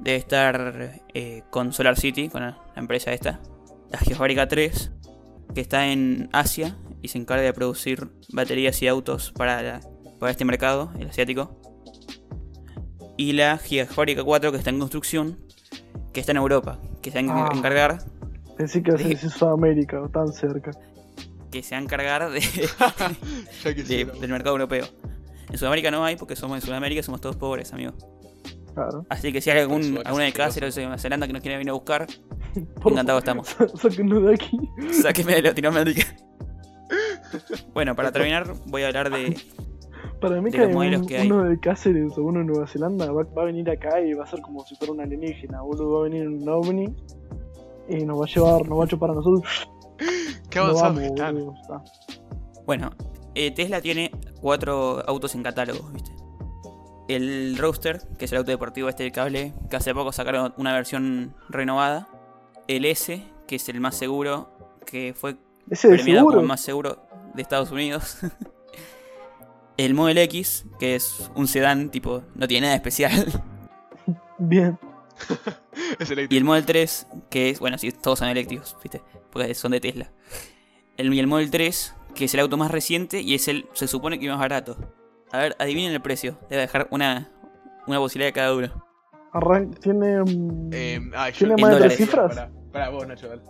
debe 0.00 0.16
estar 0.18 1.00
eh, 1.14 1.42
con 1.50 1.72
Solar 1.72 1.96
City, 1.98 2.28
con 2.28 2.42
la, 2.42 2.50
la 2.74 2.80
empresa 2.80 3.12
esta. 3.12 3.40
La 3.90 3.98
Geofábrica 3.98 4.48
3, 4.48 4.90
que 5.54 5.60
está 5.60 5.86
en 5.86 6.28
Asia 6.32 6.76
y 7.00 7.08
se 7.08 7.18
encarga 7.18 7.42
de 7.44 7.52
producir 7.52 8.08
baterías 8.32 8.82
y 8.82 8.88
autos 8.88 9.32
para, 9.32 9.62
la- 9.62 9.80
para 10.18 10.30
este 10.32 10.44
mercado, 10.44 10.90
el 10.98 11.08
asiático. 11.08 11.58
Y 13.16 13.32
la 13.32 13.56
Gigafábrica 13.58 14.24
4, 14.24 14.50
que 14.52 14.58
está 14.58 14.70
en 14.70 14.78
construcción, 14.80 15.38
que 16.12 16.20
está 16.20 16.32
en 16.32 16.38
Europa, 16.38 16.80
que 17.00 17.10
se 17.10 17.22
va 17.22 17.34
a 17.34 17.46
Ah. 17.46 17.52
encargar, 17.54 17.98
Pensé 18.56 18.82
que 18.82 18.92
de- 18.92 19.12
en 19.12 19.30
Sudamérica, 19.30 20.02
tan 20.12 20.32
cerca. 20.32 20.72
que 21.50 21.62
se 21.62 21.74
va 21.76 21.78
a 21.78 21.82
encargar 21.84 22.30
de, 22.30 22.40
de- 23.64 24.04
del 24.20 24.30
mercado 24.30 24.56
europeo. 24.56 24.86
En 25.50 25.58
Sudamérica 25.58 25.90
no 25.90 26.04
hay, 26.04 26.16
porque 26.16 26.36
somos 26.36 26.56
en 26.58 26.62
Sudamérica 26.66 27.02
somos 27.02 27.20
todos 27.20 27.36
pobres, 27.36 27.72
amigos. 27.72 27.94
Claro. 28.74 29.06
Así 29.08 29.32
que 29.32 29.40
si 29.40 29.50
hay 29.50 29.60
algún, 29.60 30.00
alguna 30.04 30.24
de. 30.24 30.32
Cáceres 30.32 30.76
o 30.76 30.80
de 30.80 30.86
Nueva 30.86 30.98
Zelanda 30.98 31.26
que 31.26 31.32
nos 31.32 31.42
quiera 31.42 31.56
venir 31.58 31.70
a 31.70 31.74
buscar, 31.74 32.06
Por 32.82 32.92
Encantado 32.92 33.20
favor, 33.20 33.44
estamos. 33.48 33.80
Sáquenlo 33.80 34.20
de 34.20 34.34
aquí. 34.34 34.58
sáqueme 35.02 35.34
de 35.36 35.42
Latinoamérica. 35.42 36.02
Bueno, 37.72 37.96
para 37.96 38.12
terminar, 38.12 38.52
voy 38.66 38.82
a 38.82 38.86
hablar 38.88 39.10
de. 39.10 39.36
Para 40.20 40.40
mí 40.40 40.50
De 40.50 40.56
que 40.58 40.64
los 40.66 40.72
modelos 40.72 41.00
un- 41.00 41.06
que 41.08 41.18
hay. 41.18 41.26
uno 41.30 41.42
de 41.44 41.58
Cáceres 41.58 42.16
o 42.16 42.22
uno 42.22 42.38
de 42.40 42.44
Nueva 42.44 42.66
Zelanda 42.68 43.10
va, 43.10 43.24
va 43.24 43.42
a 43.42 43.44
venir 43.46 43.68
acá 43.68 44.00
y 44.00 44.14
va 44.14 44.22
a 44.22 44.26
ser 44.28 44.40
como 44.40 44.64
si 44.64 44.76
fuera 44.76 44.92
un 44.92 45.00
alienígena, 45.00 45.60
boludo. 45.62 45.92
Va 45.94 46.00
a 46.00 46.08
venir 46.08 46.28
un 46.28 46.48
ovni 46.48 46.94
y 47.88 48.04
nos 48.04 48.20
va 48.20 48.24
a 48.24 48.28
llevar, 48.28 48.68
nos 48.68 48.78
va 48.78 48.84
a 48.84 48.86
chupar 48.86 49.10
a 49.10 49.14
nosotros. 49.14 49.68
Qué 50.48 50.58
Nos 50.60 50.80
avanzado 50.80 50.82
vamos, 50.94 51.00
que 51.00 51.06
están. 51.06 51.34
boludo. 51.34 51.54
Está. 51.60 51.82
Bueno, 52.66 52.90
eh, 53.34 53.50
Tesla 53.50 53.80
tiene 53.80 54.10
cuatro 54.40 55.02
autos 55.08 55.34
en 55.34 55.42
catálogo, 55.42 55.88
¿viste? 55.92 56.12
El 57.08 57.56
Roadster, 57.58 58.00
que 58.18 58.24
es 58.24 58.32
el 58.32 58.38
auto 58.38 58.50
deportivo 58.50 58.88
este 58.88 59.02
del 59.02 59.12
cable, 59.12 59.52
que 59.68 59.76
hace 59.76 59.92
poco 59.92 60.12
sacaron 60.12 60.54
una 60.56 60.72
versión 60.72 61.34
renovada. 61.48 62.08
El 62.66 62.86
S, 62.86 63.22
que 63.46 63.56
es 63.56 63.68
el 63.68 63.80
más 63.80 63.94
seguro, 63.94 64.50
que 64.86 65.14
fue 65.14 65.36
Ese 65.70 65.88
premiado 65.88 66.20
como 66.20 66.30
seguro. 66.30 66.40
el 66.40 66.46
más 66.46 66.60
seguro 66.60 67.02
de 67.34 67.42
Estados 67.42 67.70
Unidos. 67.70 68.18
el 69.76 69.94
Model 69.94 70.18
X, 70.18 70.64
que 70.78 70.94
es 70.94 71.30
un 71.34 71.46
sedán, 71.46 71.90
tipo, 71.90 72.22
no 72.34 72.48
tiene 72.48 72.68
nada 72.68 72.76
especial. 72.76 73.42
Bien. 74.38 74.78
Es 75.98 76.10
Y 76.10 76.36
el 76.36 76.44
Model 76.44 76.64
3, 76.64 77.06
que 77.30 77.50
es, 77.50 77.60
bueno, 77.60 77.78
sí, 77.78 77.92
todos 77.92 78.18
son 78.18 78.28
eléctricos, 78.28 78.76
¿viste? 78.82 79.02
Porque 79.30 79.54
son 79.54 79.72
de 79.72 79.80
Tesla. 79.80 80.10
El, 80.96 81.12
y 81.12 81.20
el 81.20 81.26
Model 81.26 81.50
3, 81.50 81.94
que 82.14 82.24
es 82.26 82.34
el 82.34 82.40
auto 82.40 82.56
más 82.56 82.70
reciente 82.70 83.20
y 83.20 83.34
es 83.34 83.48
el, 83.48 83.66
se 83.72 83.86
supone 83.88 84.18
que 84.18 84.28
más 84.28 84.38
barato. 84.38 84.76
A 85.32 85.38
ver, 85.38 85.56
adivinen 85.58 85.92
el 85.92 86.00
precio. 86.00 86.38
Debe 86.48 86.62
dejar 86.62 86.86
una, 86.90 87.30
una 87.86 87.98
posibilidad 87.98 88.28
de 88.28 88.32
cada 88.32 88.54
uno. 88.54 88.84
Arran 89.32 89.72
tiene. 89.74 90.22
mm, 90.22 90.70
Eh, 90.72 91.00
ah, 91.16 91.28
yo- 91.30 91.38
¿Tiene 91.38 91.54
en 91.54 91.60
más 91.60 91.74
de 91.74 91.80
tres 91.80 91.96
cifras? 91.96 92.28
Pará, 92.28 92.50
pará, 92.72 92.88
vos, 92.90 93.06
Nacho, 93.06 93.28
dale. 93.28 93.42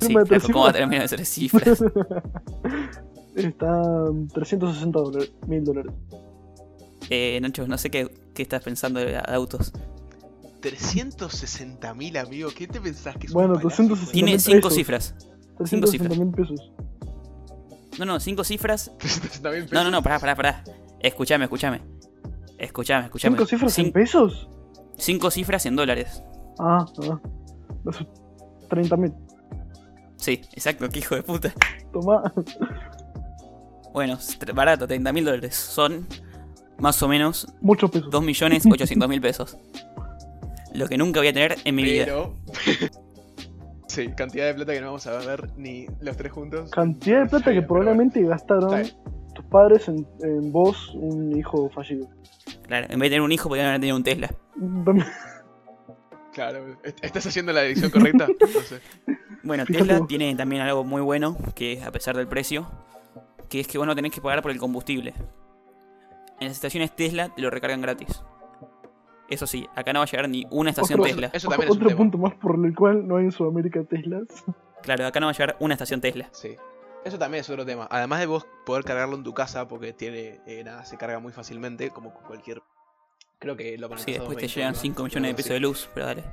Sí, 0.00 0.14
¿cómo 0.52 0.62
va 0.64 0.70
a 0.70 0.72
terminar 0.72 1.02
de 1.02 1.08
ser 1.08 1.26
cifras? 1.26 1.82
Está 3.34 3.82
en 4.10 4.28
360 4.28 4.98
dólares, 4.98 5.32
mil 5.46 5.64
dólares. 5.64 5.92
eh, 7.10 7.38
Nacho, 7.40 7.66
no 7.66 7.78
sé 7.78 7.90
qué, 7.90 8.08
qué 8.34 8.42
estás 8.42 8.62
pensando 8.62 9.00
de, 9.00 9.06
de 9.06 9.22
autos. 9.26 9.72
360.000 10.60 12.16
amigos, 12.18 12.54
¿qué 12.54 12.66
te 12.66 12.80
pensás 12.80 13.16
que 13.16 13.26
es 13.26 13.32
Bueno, 13.32 13.54
un 13.54 13.60
palacio? 13.60 13.84
360.000 13.86 14.10
Tiene 14.12 14.30
mil 14.32 14.40
cinco 14.40 14.56
pesos. 14.68 14.74
cifras. 14.74 15.14
360 15.58 16.14
mil 16.16 16.30
pesos. 16.32 16.72
No, 17.98 18.04
no, 18.04 18.20
cinco 18.20 18.44
cifras. 18.44 18.92
360.000 18.98 19.40
pesos. 19.52 19.72
No, 19.72 19.84
no, 19.84 19.90
no, 19.90 20.02
pará, 20.02 20.18
pará, 20.18 20.34
pará. 20.36 20.64
Escúchame, 21.00 21.44
escúchame. 21.44 21.80
Escúchame, 22.58 23.04
escúchame. 23.04 23.36
¿Cinco 23.36 23.46
cifras 23.46 23.78
en 23.78 23.86
Cin- 23.86 23.92
pesos? 23.92 24.48
cinco 24.96 25.30
cifras 25.30 25.64
en 25.66 25.76
dólares. 25.76 26.22
Ah, 26.58 26.84
ah. 27.10 27.20
Esos 27.88 28.06
30 28.68 28.96
mil. 28.96 29.12
Sí, 30.16 30.40
exacto, 30.52 30.88
qué 30.88 30.98
hijo 30.98 31.14
de 31.14 31.22
puta. 31.22 31.54
Toma. 31.92 32.32
Bueno, 33.92 34.18
barato, 34.54 34.86
30 34.86 35.12
mil 35.12 35.24
dólares. 35.24 35.54
Son 35.54 36.06
más 36.78 37.00
o 37.02 37.08
menos 37.08 37.46
Muchos 37.60 37.90
pesos. 37.90 38.10
2.800.000 38.10 39.20
pesos. 39.20 39.56
Lo 40.74 40.88
que 40.88 40.98
nunca 40.98 41.20
voy 41.20 41.28
a 41.28 41.32
tener 41.32 41.56
en 41.64 41.74
mi 41.74 41.82
vida. 41.84 42.06
Sí, 43.98 44.08
cantidad 44.12 44.46
de 44.46 44.54
plata 44.54 44.72
que 44.72 44.80
no 44.80 44.86
vamos 44.86 45.06
a 45.08 45.18
ver 45.18 45.50
ni 45.56 45.86
los 46.00 46.16
tres 46.16 46.30
juntos. 46.30 46.70
Cantidad 46.70 47.22
de 47.24 47.28
plata 47.28 47.52
que 47.52 47.62
probablemente 47.62 48.22
gastaron 48.22 48.84
tus 49.34 49.44
padres 49.46 49.88
en, 49.88 50.06
en 50.22 50.52
vos, 50.52 50.94
un 50.94 51.36
hijo 51.36 51.68
fallido. 51.70 52.08
Claro, 52.62 52.86
en 52.90 52.98
vez 53.00 53.06
de 53.06 53.14
tener 53.16 53.22
un 53.22 53.32
hijo, 53.32 53.48
podrían 53.48 53.68
haber 53.68 53.80
tenido 53.80 53.96
un 53.96 54.04
Tesla. 54.04 54.30
Claro, 56.32 56.76
est- 56.84 57.02
¿estás 57.04 57.26
haciendo 57.26 57.52
la 57.52 57.64
edición 57.64 57.90
correcta? 57.90 58.28
No 58.28 58.60
sé. 58.60 58.80
Bueno, 59.42 59.64
Fíjate 59.66 59.84
Tesla 59.84 59.98
vos. 60.00 60.08
tiene 60.08 60.34
también 60.36 60.62
algo 60.62 60.84
muy 60.84 61.00
bueno, 61.00 61.36
que 61.54 61.82
a 61.82 61.90
pesar 61.90 62.16
del 62.16 62.28
precio, 62.28 62.68
que 63.48 63.60
es 63.60 63.66
que 63.66 63.78
vos 63.78 63.86
no 63.86 63.94
tenés 63.96 64.12
que 64.12 64.20
pagar 64.20 64.42
por 64.42 64.50
el 64.52 64.58
combustible. 64.58 65.14
En 66.38 66.48
las 66.48 66.52
estaciones 66.56 66.94
Tesla 66.94 67.30
te 67.34 67.40
lo 67.42 67.50
recargan 67.50 67.80
gratis. 67.80 68.22
Eso 69.28 69.46
sí, 69.46 69.68
acá 69.74 69.92
no 69.92 69.98
va 70.00 70.04
a 70.04 70.06
llegar 70.08 70.28
ni 70.28 70.46
una 70.50 70.70
estación 70.70 71.00
Otro- 71.00 71.10
Tesla. 71.12 71.30
Eso 71.32 71.48
también 71.48 71.68
es 71.68 71.70
un 71.72 71.76
Otro 71.78 71.88
tema. 71.88 71.98
punto 71.98 72.18
más 72.18 72.34
por 72.34 72.64
el 72.64 72.74
cual 72.74 73.06
no 73.06 73.16
hay 73.16 73.24
en 73.26 73.32
Sudamérica 73.32 73.82
Teslas. 73.84 74.26
Claro, 74.82 75.06
acá 75.06 75.18
no 75.18 75.26
va 75.26 75.30
a 75.30 75.34
llegar 75.34 75.56
una 75.58 75.74
estación 75.74 76.00
Tesla. 76.00 76.28
Sí. 76.30 76.56
Eso 77.04 77.18
también 77.18 77.40
es 77.40 77.50
otro 77.50 77.66
tema. 77.66 77.88
Además 77.90 78.20
de 78.20 78.26
vos 78.26 78.46
poder 78.64 78.84
cargarlo 78.84 79.16
en 79.16 79.24
tu 79.24 79.34
casa, 79.34 79.66
porque 79.66 79.92
tiene. 79.92 80.40
eh, 80.46 80.62
nada, 80.64 80.84
se 80.84 80.96
carga 80.96 81.18
muy 81.18 81.32
fácilmente, 81.32 81.90
como 81.90 82.14
cualquier. 82.14 82.62
Creo 83.40 83.56
que 83.56 83.76
lo 83.76 83.88
conectas 83.88 84.04
Sí, 84.04 84.12
a 84.12 84.20
después 84.20 84.36
te 84.38 84.44
220, 84.46 84.54
llegan 84.54 84.72
¿no? 84.74 84.78
5 84.80 85.02
millones 85.04 85.30
de 85.30 85.34
pesos 85.34 85.50
de 85.50 85.60
luz, 85.60 85.88
pero 85.94 86.06
dale. 86.06 86.24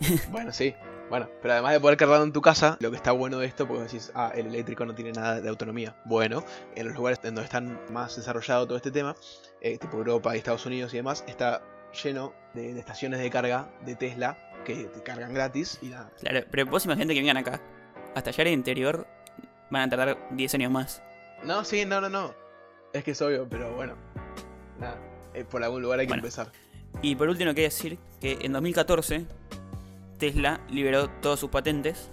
Bueno, 0.30 0.52
sí. 0.52 0.74
Bueno, 1.08 1.28
pero 1.40 1.52
además 1.54 1.72
de 1.72 1.80
poder 1.80 1.96
cargarlo 1.96 2.24
en 2.24 2.32
tu 2.32 2.42
casa, 2.42 2.76
lo 2.80 2.90
que 2.90 2.96
está 2.96 3.12
bueno 3.12 3.38
de 3.38 3.46
esto, 3.46 3.68
porque 3.68 3.84
decís, 3.84 4.10
ah, 4.16 4.32
el 4.34 4.46
eléctrico 4.46 4.84
no 4.84 4.94
tiene 4.94 5.12
nada 5.12 5.40
de 5.40 5.48
autonomía. 5.48 5.94
Bueno, 6.04 6.42
en 6.74 6.86
los 6.88 6.96
lugares 6.96 7.18
en 7.22 7.34
donde 7.36 7.44
están 7.44 7.78
más 7.92 8.16
desarrollado 8.16 8.66
todo 8.66 8.76
este 8.76 8.90
tema, 8.90 9.14
eh, 9.66 9.78
tipo 9.78 9.96
Europa 9.98 10.34
y 10.34 10.38
Estados 10.38 10.64
Unidos 10.66 10.92
y 10.94 10.98
demás, 10.98 11.24
está 11.26 11.62
lleno 12.02 12.32
de, 12.54 12.74
de 12.74 12.80
estaciones 12.80 13.20
de 13.20 13.30
carga 13.30 13.70
de 13.84 13.96
Tesla 13.96 14.36
que 14.64 14.84
te 14.84 15.02
cargan 15.02 15.32
gratis 15.34 15.78
y 15.82 15.86
nada. 15.86 16.10
Claro, 16.20 16.46
pero 16.50 16.66
vos 16.66 16.84
imagínate 16.84 17.14
que 17.14 17.20
vengan 17.20 17.36
acá. 17.36 17.60
Hasta 18.14 18.30
allá 18.30 18.42
en 18.42 18.48
el 18.48 18.54
interior 18.54 19.06
van 19.70 19.82
a 19.82 19.88
tardar 19.90 20.28
10 20.32 20.54
años 20.54 20.70
más. 20.72 21.02
No, 21.44 21.64
sí, 21.64 21.84
no, 21.84 22.00
no, 22.00 22.08
no. 22.08 22.34
Es 22.92 23.04
que 23.04 23.10
es 23.12 23.22
obvio, 23.22 23.46
pero 23.48 23.74
bueno. 23.74 23.94
Nada. 24.78 24.98
eh, 25.34 25.44
por 25.44 25.62
algún 25.62 25.82
lugar 25.82 26.00
hay 26.00 26.06
que 26.06 26.10
Bueno. 26.10 26.22
empezar. 26.22 26.50
Y 27.02 27.14
por 27.14 27.28
último 27.28 27.50
quería 27.50 27.68
decir 27.68 27.98
que 28.20 28.38
en 28.40 28.52
2014 28.52 29.26
Tesla 30.18 30.60
liberó 30.70 31.08
todas 31.20 31.38
sus 31.38 31.50
patentes 31.50 32.10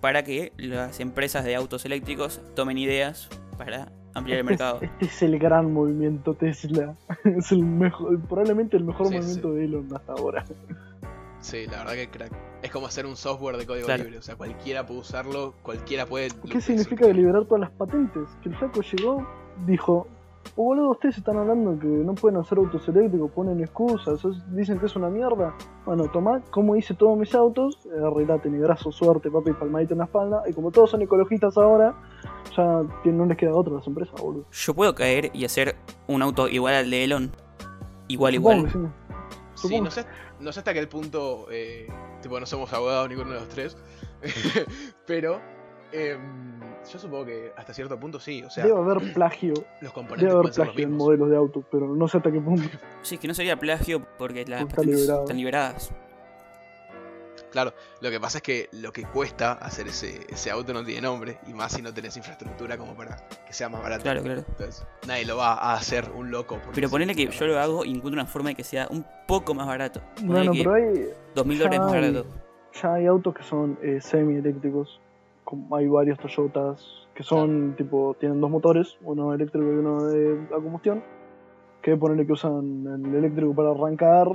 para 0.00 0.22
que 0.22 0.52
las 0.56 1.00
empresas 1.00 1.44
de 1.44 1.56
autos 1.56 1.84
eléctricos 1.84 2.40
tomen 2.54 2.78
ideas 2.78 3.28
para 3.58 3.90
ampliar 4.14 4.40
el 4.40 4.48
Este 4.50 4.54
es- 4.54 4.60
mercado. 4.60 4.80
Este 5.00 5.04
es 5.06 5.22
el 5.22 5.38
gran 5.38 5.72
movimiento 5.72 6.34
Tesla. 6.34 6.94
Es 7.24 7.52
el 7.52 7.64
mejor, 7.64 8.20
probablemente 8.22 8.76
el 8.76 8.84
mejor 8.84 9.08
Sí, 9.08 9.14
movimiento 9.16 9.52
de 9.54 9.64
Elon 9.64 9.88
hasta 9.94 10.12
ahora. 10.12 10.44
Sí, 11.40 11.66
la 11.70 11.78
verdad 11.78 11.94
que 11.94 12.08
crack. 12.10 12.32
Es 12.62 12.70
como 12.70 12.86
hacer 12.86 13.06
un 13.06 13.16
software 13.16 13.56
de 13.56 13.66
código 13.66 13.86
Claro. 13.86 14.04
libre. 14.04 14.18
O 14.18 14.22
sea, 14.22 14.36
cualquiera 14.36 14.84
puede 14.84 15.00
usarlo, 15.00 15.54
cualquiera 15.62 16.04
puede. 16.04 16.28
¿Qué 16.50 16.60
significa 16.60 17.06
liberar 17.08 17.46
todas 17.46 17.60
las 17.62 17.70
patentes? 17.70 18.28
Que 18.42 18.50
el 18.50 18.56
flaco 18.56 18.82
llegó, 18.82 19.26
dijo, 19.66 20.06
oh 20.56 20.64
boludo, 20.64 20.90
ustedes 20.90 21.18
están 21.18 21.36
hablando 21.36 21.78
que 21.78 21.86
no 21.86 22.14
pueden 22.14 22.38
hacer 22.38 22.58
autos 22.58 22.86
eléctricos, 22.88 23.30
ponen 23.32 23.60
excusas, 23.60 24.20
dicen 24.54 24.78
que 24.78 24.86
es 24.86 24.96
una 24.96 25.08
mierda. 25.08 25.54
Bueno, 25.86 26.08
tomá, 26.10 26.42
como 26.50 26.76
hice 26.76 26.94
todos 26.94 27.18
mis 27.18 27.34
autos, 27.34 27.86
arreglate, 28.04 28.50
negrazo, 28.50 28.92
suerte, 28.92 29.30
papi, 29.30 29.52
palmadito 29.52 29.94
en 29.94 29.98
la 29.98 30.04
espalda, 30.04 30.42
y 30.48 30.52
como 30.52 30.70
todos 30.70 30.90
son 30.90 31.02
ecologistas 31.02 31.56
ahora, 31.56 31.94
ya 32.56 32.82
no 33.04 33.26
les 33.26 33.36
queda 33.36 33.54
otra 33.54 33.74
a 33.74 33.76
las 33.76 33.86
empresas, 33.86 34.20
boludo. 34.20 34.44
Yo 34.50 34.74
puedo 34.74 34.94
caer 34.94 35.30
y 35.32 35.44
hacer 35.44 35.76
un 36.06 36.22
auto 36.22 36.48
igual 36.48 36.74
al 36.74 36.90
de 36.90 37.04
Elon. 37.04 37.30
Igual, 38.08 38.34
igual. 38.34 38.70
sí. 39.54 39.80
No 39.80 39.90
sé, 39.90 40.04
no 40.40 40.52
sé 40.52 40.60
hasta 40.60 40.74
qué 40.74 40.84
punto. 40.86 41.46
Eh, 41.50 41.86
tipo, 42.22 42.40
no 42.40 42.46
somos 42.46 42.72
abogados 42.72 43.08
ninguno 43.08 43.30
de 43.30 43.40
los 43.40 43.48
tres. 43.48 43.76
pero. 45.06 45.40
Em, 45.92 46.60
yo 46.90 46.98
supongo 46.98 47.26
que 47.26 47.52
hasta 47.56 47.72
cierto 47.74 47.98
punto 47.98 48.18
sí. 48.20 48.42
O 48.42 48.50
sea, 48.50 48.64
Debe 48.64 48.78
haber 48.78 49.12
plagio, 49.12 49.54
los 49.80 49.92
componentes 49.92 50.28
debe 50.28 50.40
haber 50.40 50.52
plagio 50.52 50.84
en 50.84 50.92
modelos 50.96 51.30
de 51.30 51.36
autos, 51.36 51.64
pero 51.70 51.86
no 51.94 52.08
sé 52.08 52.16
hasta 52.18 52.30
qué 52.32 52.40
punto. 52.40 52.68
Sí, 53.02 53.16
es 53.16 53.20
que 53.20 53.28
no 53.28 53.34
sería 53.34 53.56
plagio 53.58 54.06
porque 54.18 54.44
las 54.46 54.62
Está 54.62 54.76
patentes 54.76 55.00
liberado. 55.00 55.20
están 55.22 55.36
liberadas. 55.36 55.90
Claro, 57.50 57.74
lo 58.00 58.10
que 58.10 58.20
pasa 58.20 58.38
es 58.38 58.42
que 58.42 58.68
lo 58.70 58.92
que 58.92 59.02
cuesta 59.02 59.52
hacer 59.54 59.88
ese, 59.88 60.20
ese 60.28 60.52
auto 60.52 60.72
no 60.72 60.84
tiene 60.84 61.00
nombre. 61.00 61.40
Y 61.48 61.52
más 61.52 61.72
si 61.72 61.82
no 61.82 61.92
tenés 61.92 62.16
infraestructura 62.16 62.78
como 62.78 62.94
para 62.94 63.16
que 63.44 63.52
sea 63.52 63.68
más 63.68 63.82
barato. 63.82 64.02
Claro, 64.04 64.22
claro. 64.22 64.44
Entonces, 64.48 64.86
nadie 65.08 65.24
lo 65.26 65.36
va 65.36 65.54
a 65.54 65.74
hacer 65.74 66.10
un 66.14 66.30
loco. 66.30 66.60
Pero 66.72 66.88
ponele 66.88 67.12
que 67.16 67.26
yo 67.26 67.46
lo 67.48 67.58
hago 67.58 67.84
y 67.84 67.88
encuentro 67.90 68.20
una 68.20 68.26
forma 68.26 68.50
de 68.50 68.54
que 68.54 68.62
sea 68.62 68.86
un 68.90 69.04
poco 69.26 69.52
más 69.54 69.66
barato. 69.66 70.00
Ponele 70.14 70.32
Bueno, 70.32 70.52
que 70.52 70.58
pero 70.58 70.74
hay, 70.74 71.08
2000 71.34 71.58
dólares 71.58 71.80
más 71.80 71.90
ya 71.92 71.98
hay- 71.98 72.12
barato. 72.12 72.26
ya 72.80 72.94
hay 72.94 73.06
autos 73.06 73.34
que 73.34 73.42
son 73.42 73.78
eh, 73.82 73.98
semi-eléctricos 74.00 75.00
hay 75.72 75.86
varios 75.88 76.18
Toyotas 76.18 77.00
que 77.14 77.22
son 77.22 77.74
tipo, 77.76 78.16
tienen 78.18 78.40
dos 78.40 78.50
motores, 78.50 78.96
uno 79.02 79.34
eléctrico 79.34 79.66
y 79.66 79.76
uno 79.76 80.04
de 80.04 80.46
a 80.54 80.56
combustión, 80.56 81.02
que 81.82 81.96
ponerle 81.96 82.26
que 82.26 82.32
usan 82.32 82.86
el 82.86 83.14
eléctrico 83.14 83.54
para 83.54 83.70
arrancar, 83.72 84.26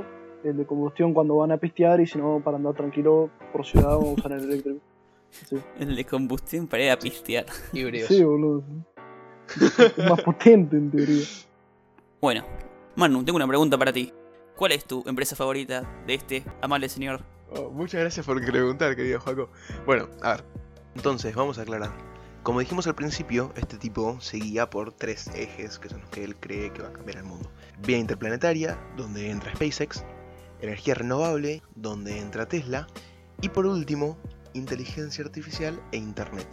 el 0.44 0.58
de 0.58 0.66
combustión 0.66 1.14
cuando 1.14 1.38
van 1.38 1.52
a 1.52 1.58
pistear 1.58 2.00
y 2.00 2.06
si 2.06 2.18
no 2.18 2.42
para 2.44 2.58
andar 2.58 2.76
tranquilo 2.76 3.30
por 3.52 3.66
ciudad 3.66 3.96
o 3.96 4.12
usar 4.12 4.34
el 4.34 4.44
eléctrico. 4.44 4.80
Sí, 5.32 5.58
El 5.80 5.98
de 5.98 6.06
combustión 6.06 6.66
para 6.66 6.84
ir 6.84 6.92
a 6.92 6.98
pistear. 6.98 7.46
Sí 7.74 8.24
boludo. 8.24 8.64
Es 9.50 10.10
más 10.10 10.22
potente 10.22 10.78
en 10.78 10.90
teoría. 10.90 11.26
Bueno, 12.22 12.46
Manu, 12.96 13.22
tengo 13.26 13.36
una 13.36 13.48
pregunta 13.48 13.78
para 13.78 13.92
ti. 13.92 14.14
¿Cuál 14.56 14.72
es 14.72 14.86
tu 14.86 15.04
empresa 15.06 15.36
favorita 15.36 15.84
de 16.08 16.14
este 16.14 16.44
amable 16.62 16.88
señor? 16.88 17.20
Oh, 17.52 17.70
muchas 17.70 18.00
gracias 18.00 18.26
por 18.26 18.44
preguntar, 18.46 18.96
querido 18.96 19.20
Joaco. 19.20 19.50
Bueno, 19.86 20.08
a 20.22 20.36
ver. 20.36 20.65
Entonces, 20.96 21.36
vamos 21.36 21.58
a 21.58 21.64
aclarar. 21.64 21.92
Como 22.44 22.60
dijimos 22.60 22.86
al 22.86 22.96
principio, 22.96 23.52
este 23.56 23.78
tipo 23.78 24.22
se 24.22 24.38
guía 24.38 24.70
por 24.70 24.92
tres 24.92 25.28
ejes 25.36 25.80
que 25.80 25.90
son 25.90 26.02
los 26.02 26.10
que 26.10 26.24
él 26.24 26.36
cree 26.36 26.72
que 26.72 26.84
va 26.84 26.90
a 26.90 26.94
cambiar 26.94 27.18
el 27.18 27.24
mundo. 27.24 27.50
Vía 27.80 27.98
interplanetaria, 27.98 28.80
donde 28.96 29.32
entra 29.32 29.54
SpaceX, 29.56 30.04
energía 30.62 30.94
renovable, 30.94 31.64
donde 31.76 32.20
entra 32.20 32.48
Tesla, 32.48 32.88
y 33.42 33.50
por 33.50 33.66
último, 33.66 34.18
inteligencia 34.54 35.26
artificial 35.26 35.82
e 35.92 35.98
Internet. 35.98 36.48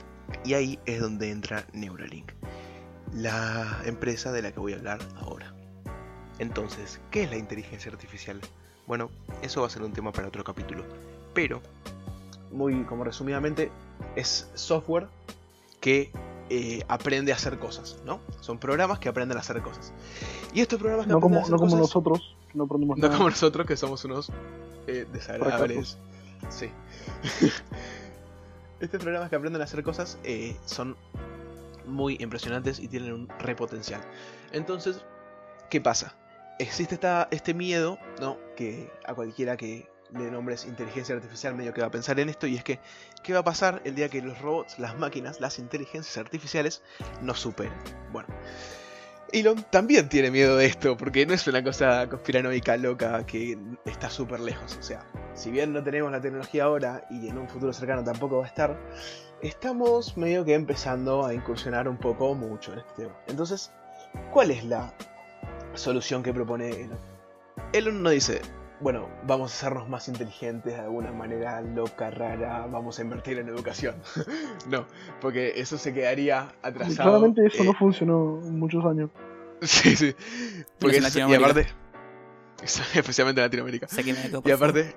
Y 0.44 0.54
ahí 0.54 0.78
es 0.86 1.00
donde 1.00 1.30
entra 1.30 1.66
Neuralink, 1.72 2.32
la 3.12 3.80
empresa 3.84 4.32
de 4.32 4.42
la 4.42 4.52
que 4.52 4.60
voy 4.60 4.72
a 4.72 4.76
hablar 4.76 4.98
ahora. 5.16 5.54
Entonces, 6.38 7.00
¿qué 7.10 7.24
es 7.24 7.30
la 7.30 7.36
inteligencia 7.36 7.92
artificial? 7.92 8.40
Bueno, 8.86 9.10
eso 9.42 9.60
va 9.60 9.66
a 9.66 9.70
ser 9.70 9.82
un 9.82 9.92
tema 9.92 10.10
para 10.10 10.28
otro 10.28 10.42
capítulo. 10.42 10.84
Pero, 11.34 11.60
muy 12.50 12.82
como 12.84 13.04
resumidamente, 13.04 13.70
es 14.16 14.50
software 14.54 15.08
que 15.80 16.12
eh, 16.50 16.84
aprende 16.88 17.32
a 17.32 17.36
hacer 17.36 17.58
cosas, 17.58 17.98
¿no? 18.04 18.20
Son 18.40 18.58
programas 18.58 18.98
que 18.98 19.08
aprenden 19.08 19.38
a 19.38 19.40
hacer 19.40 19.60
cosas. 19.62 19.92
Y 20.52 20.60
estos 20.60 20.78
programas 20.78 21.06
que 21.06 21.12
No 21.12 21.18
aprenden 21.18 21.20
como, 21.20 21.38
a 21.38 21.42
hacer 21.42 21.52
no 21.52 21.58
como 21.58 21.76
nosotros, 21.76 22.36
que 22.50 22.58
no 22.58 22.64
aprendimos 22.64 22.98
no 22.98 23.02
nada. 23.06 23.16
como 23.16 23.30
nosotros 23.30 23.66
que 23.66 23.76
somos 23.76 24.04
unos 24.04 24.30
eh, 24.86 25.06
desagradables. 25.12 25.96
Sí. 26.50 26.70
Estos 28.80 29.00
programas 29.00 29.30
que 29.30 29.36
aprenden 29.36 29.60
a 29.60 29.64
hacer 29.64 29.82
cosas 29.82 30.18
eh, 30.24 30.56
son 30.66 30.96
muy 31.86 32.16
impresionantes 32.20 32.80
y 32.80 32.88
tienen 32.88 33.12
un 33.12 33.28
repotencial. 33.38 34.00
Entonces, 34.52 35.00
¿qué 35.70 35.80
pasa? 35.80 36.14
Existe 36.58 36.94
esta, 36.94 37.28
este 37.30 37.54
miedo, 37.54 37.98
¿no? 38.20 38.36
Que 38.56 38.90
a 39.06 39.14
cualquiera 39.14 39.56
que 39.56 39.88
le 40.14 40.30
nombres 40.30 40.66
inteligencia 40.66 41.14
artificial 41.14 41.54
medio 41.54 41.72
que 41.72 41.80
va 41.80 41.88
a 41.88 41.90
pensar 41.90 42.18
en 42.20 42.28
esto 42.28 42.46
y 42.46 42.56
es 42.56 42.64
que, 42.64 42.80
¿qué 43.22 43.32
va 43.32 43.40
a 43.40 43.44
pasar 43.44 43.80
el 43.84 43.94
día 43.94 44.08
que 44.08 44.22
los 44.22 44.40
robots, 44.40 44.78
las 44.78 44.98
máquinas, 44.98 45.40
las 45.40 45.58
inteligencias 45.58 46.16
artificiales 46.18 46.82
nos 47.22 47.40
superen? 47.40 47.72
Bueno, 48.12 48.28
Elon 49.32 49.64
también 49.70 50.10
tiene 50.10 50.30
miedo 50.30 50.58
de 50.58 50.66
esto, 50.66 50.94
porque 50.96 51.24
no 51.24 51.32
es 51.32 51.46
una 51.46 51.64
cosa 51.64 52.06
conspiranoica 52.06 52.76
loca 52.76 53.24
que 53.24 53.58
está 53.86 54.10
súper 54.10 54.40
lejos. 54.40 54.76
O 54.78 54.82
sea, 54.82 55.06
si 55.34 55.50
bien 55.50 55.72
no 55.72 55.82
tenemos 55.82 56.12
la 56.12 56.20
tecnología 56.20 56.64
ahora 56.64 57.06
y 57.10 57.28
en 57.28 57.38
un 57.38 57.48
futuro 57.48 57.72
cercano 57.72 58.04
tampoco 58.04 58.38
va 58.38 58.44
a 58.44 58.48
estar, 58.48 58.78
estamos 59.40 60.18
medio 60.18 60.44
que 60.44 60.52
empezando 60.52 61.24
a 61.24 61.32
incursionar 61.32 61.88
un 61.88 61.96
poco 61.96 62.34
mucho 62.34 62.74
en 62.74 62.80
este 62.80 63.04
tema. 63.04 63.16
Entonces, 63.26 63.72
¿cuál 64.30 64.50
es 64.50 64.64
la 64.64 64.94
solución 65.72 66.22
que 66.22 66.34
propone 66.34 66.68
Elon? 66.68 66.98
Elon 67.72 68.02
no 68.02 68.10
dice, 68.10 68.42
bueno, 68.82 69.08
vamos 69.26 69.52
a 69.52 69.54
hacernos 69.54 69.88
más 69.88 70.08
inteligentes 70.08 70.74
de 70.74 70.80
alguna 70.80 71.12
manera 71.12 71.60
loca, 71.60 72.10
rara, 72.10 72.66
vamos 72.66 72.98
a 72.98 73.02
invertir 73.02 73.38
en 73.38 73.48
educación. 73.48 73.94
no, 74.68 74.86
porque 75.20 75.52
eso 75.56 75.78
se 75.78 75.94
quedaría 75.94 76.52
atrasado. 76.62 77.10
Claramente 77.10 77.46
eso 77.46 77.62
eh, 77.62 77.66
no 77.66 77.74
funcionó 77.74 78.40
en 78.42 78.58
muchos 78.58 78.84
años. 78.84 79.10
Sí, 79.62 79.94
sí. 79.94 80.12
Porque 80.80 80.96
en 80.96 81.04
es- 81.06 81.14
y 81.16 81.20
aparte. 81.20 81.68
Especialmente 82.60 83.40
en 83.40 83.46
Latinoamérica. 83.46 83.86
Y 84.44 84.50
aparte, 84.50 84.94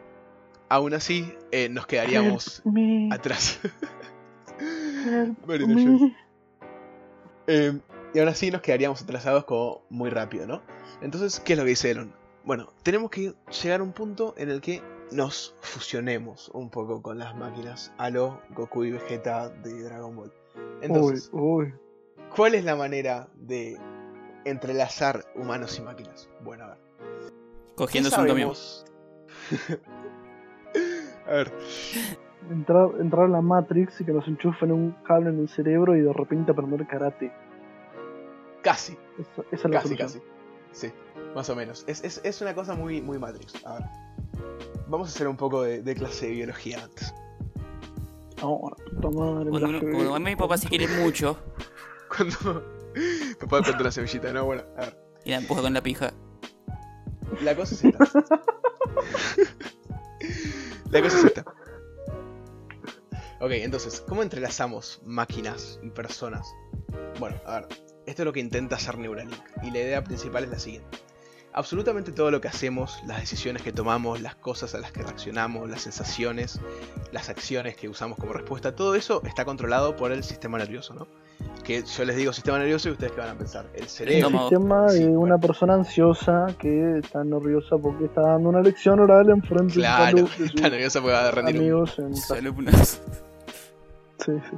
aún 0.69 0.95
así, 0.95 1.31
eh, 1.51 1.69
nos 1.69 1.85
quedaríamos 1.85 2.63
Help 2.65 3.13
atrás. 3.13 3.59
Eh, 7.47 7.79
y 8.13 8.19
aún 8.19 8.27
así 8.29 8.49
nos 8.49 8.61
quedaríamos 8.61 9.01
atrasados 9.03 9.45
como 9.45 9.83
muy 9.89 10.09
rápido, 10.09 10.47
¿no? 10.47 10.61
Entonces, 11.01 11.39
¿qué 11.39 11.53
es 11.53 11.59
lo 11.59 11.65
que 11.65 11.69
dice 11.69 11.91
Elon? 11.91 12.11
Bueno, 12.45 12.71
tenemos 12.83 13.09
que 13.09 13.33
llegar 13.63 13.79
a 13.79 13.83
un 13.83 13.93
punto 13.93 14.35
en 14.37 14.49
el 14.49 14.61
que 14.61 14.81
nos 15.11 15.55
fusionemos 15.61 16.49
un 16.49 16.69
poco 16.69 17.01
con 17.01 17.17
las 17.17 17.35
máquinas 17.35 17.93
a 17.97 18.09
lo 18.09 18.41
Goku 18.51 18.83
y 18.83 18.91
Vegeta 18.91 19.49
de 19.49 19.83
Dragon 19.83 20.15
Ball. 20.15 20.31
Entonces, 20.81 21.29
Uy, 21.31 21.65
uy. 21.65 21.73
¿cuál 22.35 22.55
es 22.55 22.63
la 22.63 22.75
manera 22.75 23.27
de 23.35 23.77
entrelazar 24.45 25.25
humanos 25.35 25.77
y 25.79 25.81
máquinas? 25.81 26.29
Bueno, 26.43 26.65
a 26.65 26.67
ver. 26.69 26.77
Cogiéndose 27.75 28.15
¿Qué 28.15 28.21
un 28.21 28.27
camión. 28.27 28.53
a 31.27 31.31
ver, 31.31 31.51
Entrar, 32.51 32.89
entrar 32.99 33.25
a 33.25 33.27
la 33.27 33.41
Matrix 33.41 33.99
y 34.01 34.05
que 34.05 34.11
nos 34.13 34.27
enchufen 34.27 34.71
un 34.71 34.91
cable 35.03 35.29
en 35.29 35.39
el 35.39 35.49
cerebro 35.49 35.95
y 35.97 36.01
de 36.01 36.13
repente 36.13 36.51
aprender 36.51 36.85
karate. 36.85 37.31
casi, 38.61 38.95
Esa, 39.17 39.41
esa 39.51 39.67
es 39.67 39.73
la 39.73 39.81
casi, 39.81 39.95
solución. 39.97 40.21
casi. 40.21 40.34
Sí, 40.75 40.91
más 41.33 41.49
o 41.49 41.55
menos. 41.55 41.83
Es, 41.87 42.03
es- 42.03 42.19
es 42.23 42.41
una 42.41 42.53
cosa 42.53 42.75
muy, 42.75 43.01
muy 43.01 43.17
Matrix. 43.17 43.65
A 43.65 43.75
ver. 43.79 43.83
Vamos 44.87 45.07
a 45.09 45.11
hacer 45.13 45.27
un 45.27 45.37
poco 45.37 45.63
de, 45.63 45.81
de 45.81 45.95
clase 45.95 46.27
de 46.27 46.33
biología 46.33 46.83
antes. 46.83 47.13
La 48.35 48.41
puta 48.43 49.09
madre. 49.09 49.49
Cuando, 49.49 49.59
la 49.59 49.67
uno- 49.79 49.79
cuando 49.79 50.15
a 50.15 50.19
mí 50.19 50.25
mi 50.31 50.35
papá 50.35 50.57
se 50.57 50.67
quiere 50.67 50.87
mucho 50.87 51.37
Cuando. 52.15 52.63
Papá 53.39 53.61
cuenta 53.61 53.77
una 53.81 53.91
semillita, 53.91 54.31
¿no? 54.33 54.45
Bueno, 54.45 54.63
a 54.77 54.81
ver. 54.81 54.97
y 55.23 55.29
la 55.31 55.37
empuja 55.37 55.61
con 55.61 55.73
la 55.73 55.81
pija. 55.81 56.13
La 57.41 57.55
cosa 57.55 57.73
es 57.75 57.83
esta. 57.85 58.05
la 60.91 61.01
cosa 61.01 61.17
es 61.19 61.25
esta. 61.25 61.45
Ok, 63.41 63.51
entonces, 63.51 64.01
¿cómo 64.07 64.23
entrelazamos 64.23 65.01
máquinas 65.05 65.79
y 65.83 65.89
personas? 65.89 66.47
Bueno, 67.19 67.35
a 67.45 67.59
ver, 67.61 67.67
esto 68.05 68.21
es 68.21 68.25
lo 68.25 68.33
que 68.33 68.39
intenta 68.39 68.75
hacer 68.75 68.97
Neuralink. 68.97 69.33
Y 69.63 69.71
la 69.71 69.79
idea 69.79 70.03
principal 70.03 70.43
es 70.43 70.49
la 70.49 70.59
siguiente. 70.59 70.97
Absolutamente 71.57 72.11
todo 72.11 72.31
lo 72.31 72.41
que 72.41 72.49
hacemos, 72.49 72.99
las 73.07 73.21
decisiones 73.21 73.61
que 73.61 73.71
tomamos, 73.71 74.19
las 74.21 74.35
cosas 74.35 74.75
a 74.75 74.79
las 74.79 74.91
que 74.91 75.01
reaccionamos, 75.03 75.69
las 75.69 75.83
sensaciones, 75.83 76.59
las 77.13 77.29
acciones 77.29 77.77
que 77.77 77.87
usamos 77.87 78.17
como 78.17 78.33
respuesta, 78.33 78.75
todo 78.75 78.93
eso 78.95 79.21
está 79.23 79.45
controlado 79.45 79.95
por 79.95 80.11
el 80.11 80.25
sistema 80.25 80.57
nervioso, 80.57 80.93
¿no? 80.93 81.07
Que 81.63 81.81
yo 81.83 82.03
les 82.03 82.17
digo 82.17 82.33
sistema 82.33 82.59
nervioso 82.59 82.89
y 82.89 82.91
ustedes 82.91 83.13
qué 83.13 83.21
van 83.21 83.29
a 83.29 83.37
pensar, 83.37 83.67
el 83.73 83.83
El 83.83 83.87
cerebro. 83.89 84.27
Estómago. 84.27 84.49
sistema 84.49 84.89
Sí, 84.89 84.99
de 84.99 85.05
bueno. 85.05 85.19
una 85.21 85.37
persona 85.37 85.73
ansiosa 85.75 86.47
que 86.59 86.97
está 86.99 87.23
nerviosa 87.23 87.77
porque 87.77 88.03
está 88.05 88.19
dando 88.21 88.49
una 88.49 88.61
lección 88.61 88.99
oral 88.99 89.29
en 89.29 89.41
frente 89.41 89.75
Claro, 89.75 90.17
de 90.23 90.27
sus 90.27 90.41
está 90.55 90.69
nervioso 90.69 90.99
porque 91.01 91.13
va 91.13 91.27
a 91.27 91.31
rendir 91.31 91.55
un 91.55 91.61
amigos 91.61 91.99
en 91.99 92.11
clase. 92.11 92.37
alumnos. 92.37 93.01
Sí, 94.25 94.31
sí. 94.49 94.57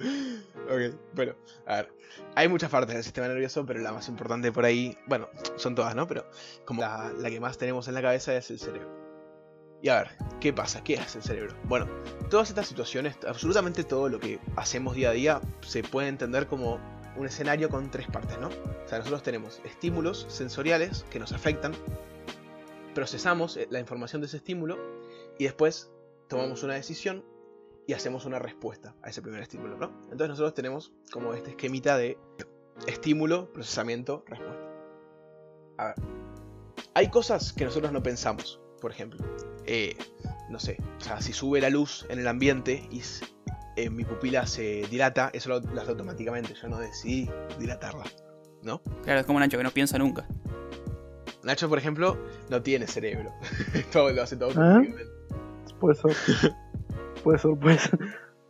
Ok, 0.00 0.94
bueno, 1.14 1.34
a 1.66 1.76
ver. 1.76 1.92
Hay 2.34 2.48
muchas 2.48 2.70
partes 2.70 2.94
del 2.94 3.04
sistema 3.04 3.28
nervioso, 3.28 3.64
pero 3.66 3.80
la 3.80 3.92
más 3.92 4.08
importante 4.08 4.52
por 4.52 4.64
ahí, 4.64 4.96
bueno, 5.06 5.28
son 5.56 5.74
todas, 5.74 5.94
¿no? 5.94 6.06
Pero 6.06 6.28
como 6.64 6.82
la, 6.82 7.12
la 7.16 7.30
que 7.30 7.40
más 7.40 7.58
tenemos 7.58 7.88
en 7.88 7.94
la 7.94 8.02
cabeza 8.02 8.36
es 8.36 8.50
el 8.50 8.58
cerebro. 8.58 8.98
Y 9.80 9.88
a 9.88 10.02
ver, 10.02 10.10
¿qué 10.40 10.52
pasa? 10.52 10.82
¿Qué 10.82 10.98
hace 10.98 11.18
el 11.18 11.24
cerebro? 11.24 11.54
Bueno, 11.64 11.86
todas 12.30 12.48
estas 12.48 12.66
situaciones, 12.66 13.16
absolutamente 13.26 13.84
todo 13.84 14.08
lo 14.08 14.18
que 14.18 14.40
hacemos 14.56 14.94
día 14.94 15.10
a 15.10 15.12
día, 15.12 15.40
se 15.60 15.82
puede 15.82 16.08
entender 16.08 16.48
como 16.48 16.80
un 17.16 17.26
escenario 17.26 17.68
con 17.68 17.90
tres 17.90 18.06
partes, 18.08 18.38
¿no? 18.38 18.48
O 18.48 18.88
sea, 18.88 18.98
nosotros 18.98 19.22
tenemos 19.22 19.60
estímulos 19.64 20.26
sensoriales 20.28 21.04
que 21.10 21.18
nos 21.18 21.32
afectan, 21.32 21.72
procesamos 22.94 23.56
eh, 23.56 23.68
la 23.70 23.78
información 23.78 24.20
de 24.20 24.26
ese 24.26 24.38
estímulo 24.38 24.78
y 25.38 25.44
después 25.44 25.90
tomamos 26.28 26.62
una 26.62 26.74
decisión 26.74 27.24
y 27.88 27.94
hacemos 27.94 28.26
una 28.26 28.38
respuesta 28.38 28.94
a 29.02 29.08
ese 29.08 29.22
primer 29.22 29.40
estímulo, 29.40 29.78
¿no? 29.78 29.86
Entonces 30.04 30.28
nosotros 30.28 30.52
tenemos 30.52 30.92
como 31.10 31.32
este 31.32 31.50
esquemita 31.50 31.96
de 31.96 32.18
estímulo, 32.86 33.50
procesamiento, 33.50 34.24
respuesta. 34.26 34.62
A 35.78 35.84
ver, 35.86 35.94
hay 36.92 37.08
cosas 37.08 37.54
que 37.54 37.64
nosotros 37.64 37.90
no 37.90 38.02
pensamos, 38.02 38.60
por 38.82 38.90
ejemplo, 38.90 39.24
eh, 39.64 39.96
no 40.50 40.58
sé, 40.58 40.76
o 40.98 41.00
sea, 41.00 41.22
si 41.22 41.32
sube 41.32 41.62
la 41.62 41.70
luz 41.70 42.04
en 42.10 42.18
el 42.18 42.28
ambiente 42.28 42.86
y 42.90 43.00
eh, 43.76 43.88
mi 43.88 44.04
pupila 44.04 44.46
se 44.46 44.86
dilata, 44.90 45.30
eso 45.32 45.48
lo, 45.48 45.60
lo 45.60 45.80
hace 45.80 45.90
automáticamente, 45.90 46.52
yo 46.60 46.68
no 46.68 46.78
decidí 46.78 47.30
dilatarla, 47.58 48.04
¿no? 48.62 48.82
Claro, 49.02 49.20
es 49.20 49.26
como 49.26 49.40
Nacho 49.40 49.56
que 49.56 49.64
no 49.64 49.70
piensa 49.70 49.96
nunca. 49.96 50.28
Nacho, 51.42 51.70
por 51.70 51.78
ejemplo, 51.78 52.18
no 52.50 52.60
tiene 52.60 52.86
cerebro, 52.86 53.32
todo 53.92 54.10
lo 54.10 54.22
hace 54.22 54.36
todo 54.36 54.50
automáticamente. 54.50 55.10
Puede 55.80 55.94
ser. 55.94 56.52
puede 57.22 57.38
ser. 57.38 57.98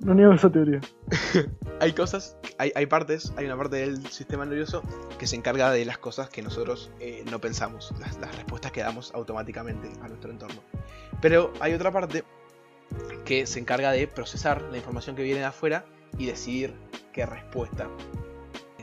No 0.00 0.14
niego 0.14 0.32
esa 0.32 0.50
teoría. 0.50 0.80
hay 1.80 1.92
cosas, 1.92 2.36
hay, 2.56 2.70
hay 2.76 2.86
partes, 2.86 3.32
hay 3.36 3.46
una 3.46 3.56
parte 3.56 3.76
del 3.76 4.06
sistema 4.06 4.44
nervioso 4.44 4.82
que 5.18 5.26
se 5.26 5.34
encarga 5.34 5.72
de 5.72 5.84
las 5.84 5.98
cosas 5.98 6.30
que 6.30 6.40
nosotros 6.40 6.90
eh, 7.00 7.24
no 7.30 7.40
pensamos, 7.40 7.92
las, 7.98 8.16
las 8.20 8.34
respuestas 8.36 8.70
que 8.70 8.80
damos 8.80 9.12
automáticamente 9.12 9.90
a 10.00 10.08
nuestro 10.08 10.30
entorno. 10.30 10.62
Pero 11.20 11.52
hay 11.58 11.74
otra 11.74 11.90
parte 11.90 12.22
que 13.24 13.46
se 13.46 13.58
encarga 13.58 13.90
de 13.90 14.06
procesar 14.06 14.62
la 14.70 14.76
información 14.76 15.16
que 15.16 15.24
viene 15.24 15.40
de 15.40 15.46
afuera 15.46 15.84
y 16.16 16.26
decidir 16.26 16.74
qué 17.12 17.26
respuesta 17.26 17.88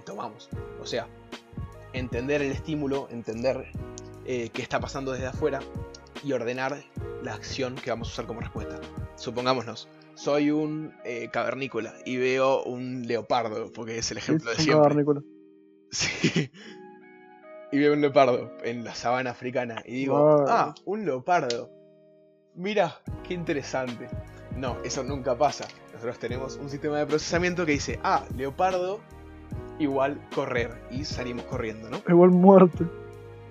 tomamos. 0.05 0.49
O 0.81 0.85
sea, 0.85 1.07
entender 1.91 2.41
el 2.41 2.51
estímulo, 2.51 3.09
entender 3.11 3.71
eh, 4.25 4.49
qué 4.53 4.61
está 4.61 4.79
pasando 4.79 5.11
desde 5.11 5.27
afuera 5.27 5.59
y 6.23 6.31
ordenar 6.31 6.81
la 7.23 7.33
acción 7.33 7.75
que 7.75 7.89
vamos 7.89 8.07
a 8.09 8.11
usar 8.11 8.25
como 8.25 8.39
respuesta. 8.39 8.79
Supongámonos, 9.15 9.87
soy 10.15 10.51
un 10.51 10.93
eh, 11.03 11.29
cavernícola 11.31 11.93
y 12.05 12.17
veo 12.17 12.63
un 12.63 13.07
leopardo, 13.07 13.71
porque 13.71 13.97
es 13.97 14.11
el 14.11 14.17
ejemplo 14.17 14.51
de 14.51 14.57
siempre. 14.57 14.81
Cavernícola. 14.81 15.21
Sí. 15.91 16.51
Y 17.71 17.77
veo 17.77 17.93
un 17.93 18.01
leopardo 18.01 18.51
en 18.63 18.83
la 18.83 18.95
sabana 18.95 19.31
africana 19.31 19.81
y 19.85 19.93
digo, 19.93 20.45
ah, 20.47 20.73
un 20.85 21.05
leopardo. 21.05 21.69
Mira, 22.53 22.99
qué 23.25 23.33
interesante. 23.33 24.09
No, 24.57 24.77
eso 24.83 25.03
nunca 25.03 25.37
pasa. 25.37 25.67
Nosotros 25.93 26.19
tenemos 26.19 26.57
un 26.57 26.69
sistema 26.69 26.97
de 26.97 27.05
procesamiento 27.05 27.65
que 27.65 27.73
dice, 27.73 27.99
ah, 28.03 28.25
leopardo 28.35 28.99
igual 29.79 30.19
correr. 30.33 30.81
Y 30.91 31.05
salimos 31.05 31.45
corriendo, 31.45 31.89
¿no? 31.89 32.01
Igual 32.07 32.31
muerte. 32.31 32.85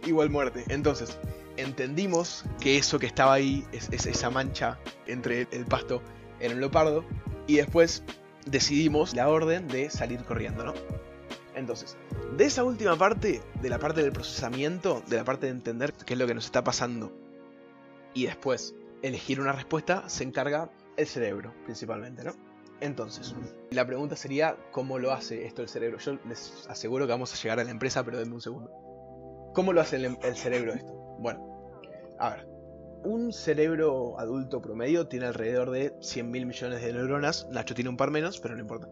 Igual 0.07 0.31
muerte. 0.31 0.65
Entonces, 0.69 1.19
entendimos 1.57 2.45
que 2.61 2.77
eso 2.77 2.99
que 2.99 3.07
estaba 3.07 3.35
ahí, 3.35 3.67
es, 3.73 3.89
esa 3.91 4.31
mancha 4.31 4.79
entre 5.07 5.49
el 5.51 5.65
pasto, 5.67 6.03
era 6.41 6.55
un 6.55 6.61
leopardo. 6.61 7.05
Y 7.47 7.57
después 7.57 8.03
decidimos 8.47 9.15
la 9.15 9.29
orden 9.29 9.69
de 9.69 9.91
salir 9.91 10.25
corriendo, 10.25 10.65
¿no? 10.65 10.75
Entonces, 11.55 11.97
de 12.37 12.45
esa 12.45 12.65
última 12.65 12.97
parte, 12.97 13.41
de 13.61 13.69
la 13.69 13.79
parte 13.79 14.03
del 14.03 14.13
procesamiento, 14.13 15.03
de 15.07 15.17
la 15.17 15.25
parte 15.25 15.47
de 15.47 15.53
entender 15.53 15.93
qué 15.93 16.15
es 16.15 16.19
lo 16.19 16.27
que 16.27 16.35
nos 16.35 16.47
está 16.47 16.65
pasando, 16.65 17.13
y 18.13 18.27
después 18.27 18.75
elegir 19.03 19.41
una 19.41 19.53
respuesta, 19.53 20.09
se 20.09 20.25
encarga 20.25 20.71
el 20.97 21.07
cerebro, 21.07 21.55
principalmente, 21.65 22.25
¿no? 22.25 22.33
Entonces, 22.81 23.35
la 23.71 23.87
pregunta 23.87 24.17
sería, 24.17 24.57
¿cómo 24.73 24.99
lo 24.99 25.13
hace 25.13 25.47
esto 25.47 25.63
el 25.63 25.69
cerebro? 25.69 25.99
Yo 25.99 26.19
les 26.29 26.67
aseguro 26.69 27.07
que 27.07 27.13
vamos 27.13 27.33
a 27.33 27.37
llegar 27.37 27.61
a 27.61 27.65
la 27.65 27.71
empresa, 27.71 28.05
pero 28.05 28.19
denme 28.19 28.35
un 28.35 28.41
segundo. 28.41 28.71
¿Cómo 29.55 29.73
lo 29.73 29.81
hace 29.81 29.97
el, 29.97 30.19
el 30.23 30.37
cerebro 30.37 30.75
esto? 30.75 31.04
Bueno, 31.19 32.17
a 32.19 32.31
ver, 32.31 32.47
un 33.05 33.33
cerebro 33.33 34.19
adulto 34.19 34.61
promedio 34.61 35.07
tiene 35.07 35.27
alrededor 35.27 35.71
de 35.71 35.93
100.000 35.99 36.47
millones 36.47 36.83
de 36.83 36.93
neuronas. 36.93 37.47
Nacho 37.51 37.75
tiene 37.75 37.91
un 37.91 37.97
par 37.97 38.11
menos, 38.11 38.41
pero 38.41 38.55
no 38.55 38.63
importa. 38.63 38.89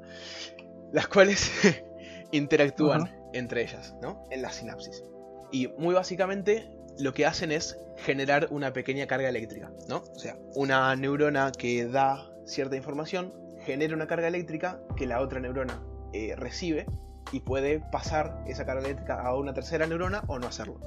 Las 0.92 1.08
cuales 1.08 1.50
interactúan 2.32 3.10
entre 3.32 3.62
ellas, 3.62 3.94
¿no? 4.02 4.24
En 4.30 4.42
la 4.42 4.52
sinapsis. 4.52 5.02
Y 5.50 5.68
muy 5.78 5.94
básicamente 5.94 6.70
lo 6.98 7.14
que 7.14 7.26
hacen 7.26 7.52
es 7.52 7.78
generar 7.96 8.48
una 8.50 8.72
pequeña 8.72 9.06
carga 9.06 9.28
eléctrica, 9.28 9.70
¿no? 9.88 10.02
O 10.14 10.18
sea, 10.18 10.36
una 10.54 10.94
neurona 10.96 11.52
que 11.52 11.86
da 11.86 12.30
cierta 12.44 12.76
información 12.76 13.32
genera 13.60 13.94
una 13.94 14.06
carga 14.06 14.28
eléctrica 14.28 14.80
que 14.96 15.06
la 15.06 15.20
otra 15.20 15.40
neurona 15.40 15.82
eh, 16.12 16.34
recibe 16.36 16.86
y 17.30 17.40
puede 17.40 17.80
pasar 17.80 18.44
esa 18.46 18.66
carga 18.66 18.82
eléctrica 18.82 19.22
a 19.22 19.34
una 19.36 19.54
tercera 19.54 19.86
neurona 19.86 20.22
o 20.26 20.38
no 20.38 20.46
hacerlo. 20.46 20.80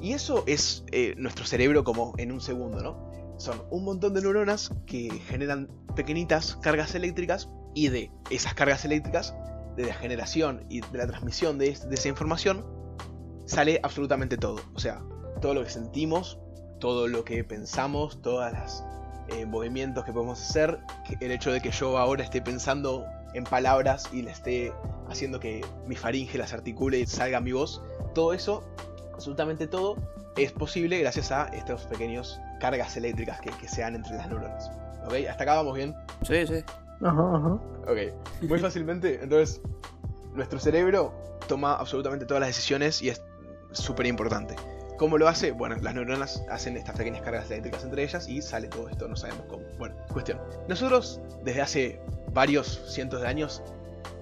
Y 0.00 0.12
eso 0.12 0.44
es 0.46 0.84
eh, 0.92 1.14
nuestro 1.16 1.44
cerebro 1.44 1.84
como 1.84 2.14
en 2.18 2.32
un 2.32 2.40
segundo, 2.40 2.80
¿no? 2.82 3.08
Son 3.38 3.62
un 3.70 3.84
montón 3.84 4.14
de 4.14 4.22
neuronas 4.22 4.72
que 4.86 5.10
generan 5.26 5.68
pequeñitas 5.94 6.56
cargas 6.56 6.94
eléctricas 6.94 7.48
y 7.74 7.88
de 7.88 8.10
esas 8.30 8.54
cargas 8.54 8.84
eléctricas, 8.84 9.34
de 9.78 9.86
la 9.86 9.94
generación 9.94 10.64
y 10.68 10.80
de 10.80 10.98
la 10.98 11.06
transmisión 11.06 11.56
de, 11.56 11.68
esa 11.68 12.08
información, 12.08 12.66
sale 13.46 13.80
absolutamente 13.84 14.36
todo. 14.36 14.60
O 14.74 14.80
sea, 14.80 15.02
todo 15.40 15.54
lo 15.54 15.62
que 15.62 15.70
sentimos, 15.70 16.38
todo 16.80 17.06
lo 17.06 17.24
que 17.24 17.44
pensamos, 17.44 18.20
todos 18.20 18.52
los 18.52 18.84
eh, 19.28 19.46
movimientos 19.46 20.04
que 20.04 20.12
podemos 20.12 20.40
hacer, 20.40 20.80
el 21.20 21.30
hecho 21.30 21.52
de 21.52 21.60
que 21.60 21.70
yo 21.70 21.96
ahora 21.96 22.24
esté 22.24 22.42
pensando 22.42 23.04
en 23.34 23.44
palabras 23.44 24.08
y 24.12 24.22
le 24.22 24.32
esté 24.32 24.72
haciendo 25.08 25.38
que 25.38 25.64
mi 25.86 25.94
faringe 25.94 26.38
las 26.38 26.52
articule 26.52 26.98
y 26.98 27.06
salga 27.06 27.40
mi 27.40 27.52
voz, 27.52 27.80
todo 28.14 28.32
eso 28.32 28.64
absolutamente 29.18 29.66
todo 29.66 29.96
es 30.36 30.52
posible 30.52 31.00
gracias 31.00 31.32
a 31.32 31.46
estos 31.46 31.86
pequeños 31.86 32.40
cargas 32.60 32.96
eléctricas 32.96 33.40
que, 33.40 33.68
se 33.68 33.80
dan 33.80 33.96
entre 33.96 34.14
las 34.14 34.28
neuronas. 34.28 34.70
¿Ok? 35.04 35.14
¿Hasta 35.28 35.42
acá 35.42 35.56
vamos 35.56 35.74
bien? 35.74 35.92
Sí, 36.22 36.46
sí. 36.46 36.64
Ajá, 37.02 37.36
ajá. 37.36 37.54
Ok. 37.88 38.42
Muy 38.42 38.60
fácilmente, 38.60 39.20
entonces, 39.20 39.60
nuestro 40.34 40.60
cerebro 40.60 41.12
toma 41.48 41.74
absolutamente 41.74 42.26
todas 42.26 42.40
las 42.40 42.50
decisiones 42.50 43.02
y 43.02 43.08
es 43.08 43.20
súper 43.72 44.06
importante. 44.06 44.54
¿Cómo 44.98 45.18
lo 45.18 45.26
hace? 45.26 45.50
Bueno, 45.50 45.74
las 45.82 45.94
neuronas 45.96 46.44
hacen 46.48 46.76
estas 46.76 46.96
pequeñas 46.96 47.22
cargas 47.22 47.50
eléctricas 47.50 47.82
entre 47.82 48.04
ellas 48.04 48.28
y 48.28 48.40
sale 48.40 48.68
todo 48.68 48.88
esto, 48.88 49.08
no 49.08 49.16
sabemos 49.16 49.46
cómo. 49.48 49.64
Bueno, 49.78 49.96
cuestión. 50.12 50.38
Nosotros, 50.68 51.20
desde 51.42 51.60
hace 51.60 52.00
varios 52.32 52.84
cientos 52.86 53.20
de 53.22 53.26
años, 53.26 53.64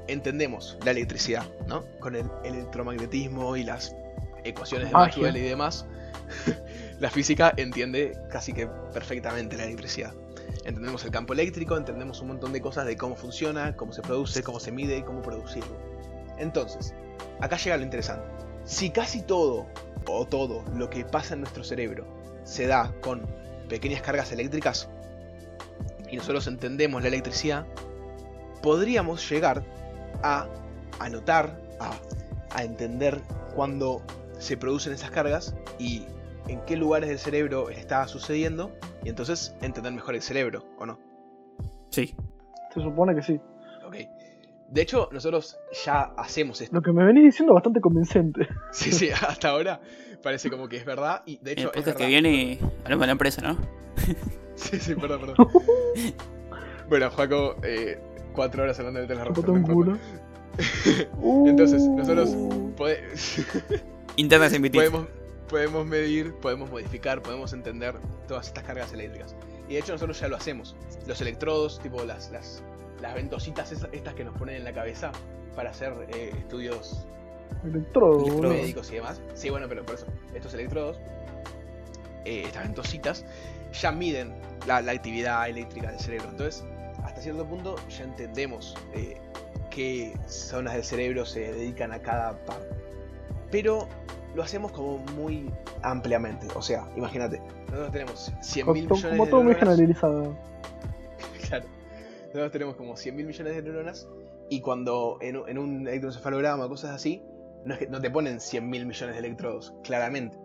entendemos 0.08 0.78
la 0.86 0.92
electricidad, 0.92 1.44
¿no? 1.66 1.84
Con 2.00 2.16
el 2.16 2.30
electromagnetismo 2.44 3.56
y 3.56 3.64
las 3.64 3.94
ecuaciones 4.48 4.88
de 4.88 4.94
Maxwell 4.94 5.36
y 5.36 5.40
demás, 5.40 5.86
la 7.00 7.10
física 7.10 7.52
entiende 7.56 8.18
casi 8.30 8.52
que 8.52 8.66
perfectamente 8.92 9.56
la 9.56 9.64
electricidad. 9.64 10.12
Entendemos 10.64 11.04
el 11.04 11.10
campo 11.10 11.32
eléctrico, 11.32 11.76
entendemos 11.76 12.20
un 12.20 12.28
montón 12.28 12.52
de 12.52 12.60
cosas 12.60 12.86
de 12.86 12.96
cómo 12.96 13.16
funciona, 13.16 13.76
cómo 13.76 13.92
se 13.92 14.02
produce, 14.02 14.42
cómo 14.42 14.60
se 14.60 14.72
mide 14.72 14.98
y 14.98 15.02
cómo 15.02 15.22
producirlo. 15.22 15.76
Entonces, 16.38 16.94
acá 17.40 17.56
llega 17.56 17.76
lo 17.76 17.84
interesante. 17.84 18.26
Si 18.64 18.90
casi 18.90 19.22
todo, 19.22 19.66
o 20.08 20.26
todo, 20.26 20.64
lo 20.74 20.90
que 20.90 21.04
pasa 21.04 21.34
en 21.34 21.40
nuestro 21.40 21.64
cerebro 21.64 22.06
se 22.44 22.66
da 22.66 22.92
con 23.00 23.26
pequeñas 23.68 24.02
cargas 24.02 24.32
eléctricas, 24.32 24.88
y 26.10 26.16
nosotros 26.16 26.46
entendemos 26.46 27.02
la 27.02 27.08
electricidad, 27.08 27.66
podríamos 28.62 29.28
llegar 29.28 29.64
a 30.22 30.46
anotar, 30.98 31.60
a, 31.80 31.92
a 32.50 32.64
entender 32.64 33.20
cuando 33.54 34.02
se 34.38 34.56
producen 34.56 34.92
esas 34.92 35.10
cargas 35.10 35.56
y 35.78 36.04
en 36.48 36.60
qué 36.64 36.76
lugares 36.76 37.08
del 37.08 37.18
cerebro 37.18 37.70
está 37.70 38.06
sucediendo 38.08 38.72
y 39.04 39.08
entonces 39.08 39.56
entender 39.62 39.92
mejor 39.92 40.14
el 40.14 40.22
cerebro, 40.22 40.64
¿o 40.78 40.86
no? 40.86 40.98
Sí. 41.90 42.14
Se 42.72 42.80
supone 42.80 43.14
que 43.14 43.22
sí. 43.22 43.40
Ok. 43.86 43.96
De 44.68 44.82
hecho, 44.82 45.08
nosotros 45.12 45.58
ya 45.84 46.12
hacemos 46.16 46.60
esto. 46.60 46.74
Lo 46.74 46.82
que 46.82 46.92
me 46.92 47.04
venís 47.04 47.24
diciendo 47.24 47.52
es 47.52 47.54
bastante 47.54 47.80
convincente. 47.80 48.48
Sí, 48.72 48.92
sí, 48.92 49.10
hasta 49.10 49.50
ahora 49.50 49.80
parece 50.22 50.50
como 50.50 50.68
que 50.68 50.76
es 50.76 50.84
verdad. 50.84 51.22
Y 51.24 51.38
de 51.38 51.52
hecho, 51.52 51.72
el 51.72 51.84
que 51.84 52.06
viene 52.06 52.58
hablamos 52.84 53.00
de 53.02 53.06
la 53.06 53.12
empresa, 53.12 53.40
¿no? 53.42 53.56
sí, 54.54 54.78
sí, 54.78 54.94
perdón, 54.94 55.20
perdón. 55.20 55.48
bueno, 56.88 57.10
Juaco, 57.10 57.56
eh, 57.62 57.98
cuatro 58.34 58.64
horas 58.64 58.78
hablando 58.78 59.00
de 59.00 59.06
teléfono. 59.06 59.98
Entonces, 61.46 61.82
nosotros 61.88 62.30
uh. 62.36 62.74
podemos... 62.76 63.42
Internet 64.16 64.72
podemos, 64.72 65.06
podemos 65.48 65.86
medir, 65.86 66.34
podemos 66.34 66.70
modificar, 66.70 67.22
podemos 67.22 67.52
entender 67.52 67.94
todas 68.26 68.46
estas 68.48 68.64
cargas 68.64 68.92
eléctricas. 68.92 69.34
Y 69.68 69.74
de 69.74 69.80
hecho 69.80 69.92
nosotros 69.92 70.18
ya 70.18 70.28
lo 70.28 70.36
hacemos. 70.36 70.74
Los 71.06 71.20
electrodos, 71.20 71.80
tipo 71.80 72.02
las, 72.04 72.30
las, 72.30 72.62
las 73.00 73.14
ventositas 73.14 73.72
estas 73.72 74.14
que 74.14 74.24
nos 74.24 74.36
ponen 74.38 74.56
en 74.56 74.64
la 74.64 74.72
cabeza 74.72 75.12
para 75.54 75.70
hacer 75.70 75.92
eh, 76.14 76.32
estudios 76.38 77.06
electrodos 77.64 78.40
médicos 78.40 78.90
y 78.90 78.96
demás. 78.96 79.20
Sí, 79.34 79.50
bueno, 79.50 79.68
pero 79.68 79.84
por 79.84 79.96
eso, 79.96 80.06
estos 80.34 80.54
electrodos, 80.54 80.98
eh, 82.24 82.42
estas 82.46 82.64
ventositas, 82.64 83.24
ya 83.72 83.92
miden 83.92 84.32
la, 84.66 84.78
actividad 84.78 85.48
eléctrica 85.48 85.90
del 85.90 86.00
cerebro. 86.00 86.28
Entonces, 86.30 86.64
hasta 87.04 87.20
cierto 87.20 87.46
punto 87.46 87.76
ya 87.88 88.04
entendemos 88.04 88.74
eh, 88.94 89.20
qué 89.70 90.14
zonas 90.26 90.74
del 90.74 90.84
cerebro 90.84 91.26
se 91.26 91.52
dedican 91.52 91.92
a 91.92 92.00
cada 92.00 92.38
parte. 92.46 92.74
Pero 93.50 93.88
lo 94.36 94.42
hacemos 94.42 94.70
como 94.70 94.98
muy 95.16 95.50
ampliamente. 95.82 96.46
O 96.54 96.62
sea, 96.62 96.86
imagínate, 96.94 97.40
nosotros 97.70 97.90
tenemos 97.90 98.32
100 98.42 98.72
mil 98.72 98.88
millones 98.88 99.18
como 99.18 99.26
todo 99.26 99.42
muy 99.42 99.54
generalizado. 99.54 100.36
claro. 101.48 101.64
Nosotros 102.26 102.52
tenemos 102.52 102.76
como 102.76 102.96
100 102.96 103.16
mil 103.16 103.26
millones 103.26 103.56
de 103.56 103.62
neuronas 103.62 104.06
y 104.50 104.60
cuando 104.60 105.16
en, 105.22 105.58
un 105.58 105.88
electroencefalograma 105.88 106.66
o 106.66 106.68
cosas 106.68 106.90
así, 106.90 107.24
no, 107.64 107.72
es 107.72 107.80
que, 107.80 107.86
no 107.88 108.00
te 108.00 108.10
ponen 108.10 108.38
100 108.38 108.68
mil 108.68 108.84
millones 108.84 109.14
de 109.14 109.26
electrodos, 109.26 109.74
claramente. 109.82 110.38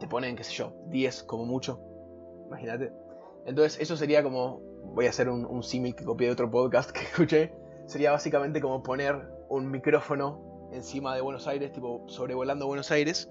Te 0.00 0.08
ponen, 0.08 0.34
qué 0.34 0.42
sé 0.42 0.52
yo, 0.52 0.74
10 0.88 1.22
como 1.22 1.46
mucho. 1.46 1.80
Imagínate. 2.48 2.92
Entonces, 3.46 3.80
eso 3.80 3.96
sería 3.96 4.22
como. 4.24 4.60
Voy 4.94 5.06
a 5.06 5.10
hacer 5.10 5.28
un, 5.28 5.44
un 5.44 5.62
símil 5.62 5.94
que 5.94 6.04
copié 6.04 6.26
de 6.26 6.32
otro 6.32 6.50
podcast 6.50 6.90
que 6.90 7.00
escuché. 7.12 7.52
Sería 7.86 8.10
básicamente 8.10 8.60
como 8.60 8.82
poner 8.82 9.28
un 9.48 9.70
micrófono 9.70 10.49
encima 10.72 11.14
de 11.14 11.20
Buenos 11.20 11.46
Aires, 11.46 11.72
tipo 11.72 12.06
sobrevolando 12.08 12.66
Buenos 12.66 12.90
Aires, 12.90 13.28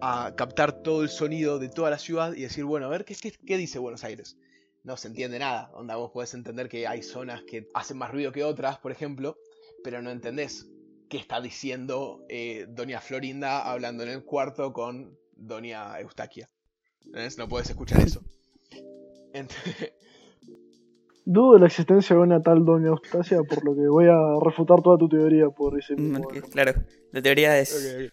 a 0.00 0.34
captar 0.36 0.82
todo 0.82 1.02
el 1.02 1.08
sonido 1.08 1.58
de 1.58 1.68
toda 1.68 1.90
la 1.90 1.98
ciudad 1.98 2.32
y 2.34 2.42
decir, 2.42 2.64
bueno, 2.64 2.86
a 2.86 2.88
ver, 2.88 3.04
¿qué, 3.04 3.14
qué, 3.14 3.56
dice 3.56 3.78
Buenos 3.78 4.04
Aires? 4.04 4.36
No 4.84 4.96
se 4.96 5.08
entiende 5.08 5.38
nada. 5.38 5.70
Onda, 5.74 5.96
vos 5.96 6.10
podés 6.12 6.34
entender 6.34 6.68
que 6.68 6.86
hay 6.86 7.02
zonas 7.02 7.42
que 7.42 7.68
hacen 7.74 7.98
más 7.98 8.10
ruido 8.10 8.32
que 8.32 8.44
otras, 8.44 8.78
por 8.78 8.92
ejemplo, 8.92 9.36
pero 9.82 10.02
no 10.02 10.10
entendés 10.10 10.68
qué 11.08 11.18
está 11.18 11.40
diciendo 11.40 12.24
eh, 12.28 12.66
Doña 12.68 13.00
Florinda 13.00 13.70
hablando 13.70 14.02
en 14.02 14.10
el 14.10 14.24
cuarto 14.24 14.72
con 14.72 15.18
Doña 15.36 15.98
Eustaquia. 16.00 16.48
No 17.36 17.48
puedes 17.48 17.70
escuchar 17.70 18.00
eso. 18.00 18.22
Dudo 21.30 21.54
de 21.54 21.60
la 21.60 21.66
existencia 21.66 22.16
de 22.16 22.22
una 22.22 22.42
tal 22.42 22.64
doña 22.64 22.88
Eustacia, 22.88 23.42
por 23.42 23.62
lo 23.62 23.74
que 23.74 23.86
voy 23.86 24.06
a 24.06 24.16
refutar 24.42 24.80
toda 24.80 24.96
tu 24.96 25.10
teoría 25.10 25.50
por 25.50 25.78
ese 25.78 25.94
mismo. 25.94 26.26
Claro, 26.50 26.72
la 27.12 27.20
teoría 27.20 27.58
es 27.58 28.10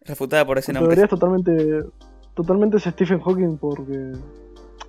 refutada 0.00 0.46
por 0.46 0.56
ese 0.56 0.72
Tu 0.72 0.78
nombre. 0.78 0.94
teoría 0.96 1.04
es 1.04 1.10
totalmente, 1.10 1.84
totalmente 2.32 2.78
es 2.78 2.84
Stephen 2.84 3.20
Hawking 3.20 3.58
porque 3.58 4.12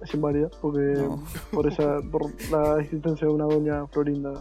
es 0.01 0.13
inválida, 0.13 0.49
porque 0.61 0.79
No. 0.79 1.21
por 1.51 1.67
esa, 1.67 1.97
por 2.09 2.31
la 2.49 2.79
existencia 2.81 3.27
de 3.27 3.33
una 3.33 3.43
doña 3.43 3.85
Florinda. 3.87 4.31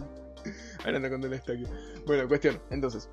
Ahora 0.85 1.01
no 1.01 1.11
conté 1.11 1.35
esto 1.35 1.51
aquí. 1.53 1.65
Bueno, 2.07 2.29
cuestión. 2.29 2.61
Entonces, 2.71 3.11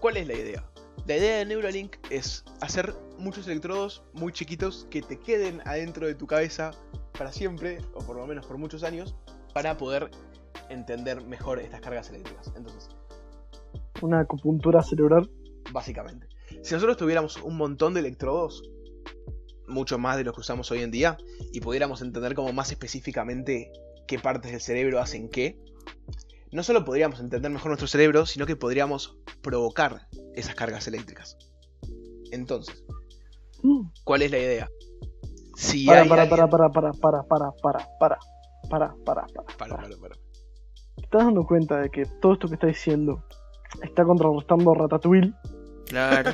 ¿cuál 0.00 0.18
es 0.18 0.26
la 0.26 0.34
idea? 0.34 0.62
La 1.06 1.16
idea 1.16 1.38
de 1.38 1.46
Neuralink 1.46 1.96
es 2.10 2.44
hacer 2.60 2.92
muchos 3.18 3.48
electrodos 3.48 4.02
muy 4.12 4.32
chiquitos 4.34 4.86
que 4.90 5.00
te 5.00 5.18
queden 5.18 5.62
adentro 5.64 6.06
de 6.06 6.14
tu 6.14 6.26
cabeza 6.26 6.72
para 7.16 7.32
siempre, 7.32 7.78
o 7.94 8.00
por 8.04 8.16
lo 8.16 8.26
menos 8.26 8.46
por 8.46 8.58
muchos 8.58 8.82
años, 8.82 9.14
para 9.52 9.76
poder 9.76 10.10
entender 10.68 11.24
mejor 11.24 11.58
estas 11.58 11.80
cargas 11.80 12.10
eléctricas. 12.10 12.52
Entonces, 12.56 12.88
una 14.02 14.20
acupuntura 14.20 14.82
cerebral. 14.82 15.30
Básicamente. 15.72 16.26
Si 16.62 16.74
nosotros 16.74 16.96
tuviéramos 16.96 17.36
un 17.42 17.56
montón 17.56 17.94
de 17.94 18.00
electrodos, 18.00 18.62
mucho 19.68 19.98
más 19.98 20.16
de 20.16 20.24
los 20.24 20.34
que 20.34 20.40
usamos 20.40 20.70
hoy 20.70 20.82
en 20.82 20.90
día, 20.90 21.16
y 21.52 21.60
pudiéramos 21.60 22.02
entender 22.02 22.34
como 22.34 22.52
más 22.52 22.70
específicamente 22.70 23.70
qué 24.06 24.18
partes 24.18 24.50
del 24.50 24.60
cerebro 24.60 25.00
hacen 25.00 25.28
qué, 25.28 25.60
no 26.52 26.62
solo 26.64 26.84
podríamos 26.84 27.20
entender 27.20 27.50
mejor 27.50 27.68
nuestro 27.68 27.86
cerebro, 27.86 28.26
sino 28.26 28.46
que 28.46 28.56
podríamos 28.56 29.16
provocar 29.42 30.08
esas 30.34 30.54
cargas 30.56 30.88
eléctricas. 30.88 31.38
Entonces, 32.32 32.84
mm. 33.62 33.82
¿cuál 34.04 34.22
es 34.22 34.30
la 34.32 34.38
idea? 34.38 34.68
Si 35.54 35.86
para, 35.86 36.02
hay 36.02 36.08
para, 36.08 36.28
para, 36.28 36.48
para, 36.48 36.70
para, 36.70 36.92
para, 36.92 37.22
para, 37.22 37.52
para, 37.52 37.88
para 37.98 38.18
para, 38.70 38.94
para, 39.04 39.26
Para, 39.26 39.44
para. 39.58 39.76
para, 39.76 39.96
para. 39.98 40.14
¿Te 40.96 41.02
estás 41.02 41.24
dando 41.24 41.44
cuenta 41.44 41.80
de 41.80 41.90
que 41.90 42.04
todo 42.22 42.34
esto 42.34 42.48
que 42.48 42.54
está 42.54 42.66
diciendo 42.68 43.24
está 43.82 44.04
contrarrestando 44.04 44.72
a 44.72 44.74
Ratatouille? 44.78 45.32
Claro. 45.86 46.30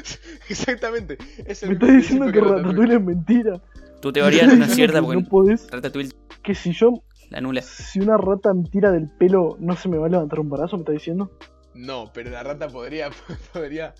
Exactamente. 0.48 1.18
Es 1.44 1.62
el 1.62 1.70
Me 1.70 1.74
estás 1.74 1.90
diciendo 1.90 2.26
que 2.26 2.32
principio 2.40 2.56
Ratatouille 2.56 2.94
es 2.94 3.02
mentira. 3.02 3.62
Tu 4.00 4.12
teoría 4.12 4.46
no 4.46 4.64
es 4.64 4.74
cierta 4.74 5.00
que 5.00 5.04
porque 5.04 5.22
No 5.22 5.28
podés. 5.28 5.68
Ratatouille 5.70 6.12
Que 6.42 6.54
si 6.54 6.72
yo, 6.72 7.02
la 7.30 7.38
anula. 7.38 7.60
si 7.62 8.00
una 8.00 8.16
rata 8.16 8.54
me 8.54 8.64
tira 8.70 8.90
del 8.92 9.08
pelo, 9.18 9.56
no 9.58 9.76
se 9.76 9.88
me 9.88 9.98
va 9.98 10.06
a 10.06 10.10
levantar 10.10 10.40
un 10.40 10.48
brazo, 10.48 10.76
me 10.76 10.82
estás 10.82 10.94
diciendo. 10.94 11.30
No, 11.74 12.10
pero 12.12 12.30
la 12.30 12.42
rata 12.42 12.68
podría, 12.68 13.10
podría 13.52 13.94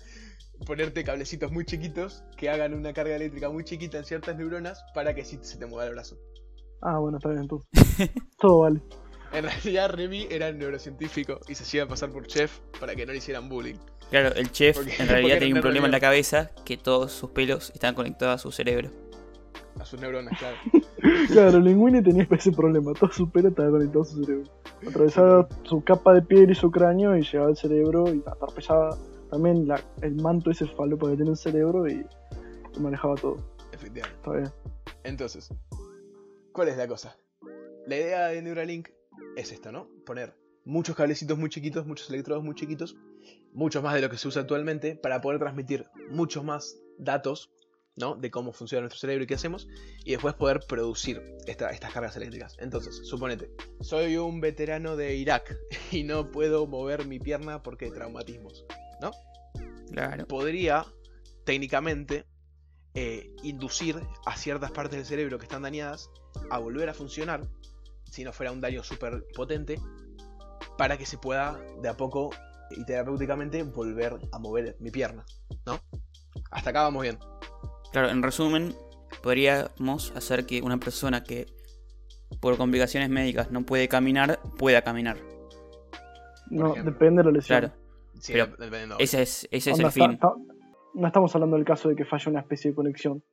ponerte 0.65 1.03
cablecitos 1.03 1.51
muy 1.51 1.65
chiquitos 1.65 2.23
que 2.37 2.49
hagan 2.49 2.73
una 2.73 2.93
carga 2.93 3.15
eléctrica 3.15 3.49
muy 3.49 3.63
chiquita 3.63 3.97
en 3.97 4.05
ciertas 4.05 4.37
neuronas 4.37 4.83
para 4.93 5.15
que 5.15 5.25
sí 5.25 5.39
se 5.41 5.57
te 5.57 5.65
mueva 5.65 5.85
el 5.87 5.93
brazo. 5.93 6.17
Ah, 6.81 6.97
bueno, 6.99 7.17
está 7.17 7.29
bien, 7.29 7.41
entonces. 7.43 7.69
Todo 8.39 8.59
vale. 8.59 8.81
En 9.33 9.43
realidad 9.45 9.89
Remy 9.91 10.27
era 10.29 10.51
neurocientífico 10.51 11.39
y 11.47 11.55
se 11.55 11.63
hacía 11.63 11.87
pasar 11.87 12.09
por 12.11 12.27
chef 12.27 12.59
para 12.79 12.95
que 12.95 13.05
no 13.05 13.11
le 13.13 13.19
hicieran 13.19 13.47
bullying. 13.47 13.75
Claro, 14.09 14.35
el 14.35 14.51
chef 14.51 14.75
Porque- 14.77 14.95
en 15.01 15.07
realidad 15.07 15.39
tenía 15.39 15.55
un 15.55 15.61
problema 15.61 15.85
en 15.85 15.91
la 15.93 15.99
cabeza 16.01 16.51
que 16.65 16.75
todos 16.77 17.11
sus 17.13 17.29
pelos 17.29 17.71
estaban 17.73 17.95
conectados 17.95 18.35
a 18.35 18.37
su 18.39 18.51
cerebro. 18.51 18.89
A 19.79 19.85
sus 19.85 19.99
neuronas, 20.01 20.37
claro. 20.37 20.57
Claro, 21.29 21.59
Linguini 21.59 22.03
tenía 22.03 22.27
ese 22.29 22.51
problema. 22.51 22.91
Todo 22.93 23.11
su 23.11 23.29
pelo 23.29 23.49
estaba 23.49 23.71
conectado 23.71 24.01
a 24.01 24.05
su 24.05 24.23
cerebro. 24.23 24.43
Atravesaba 24.87 25.47
su 25.63 25.81
capa 25.83 26.13
de 26.13 26.21
piel 26.21 26.51
y 26.51 26.55
su 26.55 26.69
cráneo 26.69 27.15
y 27.17 27.21
llegaba 27.23 27.47
al 27.49 27.57
cerebro 27.57 28.13
y 28.13 28.21
atravesaba 28.27 28.97
también 29.31 29.67
la- 29.67 29.81
el 30.01 30.15
manto 30.15 30.51
ese 30.51 30.67
falopa 30.67 31.09
que 31.09 31.15
tiene 31.15 31.31
el 31.31 31.37
cerebro 31.37 31.87
y, 31.87 32.05
y 32.75 32.79
manejaba 32.79 33.15
todo. 33.15 33.37
Efectivamente. 33.71 34.17
Está 34.17 34.31
bien. 34.33 34.51
Entonces, 35.05 35.49
¿cuál 36.53 36.67
es 36.69 36.77
la 36.77 36.87
cosa? 36.87 37.17
La 37.87 37.95
idea 37.97 38.27
de 38.27 38.41
Neuralink 38.41 38.89
es 39.35 39.51
esto, 39.51 39.71
¿no? 39.71 39.87
Poner 40.05 40.35
muchos 40.65 40.95
cablecitos 40.95 41.37
muy 41.37 41.49
chiquitos, 41.49 41.85
muchos 41.85 42.09
electrodos 42.09 42.43
muy 42.43 42.55
chiquitos, 42.55 42.95
muchos 43.53 43.81
más 43.83 43.95
de 43.95 44.01
lo 44.01 44.09
que 44.09 44.17
se 44.17 44.27
usa 44.27 44.41
actualmente, 44.43 44.95
para 44.95 45.21
poder 45.21 45.39
transmitir 45.39 45.85
muchos 46.09 46.43
más 46.43 46.77
datos, 46.97 47.51
¿no? 47.95 48.15
De 48.15 48.29
cómo 48.31 48.53
funciona 48.53 48.81
nuestro 48.81 48.99
cerebro 48.99 49.23
y 49.23 49.27
qué 49.27 49.33
hacemos, 49.33 49.67
y 50.05 50.11
después 50.11 50.35
poder 50.35 50.61
producir 50.67 51.21
esta- 51.47 51.71
estas 51.71 51.91
cargas 51.93 52.15
eléctricas. 52.15 52.55
Entonces, 52.59 53.01
suponete, 53.07 53.49
soy 53.81 54.17
un 54.17 54.39
veterano 54.41 54.95
de 54.95 55.15
Irak 55.15 55.57
y 55.91 56.03
no 56.03 56.31
puedo 56.31 56.67
mover 56.67 57.05
mi 57.07 57.19
pierna 57.19 57.63
porque 57.63 57.85
hay 57.85 57.91
traumatismos. 57.91 58.65
Claro. 59.91 60.25
Podría, 60.27 60.85
técnicamente, 61.43 62.25
eh, 62.93 63.33
inducir 63.43 63.99
a 64.25 64.37
ciertas 64.37 64.71
partes 64.71 64.97
del 64.97 65.05
cerebro 65.05 65.37
que 65.37 65.43
están 65.45 65.63
dañadas 65.63 66.09
a 66.49 66.57
volver 66.59 66.89
a 66.89 66.93
funcionar, 66.93 67.41
si 68.05 68.23
no 68.23 68.33
fuera 68.33 68.51
un 68.51 68.61
daño 68.61 68.83
súper 68.83 69.25
potente, 69.35 69.79
para 70.77 70.97
que 70.97 71.05
se 71.05 71.17
pueda 71.17 71.59
de 71.81 71.89
a 71.89 71.95
poco 71.97 72.29
y 72.71 72.83
terapéuticamente 72.85 73.63
volver 73.63 74.17
a 74.31 74.39
mover 74.39 74.75
mi 74.79 74.91
pierna, 74.91 75.25
¿no? 75.65 75.79
Hasta 76.51 76.69
acá 76.69 76.83
vamos 76.83 77.03
bien. 77.03 77.17
Claro, 77.91 78.09
en 78.09 78.23
resumen, 78.23 78.73
podríamos 79.21 80.11
hacer 80.15 80.45
que 80.45 80.61
una 80.61 80.77
persona 80.77 81.23
que 81.23 81.47
por 82.39 82.57
complicaciones 82.57 83.09
médicas 83.09 83.51
no 83.51 83.63
puede 83.65 83.87
caminar, 83.89 84.39
pueda 84.57 84.81
caminar. 84.81 85.17
No, 86.49 86.73
depende 86.73 87.21
de 87.21 87.25
la 87.25 87.31
lesión. 87.31 87.59
Claro, 87.59 87.73
Sí, 88.19 88.33
Pero 88.33 88.45
dependiendo. 88.47 88.97
ese 88.99 89.21
es, 89.23 89.47
ese 89.51 89.71
es 89.71 89.77
Onda, 89.77 89.87
el 89.87 89.93
fin. 89.93 90.11
está- 90.11 90.27
está- 90.27 90.53
no 90.93 91.07
estamos 91.07 91.33
hablando 91.33 91.55
del 91.55 91.65
caso 91.65 91.89
de 91.89 91.95
que 91.95 92.05
falle 92.05 92.29
una 92.29 92.41
especie 92.41 92.69
de 92.71 92.75
conexión. 92.75 93.23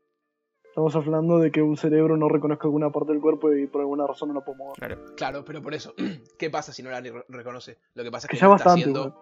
Estamos 0.79 0.95
hablando 0.95 1.41
de 1.41 1.51
que 1.51 1.61
un 1.61 1.77
cerebro 1.77 2.17
no 2.17 2.29
reconozca 2.29 2.69
alguna 2.69 2.91
parte 2.93 3.11
del 3.11 3.21
cuerpo 3.21 3.53
y 3.53 3.67
por 3.67 3.81
alguna 3.81 4.07
razón 4.07 4.29
no 4.29 4.35
lo 4.35 4.45
puede 4.45 4.59
mover. 4.59 4.77
Claro. 4.77 5.05
Claro, 5.17 5.45
pero 5.45 5.61
por 5.61 5.75
eso, 5.75 5.93
¿qué 6.39 6.51
pasa 6.51 6.73
si 6.73 6.85
no 6.85 6.91
la 6.91 7.01
re- 7.01 7.25
reconoce? 7.29 7.79
Lo 7.95 8.05
que 8.05 8.13
pasa 8.13 8.29
es 8.29 8.31
Que 8.31 8.37
que, 8.37 8.41
ya 8.43 8.47
no 8.47 8.55
está 8.55 8.75
haciendo. 8.75 9.21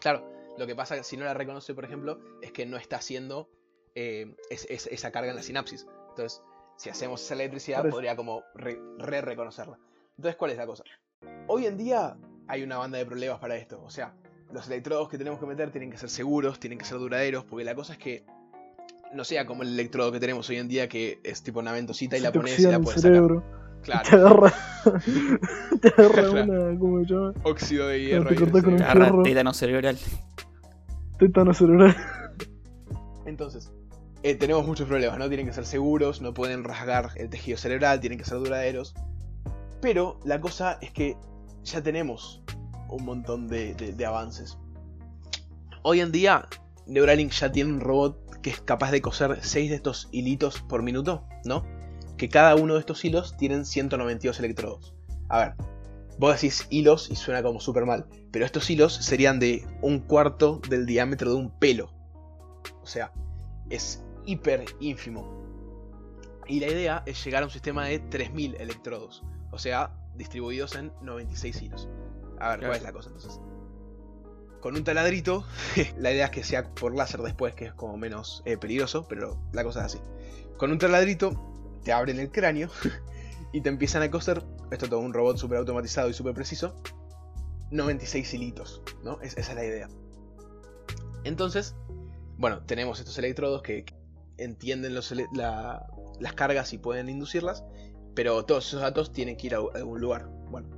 Claro, 0.00 0.24
lo 0.58 0.66
que 0.66 0.74
pasa 0.74 1.00
si 1.04 1.16
no 1.16 1.24
la 1.26 1.32
reconoce, 1.32 1.74
por 1.74 1.84
ejemplo, 1.84 2.18
es 2.42 2.50
que 2.50 2.66
no 2.66 2.76
está 2.76 2.96
haciendo 2.96 3.48
eh, 3.94 4.34
es- 4.50 4.66
es- 4.68 4.88
esa 4.88 5.12
carga 5.12 5.30
en 5.30 5.36
la 5.36 5.42
sinapsis. 5.44 5.86
Entonces, 6.08 6.42
si 6.76 6.90
hacemos 6.90 7.22
esa 7.22 7.34
electricidad, 7.34 7.88
podría 7.88 8.16
como 8.16 8.42
re- 8.56 8.80
re-reconocerla. 8.98 9.78
Entonces, 10.16 10.34
¿cuál 10.36 10.50
es 10.50 10.56
la 10.56 10.66
cosa? 10.66 10.82
Hoy 11.46 11.66
en 11.66 11.76
día 11.76 12.16
hay 12.48 12.64
una 12.64 12.78
banda 12.78 12.98
de 12.98 13.06
problemas 13.06 13.38
para 13.38 13.54
esto. 13.54 13.80
O 13.84 13.90
sea, 13.90 14.16
los 14.52 14.66
electrodos 14.66 15.08
que 15.08 15.18
tenemos 15.18 15.38
que 15.38 15.46
meter 15.46 15.70
tienen 15.70 15.88
que 15.92 15.98
ser 15.98 16.08
seguros, 16.10 16.58
tienen 16.58 16.80
que 16.80 16.84
ser 16.84 16.98
duraderos, 16.98 17.44
porque 17.44 17.64
la 17.64 17.76
cosa 17.76 17.92
es 17.92 17.98
que 18.00 18.24
no 19.14 19.24
sea 19.24 19.46
como 19.46 19.62
el 19.62 19.70
electrodo 19.74 20.12
que 20.12 20.20
tenemos 20.20 20.48
hoy 20.50 20.56
en 20.56 20.68
día, 20.68 20.88
que 20.88 21.20
es 21.24 21.42
tipo 21.42 21.60
una 21.60 21.72
ventosita 21.72 22.16
y 22.16 22.20
Se 22.20 22.24
la 22.26 22.32
te 22.32 22.38
pones 22.38 22.58
y 22.58 22.62
la 22.62 22.80
puedes 22.80 23.00
sacar. 23.02 23.42
Claro, 23.82 24.08
Te 24.10 24.16
agarra. 24.16 24.52
te 25.80 25.88
agarra 25.88 26.12
Claro. 26.30 26.42
una. 26.42 26.78
¿Cómo 26.78 27.00
se 27.04 27.06
llama? 27.14 27.32
óxido 27.44 27.88
de 27.88 27.94
te 27.98 28.04
hierro. 28.04 28.28
el 28.30 28.36
cortás 28.38 28.62
con 28.62 28.74
un. 28.74 28.82
Agarra 28.82 29.22
tétano 29.22 29.54
cerebral. 29.54 29.98
Tétano 31.18 31.54
cerebral. 31.54 31.96
Entonces, 33.26 33.72
eh, 34.22 34.34
tenemos 34.34 34.66
muchos 34.66 34.86
problemas, 34.88 35.18
¿no? 35.18 35.28
Tienen 35.28 35.46
que 35.46 35.52
ser 35.52 35.64
seguros, 35.64 36.20
no 36.20 36.34
pueden 36.34 36.64
rasgar 36.64 37.10
el 37.16 37.30
tejido 37.30 37.56
cerebral, 37.58 38.00
tienen 38.00 38.18
que 38.18 38.24
ser 38.24 38.38
duraderos. 38.38 38.94
Pero 39.80 40.20
la 40.24 40.40
cosa 40.40 40.78
es 40.82 40.90
que 40.92 41.16
ya 41.64 41.82
tenemos 41.82 42.42
un 42.88 43.04
montón 43.04 43.48
de, 43.48 43.74
de- 43.74 43.92
de 43.92 44.06
avances. 44.06 44.58
Hoy 45.82 46.00
en 46.00 46.12
día, 46.12 46.46
Neuralink 46.90 47.30
ya 47.32 47.52
tiene 47.52 47.72
un 47.72 47.80
robot 47.80 48.40
que 48.42 48.50
es 48.50 48.60
capaz 48.60 48.90
de 48.90 49.00
coser 49.00 49.38
6 49.40 49.70
de 49.70 49.76
estos 49.76 50.08
hilitos 50.10 50.60
por 50.60 50.82
minuto, 50.82 51.24
¿no? 51.44 51.64
Que 52.16 52.28
cada 52.28 52.56
uno 52.56 52.74
de 52.74 52.80
estos 52.80 53.04
hilos 53.04 53.36
tienen 53.36 53.64
192 53.64 54.38
electrodos. 54.40 54.94
A 55.28 55.38
ver, 55.38 55.54
vos 56.18 56.34
decís 56.34 56.66
hilos 56.68 57.08
y 57.10 57.16
suena 57.16 57.42
como 57.42 57.60
súper 57.60 57.86
mal, 57.86 58.06
pero 58.32 58.44
estos 58.44 58.68
hilos 58.68 58.92
serían 58.94 59.38
de 59.38 59.64
un 59.82 60.00
cuarto 60.00 60.60
del 60.68 60.84
diámetro 60.84 61.30
de 61.30 61.36
un 61.36 61.50
pelo. 61.50 61.92
O 62.82 62.86
sea, 62.86 63.12
es 63.70 64.02
hiper 64.26 64.64
ínfimo. 64.80 65.38
Y 66.46 66.58
la 66.58 66.66
idea 66.66 67.02
es 67.06 67.24
llegar 67.24 67.42
a 67.44 67.46
un 67.46 67.52
sistema 67.52 67.86
de 67.86 68.00
3000 68.00 68.56
electrodos. 68.56 69.22
O 69.52 69.58
sea, 69.58 69.94
distribuidos 70.16 70.74
en 70.74 70.92
96 71.02 71.62
hilos. 71.62 71.88
A 72.40 72.50
ver, 72.50 72.58
Claro. 72.58 72.60
¿cuál 72.60 72.76
es 72.76 72.82
la 72.82 72.92
cosa 72.92 73.08
entonces? 73.10 73.40
Con 74.60 74.76
un 74.76 74.84
taladrito, 74.84 75.44
la 75.98 76.12
idea 76.12 76.26
es 76.26 76.30
que 76.30 76.44
sea 76.44 76.68
por 76.74 76.94
láser 76.94 77.20
después, 77.22 77.54
que 77.54 77.66
es 77.66 77.72
como 77.74 77.96
menos 77.96 78.42
eh, 78.44 78.56
peligroso, 78.58 79.06
pero 79.08 79.40
la 79.52 79.64
cosa 79.64 79.80
es 79.80 79.86
así. 79.86 79.98
Con 80.58 80.70
un 80.70 80.78
taladrito 80.78 81.78
te 81.82 81.92
abren 81.92 82.20
el 82.20 82.30
cráneo 82.30 82.68
y 83.52 83.60
te 83.62 83.68
empiezan 83.70 84.02
a 84.02 84.10
coser, 84.10 84.44
esto 84.70 84.84
es 84.84 84.90
todo 84.90 85.00
un 85.00 85.14
robot 85.14 85.38
súper 85.38 85.58
automatizado 85.58 86.10
y 86.10 86.14
súper 86.14 86.34
preciso, 86.34 86.74
96 87.70 88.34
hilitos, 88.34 88.82
¿no? 89.02 89.20
Es- 89.22 89.36
esa 89.38 89.52
es 89.52 89.56
la 89.56 89.64
idea. 89.64 89.88
Entonces, 91.24 91.74
bueno, 92.36 92.62
tenemos 92.64 92.98
estos 92.98 93.16
electrodos 93.18 93.62
que 93.62 93.84
que 93.84 93.94
entienden 94.38 94.94
los 94.94 95.12
ele- 95.12 95.26
la- 95.34 95.86
las 96.18 96.32
cargas 96.32 96.72
y 96.72 96.78
pueden 96.78 97.08
inducirlas, 97.10 97.64
pero 98.14 98.44
todos 98.44 98.66
esos 98.68 98.80
datos 98.80 99.12
tienen 99.12 99.36
que 99.36 99.48
ir 99.48 99.54
a 99.54 99.58
a 99.58 99.76
algún 99.76 100.00
lugar. 100.00 100.28
Bueno, 100.50 100.68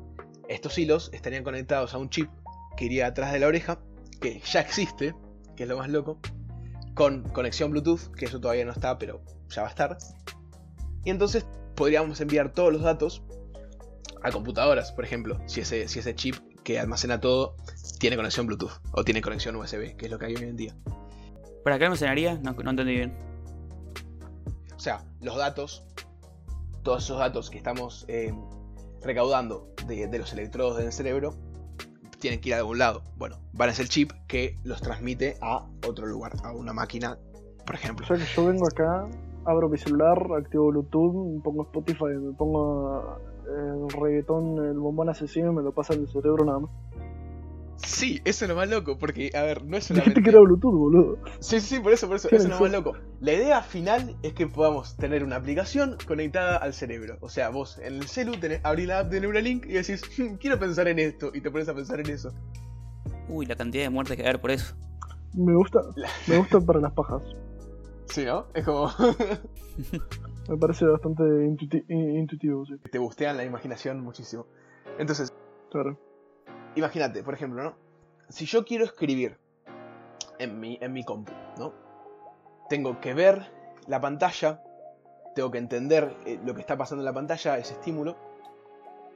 estos 0.48 0.76
hilos 0.78 1.10
estarían 1.12 1.44
conectados 1.44 1.94
a 1.94 1.98
un 1.98 2.10
chip 2.10 2.28
que 2.76 2.86
iría 2.86 3.06
atrás 3.06 3.32
de 3.32 3.38
la 3.38 3.46
oreja, 3.46 3.78
que 4.20 4.40
ya 4.40 4.60
existe, 4.60 5.14
que 5.56 5.64
es 5.64 5.68
lo 5.68 5.78
más 5.78 5.88
loco, 5.88 6.18
con 6.94 7.22
conexión 7.30 7.70
Bluetooth, 7.70 8.14
que 8.16 8.26
eso 8.26 8.40
todavía 8.40 8.64
no 8.64 8.72
está, 8.72 8.98
pero 8.98 9.20
ya 9.48 9.62
va 9.62 9.68
a 9.68 9.70
estar. 9.70 9.98
Y 11.04 11.10
entonces 11.10 11.46
podríamos 11.74 12.20
enviar 12.20 12.52
todos 12.52 12.72
los 12.72 12.82
datos 12.82 13.22
a 14.22 14.30
computadoras, 14.30 14.92
por 14.92 15.04
ejemplo, 15.04 15.40
si 15.46 15.60
ese, 15.60 15.88
si 15.88 15.98
ese 15.98 16.14
chip 16.14 16.36
que 16.62 16.78
almacena 16.78 17.20
todo 17.20 17.56
tiene 17.98 18.16
conexión 18.16 18.46
Bluetooth 18.46 18.80
o 18.92 19.04
tiene 19.04 19.20
conexión 19.20 19.56
USB, 19.56 19.96
que 19.96 20.06
es 20.06 20.10
lo 20.10 20.18
que 20.18 20.26
hay 20.26 20.36
hoy 20.36 20.44
en 20.44 20.56
día. 20.56 20.76
¿Para 21.64 21.78
qué 21.78 21.84
almacenaría? 21.84 22.38
No, 22.38 22.52
no 22.52 22.70
entendí 22.70 22.94
bien. 22.94 23.16
O 24.76 24.80
sea, 24.80 25.04
los 25.20 25.36
datos, 25.36 25.84
todos 26.82 27.04
esos 27.04 27.18
datos 27.18 27.50
que 27.50 27.58
estamos 27.58 28.04
eh, 28.08 28.32
recaudando 29.00 29.72
de, 29.86 30.08
de 30.08 30.18
los 30.18 30.32
electrodos 30.32 30.78
del 30.78 30.92
cerebro, 30.92 31.34
tienen 32.22 32.40
que 32.40 32.50
ir 32.50 32.54
a 32.54 32.58
algún 32.58 32.78
lado. 32.78 33.02
Bueno, 33.16 33.36
van 33.52 33.68
a 33.68 33.72
ser 33.72 33.88
chip 33.88 34.12
que 34.28 34.56
los 34.62 34.80
transmite 34.80 35.36
a 35.42 35.66
otro 35.86 36.06
lugar, 36.06 36.32
a 36.44 36.52
una 36.52 36.72
máquina, 36.72 37.18
por 37.66 37.74
ejemplo. 37.74 38.04
O 38.04 38.06
sea 38.06 38.16
que 38.16 38.32
yo 38.32 38.46
vengo 38.46 38.66
acá, 38.66 39.08
abro 39.44 39.68
mi 39.68 39.76
celular, 39.76 40.24
activo 40.38 40.68
Bluetooth, 40.68 41.42
pongo 41.42 41.62
Spotify, 41.64 42.14
me 42.20 42.32
pongo 42.32 43.18
eh, 43.48 43.88
el 43.88 44.00
reggaetón, 44.00 44.64
el 44.64 44.78
bombón 44.78 45.08
asesino 45.08 45.50
y 45.50 45.54
me 45.56 45.62
lo 45.62 45.72
pasa 45.72 45.94
en 45.94 46.02
el 46.02 46.08
cerebro 46.08 46.44
nada 46.44 46.60
más. 46.60 46.70
Sí, 47.84 48.20
eso 48.24 48.44
es 48.44 48.48
lo 48.48 48.54
más 48.56 48.68
loco, 48.68 48.96
porque, 48.98 49.30
a 49.34 49.42
ver, 49.42 49.64
no 49.64 49.76
es 49.76 49.88
Dijiste 49.88 49.94
solamente... 49.94 50.22
que 50.22 50.30
era 50.30 50.40
Bluetooth, 50.40 50.72
boludo. 50.72 51.18
Sí, 51.40 51.60
sí, 51.60 51.80
por 51.80 51.92
eso, 51.92 52.06
por 52.06 52.16
eso, 52.16 52.28
¿Qué 52.28 52.36
eso 52.36 52.44
es 52.46 52.50
lo 52.54 52.60
más 52.60 52.70
loco. 52.72 52.92
La 53.20 53.32
idea 53.32 53.60
final 53.62 54.16
es 54.22 54.32
que 54.34 54.46
podamos 54.46 54.96
tener 54.96 55.24
una 55.24 55.36
aplicación 55.36 55.96
conectada 56.06 56.56
al 56.56 56.74
cerebro. 56.74 57.18
O 57.20 57.28
sea, 57.28 57.48
vos 57.50 57.78
en 57.78 57.94
el 57.94 58.04
celu 58.08 58.32
tenés, 58.38 58.60
abrís 58.64 58.86
la 58.86 59.00
app 59.00 59.10
de 59.10 59.20
Neuralink 59.20 59.66
y 59.66 59.72
decís, 59.72 60.02
"Hmm, 60.16 60.36
quiero 60.36 60.58
pensar 60.58 60.86
en 60.88 60.98
esto, 61.00 61.30
y 61.34 61.40
te 61.40 61.50
pones 61.50 61.68
a 61.68 61.74
pensar 61.74 61.98
en 62.00 62.10
eso. 62.10 62.32
Uy, 63.28 63.46
la 63.46 63.56
cantidad 63.56 63.84
de 63.84 63.90
muertes 63.90 64.16
que 64.16 64.22
va 64.22 64.28
a 64.28 64.30
haber 64.30 64.40
por 64.40 64.50
eso. 64.52 64.74
Me 65.34 65.54
gusta, 65.56 65.80
me 66.28 66.36
gusta 66.38 66.60
para 66.60 66.80
las 66.80 66.92
pajas. 66.92 67.22
Sí, 68.06 68.24
¿no? 68.26 68.46
Es 68.52 68.64
como... 68.64 68.90
Me 70.48 70.56
parece 70.58 70.84
bastante 70.84 71.22
intuiti- 71.22 71.84
in- 71.88 72.18
intuitivo, 72.18 72.66
sí. 72.66 72.74
te 72.90 72.98
bustean 72.98 73.36
la 73.36 73.44
imaginación 73.44 74.00
muchísimo. 74.00 74.46
Entonces, 74.98 75.32
Claro. 75.70 75.98
Imagínate, 76.74 77.22
por 77.22 77.34
ejemplo, 77.34 77.62
¿no? 77.62 77.74
Si 78.28 78.46
yo 78.46 78.64
quiero 78.64 78.84
escribir 78.84 79.38
en 80.38 80.58
mi, 80.60 80.78
en 80.80 80.92
mi 80.92 81.04
compu, 81.04 81.32
¿no? 81.58 81.72
Tengo 82.68 83.00
que 83.00 83.14
ver 83.14 83.50
la 83.86 84.00
pantalla, 84.00 84.62
tengo 85.34 85.50
que 85.50 85.58
entender 85.58 86.16
eh, 86.24 86.38
lo 86.44 86.54
que 86.54 86.60
está 86.60 86.76
pasando 86.76 87.02
en 87.02 87.06
la 87.06 87.12
pantalla, 87.12 87.58
ese 87.58 87.74
estímulo, 87.74 88.16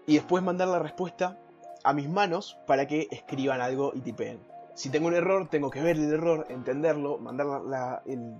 y 0.07 0.14
después 0.14 0.42
mandar 0.42 0.68
la 0.68 0.78
respuesta 0.78 1.38
a 1.82 1.92
mis 1.92 2.09
manos 2.09 2.59
para 2.66 2.86
que 2.86 3.09
escriban 3.11 3.61
algo 3.61 3.92
y 3.94 4.00
tipeen. 4.00 4.40
Si 4.74 4.90
tengo 4.90 5.09
un 5.09 5.14
error, 5.14 5.48
tengo 5.48 5.70
que 5.70 5.80
ver 5.80 5.96
el 5.96 6.12
error, 6.12 6.46
entenderlo, 6.50 7.18
mandar 7.18 8.02
el, 8.07 8.36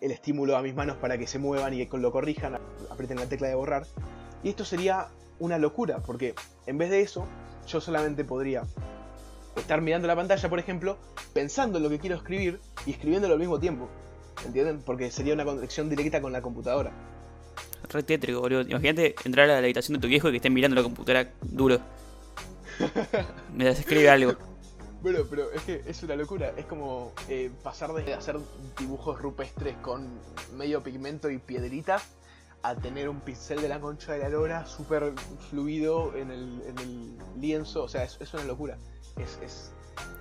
el 0.00 0.10
estímulo 0.10 0.56
a 0.56 0.62
mis 0.62 0.74
manos 0.74 0.96
para 0.96 1.18
que 1.18 1.26
se 1.26 1.38
muevan 1.38 1.74
y 1.74 1.86
que 1.86 1.98
lo 1.98 2.12
corrijan, 2.12 2.58
aprieten 2.90 3.18
la 3.18 3.26
tecla 3.26 3.48
de 3.48 3.54
borrar. 3.54 3.86
Y 4.42 4.48
esto 4.48 4.64
sería 4.64 5.08
una 5.38 5.58
locura, 5.58 5.98
porque 6.00 6.34
en 6.66 6.78
vez 6.78 6.90
de 6.90 7.00
eso, 7.00 7.26
yo 7.66 7.80
solamente 7.80 8.24
podría 8.24 8.64
estar 9.56 9.80
mirando 9.80 10.08
la 10.08 10.16
pantalla, 10.16 10.48
por 10.48 10.58
ejemplo, 10.58 10.98
pensando 11.32 11.78
en 11.78 11.84
lo 11.84 11.90
que 11.90 11.98
quiero 11.98 12.16
escribir 12.16 12.60
y 12.86 12.92
escribiéndolo 12.92 13.34
al 13.34 13.40
mismo 13.40 13.58
tiempo. 13.58 13.88
¿Entienden? 14.44 14.82
Porque 14.82 15.10
sería 15.10 15.34
una 15.34 15.44
conexión 15.44 15.88
directa 15.88 16.20
con 16.20 16.32
la 16.32 16.42
computadora. 16.42 16.92
Re 17.88 18.02
tétrico, 18.02 18.40
boludo. 18.40 18.62
Imagínate 18.62 19.14
entrar 19.24 19.48
a 19.48 19.52
la 19.52 19.58
habitación 19.58 19.94
de 19.94 20.00
tu 20.00 20.08
viejo 20.08 20.28
y 20.28 20.32
que 20.32 20.36
estén 20.38 20.52
mirando 20.52 20.76
la 20.76 20.82
computadora 20.82 21.30
duro. 21.42 21.78
Mientras 23.54 23.78
escribe 23.78 24.10
algo. 24.10 24.34
Bueno, 25.02 25.20
pero 25.28 25.52
es 25.52 25.62
que 25.62 25.82
es 25.86 26.02
una 26.02 26.16
locura. 26.16 26.52
Es 26.56 26.64
como 26.64 27.12
eh, 27.28 27.50
pasar 27.62 27.92
de 27.92 28.14
hacer 28.14 28.36
dibujos 28.78 29.20
rupestres 29.20 29.76
con 29.76 30.08
medio 30.56 30.82
pigmento 30.82 31.30
y 31.30 31.38
piedritas 31.38 32.02
a 32.64 32.74
tener 32.74 33.08
un 33.08 33.20
pincel 33.20 33.60
de 33.60 33.68
la 33.68 33.78
concha 33.78 34.12
de 34.14 34.18
la 34.20 34.28
lora 34.30 34.66
súper 34.66 35.12
fluido 35.50 36.14
en 36.16 36.30
el, 36.30 36.62
en 36.66 36.78
el 36.78 37.16
lienzo. 37.40 37.84
O 37.84 37.88
sea, 37.88 38.02
es, 38.04 38.16
es 38.20 38.32
una 38.34 38.44
locura. 38.44 38.76
Es, 39.16 39.38
es 39.42 39.70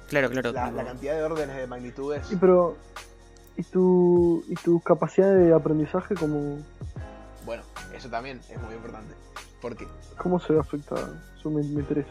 Claro, 0.09 0.29
claro. 0.29 0.51
la, 0.51 0.83
cantidad 0.85 1.15
de 1.15 1.23
órdenes 1.23 1.55
de 1.57 1.65
magnitudes. 1.67 2.31
Y 2.31 2.35
pero. 2.35 2.75
¿Y 3.55 3.63
tu, 3.63 4.43
¿Y 4.47 4.55
tu 4.55 4.79
capacidad 4.81 5.33
de 5.33 5.53
aprendizaje 5.53 6.15
cómo, 6.15 6.57
Bueno, 7.45 7.61
eso 7.95 8.09
también 8.09 8.39
es 8.49 8.59
muy 8.61 8.73
importante. 8.75 9.13
Porque 9.61 9.87
cómo 10.17 10.39
se 10.39 10.53
ve 10.53 10.59
afectada? 10.59 11.09
Eso 11.39 11.49
me, 11.49 11.61
me 11.63 11.81
interesa. 11.81 12.09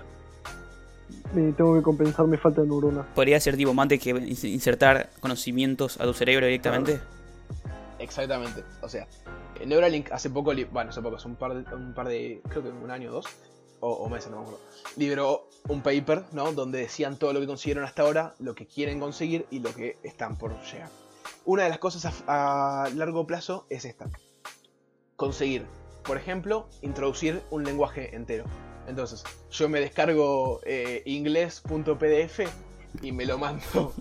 Tengo 1.35 1.75
que 1.77 1.83
compensar 1.83 2.27
mi 2.27 2.37
falta 2.37 2.61
de 2.63 2.69
neuronas. 2.69 3.07
Podría 3.15 3.39
ser 3.41 3.57
tipo 3.57 3.75
más 3.75 3.89
de 3.89 3.99
que 3.99 4.15
ins- 4.15 4.49
insertar 4.49 5.11
conocimientos 5.21 6.01
a 6.01 6.05
tu 6.05 6.15
cerebro 6.15 6.47
directamente. 6.47 7.01
Exactamente. 7.99 8.65
O 8.81 8.89
sea, 8.89 9.07
Neuralink 9.67 10.13
hace 10.13 10.31
poco, 10.31 10.53
bueno, 10.71 10.91
hace 10.91 11.03
poco, 11.03 11.17
hace 11.17 11.29
un 11.29 11.37
par 11.37 11.55
de, 11.55 11.75
un 11.75 11.95
par 11.95 12.09
de 12.09 12.41
creo 12.49 12.63
que 12.63 12.69
un 12.71 12.91
año 12.91 13.11
o 13.11 13.15
dos, 13.15 13.27
o, 13.81 13.91
o 13.91 14.09
meses, 14.09 14.31
no 14.31 14.39
me 14.39 14.43
acuerdo, 14.43 14.61
liberó 14.97 15.49
un 15.69 15.83
paper, 15.83 16.25
¿no? 16.33 16.53
Donde 16.53 16.81
decían 16.81 17.17
todo 17.17 17.33
lo 17.33 17.41
que 17.41 17.47
consiguieron 17.47 17.85
hasta 17.85 18.03
ahora, 18.03 18.35
lo 18.39 18.55
que 18.55 18.67
quieren 18.67 19.01
conseguir 19.01 19.47
y 19.51 19.61
lo 19.61 19.75
que 19.75 19.97
están 20.03 20.37
por 20.37 20.53
llegar. 20.65 20.91
Una 21.45 21.65
de 21.65 21.69
las 21.69 21.79
cosas 21.79 22.23
a, 22.27 22.85
a 22.85 22.91
largo 22.91 23.27
plazo 23.27 23.67
es 23.71 23.85
esta. 23.85 24.09
Conseguir, 25.17 25.67
por 26.05 26.17
ejemplo, 26.17 26.69
introducir 26.81 27.43
un 27.51 27.65
lenguaje 27.65 28.15
entero. 28.15 28.45
Entonces, 28.87 29.23
yo 29.51 29.69
me 29.69 29.81
descargo 29.81 30.61
eh, 30.65 31.03
inglés.pdf 31.07 32.41
y 33.01 33.13
me 33.13 33.27
lo 33.27 33.39
mando 33.39 33.93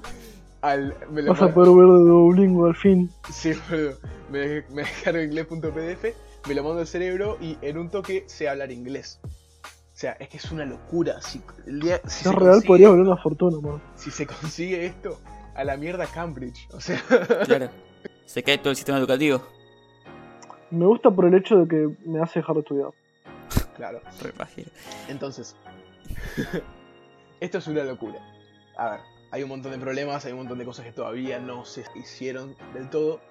al... 0.62 0.96
Me 1.12 1.22
lo 1.22 1.32
Vas 1.34 1.42
a 1.42 1.54
poder 1.54 1.70
ver 1.76 1.88
de 1.88 2.10
Duolingo 2.10 2.66
al 2.68 2.76
fin. 2.76 3.10
Sí, 3.32 3.54
boludo. 3.70 3.98
Me, 4.32 4.62
me 4.70 4.82
descargo 4.84 5.22
inglés.pdf, 5.22 6.06
me 6.48 6.56
lo 6.56 6.64
mando 6.64 6.80
al 6.80 6.88
cerebro 6.88 7.38
y 7.42 7.58
en 7.62 7.78
un 7.78 7.90
toque 7.90 8.24
sé 8.28 8.48
hablar 8.50 8.72
inglés. 8.72 9.20
O 9.24 10.02
sea, 10.02 10.14
es 10.14 10.30
que 10.30 10.38
es 10.38 10.52
una 10.52 10.66
locura. 10.66 11.22
Si, 11.22 11.42
el 11.68 11.80
día- 11.82 12.02
si 12.06 12.10
Si 12.10 12.24
se 12.24 12.30
es 12.30 12.36
real, 12.36 12.52
consigue- 12.54 12.68
podría 12.68 12.90
valer 12.90 13.06
una 13.06 13.18
fortuna, 13.18 13.58
man. 13.60 13.82
Si 13.96 14.10
se 14.12 14.26
consigue 14.26 14.86
esto, 14.86 15.20
a 15.56 15.64
la 15.64 15.78
mierda 15.78 16.06
Cambridge. 16.08 16.68
O 16.74 16.80
sea, 16.80 17.02
Claro. 17.46 17.70
Se 18.26 18.42
cae 18.44 18.58
todo 18.58 18.70
el 18.70 18.76
sistema 18.78 18.98
educativo. 18.98 19.42
Me 20.72 20.86
gusta 20.86 21.12
por 21.12 21.26
el 21.26 21.34
hecho 21.36 21.58
de 21.58 21.68
que 21.68 21.90
me 22.06 22.22
hace 22.22 22.40
dejar 22.40 22.56
de 22.56 22.62
estudiar. 22.62 22.92
claro. 23.76 24.00
Entonces, 25.10 25.56
esto 27.40 27.58
es 27.58 27.68
una 27.68 27.84
locura. 27.84 28.20
A 28.78 28.92
ver, 28.92 29.00
hay 29.32 29.44
un 29.44 29.50
montón 29.50 29.72
de 29.72 29.78
problemas, 29.78 30.26
hay 30.26 30.34
un 30.34 30.40
montón 30.40 30.60
de 30.60 30.66
cosas 30.66 30.86
que 30.86 30.92
todavía 30.92 31.40
no 31.40 31.66
se 31.66 31.86
hicieron 31.96 32.56
del 32.74 32.90
todo. 32.90 33.22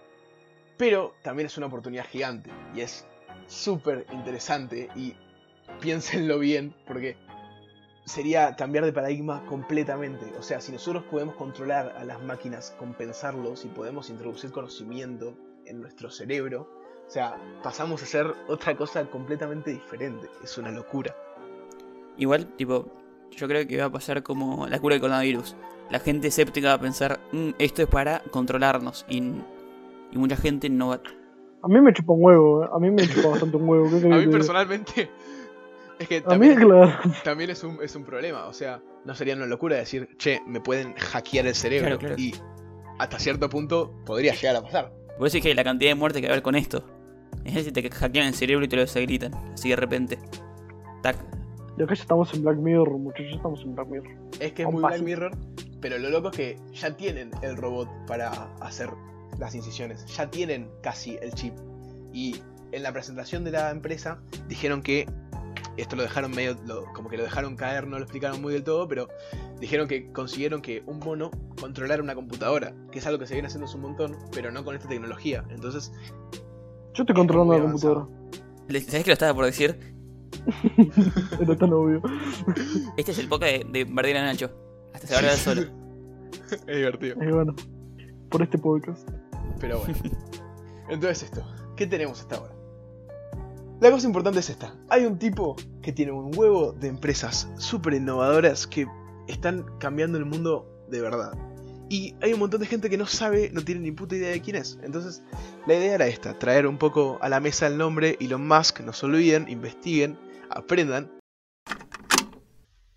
Pero 0.77 1.15
también 1.23 1.47
es 1.47 1.59
una 1.59 1.67
oportunidad 1.67 2.07
gigante 2.07 2.51
y 2.75 2.81
es 2.81 3.07
súper 3.47 4.07
interesante 4.13 4.89
y 4.97 5.15
piénsenlo 5.81 6.39
bien 6.39 6.75
porque 6.87 7.17
sería 8.07 8.57
cambiar 8.57 8.85
de 8.87 8.93
paradigma 8.93 9.45
completamente. 9.47 10.27
O 10.39 10.43
sea, 10.43 10.61
si 10.61 10.73
nosotros 10.73 11.05
podemos 11.05 11.37
controlar 11.37 11.95
a 11.99 12.05
las 12.05 12.23
máquinas, 12.23 12.75
compensarlos 12.79 13.65
y 13.67 13.69
podemos 13.69 14.09
introducir 14.09 14.51
conocimiento 14.51 15.37
en 15.67 15.83
nuestro 15.83 16.11
cerebro, 16.11 16.69
o 17.07 17.11
sea, 17.11 17.37
pasamos 17.63 18.03
a 18.03 18.07
ser 18.07 18.35
otra 18.49 18.77
cosa 18.77 19.05
completamente 19.07 19.71
diferente. 19.71 20.29
Es 20.43 20.57
una 20.57 20.71
locura. 20.71 21.15
Igual, 22.17 22.47
tipo, 22.57 22.91
yo 23.31 23.47
creo 23.49 23.67
que 23.67 23.79
va 23.79 23.87
a 23.87 23.93
pasar 23.93 24.23
como 24.23 24.67
la 24.67 24.79
cura 24.79 24.95
del 24.95 25.01
coronavirus. 25.01 25.57
La 25.91 25.99
gente 25.99 26.29
escéptica 26.29 26.69
va 26.69 26.75
a 26.75 26.81
pensar, 26.81 27.21
"Mm, 27.33 27.51
esto 27.59 27.83
es 27.83 27.89
para 27.89 28.21
controlarnos. 28.31 29.05
Y, 29.09 29.19
y 29.19 30.19
mucha 30.19 30.37
gente 30.37 30.69
no 30.71 30.89
va. 30.89 31.01
A 31.63 31.69
mí 31.69 31.81
me 31.81 31.93
chupa 31.93 32.13
un 32.13 32.25
huevo, 32.25 32.65
eh. 32.65 32.69
a 32.73 32.79
mí 32.79 32.91
me 32.91 33.07
chupa 33.07 33.29
bastante 33.29 33.57
un 33.57 33.69
huevo. 33.69 33.85
¿qué 33.91 34.01
querés 34.01 34.13
A 34.13 34.27
mí 34.27 34.33
personalmente 34.33 35.11
es 35.99 36.09
que 36.09 36.17
A 36.17 36.21
mí, 36.21 36.25
también, 36.27 36.55
claro. 36.57 36.93
también 37.25 37.51
es, 37.51 37.63
un, 37.65 37.79
es 37.83 37.95
un 37.95 38.05
problema. 38.05 38.47
O 38.47 38.53
sea, 38.53 38.81
no 39.05 39.15
sería 39.15 39.35
una 39.35 39.47
locura 39.47 39.77
decir, 39.77 40.09
che, 40.17 40.41
me 40.47 40.61
pueden 40.61 40.95
hackear 40.95 41.47
el 41.47 41.55
cerebro. 41.55 41.99
Claro, 41.99 41.99
claro. 41.99 42.15
Y 42.19 42.35
hasta 42.99 43.19
cierto 43.19 43.49
punto 43.51 43.93
podría 44.07 44.35
llegar 44.35 44.57
a 44.57 44.63
pasar. 44.63 44.93
Por 45.19 45.27
eso 45.27 45.37
es 45.37 45.43
que 45.43 45.55
la 45.55 45.65
cantidad 45.65 45.91
de 45.91 45.95
muertes 45.97 46.23
que 46.23 46.29
va 46.29 46.33
a 46.33 46.35
haber 46.35 46.43
con 46.43 46.55
esto. 46.55 46.83
Es 47.45 47.65
si 47.65 47.73
te 47.73 47.89
hackean 47.91 48.29
el 48.29 48.35
cerebro 48.35 48.65
y 48.65 48.69
te 48.69 48.77
lo 48.77 48.83
deshabilitan. 48.83 49.35
Así 49.53 49.69
de 49.71 49.77
repente. 49.77 50.19
Tac. 51.03 51.17
Y 51.79 51.83
acá 51.83 51.95
ya 51.95 52.03
estamos 52.03 52.33
en 52.35 52.43
Black 52.43 52.57
Mirror, 52.59 52.91
muchachos, 52.99 53.31
ya 53.31 53.37
estamos 53.37 53.63
en 53.63 53.75
Black 53.75 53.89
Mirror. 53.89 54.11
Es 54.41 54.53
que 54.53 54.63
es 54.63 54.69
muy 54.71 54.83
Black. 54.83 55.03
Mirror, 55.03 55.33
pero 55.81 55.99
lo 55.99 56.11
loco 56.11 56.31
es 56.31 56.37
que 56.37 56.57
ya 56.73 56.97
tienen 56.97 57.31
el 57.43 57.57
robot 57.57 57.89
para 58.07 58.31
hacer 58.61 58.91
las 59.39 59.55
incisiones. 59.55 60.05
Ya 60.17 60.31
tienen 60.31 60.71
casi 60.83 61.17
el 61.23 61.33
chip. 61.33 61.55
Y 62.13 62.37
en 62.73 62.83
la 62.83 62.93
presentación 62.93 63.45
de 63.45 63.53
la 63.53 63.71
empresa 63.71 64.21
dijeron 64.49 64.83
que 64.83 65.07
esto 65.77 65.97
lo 65.97 66.03
dejaron 66.03 66.33
medio, 66.33 66.57
lo- 66.67 66.85
como 66.93 67.09
que 67.09 67.17
lo 67.17 67.23
dejaron 67.23 67.57
caer, 67.57 67.87
no 67.87 67.97
lo 67.99 68.05
explicaron 68.05 68.43
muy 68.43 68.53
del 68.53 68.65
todo, 68.65 68.87
pero 68.89 69.09
dijeron 69.61 69.89
que 69.89 70.13
consiguieron 70.13 70.61
que 70.61 70.83
un 70.87 70.99
mono 70.99 71.31
controlara 71.61 72.03
una 72.03 72.15
computadora, 72.15 72.75
que 72.91 72.99
es 72.99 73.07
algo 73.07 73.19
que 73.19 73.27
se 73.27 73.35
viene 73.35 73.47
haciendo 73.47 73.67
hace 73.67 73.77
un 73.77 73.83
montón, 73.83 74.17
pero 74.33 74.51
no 74.51 74.65
con 74.65 74.75
esta 74.75 74.89
tecnología. 74.89 75.45
Entonces, 75.51 75.93
Yo 76.93 77.05
estoy 77.05 77.15
controlando 77.15 77.55
la 77.55 77.61
computadora. 77.63 78.07
¿Sabes 78.69 79.05
que 79.05 79.11
lo 79.11 79.13
estaba 79.15 79.35
por 79.35 79.45
decir? 79.47 79.95
Era 81.41 81.57
tan 81.57 81.73
obvio. 81.73 82.03
Este 82.97 83.13
es 83.13 83.19
el 83.19 83.29
poca 83.29 83.47
de, 83.47 83.65
de 83.71 83.85
Bardera 83.85 84.23
Nacho. 84.25 84.51
Se 85.05 85.15
va 85.15 85.33
a 85.33 85.37
solo. 85.37 85.63
es 86.51 86.67
divertido. 86.67 87.17
Y 87.23 87.31
bueno, 87.31 87.55
por 88.29 88.43
este 88.43 88.59
podcast. 88.59 89.09
Pero 89.61 89.81
bueno. 89.81 89.95
Entonces 90.89 91.25
esto, 91.25 91.45
¿qué 91.77 91.87
tenemos 91.87 92.21
hasta 92.21 92.37
ahora? 92.37 92.55
La 93.81 93.91
cosa 93.91 94.07
importante 94.07 94.41
es 94.41 94.51
esta. 94.51 94.75
Hay 94.91 95.07
un 95.07 95.19
tipo 95.19 95.57
que 95.81 95.93
tiene 95.93 96.13
un 96.13 96.37
huevo 96.37 96.73
de 96.73 96.89
empresas 96.89 97.49
súper 97.57 97.95
innovadoras 97.95 98.67
que 98.67 98.87
están 99.27 99.65
cambiando 99.79 100.19
el 100.19 100.27
mundo 100.27 100.85
de 100.91 101.01
verdad. 101.01 101.33
Y 101.89 102.15
hay 102.21 102.33
un 102.33 102.41
montón 102.41 102.61
de 102.61 102.67
gente 102.67 102.91
que 102.91 102.99
no 102.99 103.07
sabe, 103.07 103.51
no 103.53 103.63
tiene 103.63 103.81
ni 103.81 103.91
puta 103.91 104.17
idea 104.17 104.31
de 104.31 104.41
quién 104.41 104.57
es. 104.57 104.79
Entonces, 104.83 105.23
la 105.67 105.75
idea 105.75 105.95
era 105.95 106.07
esta, 106.07 106.39
traer 106.39 106.67
un 106.67 106.79
poco 106.79 107.19
a 107.21 107.29
la 107.29 107.41
mesa 107.41 107.67
el 107.67 107.79
nombre 107.79 108.17
Elon 108.21 108.47
Musk, 108.47 108.81
no 108.81 108.93
se 108.93 109.07
olviden, 109.07 109.49
investiguen, 109.49 110.19
aprendan. 110.51 111.11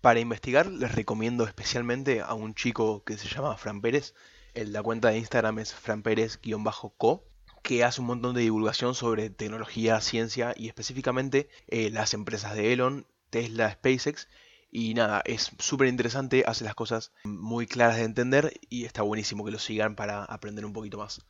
Para 0.04 0.20
investigar 0.20 0.66
les 0.66 0.94
recomiendo 0.94 1.44
especialmente 1.44 2.20
a 2.20 2.34
un 2.34 2.54
chico 2.54 3.02
que 3.04 3.16
se 3.16 3.26
llama 3.26 3.56
Fran 3.56 3.80
Pérez. 3.80 4.12
El, 4.52 4.70
la 4.70 4.82
cuenta 4.82 5.08
de 5.08 5.16
Instagram 5.16 5.60
es 5.60 5.72
franpérez-co 5.72 7.24
que 7.62 7.84
hace 7.84 8.02
un 8.02 8.08
montón 8.08 8.34
de 8.34 8.42
divulgación 8.42 8.94
sobre 8.94 9.30
tecnología, 9.30 9.98
ciencia 10.02 10.52
y 10.58 10.68
específicamente 10.68 11.48
eh, 11.68 11.88
las 11.88 12.12
empresas 12.12 12.54
de 12.54 12.74
Elon, 12.74 13.06
Tesla, 13.30 13.72
SpaceX. 13.72 14.28
Y 14.70 14.92
nada, 14.92 15.22
es 15.24 15.50
súper 15.58 15.88
interesante, 15.88 16.44
hace 16.46 16.64
las 16.64 16.74
cosas 16.74 17.10
muy 17.24 17.66
claras 17.66 17.96
de 17.96 18.02
entender 18.02 18.60
y 18.68 18.84
está 18.84 19.00
buenísimo 19.00 19.42
que 19.42 19.52
lo 19.52 19.58
sigan 19.58 19.96
para 19.96 20.22
aprender 20.22 20.66
un 20.66 20.74
poquito 20.74 20.98
más. 20.98 21.24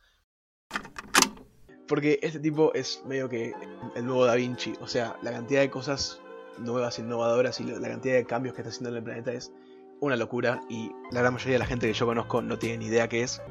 Porque 1.87 2.19
este 2.21 2.41
tipo 2.41 2.73
es 2.73 3.01
medio 3.05 3.29
que 3.29 3.53
el 3.95 4.05
nuevo 4.05 4.25
Da 4.25 4.35
Vinci, 4.35 4.73
o 4.81 4.87
sea, 4.89 5.15
la 5.21 5.31
cantidad 5.31 5.61
de 5.61 5.69
cosas 5.69 6.19
nuevas, 6.59 6.99
innovadoras 6.99 7.59
y 7.59 7.63
la 7.63 7.87
cantidad 7.87 8.15
de 8.15 8.25
cambios 8.25 8.55
que 8.55 8.61
está 8.61 8.69
haciendo 8.69 8.89
en 8.89 8.97
el 8.97 9.03
planeta 9.03 9.31
es 9.31 9.51
una 9.99 10.15
locura 10.15 10.61
y 10.69 10.91
la 11.11 11.21
gran 11.21 11.33
mayoría 11.33 11.53
de 11.53 11.59
la 11.59 11.65
gente 11.65 11.87
que 11.87 11.93
yo 11.93 12.05
conozco 12.05 12.41
no 12.41 12.57
tiene 12.57 12.77
ni 12.77 12.85
idea 12.87 13.07
qué 13.07 13.23
es. 13.23 13.41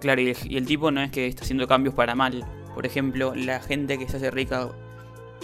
Claro, 0.00 0.20
y 0.20 0.30
el, 0.30 0.36
y 0.44 0.56
el 0.56 0.66
tipo 0.66 0.90
no 0.90 1.00
es 1.00 1.10
que 1.10 1.26
está 1.26 1.42
haciendo 1.42 1.66
cambios 1.66 1.94
para 1.94 2.14
mal. 2.14 2.44
Por 2.74 2.86
ejemplo, 2.86 3.34
la 3.34 3.60
gente 3.60 3.98
que 3.98 4.08
se 4.08 4.18
hace 4.18 4.30
rica 4.30 4.68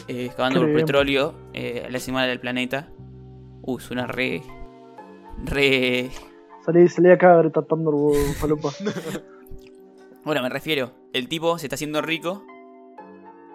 eh, 0.08 0.26
excavando 0.26 0.60
por 0.60 0.74
petróleo 0.74 1.34
eh, 1.52 1.84
a 1.86 1.90
la 1.90 1.98
cima 1.98 2.26
del 2.26 2.40
planeta. 2.40 2.90
Uh, 3.62 3.78
suena 3.78 4.06
re. 4.06 4.42
re. 5.44 6.10
Salí, 6.64 6.88
salí 6.88 7.10
acá 7.10 7.42
Thunderbolt, 7.50 8.34
falopa. 8.34 8.70
Bueno, 10.24 10.40
me 10.40 10.50
refiero, 10.50 10.92
el 11.12 11.26
tipo 11.26 11.58
se 11.58 11.66
está 11.66 11.74
haciendo 11.74 12.00
rico, 12.00 12.44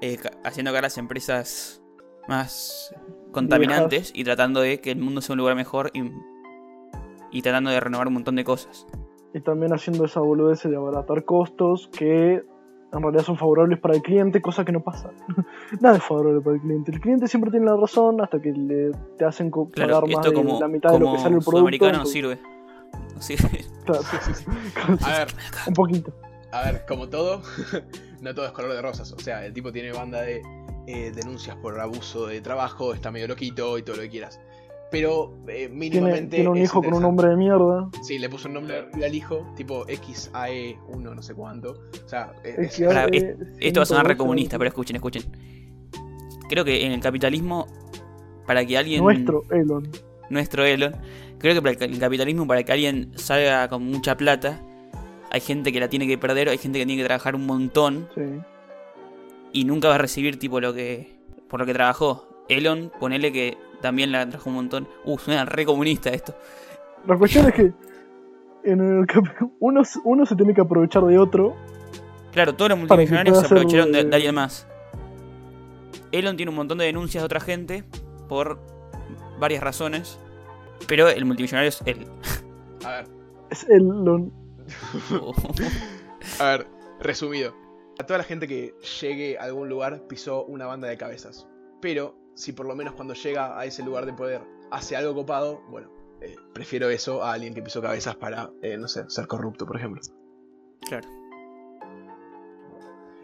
eh, 0.02 0.18
haciendo 0.44 0.72
acá 0.72 0.82
las 0.82 0.98
empresas 0.98 1.82
más 2.28 2.94
contaminantes 3.32 4.12
y 4.16 4.24
tratando 4.24 4.62
de 4.62 4.80
que 4.82 4.92
el 4.92 5.00
mundo 5.00 5.22
sea 5.22 5.34
un 5.34 5.40
lugar 5.40 5.56
mejor 5.56 5.92
y, 5.94 6.12
y 7.32 7.42
tratando 7.42 7.70
de 7.70 7.80
renovar 7.80 8.08
un 8.08 8.14
montón 8.16 8.36
de 8.36 8.44
cosas. 8.44 8.88
y 9.34 9.42
también 9.42 9.74
haciendo 9.74 10.06
esa 10.06 10.20
boludez 10.22 10.64
de 10.64 10.76
abaratar 10.76 11.24
costos 11.26 11.90
que 11.98 12.42
en 12.94 13.02
realidad 13.02 13.24
son 13.24 13.38
favorables 13.38 13.80
para 13.80 13.96
el 13.96 14.02
cliente, 14.02 14.42
cosa 14.42 14.64
que 14.64 14.72
no 14.72 14.82
pasa. 14.82 15.12
Nada 15.82 15.98
es 15.98 16.04
favorable 16.04 16.40
para 16.42 16.56
el 16.56 16.62
cliente. 16.62 16.92
El 16.94 17.02
cliente 17.02 17.28
siempre 17.28 17.52
tiene 17.52 17.66
la 17.66 17.76
razón 17.76 18.22
hasta 18.22 18.42
que 18.42 18.52
le, 18.54 18.92
te 19.18 19.26
hacen 19.26 19.52
co- 19.52 19.70
Claro, 19.70 20.00
pagar 20.02 20.16
más 20.16 20.26
de 20.26 20.34
como, 20.34 20.60
la 20.60 20.68
mitad 20.70 20.92
de 20.92 21.00
lo 21.00 21.12
que 21.12 21.18
sale 21.20 21.36
el 21.36 21.42
producto. 21.44 21.52
sudamericano 21.52 21.92
no 21.92 21.98
entonces- 21.98 22.14
sirve. 22.14 22.40
No 23.14 23.22
sirve. 23.22 23.66
claro, 23.86 24.98
A 25.06 25.20
ver, 25.20 25.28
un 25.68 25.74
poquito. 25.74 26.14
a 26.52 26.62
ver, 26.64 26.86
como 26.88 27.10
todo, 27.10 27.42
no 28.22 28.34
todo 28.34 28.46
es 28.46 28.52
color 28.54 28.72
de 28.74 28.82
rosas. 28.82 29.12
O 29.12 29.20
sea, 29.20 29.46
el 29.46 29.54
tipo 29.54 29.72
tiene 29.74 29.92
banda 29.92 30.22
de 30.22 30.42
eh, 30.88 31.12
denuncias 31.14 31.56
por 31.58 31.80
abuso 31.80 32.26
de 32.28 32.42
trabajo, 32.42 32.94
está 32.94 33.12
medio 33.12 33.28
loquito 33.28 33.78
y 33.78 33.84
todo 33.84 33.98
lo 33.98 34.02
que 34.04 34.10
quieras. 34.10 34.40
Pero 34.90 35.34
eh, 35.50 35.68
mínimamente. 35.70 36.38
tiene 36.38 36.50
un 36.50 36.58
hijo 36.58 36.82
con 36.82 36.94
un 36.94 37.02
nombre 37.02 37.28
de 37.28 37.36
mierda. 37.36 37.90
Sí, 38.04 38.18
le 38.20 38.30
puso 38.30 38.48
un 38.48 38.54
nombre 38.54 38.88
al 39.06 39.14
hijo, 39.14 39.46
tipo 39.58 39.86
XAE1, 39.86 41.14
no 41.16 41.22
sé 41.22 41.34
cuánto. 41.36 41.72
O 42.06 42.08
sea, 42.08 42.32
es- 42.44 42.58
Es 42.58 42.68
es- 42.72 42.78
que, 42.78 42.86
Pará, 42.86 43.06
eh, 43.12 43.36
Esto 43.60 43.82
va 43.82 43.84
a 43.84 43.86
sonar 43.86 44.06
112, 44.06 44.08
re 44.08 44.18
comunista, 44.18 44.58
pero 44.58 44.70
escuchen, 44.70 44.96
escuchen. 44.96 45.24
Creo 46.50 46.64
que 46.64 46.86
en 46.86 46.94
el 46.94 47.02
capitalismo, 47.02 47.68
para 48.46 48.66
que 48.66 48.78
alguien. 48.78 49.04
Nuestro 49.04 49.44
Elon. 49.52 49.90
nuestro 50.30 50.64
Elon. 50.66 50.96
Creo 51.38 51.54
que 51.54 51.62
para 51.62 51.86
el 51.86 52.00
capitalismo, 52.00 52.48
para 52.48 52.64
que 52.64 52.72
alguien 52.72 53.12
salga 53.16 53.68
con 53.68 53.84
mucha 53.84 54.16
plata, 54.16 54.62
hay 55.30 55.42
gente 55.42 55.72
que 55.74 55.80
la 55.82 55.90
tiene 55.90 56.08
que 56.08 56.18
perder, 56.18 56.48
hay 56.50 56.58
gente 56.58 56.80
que 56.80 56.86
tiene 56.86 57.02
que 57.02 57.06
trabajar 57.06 57.36
un 57.36 57.46
montón 57.46 58.08
Sí. 58.16 58.22
Y 59.52 59.66
nunca 59.66 59.88
va 59.88 59.96
a 59.96 60.00
recibir 60.00 60.38
tipo 60.40 60.60
lo 60.60 60.74
que 60.74 61.18
por 61.48 61.60
lo 61.60 61.66
que 61.66 61.74
trabajó. 61.74 62.28
Elon, 62.50 62.92
ponele 63.00 63.32
que 63.32 63.58
también 63.82 64.12
la 64.12 64.28
trajo 64.30 64.50
un 64.50 64.56
montón. 64.56 64.88
Uh, 65.06 65.18
suena 65.18 65.46
re 65.46 65.66
comunista 65.66 66.10
esto. 66.10 66.36
La 67.06 67.18
cuestión 67.18 67.48
es 67.48 67.54
que 67.54 67.74
en 68.64 68.82
el 68.82 69.08
uno, 69.60 69.82
uno 70.04 70.26
se 70.26 70.36
tiene 70.36 70.54
que 70.54 70.62
aprovechar 70.62 71.04
de 71.06 71.18
otro. 71.18 71.56
Claro, 72.32 72.56
todos 72.56 72.70
los 72.70 72.80
multimillonarios 72.80 73.40
se 73.40 73.46
aprovecharon 73.46 73.92
de 73.92 74.00
alguien 74.00 74.36
más. 74.36 74.68
Elon 76.12 76.38
tiene 76.38 76.50
un 76.50 76.56
montón 76.56 76.78
de 76.78 76.86
denuncias 76.86 77.22
de 77.22 77.26
otra 77.26 77.40
gente 77.40 77.84
por 78.28 78.60
varias 79.40 79.64
razones, 79.64 80.20
pero 80.88 81.10
el 81.10 81.26
multimillonario 81.26 81.70
es 81.70 81.82
él. 81.86 82.08
A 82.86 82.90
ver, 82.90 83.06
Es 83.50 83.64
Elon. 83.70 84.32
a 86.40 86.46
ver, 86.46 86.68
resumido. 87.00 87.54
A 88.00 88.06
toda 88.06 88.20
la 88.20 88.24
gente 88.24 88.48
que 88.48 88.76
llegue 89.02 89.38
a 89.38 89.44
algún 89.44 89.70
lugar 89.70 90.08
pisó 90.08 90.46
una 90.46 90.66
banda 90.66 90.88
de 90.88 90.98
cabezas. 90.98 91.48
Pero, 91.82 92.16
si 92.36 92.54
por 92.54 92.68
lo 92.68 92.76
menos 92.76 92.94
cuando 92.94 93.14
llega 93.14 93.60
a 93.60 93.66
ese 93.66 93.84
lugar 93.84 94.06
de 94.06 94.14
poder 94.14 94.42
hace 94.72 94.96
algo 94.96 95.16
copado, 95.16 95.62
bueno, 95.70 95.90
eh, 96.22 96.36
prefiero 96.54 96.90
eso 96.90 97.24
a 97.24 97.34
alguien 97.34 97.54
que 97.54 97.62
pisó 97.62 97.82
cabezas 97.82 98.16
para, 98.16 98.52
eh, 98.62 98.78
no 98.78 98.88
sé, 98.88 99.10
ser 99.10 99.28
corrupto, 99.28 99.66
por 99.66 99.78
ejemplo. 99.78 100.02
claro. 100.88 101.17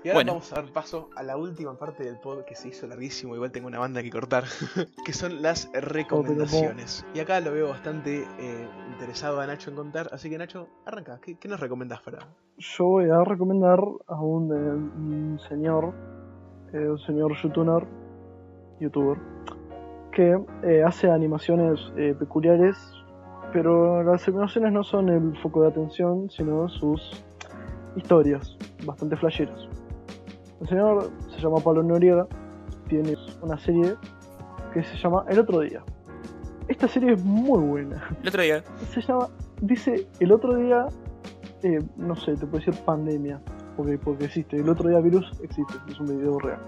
Y 0.03 0.09
ahora 0.09 0.17
Bueno. 0.17 0.31
vamos 0.33 0.51
a 0.51 0.55
dar 0.55 0.71
paso 0.73 1.09
a 1.15 1.23
la 1.23 1.37
última 1.37 1.77
parte 1.77 2.03
del 2.03 2.17
pod 2.17 2.43
que 2.43 2.55
se 2.55 2.67
hizo 2.67 2.87
larguísimo, 2.87 3.35
igual 3.35 3.51
tengo 3.51 3.67
una 3.67 3.79
banda 3.79 4.03
que 4.03 4.09
cortar, 4.09 4.43
que 5.05 5.13
son 5.13 5.41
las 5.41 5.69
recomendaciones. 5.73 7.05
Y 7.13 7.19
acá 7.19 7.39
lo 7.39 7.53
veo 7.53 7.69
bastante 7.69 8.27
eh, 8.39 8.67
interesado 8.91 9.39
a 9.39 9.47
Nacho 9.47 9.69
en 9.69 9.75
contar, 9.77 10.09
así 10.11 10.29
que 10.29 10.37
Nacho, 10.37 10.67
arranca, 10.85 11.19
¿qué, 11.21 11.35
qué 11.35 11.47
nos 11.47 11.59
recomendás 11.59 12.01
para...? 12.01 12.19
Yo 12.57 12.85
voy 12.85 13.09
a 13.09 13.23
recomendar 13.23 13.79
a 14.07 14.21
un, 14.21 14.51
eh, 14.51 15.35
un 15.35 15.39
señor, 15.47 15.93
eh, 16.73 16.89
un 16.89 16.99
señor 16.99 17.33
youtuber, 17.41 17.87
youtuber 18.79 19.17
que 20.11 20.37
hace 20.85 21.09
animaciones 21.09 21.79
eh, 21.97 22.13
peculiares, 22.17 22.77
pero 23.51 24.03
las 24.03 24.27
animaciones 24.27 24.71
no 24.71 24.83
son 24.83 25.09
el 25.09 25.37
foco 25.41 25.61
de 25.63 25.69
atención, 25.69 26.29
sino 26.29 26.69
sus 26.69 27.23
historias, 27.95 28.55
bastante 28.85 29.15
flasheras. 29.15 29.67
El 30.61 30.67
señor 30.67 31.11
se 31.29 31.41
llama 31.41 31.57
Pablo 31.57 31.83
Noriega, 31.83 32.27
tiene 32.87 33.15
una 33.41 33.57
serie 33.57 33.95
que 34.73 34.83
se 34.83 34.97
llama 34.97 35.25
El 35.29 35.39
otro 35.39 35.59
día. 35.59 35.83
Esta 36.67 36.87
serie 36.87 37.13
es 37.13 37.23
muy 37.23 37.59
buena. 37.59 38.07
El 38.21 38.29
otro 38.29 38.41
día, 38.41 38.63
Se 38.91 39.01
llama, 39.01 39.27
dice, 39.61 40.07
el 40.19 40.31
otro 40.31 40.55
día, 40.55 40.87
eh, 41.63 41.81
no 41.97 42.15
sé, 42.15 42.35
te 42.35 42.45
puedo 42.45 42.63
decir 42.63 42.73
pandemia, 42.85 43.41
porque, 43.75 43.97
porque 43.97 44.25
existe. 44.25 44.57
El 44.57 44.69
otro 44.69 44.89
día 44.89 44.99
virus 44.99 45.31
existe, 45.41 45.73
es 45.87 45.99
un 45.99 46.07
video 46.07 46.39
real. 46.39 46.59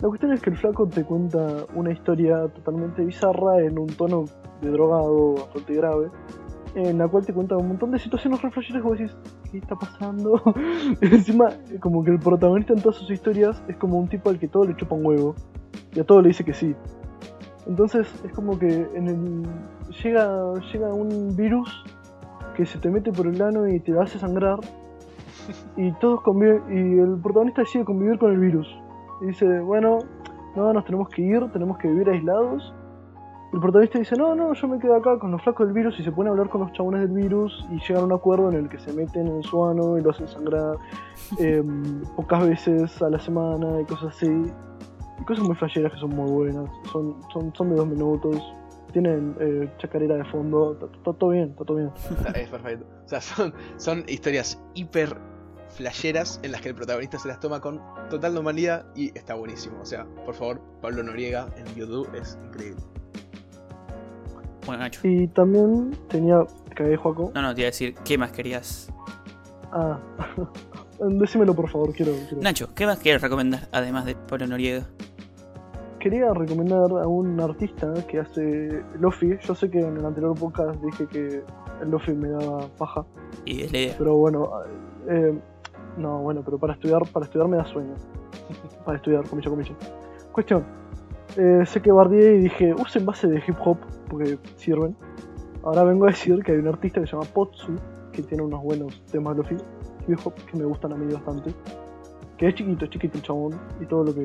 La 0.00 0.08
cuestión 0.08 0.32
es 0.32 0.40
que 0.40 0.50
el 0.50 0.56
flaco 0.56 0.88
te 0.88 1.04
cuenta 1.04 1.66
una 1.74 1.92
historia 1.92 2.48
totalmente 2.48 3.04
bizarra 3.04 3.60
en 3.60 3.78
un 3.78 3.86
tono 3.86 4.24
de 4.62 4.70
drogado 4.70 5.34
bastante 5.34 5.74
grave, 5.74 6.10
en 6.74 6.98
la 6.98 7.06
cual 7.06 7.26
te 7.26 7.34
cuenta 7.34 7.56
un 7.56 7.68
montón 7.68 7.90
de 7.90 7.98
situaciones 7.98 8.40
reflexiones 8.40 8.82
como 8.82 8.94
decís, 8.94 9.14
¿qué 9.50 9.58
está 9.58 9.76
pasando? 9.76 10.40
Encima, 11.00 11.50
como 11.80 12.04
que 12.04 12.12
el 12.12 12.18
protagonista 12.18 12.72
en 12.72 12.80
todas 12.80 12.96
sus 12.96 13.10
historias 13.10 13.62
es 13.68 13.76
como 13.76 13.98
un 13.98 14.08
tipo 14.08 14.30
al 14.30 14.38
que 14.38 14.48
todo 14.48 14.64
le 14.64 14.76
chupa 14.76 14.94
un 14.94 15.06
huevo, 15.06 15.34
y 15.94 16.00
a 16.00 16.04
todo 16.04 16.20
le 16.22 16.28
dice 16.28 16.44
que 16.44 16.54
sí. 16.54 16.74
Entonces 17.66 18.08
es 18.24 18.32
como 18.32 18.58
que 18.58 18.88
en 18.94 19.08
el, 19.08 19.42
llega, 20.02 20.54
llega 20.72 20.92
un 20.92 21.36
virus 21.36 21.84
que 22.56 22.66
se 22.66 22.78
te 22.78 22.90
mete 22.90 23.12
por 23.12 23.26
el 23.26 23.40
ano 23.40 23.68
y 23.68 23.80
te 23.80 23.98
hace 23.98 24.18
sangrar 24.18 24.58
y 25.76 25.92
todos 25.94 26.20
conviven, 26.22 26.62
y 26.68 26.98
el 26.98 27.20
protagonista 27.20 27.62
decide 27.62 27.84
convivir 27.84 28.18
con 28.18 28.32
el 28.32 28.38
virus. 28.38 28.68
Y 29.20 29.26
dice, 29.26 29.60
bueno, 29.60 29.98
no, 30.56 30.72
nos 30.72 30.84
tenemos 30.84 31.08
que 31.08 31.22
ir, 31.22 31.40
tenemos 31.52 31.78
que 31.78 31.88
vivir 31.88 32.08
aislados. 32.08 32.74
El 33.52 33.58
protagonista 33.58 33.98
dice, 33.98 34.14
no, 34.16 34.34
no, 34.36 34.54
yo 34.54 34.68
me 34.68 34.78
quedo 34.78 34.94
acá 34.94 35.18
con 35.18 35.32
los 35.32 35.42
flacos 35.42 35.66
del 35.66 35.74
virus 35.74 35.98
y 35.98 36.04
se 36.04 36.12
pone 36.12 36.28
a 36.28 36.32
hablar 36.32 36.48
con 36.48 36.60
los 36.60 36.72
chabones 36.72 37.00
del 37.00 37.10
virus 37.10 37.66
y 37.72 37.80
llegan 37.80 38.02
a 38.02 38.04
un 38.04 38.12
acuerdo 38.12 38.48
en 38.48 38.56
el 38.56 38.68
que 38.68 38.78
se 38.78 38.92
meten 38.92 39.26
en 39.26 39.42
su 39.42 39.64
ano 39.64 39.98
y 39.98 40.02
lo 40.02 40.10
hacen 40.10 40.28
sangrar 40.28 40.76
em, 41.38 42.00
pocas 42.14 42.48
veces 42.48 43.02
a 43.02 43.10
la 43.10 43.18
semana 43.18 43.80
y 43.80 43.84
cosas 43.86 44.14
así. 44.14 44.28
Y 44.28 45.24
cosas 45.24 45.44
muy 45.44 45.56
flasheras 45.56 45.92
que 45.92 45.98
son 45.98 46.10
muy 46.10 46.30
buenas. 46.30 46.70
Son, 46.92 47.16
son, 47.32 47.52
son 47.56 47.70
de 47.70 47.76
dos 47.76 47.88
minutos. 47.88 48.54
Tienen 48.92 49.34
eh, 49.40 49.68
chacarera 49.78 50.16
de 50.16 50.24
fondo. 50.26 50.78
Está 50.80 51.12
todo 51.12 51.30
bien, 51.30 51.50
está 51.50 51.64
todo 51.64 51.76
bien. 51.76 51.90
Es 52.36 52.48
perfecto. 52.48 52.86
O 53.04 53.08
sea, 53.08 53.20
son, 53.20 53.52
son 53.78 54.04
historias 54.06 54.62
hiper 54.74 55.16
flasheras 55.70 56.38
en 56.44 56.52
las 56.52 56.60
que 56.60 56.68
el 56.68 56.74
protagonista 56.76 57.18
se 57.18 57.26
las 57.26 57.40
toma 57.40 57.60
con 57.60 57.80
total 58.10 58.34
normalidad 58.34 58.86
y 58.94 59.16
está 59.18 59.34
buenísimo. 59.34 59.80
O 59.80 59.86
sea, 59.86 60.06
por 60.24 60.34
favor, 60.34 60.60
Pablo 60.80 61.02
Noriega 61.02 61.48
en 61.56 61.66
YouTube 61.74 62.08
es 62.14 62.38
increíble. 62.46 62.80
Bueno, 64.66 64.82
Nacho. 64.82 65.00
Y 65.04 65.26
también 65.28 65.96
tenía. 66.08 66.44
Cagué, 66.74 66.96
Joaco. 66.96 67.32
No, 67.34 67.42
no, 67.42 67.54
te 67.54 67.62
iba 67.62 67.66
a 67.66 67.70
decir, 67.70 67.94
¿qué 68.04 68.16
más 68.18 68.32
querías? 68.32 68.92
Ah. 69.72 69.98
Decímelo 71.00 71.54
por 71.54 71.68
favor, 71.68 71.92
quiero. 71.92 72.12
quiero. 72.28 72.42
Nacho, 72.42 72.74
¿qué 72.74 72.86
más 72.86 72.98
quieres 72.98 73.22
recomendar 73.22 73.68
además 73.72 74.04
de 74.04 74.14
Pablo 74.14 74.46
Noriega? 74.46 74.86
Quería 75.98 76.32
recomendar 76.32 76.90
a 76.90 77.06
un 77.06 77.40
artista 77.40 77.92
que 78.08 78.20
hace 78.20 78.82
Lofi. 78.98 79.36
Yo 79.42 79.54
sé 79.54 79.70
que 79.70 79.80
en 79.80 79.96
el 79.96 80.04
anterior 80.04 80.38
podcast 80.38 80.82
dije 80.82 81.06
que 81.06 81.42
el 81.82 81.90
Lofi 81.90 82.12
me 82.12 82.28
daba 82.28 82.68
paja. 82.78 83.04
Y 83.44 83.62
es 83.62 83.72
la 83.72 83.78
idea. 83.78 83.94
Pero 83.98 84.16
bueno, 84.16 84.50
eh, 85.08 85.38
no, 85.96 86.18
bueno, 86.18 86.42
pero 86.44 86.58
para 86.58 86.74
estudiar, 86.74 87.02
para 87.12 87.26
estudiar 87.26 87.48
me 87.48 87.56
da 87.56 87.66
sueño. 87.66 87.94
para 88.84 88.96
estudiar, 88.96 89.28
comilla, 89.28 89.50
comilla. 89.50 89.74
Cuestión. 90.32 90.64
Eh, 91.36 91.64
sé 91.66 91.80
que 91.80 91.92
bardeé 91.92 92.36
y 92.36 92.40
dije, 92.40 92.74
usen 92.74 93.06
base 93.06 93.28
de 93.28 93.38
hip 93.46 93.56
hop 93.64 93.78
porque 94.08 94.38
sirven. 94.56 94.96
Ahora 95.62 95.84
vengo 95.84 96.06
a 96.06 96.08
decir 96.08 96.42
que 96.42 96.52
hay 96.52 96.58
un 96.58 96.68
artista 96.68 97.00
que 97.00 97.06
se 97.06 97.12
llama 97.12 97.26
Potsu, 97.32 97.76
que 98.12 98.22
tiene 98.22 98.42
unos 98.42 98.62
buenos 98.62 99.02
temas 99.12 99.36
de 99.36 99.42
hip 100.08 100.18
hop 100.24 100.34
que 100.50 100.56
me 100.56 100.64
gustan 100.64 100.92
a 100.92 100.96
mí 100.96 101.12
bastante. 101.12 101.52
Que 102.36 102.48
es 102.48 102.54
chiquito, 102.54 102.84
es 102.86 102.90
chiquito 102.90 103.18
el 103.18 103.22
chabón 103.22 103.60
y 103.80 103.86
todo 103.86 104.04
lo 104.04 104.14
que. 104.14 104.24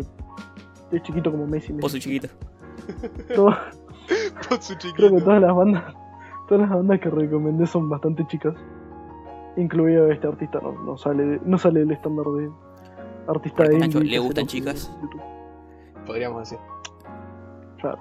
Es 0.92 1.04
chiquito 1.04 1.32
como 1.32 1.46
Messi. 1.46 1.74
Messi. 1.74 1.82
Pozo 1.82 1.98
chiquito. 2.00 2.28
Todo- 3.36 3.56
Potsu 4.50 4.76
chiquito. 4.76 4.96
creo 4.96 5.16
que 5.16 5.22
todas 5.22 5.42
las 5.42 5.56
bandas, 5.56 5.84
todas 6.48 6.62
las 6.62 6.78
bandas 6.78 7.00
que 7.00 7.10
recomendé 7.10 7.68
son 7.68 7.90
bastante 7.90 8.26
chicas. 8.28 8.56
Incluido 9.58 10.12
este 10.12 10.28
artista, 10.28 10.60
no, 10.62 10.72
no 10.84 10.98
sale, 10.98 11.40
no 11.46 11.58
sale 11.58 11.82
el 11.82 11.92
estándar 11.92 12.26
de 12.26 12.50
artista 13.28 13.64
de 13.64 13.78
Nacho, 13.80 14.00
indie 14.00 14.12
¿le 14.14 14.20
gustan 14.20 14.48
chicas? 14.48 14.92
YouTube. 15.02 15.22
Podríamos 16.06 16.40
decir. 16.50 16.60
Claro. 17.80 18.00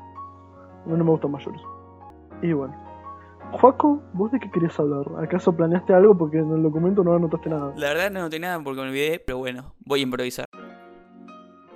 No, 0.87 0.97
no 0.97 1.05
me 1.05 1.11
gustan 1.11 1.31
mayores. 1.31 1.61
Y 2.43 2.53
bueno. 2.53 2.75
Juaco, 3.53 4.03
¿vos 4.15 4.33
de 4.33 4.41
qué 4.41 4.51
querías 4.51 4.79
hablar? 4.81 5.07
¿Acaso 5.23 5.55
planeaste 5.55 5.95
algo? 5.95 6.17
Porque 6.17 6.39
en 6.39 6.51
el 6.53 6.63
documento 6.63 7.05
no 7.05 7.15
anotaste 7.15 7.51
nada. 7.51 7.73
La 7.77 7.89
verdad 7.89 8.11
no 8.11 8.21
noté 8.21 8.41
nada 8.41 8.59
porque 8.63 8.81
me 8.81 8.89
olvidé, 8.89 9.23
pero 9.25 9.39
bueno, 9.39 9.75
voy 9.85 10.01
a 10.01 10.03
improvisar. 10.03 10.47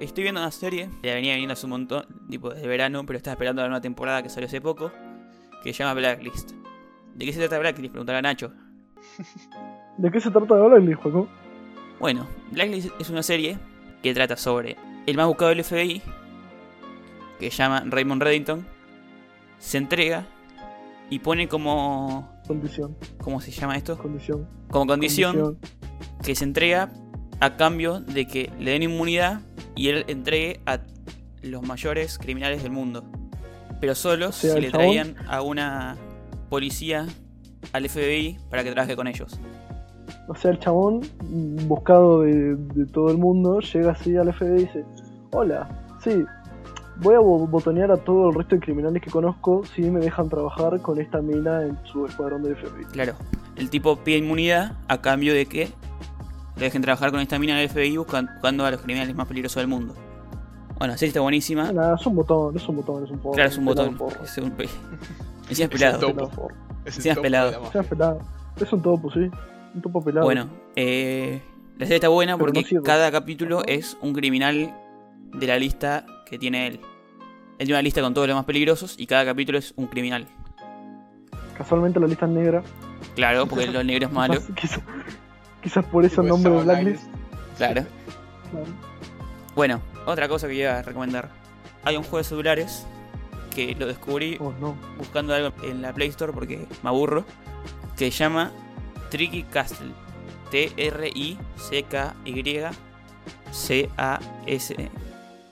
Estoy 0.00 0.22
viendo 0.22 0.40
una 0.40 0.50
serie, 0.50 0.90
la 1.02 1.14
venía 1.14 1.34
viendo 1.36 1.52
hace 1.52 1.66
un 1.66 1.70
montón, 1.70 2.04
tipo 2.30 2.50
desde 2.50 2.66
verano, 2.68 3.04
pero 3.04 3.16
estaba 3.16 3.32
esperando 3.32 3.62
la 3.62 3.68
nueva 3.68 3.80
temporada 3.80 4.22
que 4.22 4.28
salió 4.28 4.46
hace 4.46 4.60
poco, 4.60 4.92
que 5.62 5.72
se 5.72 5.82
llama 5.82 5.94
Blacklist. 5.94 6.52
¿De 7.14 7.24
qué 7.24 7.32
se 7.32 7.40
trata 7.40 7.58
Blacklist? 7.58 7.92
Preguntará 7.92 8.22
Nacho. 8.22 8.52
¿De 9.98 10.10
qué 10.10 10.20
se 10.20 10.30
trata 10.30 10.54
hablar, 10.54 10.94
Juaco? 10.94 11.28
Bueno, 11.98 12.26
Blacklist 12.52 12.90
es 13.00 13.10
una 13.10 13.22
serie 13.22 13.58
que 14.02 14.14
trata 14.14 14.36
sobre 14.36 14.76
el 15.06 15.16
más 15.16 15.26
buscado 15.26 15.50
del 15.50 15.64
FBI, 15.64 16.00
que 17.38 17.50
se 17.50 17.56
llama 17.58 17.82
Raymond 17.86 18.22
Reddington, 18.22 18.66
se 19.58 19.78
entrega 19.78 20.26
y 21.10 21.18
pone 21.20 21.48
como... 21.48 22.30
Condición, 22.46 22.96
¿Cómo 23.22 23.40
se 23.40 23.50
llama 23.50 23.76
esto? 23.76 23.96
condición. 23.98 24.46
Como 24.70 24.86
condición 24.86 25.58
que 26.22 26.34
se 26.34 26.44
entrega 26.44 26.90
a 27.40 27.56
cambio 27.56 28.00
de 28.00 28.26
que 28.26 28.50
le 28.58 28.72
den 28.72 28.82
inmunidad 28.84 29.40
y 29.76 29.88
él 29.88 30.04
entregue 30.08 30.60
a 30.66 30.80
los 31.42 31.62
mayores 31.62 32.18
criminales 32.18 32.62
del 32.62 32.72
mundo. 32.72 33.04
Pero 33.80 33.94
solo 33.94 34.32
sea, 34.32 34.54
si 34.54 34.60
le 34.60 34.68
chabón- 34.70 34.72
traían 34.72 35.14
a 35.28 35.40
una 35.42 35.96
policía 36.48 37.06
al 37.72 37.88
FBI 37.88 38.38
para 38.50 38.64
que 38.64 38.72
trabaje 38.72 38.96
con 38.96 39.06
ellos. 39.06 39.38
O 40.26 40.34
sea, 40.34 40.50
el 40.50 40.58
chabón, 40.58 41.00
buscado 41.66 42.22
de, 42.22 42.56
de 42.56 42.86
todo 42.86 43.10
el 43.10 43.18
mundo, 43.18 43.60
llega 43.60 43.92
así 43.92 44.16
al 44.16 44.32
FBI 44.32 44.48
y 44.48 44.64
dice: 44.64 44.84
Hola, 45.32 45.68
sí, 46.02 46.24
voy 47.00 47.14
a 47.14 47.18
bo- 47.20 47.46
botonear 47.46 47.90
a 47.92 47.96
todo 47.96 48.30
el 48.30 48.34
resto 48.34 48.54
de 48.56 48.60
criminales 48.60 49.02
que 49.02 49.10
conozco 49.10 49.62
si 49.74 49.82
me 49.82 50.00
dejan 50.00 50.28
trabajar 50.28 50.80
con 50.80 51.00
esta 51.00 51.20
mina 51.22 51.62
en 51.62 51.78
su 51.84 52.06
escuadrón 52.06 52.42
del 52.42 52.56
FBI. 52.56 52.84
Claro, 52.92 53.14
el 53.56 53.70
tipo 53.70 53.96
pide 53.96 54.18
inmunidad 54.18 54.72
a 54.88 55.00
cambio 55.00 55.34
de 55.34 55.46
que 55.46 55.68
le 56.56 56.64
dejen 56.64 56.82
trabajar 56.82 57.10
con 57.10 57.20
esta 57.20 57.38
mina 57.38 57.56
del 57.56 57.68
FBI 57.68 57.96
buscan- 57.96 58.28
buscando 58.34 58.64
a 58.64 58.70
los 58.70 58.80
criminales 58.80 59.14
más 59.14 59.26
peligrosos 59.28 59.56
del 59.60 59.68
mundo. 59.68 59.94
Bueno, 60.78 60.92
la 60.92 60.98
serie 60.98 61.08
está 61.08 61.20
buenísima. 61.20 61.72
Nada, 61.72 61.96
es 61.98 62.06
un 62.06 62.14
botón, 62.14 62.56
es 62.56 62.68
un 62.68 62.76
botón, 62.76 63.04
es 63.04 63.10
un 63.10 63.18
porro. 63.18 63.34
Claro, 63.34 63.50
es 63.50 63.58
un 63.58 63.64
botón. 63.64 63.96
porro. 63.96 64.22
Es 64.22 64.38
un 64.38 64.50
pe- 64.52 64.68
Encima 65.48 65.50
es 65.50 65.60
Es 65.60 65.68
pelado. 65.68 66.08
el. 66.08 66.16
Es 66.84 66.94
Sí, 66.94 67.08
has 67.08 67.18
pelado. 67.18 67.50
de 67.50 67.58
mafia. 67.58 67.72
sea, 67.72 67.82
pelado. 67.82 68.20
Es 68.60 68.72
un 68.72 68.82
topo, 68.82 69.10
sí. 69.12 69.30
Un 69.74 69.82
topo 69.82 70.02
pelado. 70.02 70.24
Bueno, 70.26 70.46
eh, 70.76 71.42
la 71.76 71.84
serie 71.86 71.96
está 71.96 72.08
buena 72.08 72.34
Pero 72.36 72.52
porque 72.52 72.64
no 72.74 72.82
cada 72.82 73.10
capítulo 73.10 73.62
es 73.66 73.96
un 74.00 74.12
criminal 74.14 74.72
de 75.34 75.46
la 75.46 75.58
lista 75.58 76.06
que 76.28 76.38
tiene 76.38 76.66
él. 76.66 76.74
Él 77.58 77.66
tiene 77.66 77.74
una 77.74 77.82
lista 77.82 78.00
con 78.00 78.14
todos 78.14 78.28
los 78.28 78.36
más 78.36 78.44
peligrosos 78.44 78.94
y 78.98 79.06
cada 79.06 79.24
capítulo 79.24 79.58
es 79.58 79.72
un 79.76 79.86
criminal. 79.86 80.26
Casualmente 81.56 81.98
la 81.98 82.06
lista 82.06 82.26
es 82.26 82.32
negra. 82.32 82.62
Claro, 83.16 83.46
porque 83.46 83.66
los 83.66 83.84
negros 83.84 84.10
es 84.10 84.14
malo. 84.14 84.34
Quizás, 84.34 84.54
quizás- 84.54 84.80
quizás 85.62 85.84
por 85.86 86.04
eso 86.04 86.20
el 86.22 86.28
nombre 86.28 86.52
de 86.52 86.62
Blacklist. 86.62 87.02
Claro. 87.56 87.84
Claro. 88.50 88.66
Bueno, 89.56 89.80
otra 90.06 90.28
cosa 90.28 90.46
que 90.46 90.54
iba 90.54 90.78
a 90.78 90.82
recomendar. 90.82 91.30
Hay 91.84 91.96
un 91.96 92.02
juego 92.04 92.18
de 92.18 92.24
celulares 92.24 92.86
que 93.54 93.74
lo 93.74 93.86
descubrí 93.86 94.36
Oh, 94.40 94.52
no. 94.60 94.76
buscando 94.96 95.34
algo 95.34 95.52
en 95.64 95.82
la 95.82 95.92
Play 95.92 96.08
Store 96.10 96.32
porque 96.32 96.66
me 96.82 96.88
aburro. 96.90 97.24
Que 97.96 98.12
se 98.12 98.18
llama 98.18 98.52
Tricky 99.10 99.42
Castle. 99.42 99.88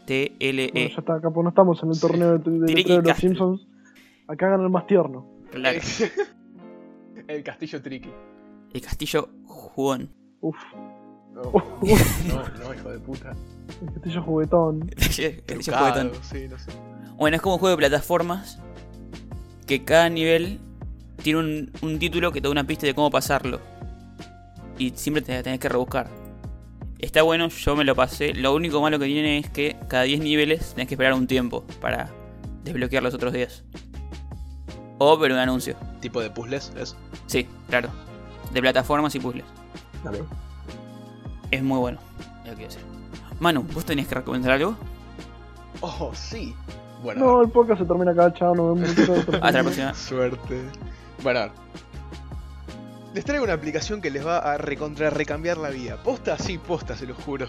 T-R-I-C-K-Y-C-A-S-T-L-E. 0.07 0.71
Bueno, 0.73 0.89
ya 0.89 0.97
está, 0.99 1.15
acá 1.15 1.31
pues 1.31 1.43
no 1.45 1.49
estamos 1.51 1.83
en 1.83 1.91
el 1.91 2.01
torneo 2.01 2.39
de, 2.39 2.51
de 2.75 2.85
de 2.85 3.03
los. 3.03 3.17
Simpsons. 3.19 3.67
Acá 4.29 4.49
gana 4.51 4.63
el 4.65 4.71
más 4.71 4.87
tierno. 4.87 5.27
Claro. 5.51 5.79
El 7.29 7.43
castillo 7.43 7.83
tricky. 7.83 8.11
El 8.73 8.81
castillo 8.81 9.29
jugón. 9.47 10.11
Uf, 10.41 10.57
No, 11.35 11.43
Uf. 11.53 12.25
no, 12.29 12.35
no, 12.65 12.75
hijo 12.75 12.91
de 12.91 12.99
puta. 13.01 13.33
el 13.83 13.93
castillo 13.95 14.23
juguetón. 14.23 14.89
El 14.91 14.95
castillo 14.97 15.33
Trucado, 15.45 15.87
juguetón. 16.05 16.13
sí, 16.23 16.47
no 16.49 16.59
sé. 16.59 16.71
Bueno, 17.17 17.35
es 17.37 17.43
como 17.43 17.57
un 17.57 17.61
juego 17.61 17.77
de 17.77 17.79
plataformas 17.89 18.61
que 19.67 19.83
cada 19.85 20.09
nivel 20.09 20.61
tiene 21.23 21.39
un, 21.41 21.71
un 21.83 21.99
título 21.99 22.31
que 22.31 22.41
te 22.41 22.47
da 22.47 22.53
una 22.53 22.65
pista 22.65 22.87
de 22.87 22.95
cómo 22.95 23.11
pasarlo. 23.11 23.59
Y 24.79 24.91
siempre 24.91 25.23
te 25.23 25.43
tenés 25.43 25.59
que 25.59 25.69
rebuscar. 25.69 26.09
Está 26.99 27.23
bueno, 27.23 27.49
yo 27.49 27.77
me 27.77 27.85
lo 27.85 27.95
pasé. 27.95 28.33
Lo 28.35 28.55
único 28.55 28.81
malo 28.81 28.99
que 28.99 29.07
tiene 29.07 29.39
es 29.39 29.51
que 29.51 29.77
cada 29.89 30.05
10 30.05 30.21
niveles 30.21 30.71
tenés 30.75 30.89
que 30.89 30.95
esperar 30.95 31.13
un 31.15 31.27
tiempo 31.27 31.65
para 31.81 32.11
desbloquear 32.65 33.03
los 33.03 33.15
otros 33.15 33.33
10. 33.33 33.65
O 34.99 35.19
ver 35.19 35.33
un 35.33 35.39
anuncio. 35.39 35.77
Tipo 36.01 36.21
de 36.23 36.31
puzzles, 36.31 36.73
¿es? 36.77 36.97
Sí, 37.27 37.47
claro. 37.69 37.91
De 38.53 38.61
plataformas 38.61 39.15
y 39.15 39.21
puzzles. 39.21 39.45
Dale. 40.03 40.23
Es 41.51 41.63
muy 41.63 41.79
bueno. 41.79 41.99
Es 42.45 42.51
lo 42.51 42.51
que 42.53 42.57
quiero 42.57 42.73
decir. 42.75 42.83
Manu, 43.41 43.63
¿vos 43.75 43.85
tenías 43.85 44.09
que 44.09 44.15
recomendar 44.15 44.53
algo? 44.53 44.77
Oh, 45.83 46.11
sí. 46.15 46.55
Bueno, 47.03 47.25
No, 47.27 47.43
el 47.43 47.51
podcast 47.51 47.81
se 47.83 47.87
termina 47.87 48.13
acá, 48.13 48.33
chao, 48.33 48.55
nos 48.55 48.81
vemos. 48.81 49.29
Hasta 49.35 49.53
la 49.53 49.63
próxima. 49.63 49.95
Suerte. 49.95 50.63
Bueno, 51.23 51.41
a 51.41 51.43
ver. 51.45 51.53
Les 53.17 53.25
traigo 53.25 53.45
una 53.45 53.55
aplicación 53.55 54.03
que 54.03 54.11
les 54.11 54.27
va 54.27 54.41
a 54.41 54.59
recontra 54.59 55.09
recambiar 55.09 55.57
la 55.57 55.71
vida. 55.71 55.97
Posta, 56.03 56.37
sí, 56.37 56.59
posta, 56.59 56.95
se 56.95 57.07
lo 57.07 57.15
juro. 57.15 57.47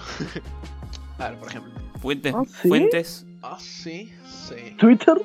a 1.19 1.27
ver, 1.29 1.37
por 1.37 1.49
ejemplo. 1.49 1.73
Fuentes. 1.99 2.33
¿Ah, 2.33 2.43
sí? 2.45 2.67
Fuentes. 2.69 3.25
Ah, 3.41 3.57
sí, 3.59 4.13
sí. 4.25 4.75
Twitter. 4.77 5.21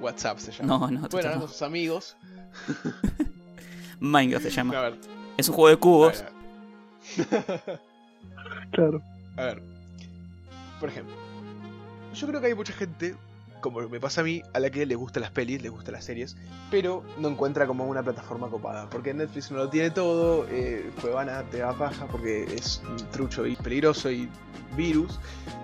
WhatsApp 0.00 0.38
se 0.38 0.50
llama. 0.50 0.66
No, 0.66 0.78
no, 0.80 0.86
Pueden 0.86 1.08
Twitter 1.10 1.26
hablar 1.26 1.34
no. 1.36 1.40
con 1.42 1.48
sus 1.48 1.62
amigos. 1.62 2.16
Minecraft 4.00 4.42
se 4.46 4.48
A 4.50 4.52
llama. 4.56 4.80
ver. 4.80 4.98
Es 5.36 5.48
un 5.48 5.54
juego 5.54 5.68
de 5.68 5.76
cubos. 5.76 6.24
A 6.24 6.24
ver. 7.36 7.80
Claro. 8.72 9.00
A 9.36 9.42
ver. 9.44 9.62
Por 10.80 10.88
ejemplo. 10.88 11.14
Yo 12.14 12.26
creo 12.26 12.40
que 12.40 12.48
hay 12.48 12.54
mucha 12.54 12.72
gente, 12.72 13.14
como 13.64 13.80
me 13.88 13.98
pasa 13.98 14.20
a 14.20 14.24
mí, 14.24 14.42
a 14.52 14.60
la 14.60 14.68
que 14.68 14.84
le 14.84 14.94
gustan 14.94 15.22
las 15.22 15.30
pelis, 15.30 15.62
le 15.62 15.70
gustan 15.70 15.94
las 15.94 16.04
series, 16.04 16.36
pero 16.70 17.02
no 17.16 17.28
encuentra 17.28 17.66
como 17.66 17.86
una 17.86 18.02
plataforma 18.02 18.48
copada. 18.50 18.90
Porque 18.90 19.14
Netflix 19.14 19.50
no 19.50 19.56
lo 19.56 19.70
tiene 19.70 19.90
todo, 19.90 20.46
eh, 20.50 20.90
Cuevana 21.00 21.42
te 21.50 21.58
da 21.58 21.72
paja 21.72 22.04
porque 22.06 22.44
es 22.54 22.82
trucho 23.10 23.46
y 23.46 23.56
peligroso 23.56 24.10
y 24.10 24.28
virus 24.76 25.18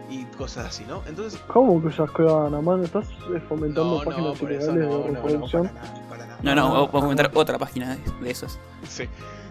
y 0.09 0.25
cosas 0.39 0.69
así, 0.69 0.85
¿no? 0.89 1.03
Entonces, 1.07 1.39
¿Cómo 1.49 1.79
que 1.83 1.89
usas 1.89 2.11
Cuevana, 2.13 2.59
mano? 2.63 2.85
¿Estás 2.85 3.07
eh, 3.35 3.41
fomentando 3.47 3.99
no, 3.99 3.99
no, 3.99 4.05
páginas 4.05 4.39
por 4.39 4.51
eso 4.51 4.73
no, 4.73 4.79
de 4.81 4.87
no, 4.87 4.99
no, 4.99 5.07
reproducción? 5.15 5.69
para 5.69 5.75
nada, 5.85 6.09
para 6.09 6.27
nada. 6.27 6.39
No, 6.43 6.55
no, 6.55 6.67
Ah, 6.69 6.71
vamos 6.71 6.89
a 6.89 7.01
comentar 7.03 7.27
ah. 7.27 7.39
otra 7.39 7.59
página 7.59 7.97
de, 7.97 8.25
de 8.25 8.31
esos. 8.31 8.59
Sí. 8.89 9.05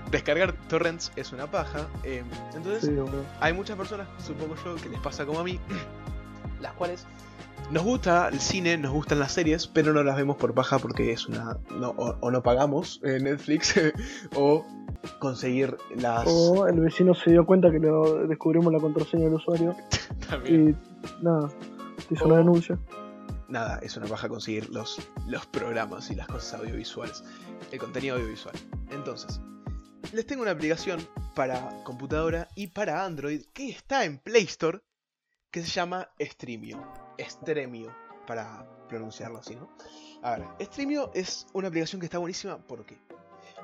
Descargar 0.09 0.53
torrents 0.67 1.11
es 1.15 1.31
una 1.33 1.45
paja. 1.45 1.85
eh, 2.03 2.23
entonces, 2.55 2.83
Sí, 2.89 2.95
hay 3.41 3.53
muchas 3.53 3.77
personas, 3.77 4.07
supongo 4.25 4.55
yo, 4.65 4.75
que 4.77 4.89
les 4.89 4.99
pasa 5.01 5.23
como 5.23 5.39
a 5.39 5.43
mí, 5.43 5.59
las 6.61 6.73
cuales 6.73 7.05
nos 7.71 7.83
gusta 7.83 8.29
el 8.29 8.39
cine, 8.39 8.77
nos 8.77 8.91
gustan 8.91 9.19
las 9.19 9.31
series, 9.33 9.67
pero 9.67 9.93
no 9.93 10.03
las 10.03 10.15
vemos 10.17 10.37
por 10.37 10.53
paja 10.53 10.79
porque 10.79 11.11
es 11.11 11.27
una. 11.27 11.57
No, 11.77 11.89
o, 11.91 12.15
o 12.19 12.31
no 12.31 12.41
pagamos 12.41 12.99
eh, 13.03 13.19
Netflix, 13.21 13.75
o 14.35 14.65
conseguir 15.19 15.77
las. 15.95 16.25
O 16.27 16.67
el 16.67 16.79
vecino 16.79 17.13
se 17.13 17.31
dio 17.31 17.45
cuenta 17.45 17.69
que 17.71 17.79
lo 17.79 18.27
descubrimos 18.27 18.73
la 18.73 18.79
contraseña 18.79 19.25
del 19.25 19.35
usuario 19.35 19.75
También. 20.29 20.77
y 21.21 21.23
nada, 21.23 21.49
te 22.07 22.13
hizo 22.15 22.25
O- 22.25 22.27
una 22.27 22.37
denuncia. 22.37 22.79
Nada, 23.47 23.79
es 23.81 23.97
una 23.97 24.05
paja 24.05 24.29
conseguir 24.29 24.69
los, 24.69 24.99
los 25.27 25.45
programas 25.47 26.11
y 26.11 26.15
las 26.15 26.27
cosas 26.27 26.59
audiovisuales, 26.59 27.23
el 27.71 27.79
contenido 27.79 28.15
audiovisual. 28.17 28.53
Entonces, 28.91 29.41
les 30.13 30.25
tengo 30.27 30.43
una 30.43 30.51
aplicación 30.51 30.99
para 31.33 31.83
computadora 31.83 32.47
y 32.55 32.67
para 32.67 33.03
Android 33.03 33.41
que 33.53 33.69
está 33.69 34.05
en 34.05 34.19
Play 34.19 34.43
Store 34.43 34.81
que 35.51 35.61
se 35.61 35.67
llama 35.67 36.09
Streamio. 36.19 36.85
Stremio, 37.19 37.93
para 38.27 38.67
pronunciarlo 38.87 39.39
así, 39.39 39.55
¿no? 39.55 39.69
A 40.21 40.37
ver, 40.37 40.47
Streamio 40.61 41.11
es 41.13 41.47
una 41.53 41.67
aplicación 41.67 41.99
que 41.99 42.05
está 42.05 42.17
buenísima 42.17 42.57
porque 42.57 42.97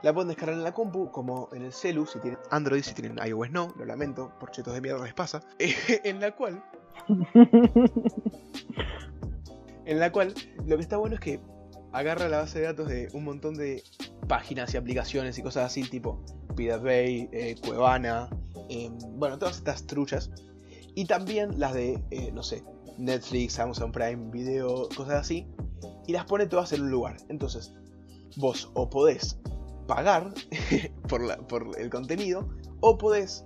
la 0.01 0.13
pueden 0.13 0.29
descargar 0.29 0.55
en 0.55 0.63
la 0.63 0.73
compu, 0.73 1.11
como 1.11 1.49
en 1.53 1.63
el 1.63 1.73
celu, 1.73 2.05
si 2.05 2.19
tienen 2.19 2.39
Android, 2.51 2.83
si 2.83 2.93
tienen 2.93 3.17
iOS 3.25 3.51
no, 3.51 3.73
lo 3.77 3.85
lamento, 3.85 4.33
por 4.39 4.51
chetos 4.51 4.73
de 4.73 4.81
mierda 4.81 5.03
les 5.03 5.13
pasa, 5.13 5.41
en 5.59 6.19
la 6.19 6.35
cual 6.35 6.63
en 9.85 9.99
la 9.99 10.11
cual 10.11 10.33
lo 10.65 10.75
que 10.75 10.81
está 10.81 10.97
bueno 10.97 11.15
es 11.15 11.21
que 11.21 11.39
agarra 11.91 12.29
la 12.29 12.39
base 12.39 12.59
de 12.59 12.65
datos 12.65 12.87
de 12.87 13.09
un 13.13 13.23
montón 13.23 13.55
de 13.55 13.83
páginas 14.27 14.73
y 14.73 14.77
aplicaciones 14.77 15.37
y 15.37 15.43
cosas 15.43 15.65
así, 15.65 15.83
tipo 15.83 16.23
Pirate 16.55 16.83
Bay, 16.83 17.29
eh, 17.31 17.55
Cuevana, 17.65 18.29
em, 18.69 18.97
bueno, 19.17 19.37
todas 19.37 19.57
estas 19.57 19.85
truchas. 19.85 20.31
Y 20.95 21.05
también 21.05 21.59
las 21.59 21.73
de, 21.73 22.03
eh, 22.11 22.31
no 22.33 22.41
sé, 22.41 22.63
Netflix, 22.97 23.59
Amazon 23.59 23.91
Prime 23.91 24.31
Video, 24.31 24.87
cosas 24.95 25.15
así. 25.15 25.47
Y 26.07 26.13
las 26.13 26.25
pone 26.25 26.45
todas 26.47 26.71
en 26.73 26.83
un 26.83 26.91
lugar. 26.91 27.17
Entonces, 27.29 27.73
vos 28.37 28.71
o 28.73 28.89
podés 28.89 29.39
pagar 29.87 30.33
por, 31.09 31.21
la- 31.21 31.37
por 31.37 31.77
el 31.79 31.89
contenido, 31.89 32.47
o 32.81 32.97
podés 32.97 33.45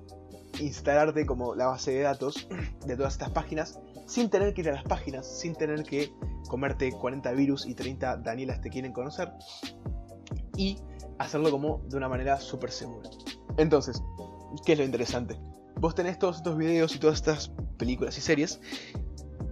instalarte 0.60 1.26
como 1.26 1.56
la 1.56 1.68
base 1.68 1.92
de 1.92 2.02
datos 2.02 2.48
de 2.86 2.96
todas 2.96 3.14
estas 3.14 3.30
páginas 3.32 3.80
sin 4.08 4.30
tener 4.30 4.54
que 4.54 4.62
ir 4.62 4.70
a 4.70 4.74
las 4.74 4.84
páginas, 4.84 5.28
sin 5.40 5.54
tener 5.56 5.84
que 5.84 6.12
comerte 6.50 6.92
40 6.92 7.32
virus 7.34 7.66
y 7.68 7.76
30 7.76 8.18
Danielas 8.18 8.60
te 8.62 8.70
quieren 8.70 8.92
conocer 8.92 9.32
y 10.58 10.80
hacerlo 11.20 11.52
como 11.52 11.82
de 11.88 11.98
una 11.98 12.10
manera 12.10 12.38
súper 12.40 12.72
segura. 12.72 13.10
Entonces, 13.58 14.02
¿qué 14.66 14.74
es 14.74 14.80
lo 14.80 14.86
interesante? 14.86 15.40
Vos 15.80 15.96
tenés 15.96 16.20
todos 16.20 16.38
estos 16.38 16.58
videos 16.58 16.96
y 16.96 17.00
todas 17.00 17.18
estas 17.18 17.52
películas 17.78 18.18
y 18.18 18.22
series 18.22 18.60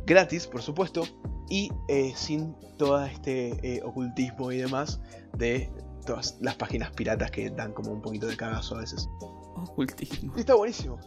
gratis, 0.05 0.47
por 0.47 0.61
supuesto, 0.61 1.03
y 1.49 1.71
eh, 1.87 2.13
sin 2.15 2.55
todo 2.77 3.03
este 3.05 3.59
eh, 3.61 3.81
ocultismo 3.83 4.51
y 4.51 4.57
demás 4.57 4.99
de 5.37 5.69
todas 6.05 6.37
las 6.41 6.55
páginas 6.55 6.91
piratas 6.91 7.31
que 7.31 7.49
dan 7.49 7.73
como 7.73 7.91
un 7.91 8.01
poquito 8.01 8.27
de 8.27 8.35
cagazo 8.35 8.75
a 8.75 8.79
veces. 8.79 9.07
Ocultismo. 9.19 10.33
Y 10.35 10.39
está 10.39 10.55
buenísimo. 10.55 10.99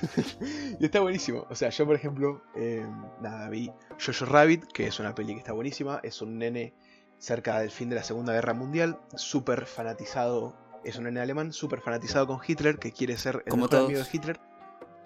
y 0.80 0.84
está 0.84 1.00
buenísimo. 1.00 1.46
O 1.50 1.54
sea, 1.54 1.70
yo 1.70 1.86
por 1.86 1.94
ejemplo, 1.94 2.42
eh, 2.56 2.86
nada, 3.20 3.48
vi 3.48 3.70
Jojo 4.04 4.24
Rabbit, 4.24 4.64
que 4.72 4.86
es 4.86 4.98
una 4.98 5.14
peli 5.14 5.34
que 5.34 5.40
está 5.40 5.52
buenísima. 5.52 6.00
Es 6.02 6.22
un 6.22 6.38
nene 6.38 6.74
cerca 7.18 7.60
del 7.60 7.70
fin 7.70 7.90
de 7.90 7.96
la 7.96 8.02
Segunda 8.02 8.32
Guerra 8.32 8.54
Mundial, 8.54 8.98
súper 9.14 9.66
fanatizado. 9.66 10.56
Es 10.84 10.96
un 10.96 11.04
nene 11.04 11.20
alemán, 11.20 11.52
súper 11.52 11.82
fanatizado 11.82 12.26
con 12.26 12.40
Hitler, 12.46 12.78
que 12.78 12.92
quiere 12.92 13.18
ser 13.18 13.42
el 13.44 13.50
Como 13.50 13.66
mejor 13.66 13.84
amigo 13.84 14.00
de 14.00 14.06
Hitler. 14.10 14.40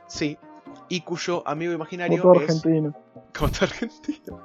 Sí. 0.07 0.39
Y 0.89 1.01
cuyo 1.01 1.47
amigo 1.47 1.73
Como 1.73 1.83
imaginario 1.83 2.23
todo 2.23 2.35
es. 2.35 2.43
argentino. 2.43 2.95
Como 3.37 3.51
todo 3.51 3.65
argentino. 3.65 4.41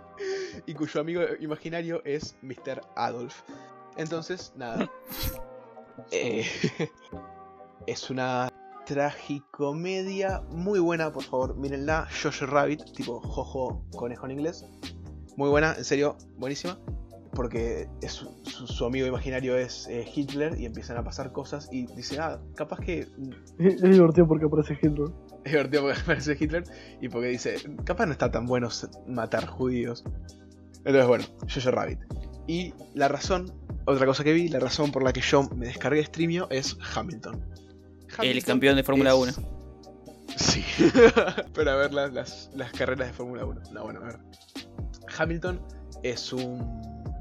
Y 0.65 0.73
cuyo 0.73 1.01
amigo 1.01 1.21
imaginario 1.39 2.01
es 2.05 2.35
Mr. 2.41 2.81
Adolf. 2.95 3.41
Entonces, 3.97 4.53
nada. 4.55 4.89
Eh, 6.11 6.45
es 7.85 8.09
una 8.09 8.49
tragicomedia 8.85 10.41
muy 10.49 10.79
buena, 10.79 11.11
por 11.11 11.23
favor, 11.23 11.55
mírenla. 11.57 12.07
Jojo 12.23 12.45
Rabbit, 12.45 12.83
tipo 12.93 13.19
Jojo 13.19 13.83
Conejo 13.95 14.25
en 14.25 14.31
inglés. 14.31 14.65
Muy 15.37 15.49
buena, 15.49 15.75
en 15.77 15.83
serio, 15.83 16.17
buenísima. 16.37 16.79
Porque 17.33 17.87
es 18.01 18.13
su, 18.13 18.85
amigo 18.85 19.05
imaginario 19.05 19.55
es 19.55 19.87
eh, 19.87 20.09
Hitler 20.15 20.59
y 20.59 20.65
empiezan 20.65 20.97
a 20.97 21.03
pasar 21.03 21.31
cosas 21.31 21.69
y 21.71 21.85
dice, 21.95 22.17
ah, 22.19 22.41
capaz 22.55 22.79
que 22.79 23.07
es 23.59 23.81
divertido 23.81 24.27
porque 24.27 24.45
aparece 24.45 24.77
Hitler. 24.81 25.09
es 25.45 25.51
divertido 25.51 25.83
porque 25.83 25.99
aparece 26.01 26.37
Hitler 26.39 26.63
y 27.01 27.09
porque 27.09 27.27
dice, 27.27 27.55
capaz 27.83 28.05
no 28.05 28.11
está 28.11 28.31
tan 28.31 28.45
bueno 28.45 28.69
matar 29.07 29.45
judíos. 29.47 30.03
Entonces, 30.85 31.07
bueno, 31.07 31.25
Jojo 31.53 31.71
Rabbit. 31.71 31.99
Y 32.47 32.73
la 32.95 33.07
razón, 33.07 33.53
otra 33.85 34.05
cosa 34.05 34.23
que 34.23 34.33
vi, 34.33 34.47
la 34.49 34.59
razón 34.59 34.91
por 34.91 35.03
la 35.03 35.13
que 35.13 35.21
yo 35.21 35.43
me 35.55 35.67
descargué 35.67 36.03
Streamio 36.05 36.47
es 36.49 36.77
Hamilton. 36.95 37.45
El 38.21 38.43
campeón 38.43 38.75
de 38.75 38.83
Fórmula 38.83 39.11
es- 39.11 39.37
1. 39.37 39.59
Sí, 40.35 40.63
para 41.53 41.75
ver 41.75 41.93
las, 41.93 42.13
las, 42.13 42.49
las 42.55 42.71
carreras 42.71 43.07
de 43.09 43.13
Fórmula 43.13 43.45
1. 43.45 43.61
No, 43.71 43.83
bueno, 43.83 43.99
a 44.01 44.05
ver. 44.05 44.19
Hamilton 45.17 45.61
es 46.03 46.31
un 46.31 46.59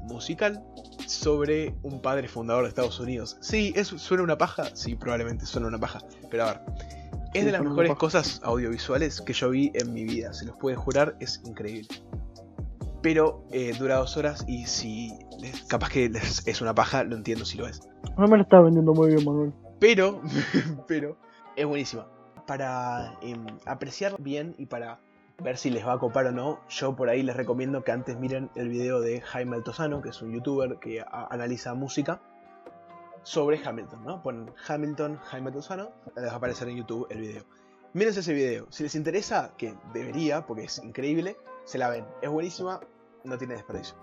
musical 0.03 0.63
sobre 1.05 1.75
un 1.83 2.01
padre 2.01 2.27
fundador 2.27 2.63
de 2.63 2.69
Estados 2.69 2.99
Unidos. 2.99 3.37
Sí, 3.41 3.73
¿es, 3.75 3.87
¿suena 3.87 4.23
una 4.23 4.37
paja? 4.37 4.75
Sí, 4.75 4.95
probablemente 4.95 5.45
suena 5.45 5.67
una 5.67 5.79
paja. 5.79 5.99
Pero 6.31 6.45
a 6.45 6.53
ver, 6.53 6.61
es 7.33 7.45
de 7.45 7.51
las 7.51 7.61
mejores 7.61 7.95
cosas 7.95 8.41
audiovisuales 8.43 9.21
que 9.21 9.33
yo 9.33 9.49
vi 9.49 9.71
en 9.75 9.93
mi 9.93 10.03
vida. 10.03 10.33
Se 10.33 10.45
los 10.45 10.57
puede 10.57 10.75
jurar, 10.75 11.15
es 11.19 11.41
increíble. 11.45 11.87
Pero 13.01 13.45
eh, 13.51 13.73
dura 13.79 13.95
dos 13.97 14.17
horas 14.17 14.43
y 14.47 14.65
si 14.65 15.13
capaz 15.69 15.89
que 15.89 16.09
les- 16.09 16.45
es 16.47 16.61
una 16.61 16.73
paja, 16.75 17.03
lo 17.03 17.15
entiendo 17.15 17.45
si 17.45 17.57
lo 17.57 17.67
es. 17.67 17.81
No 18.17 18.27
me 18.27 18.37
la 18.37 18.43
está 18.43 18.59
vendiendo 18.59 18.93
muy 18.93 19.13
bien, 19.13 19.23
Manuel. 19.25 19.53
Pero, 19.79 20.21
pero, 20.87 21.17
es 21.55 21.65
buenísima. 21.65 22.07
Para 22.45 23.13
em, 23.21 23.45
apreciar 23.65 24.15
bien 24.19 24.55
y 24.57 24.65
para 24.65 24.99
ver 25.41 25.57
si 25.57 25.69
les 25.69 25.87
va 25.87 25.93
a 25.93 25.99
copar 25.99 26.25
o 26.25 26.31
no, 26.33 26.59
yo 26.67 26.95
por 26.97 27.07
ahí 27.09 27.23
les 27.23 27.35
recomiendo 27.37 27.83
que 27.83 27.91
antes 27.93 28.19
miren 28.19 28.49
el 28.55 28.67
video 28.67 28.99
de 28.99 29.21
Jaime 29.21 29.55
Altozano, 29.55 30.01
que 30.01 30.09
es 30.09 30.21
un 30.21 30.33
youtuber 30.33 30.79
que 30.79 31.05
analiza 31.29 31.73
música 31.75 32.21
sobre 33.23 33.61
Hamilton, 33.63 34.03
¿no? 34.03 34.21
Ponen 34.21 34.53
Hamilton, 34.67 35.17
Jaime 35.17 35.47
Altozano, 35.47 35.91
les 36.15 36.25
va 36.25 36.33
a 36.33 36.35
aparecer 36.35 36.69
en 36.69 36.77
YouTube 36.77 37.07
el 37.09 37.19
video. 37.19 37.43
Mírense 37.93 38.19
ese 38.19 38.33
video. 38.33 38.67
Si 38.69 38.83
les 38.83 38.95
interesa, 38.95 39.53
que 39.57 39.73
debería, 39.93 40.45
porque 40.45 40.63
es 40.63 40.77
increíble, 40.79 41.37
se 41.65 41.77
la 41.77 41.89
ven. 41.89 42.05
Es 42.21 42.29
buenísima, 42.29 42.79
no 43.23 43.37
tiene 43.37 43.55
desperdicio. 43.55 43.95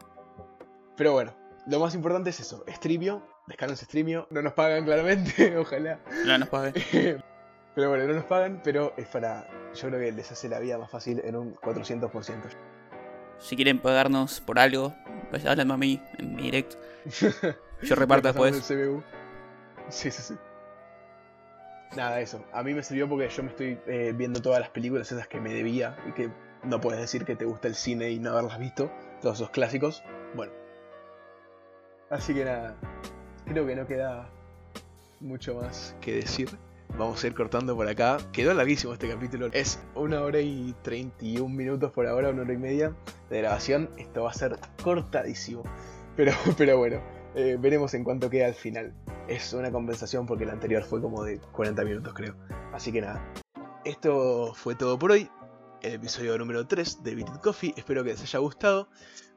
Pero 0.96 1.12
bueno, 1.12 1.34
lo 1.66 1.78
más 1.78 1.94
importante 1.94 2.30
es 2.30 2.40
eso. 2.40 2.64
Streamio, 2.68 3.22
descarguen 3.46 3.76
Streamio, 3.76 4.26
no 4.30 4.42
nos 4.42 4.54
pagan 4.54 4.84
claramente, 4.84 5.56
ojalá. 5.58 6.00
No 6.24 6.38
nos 6.38 6.48
pague. 6.48 7.22
Pero 7.76 7.90
bueno, 7.90 8.06
no 8.06 8.14
nos 8.14 8.24
pagan, 8.24 8.62
pero 8.64 8.94
es 8.96 9.06
para. 9.06 9.46
Yo 9.74 9.88
creo 9.88 10.00
que 10.00 10.10
les 10.10 10.32
hace 10.32 10.48
la 10.48 10.60
vida 10.60 10.78
más 10.78 10.90
fácil 10.90 11.20
en 11.22 11.36
un 11.36 11.54
400%. 11.56 12.10
Si 13.38 13.54
quieren 13.54 13.80
pagarnos 13.80 14.40
por 14.40 14.58
algo, 14.58 14.94
pues 15.28 15.44
háblenme 15.44 15.74
a 15.74 15.76
mí 15.76 16.02
en 16.16 16.34
mi 16.34 16.44
directo. 16.44 16.78
Yo 17.82 17.94
reparto 17.96 18.28
después. 18.28 18.56
Sí, 19.88 20.10
sí, 20.10 20.22
sí. 20.22 20.34
Nada, 21.96 22.20
eso. 22.20 22.44
A 22.52 22.62
mí 22.62 22.74
me 22.74 22.82
sirvió 22.82 23.08
porque 23.08 23.28
yo 23.28 23.42
me 23.42 23.50
estoy 23.50 23.78
eh, 23.86 24.12
viendo 24.14 24.42
todas 24.42 24.60
las 24.60 24.70
películas 24.70 25.10
esas 25.10 25.28
que 25.28 25.40
me 25.40 25.52
debía 25.52 25.96
y 26.06 26.12
que 26.12 26.30
no 26.64 26.80
puedes 26.80 27.00
decir 27.00 27.24
que 27.24 27.36
te 27.36 27.44
gusta 27.44 27.68
el 27.68 27.74
cine 27.74 28.10
y 28.10 28.18
no 28.18 28.32
haberlas 28.32 28.58
visto. 28.58 28.90
Todos 29.22 29.36
esos 29.36 29.50
clásicos. 29.50 30.02
Bueno. 30.34 30.52
Así 32.10 32.34
que 32.34 32.44
nada. 32.44 32.76
Creo 33.46 33.66
que 33.66 33.76
no 33.76 33.86
queda 33.86 34.28
mucho 35.20 35.54
más 35.54 35.96
que 36.00 36.16
decir. 36.16 36.50
Vamos 36.98 37.22
a 37.22 37.26
ir 37.26 37.34
cortando 37.34 37.74
por 37.76 37.88
acá. 37.88 38.18
Quedó 38.32 38.52
larguísimo 38.54 38.92
este 38.92 39.08
capítulo. 39.08 39.48
Es 39.52 39.80
una 39.94 40.22
hora 40.22 40.40
y 40.40 40.74
31 40.82 41.48
minutos 41.48 41.92
por 41.92 42.06
ahora, 42.06 42.30
una 42.30 42.42
hora 42.42 42.52
y 42.52 42.58
media 42.58 42.94
de 43.30 43.38
grabación. 43.38 43.90
Esto 43.96 44.24
va 44.24 44.30
a 44.30 44.34
ser 44.34 44.56
cortadísimo. 44.82 45.62
Pero, 46.16 46.32
pero 46.58 46.78
bueno, 46.78 47.00
eh, 47.36 47.56
veremos 47.60 47.92
en 47.94 48.02
cuánto 48.02 48.30
queda 48.30 48.46
al 48.46 48.54
final. 48.54 48.94
Es 49.28 49.52
una 49.52 49.70
compensación 49.70 50.26
porque 50.26 50.46
la 50.46 50.52
anterior 50.52 50.82
fue 50.82 51.00
como 51.00 51.22
de 51.22 51.38
40 51.38 51.84
minutos, 51.84 52.14
creo. 52.14 52.34
Así 52.72 52.90
que 52.90 53.02
nada. 53.02 53.32
Esto 53.84 54.52
fue 54.54 54.74
todo 54.74 54.98
por 54.98 55.12
hoy. 55.12 55.30
El 55.82 55.94
episodio 55.94 56.36
número 56.38 56.66
3 56.66 57.02
de 57.02 57.14
Beat 57.14 57.28
It 57.28 57.40
Coffee. 57.42 57.74
Espero 57.76 58.02
que 58.02 58.10
les 58.10 58.22
haya 58.22 58.38
gustado. 58.38 58.88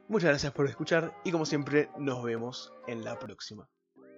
Muchas 0.08 0.30
gracias 0.30 0.54
por 0.54 0.68
escuchar 0.68 1.14
y 1.24 1.32
como 1.32 1.46
siempre 1.46 1.90
nos 2.00 2.24
vemos 2.24 2.74
en 2.88 3.04
la 3.04 3.20
próxima. 3.20 3.70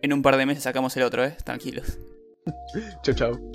En 0.01 0.13
un 0.13 0.21
par 0.21 0.37
de 0.37 0.45
meses 0.45 0.63
sacamos 0.63 0.95
el 0.95 1.03
otro, 1.03 1.25
¿eh? 1.25 1.35
Tranquilos. 1.43 1.97
Chau 3.03 3.15
chau. 3.15 3.51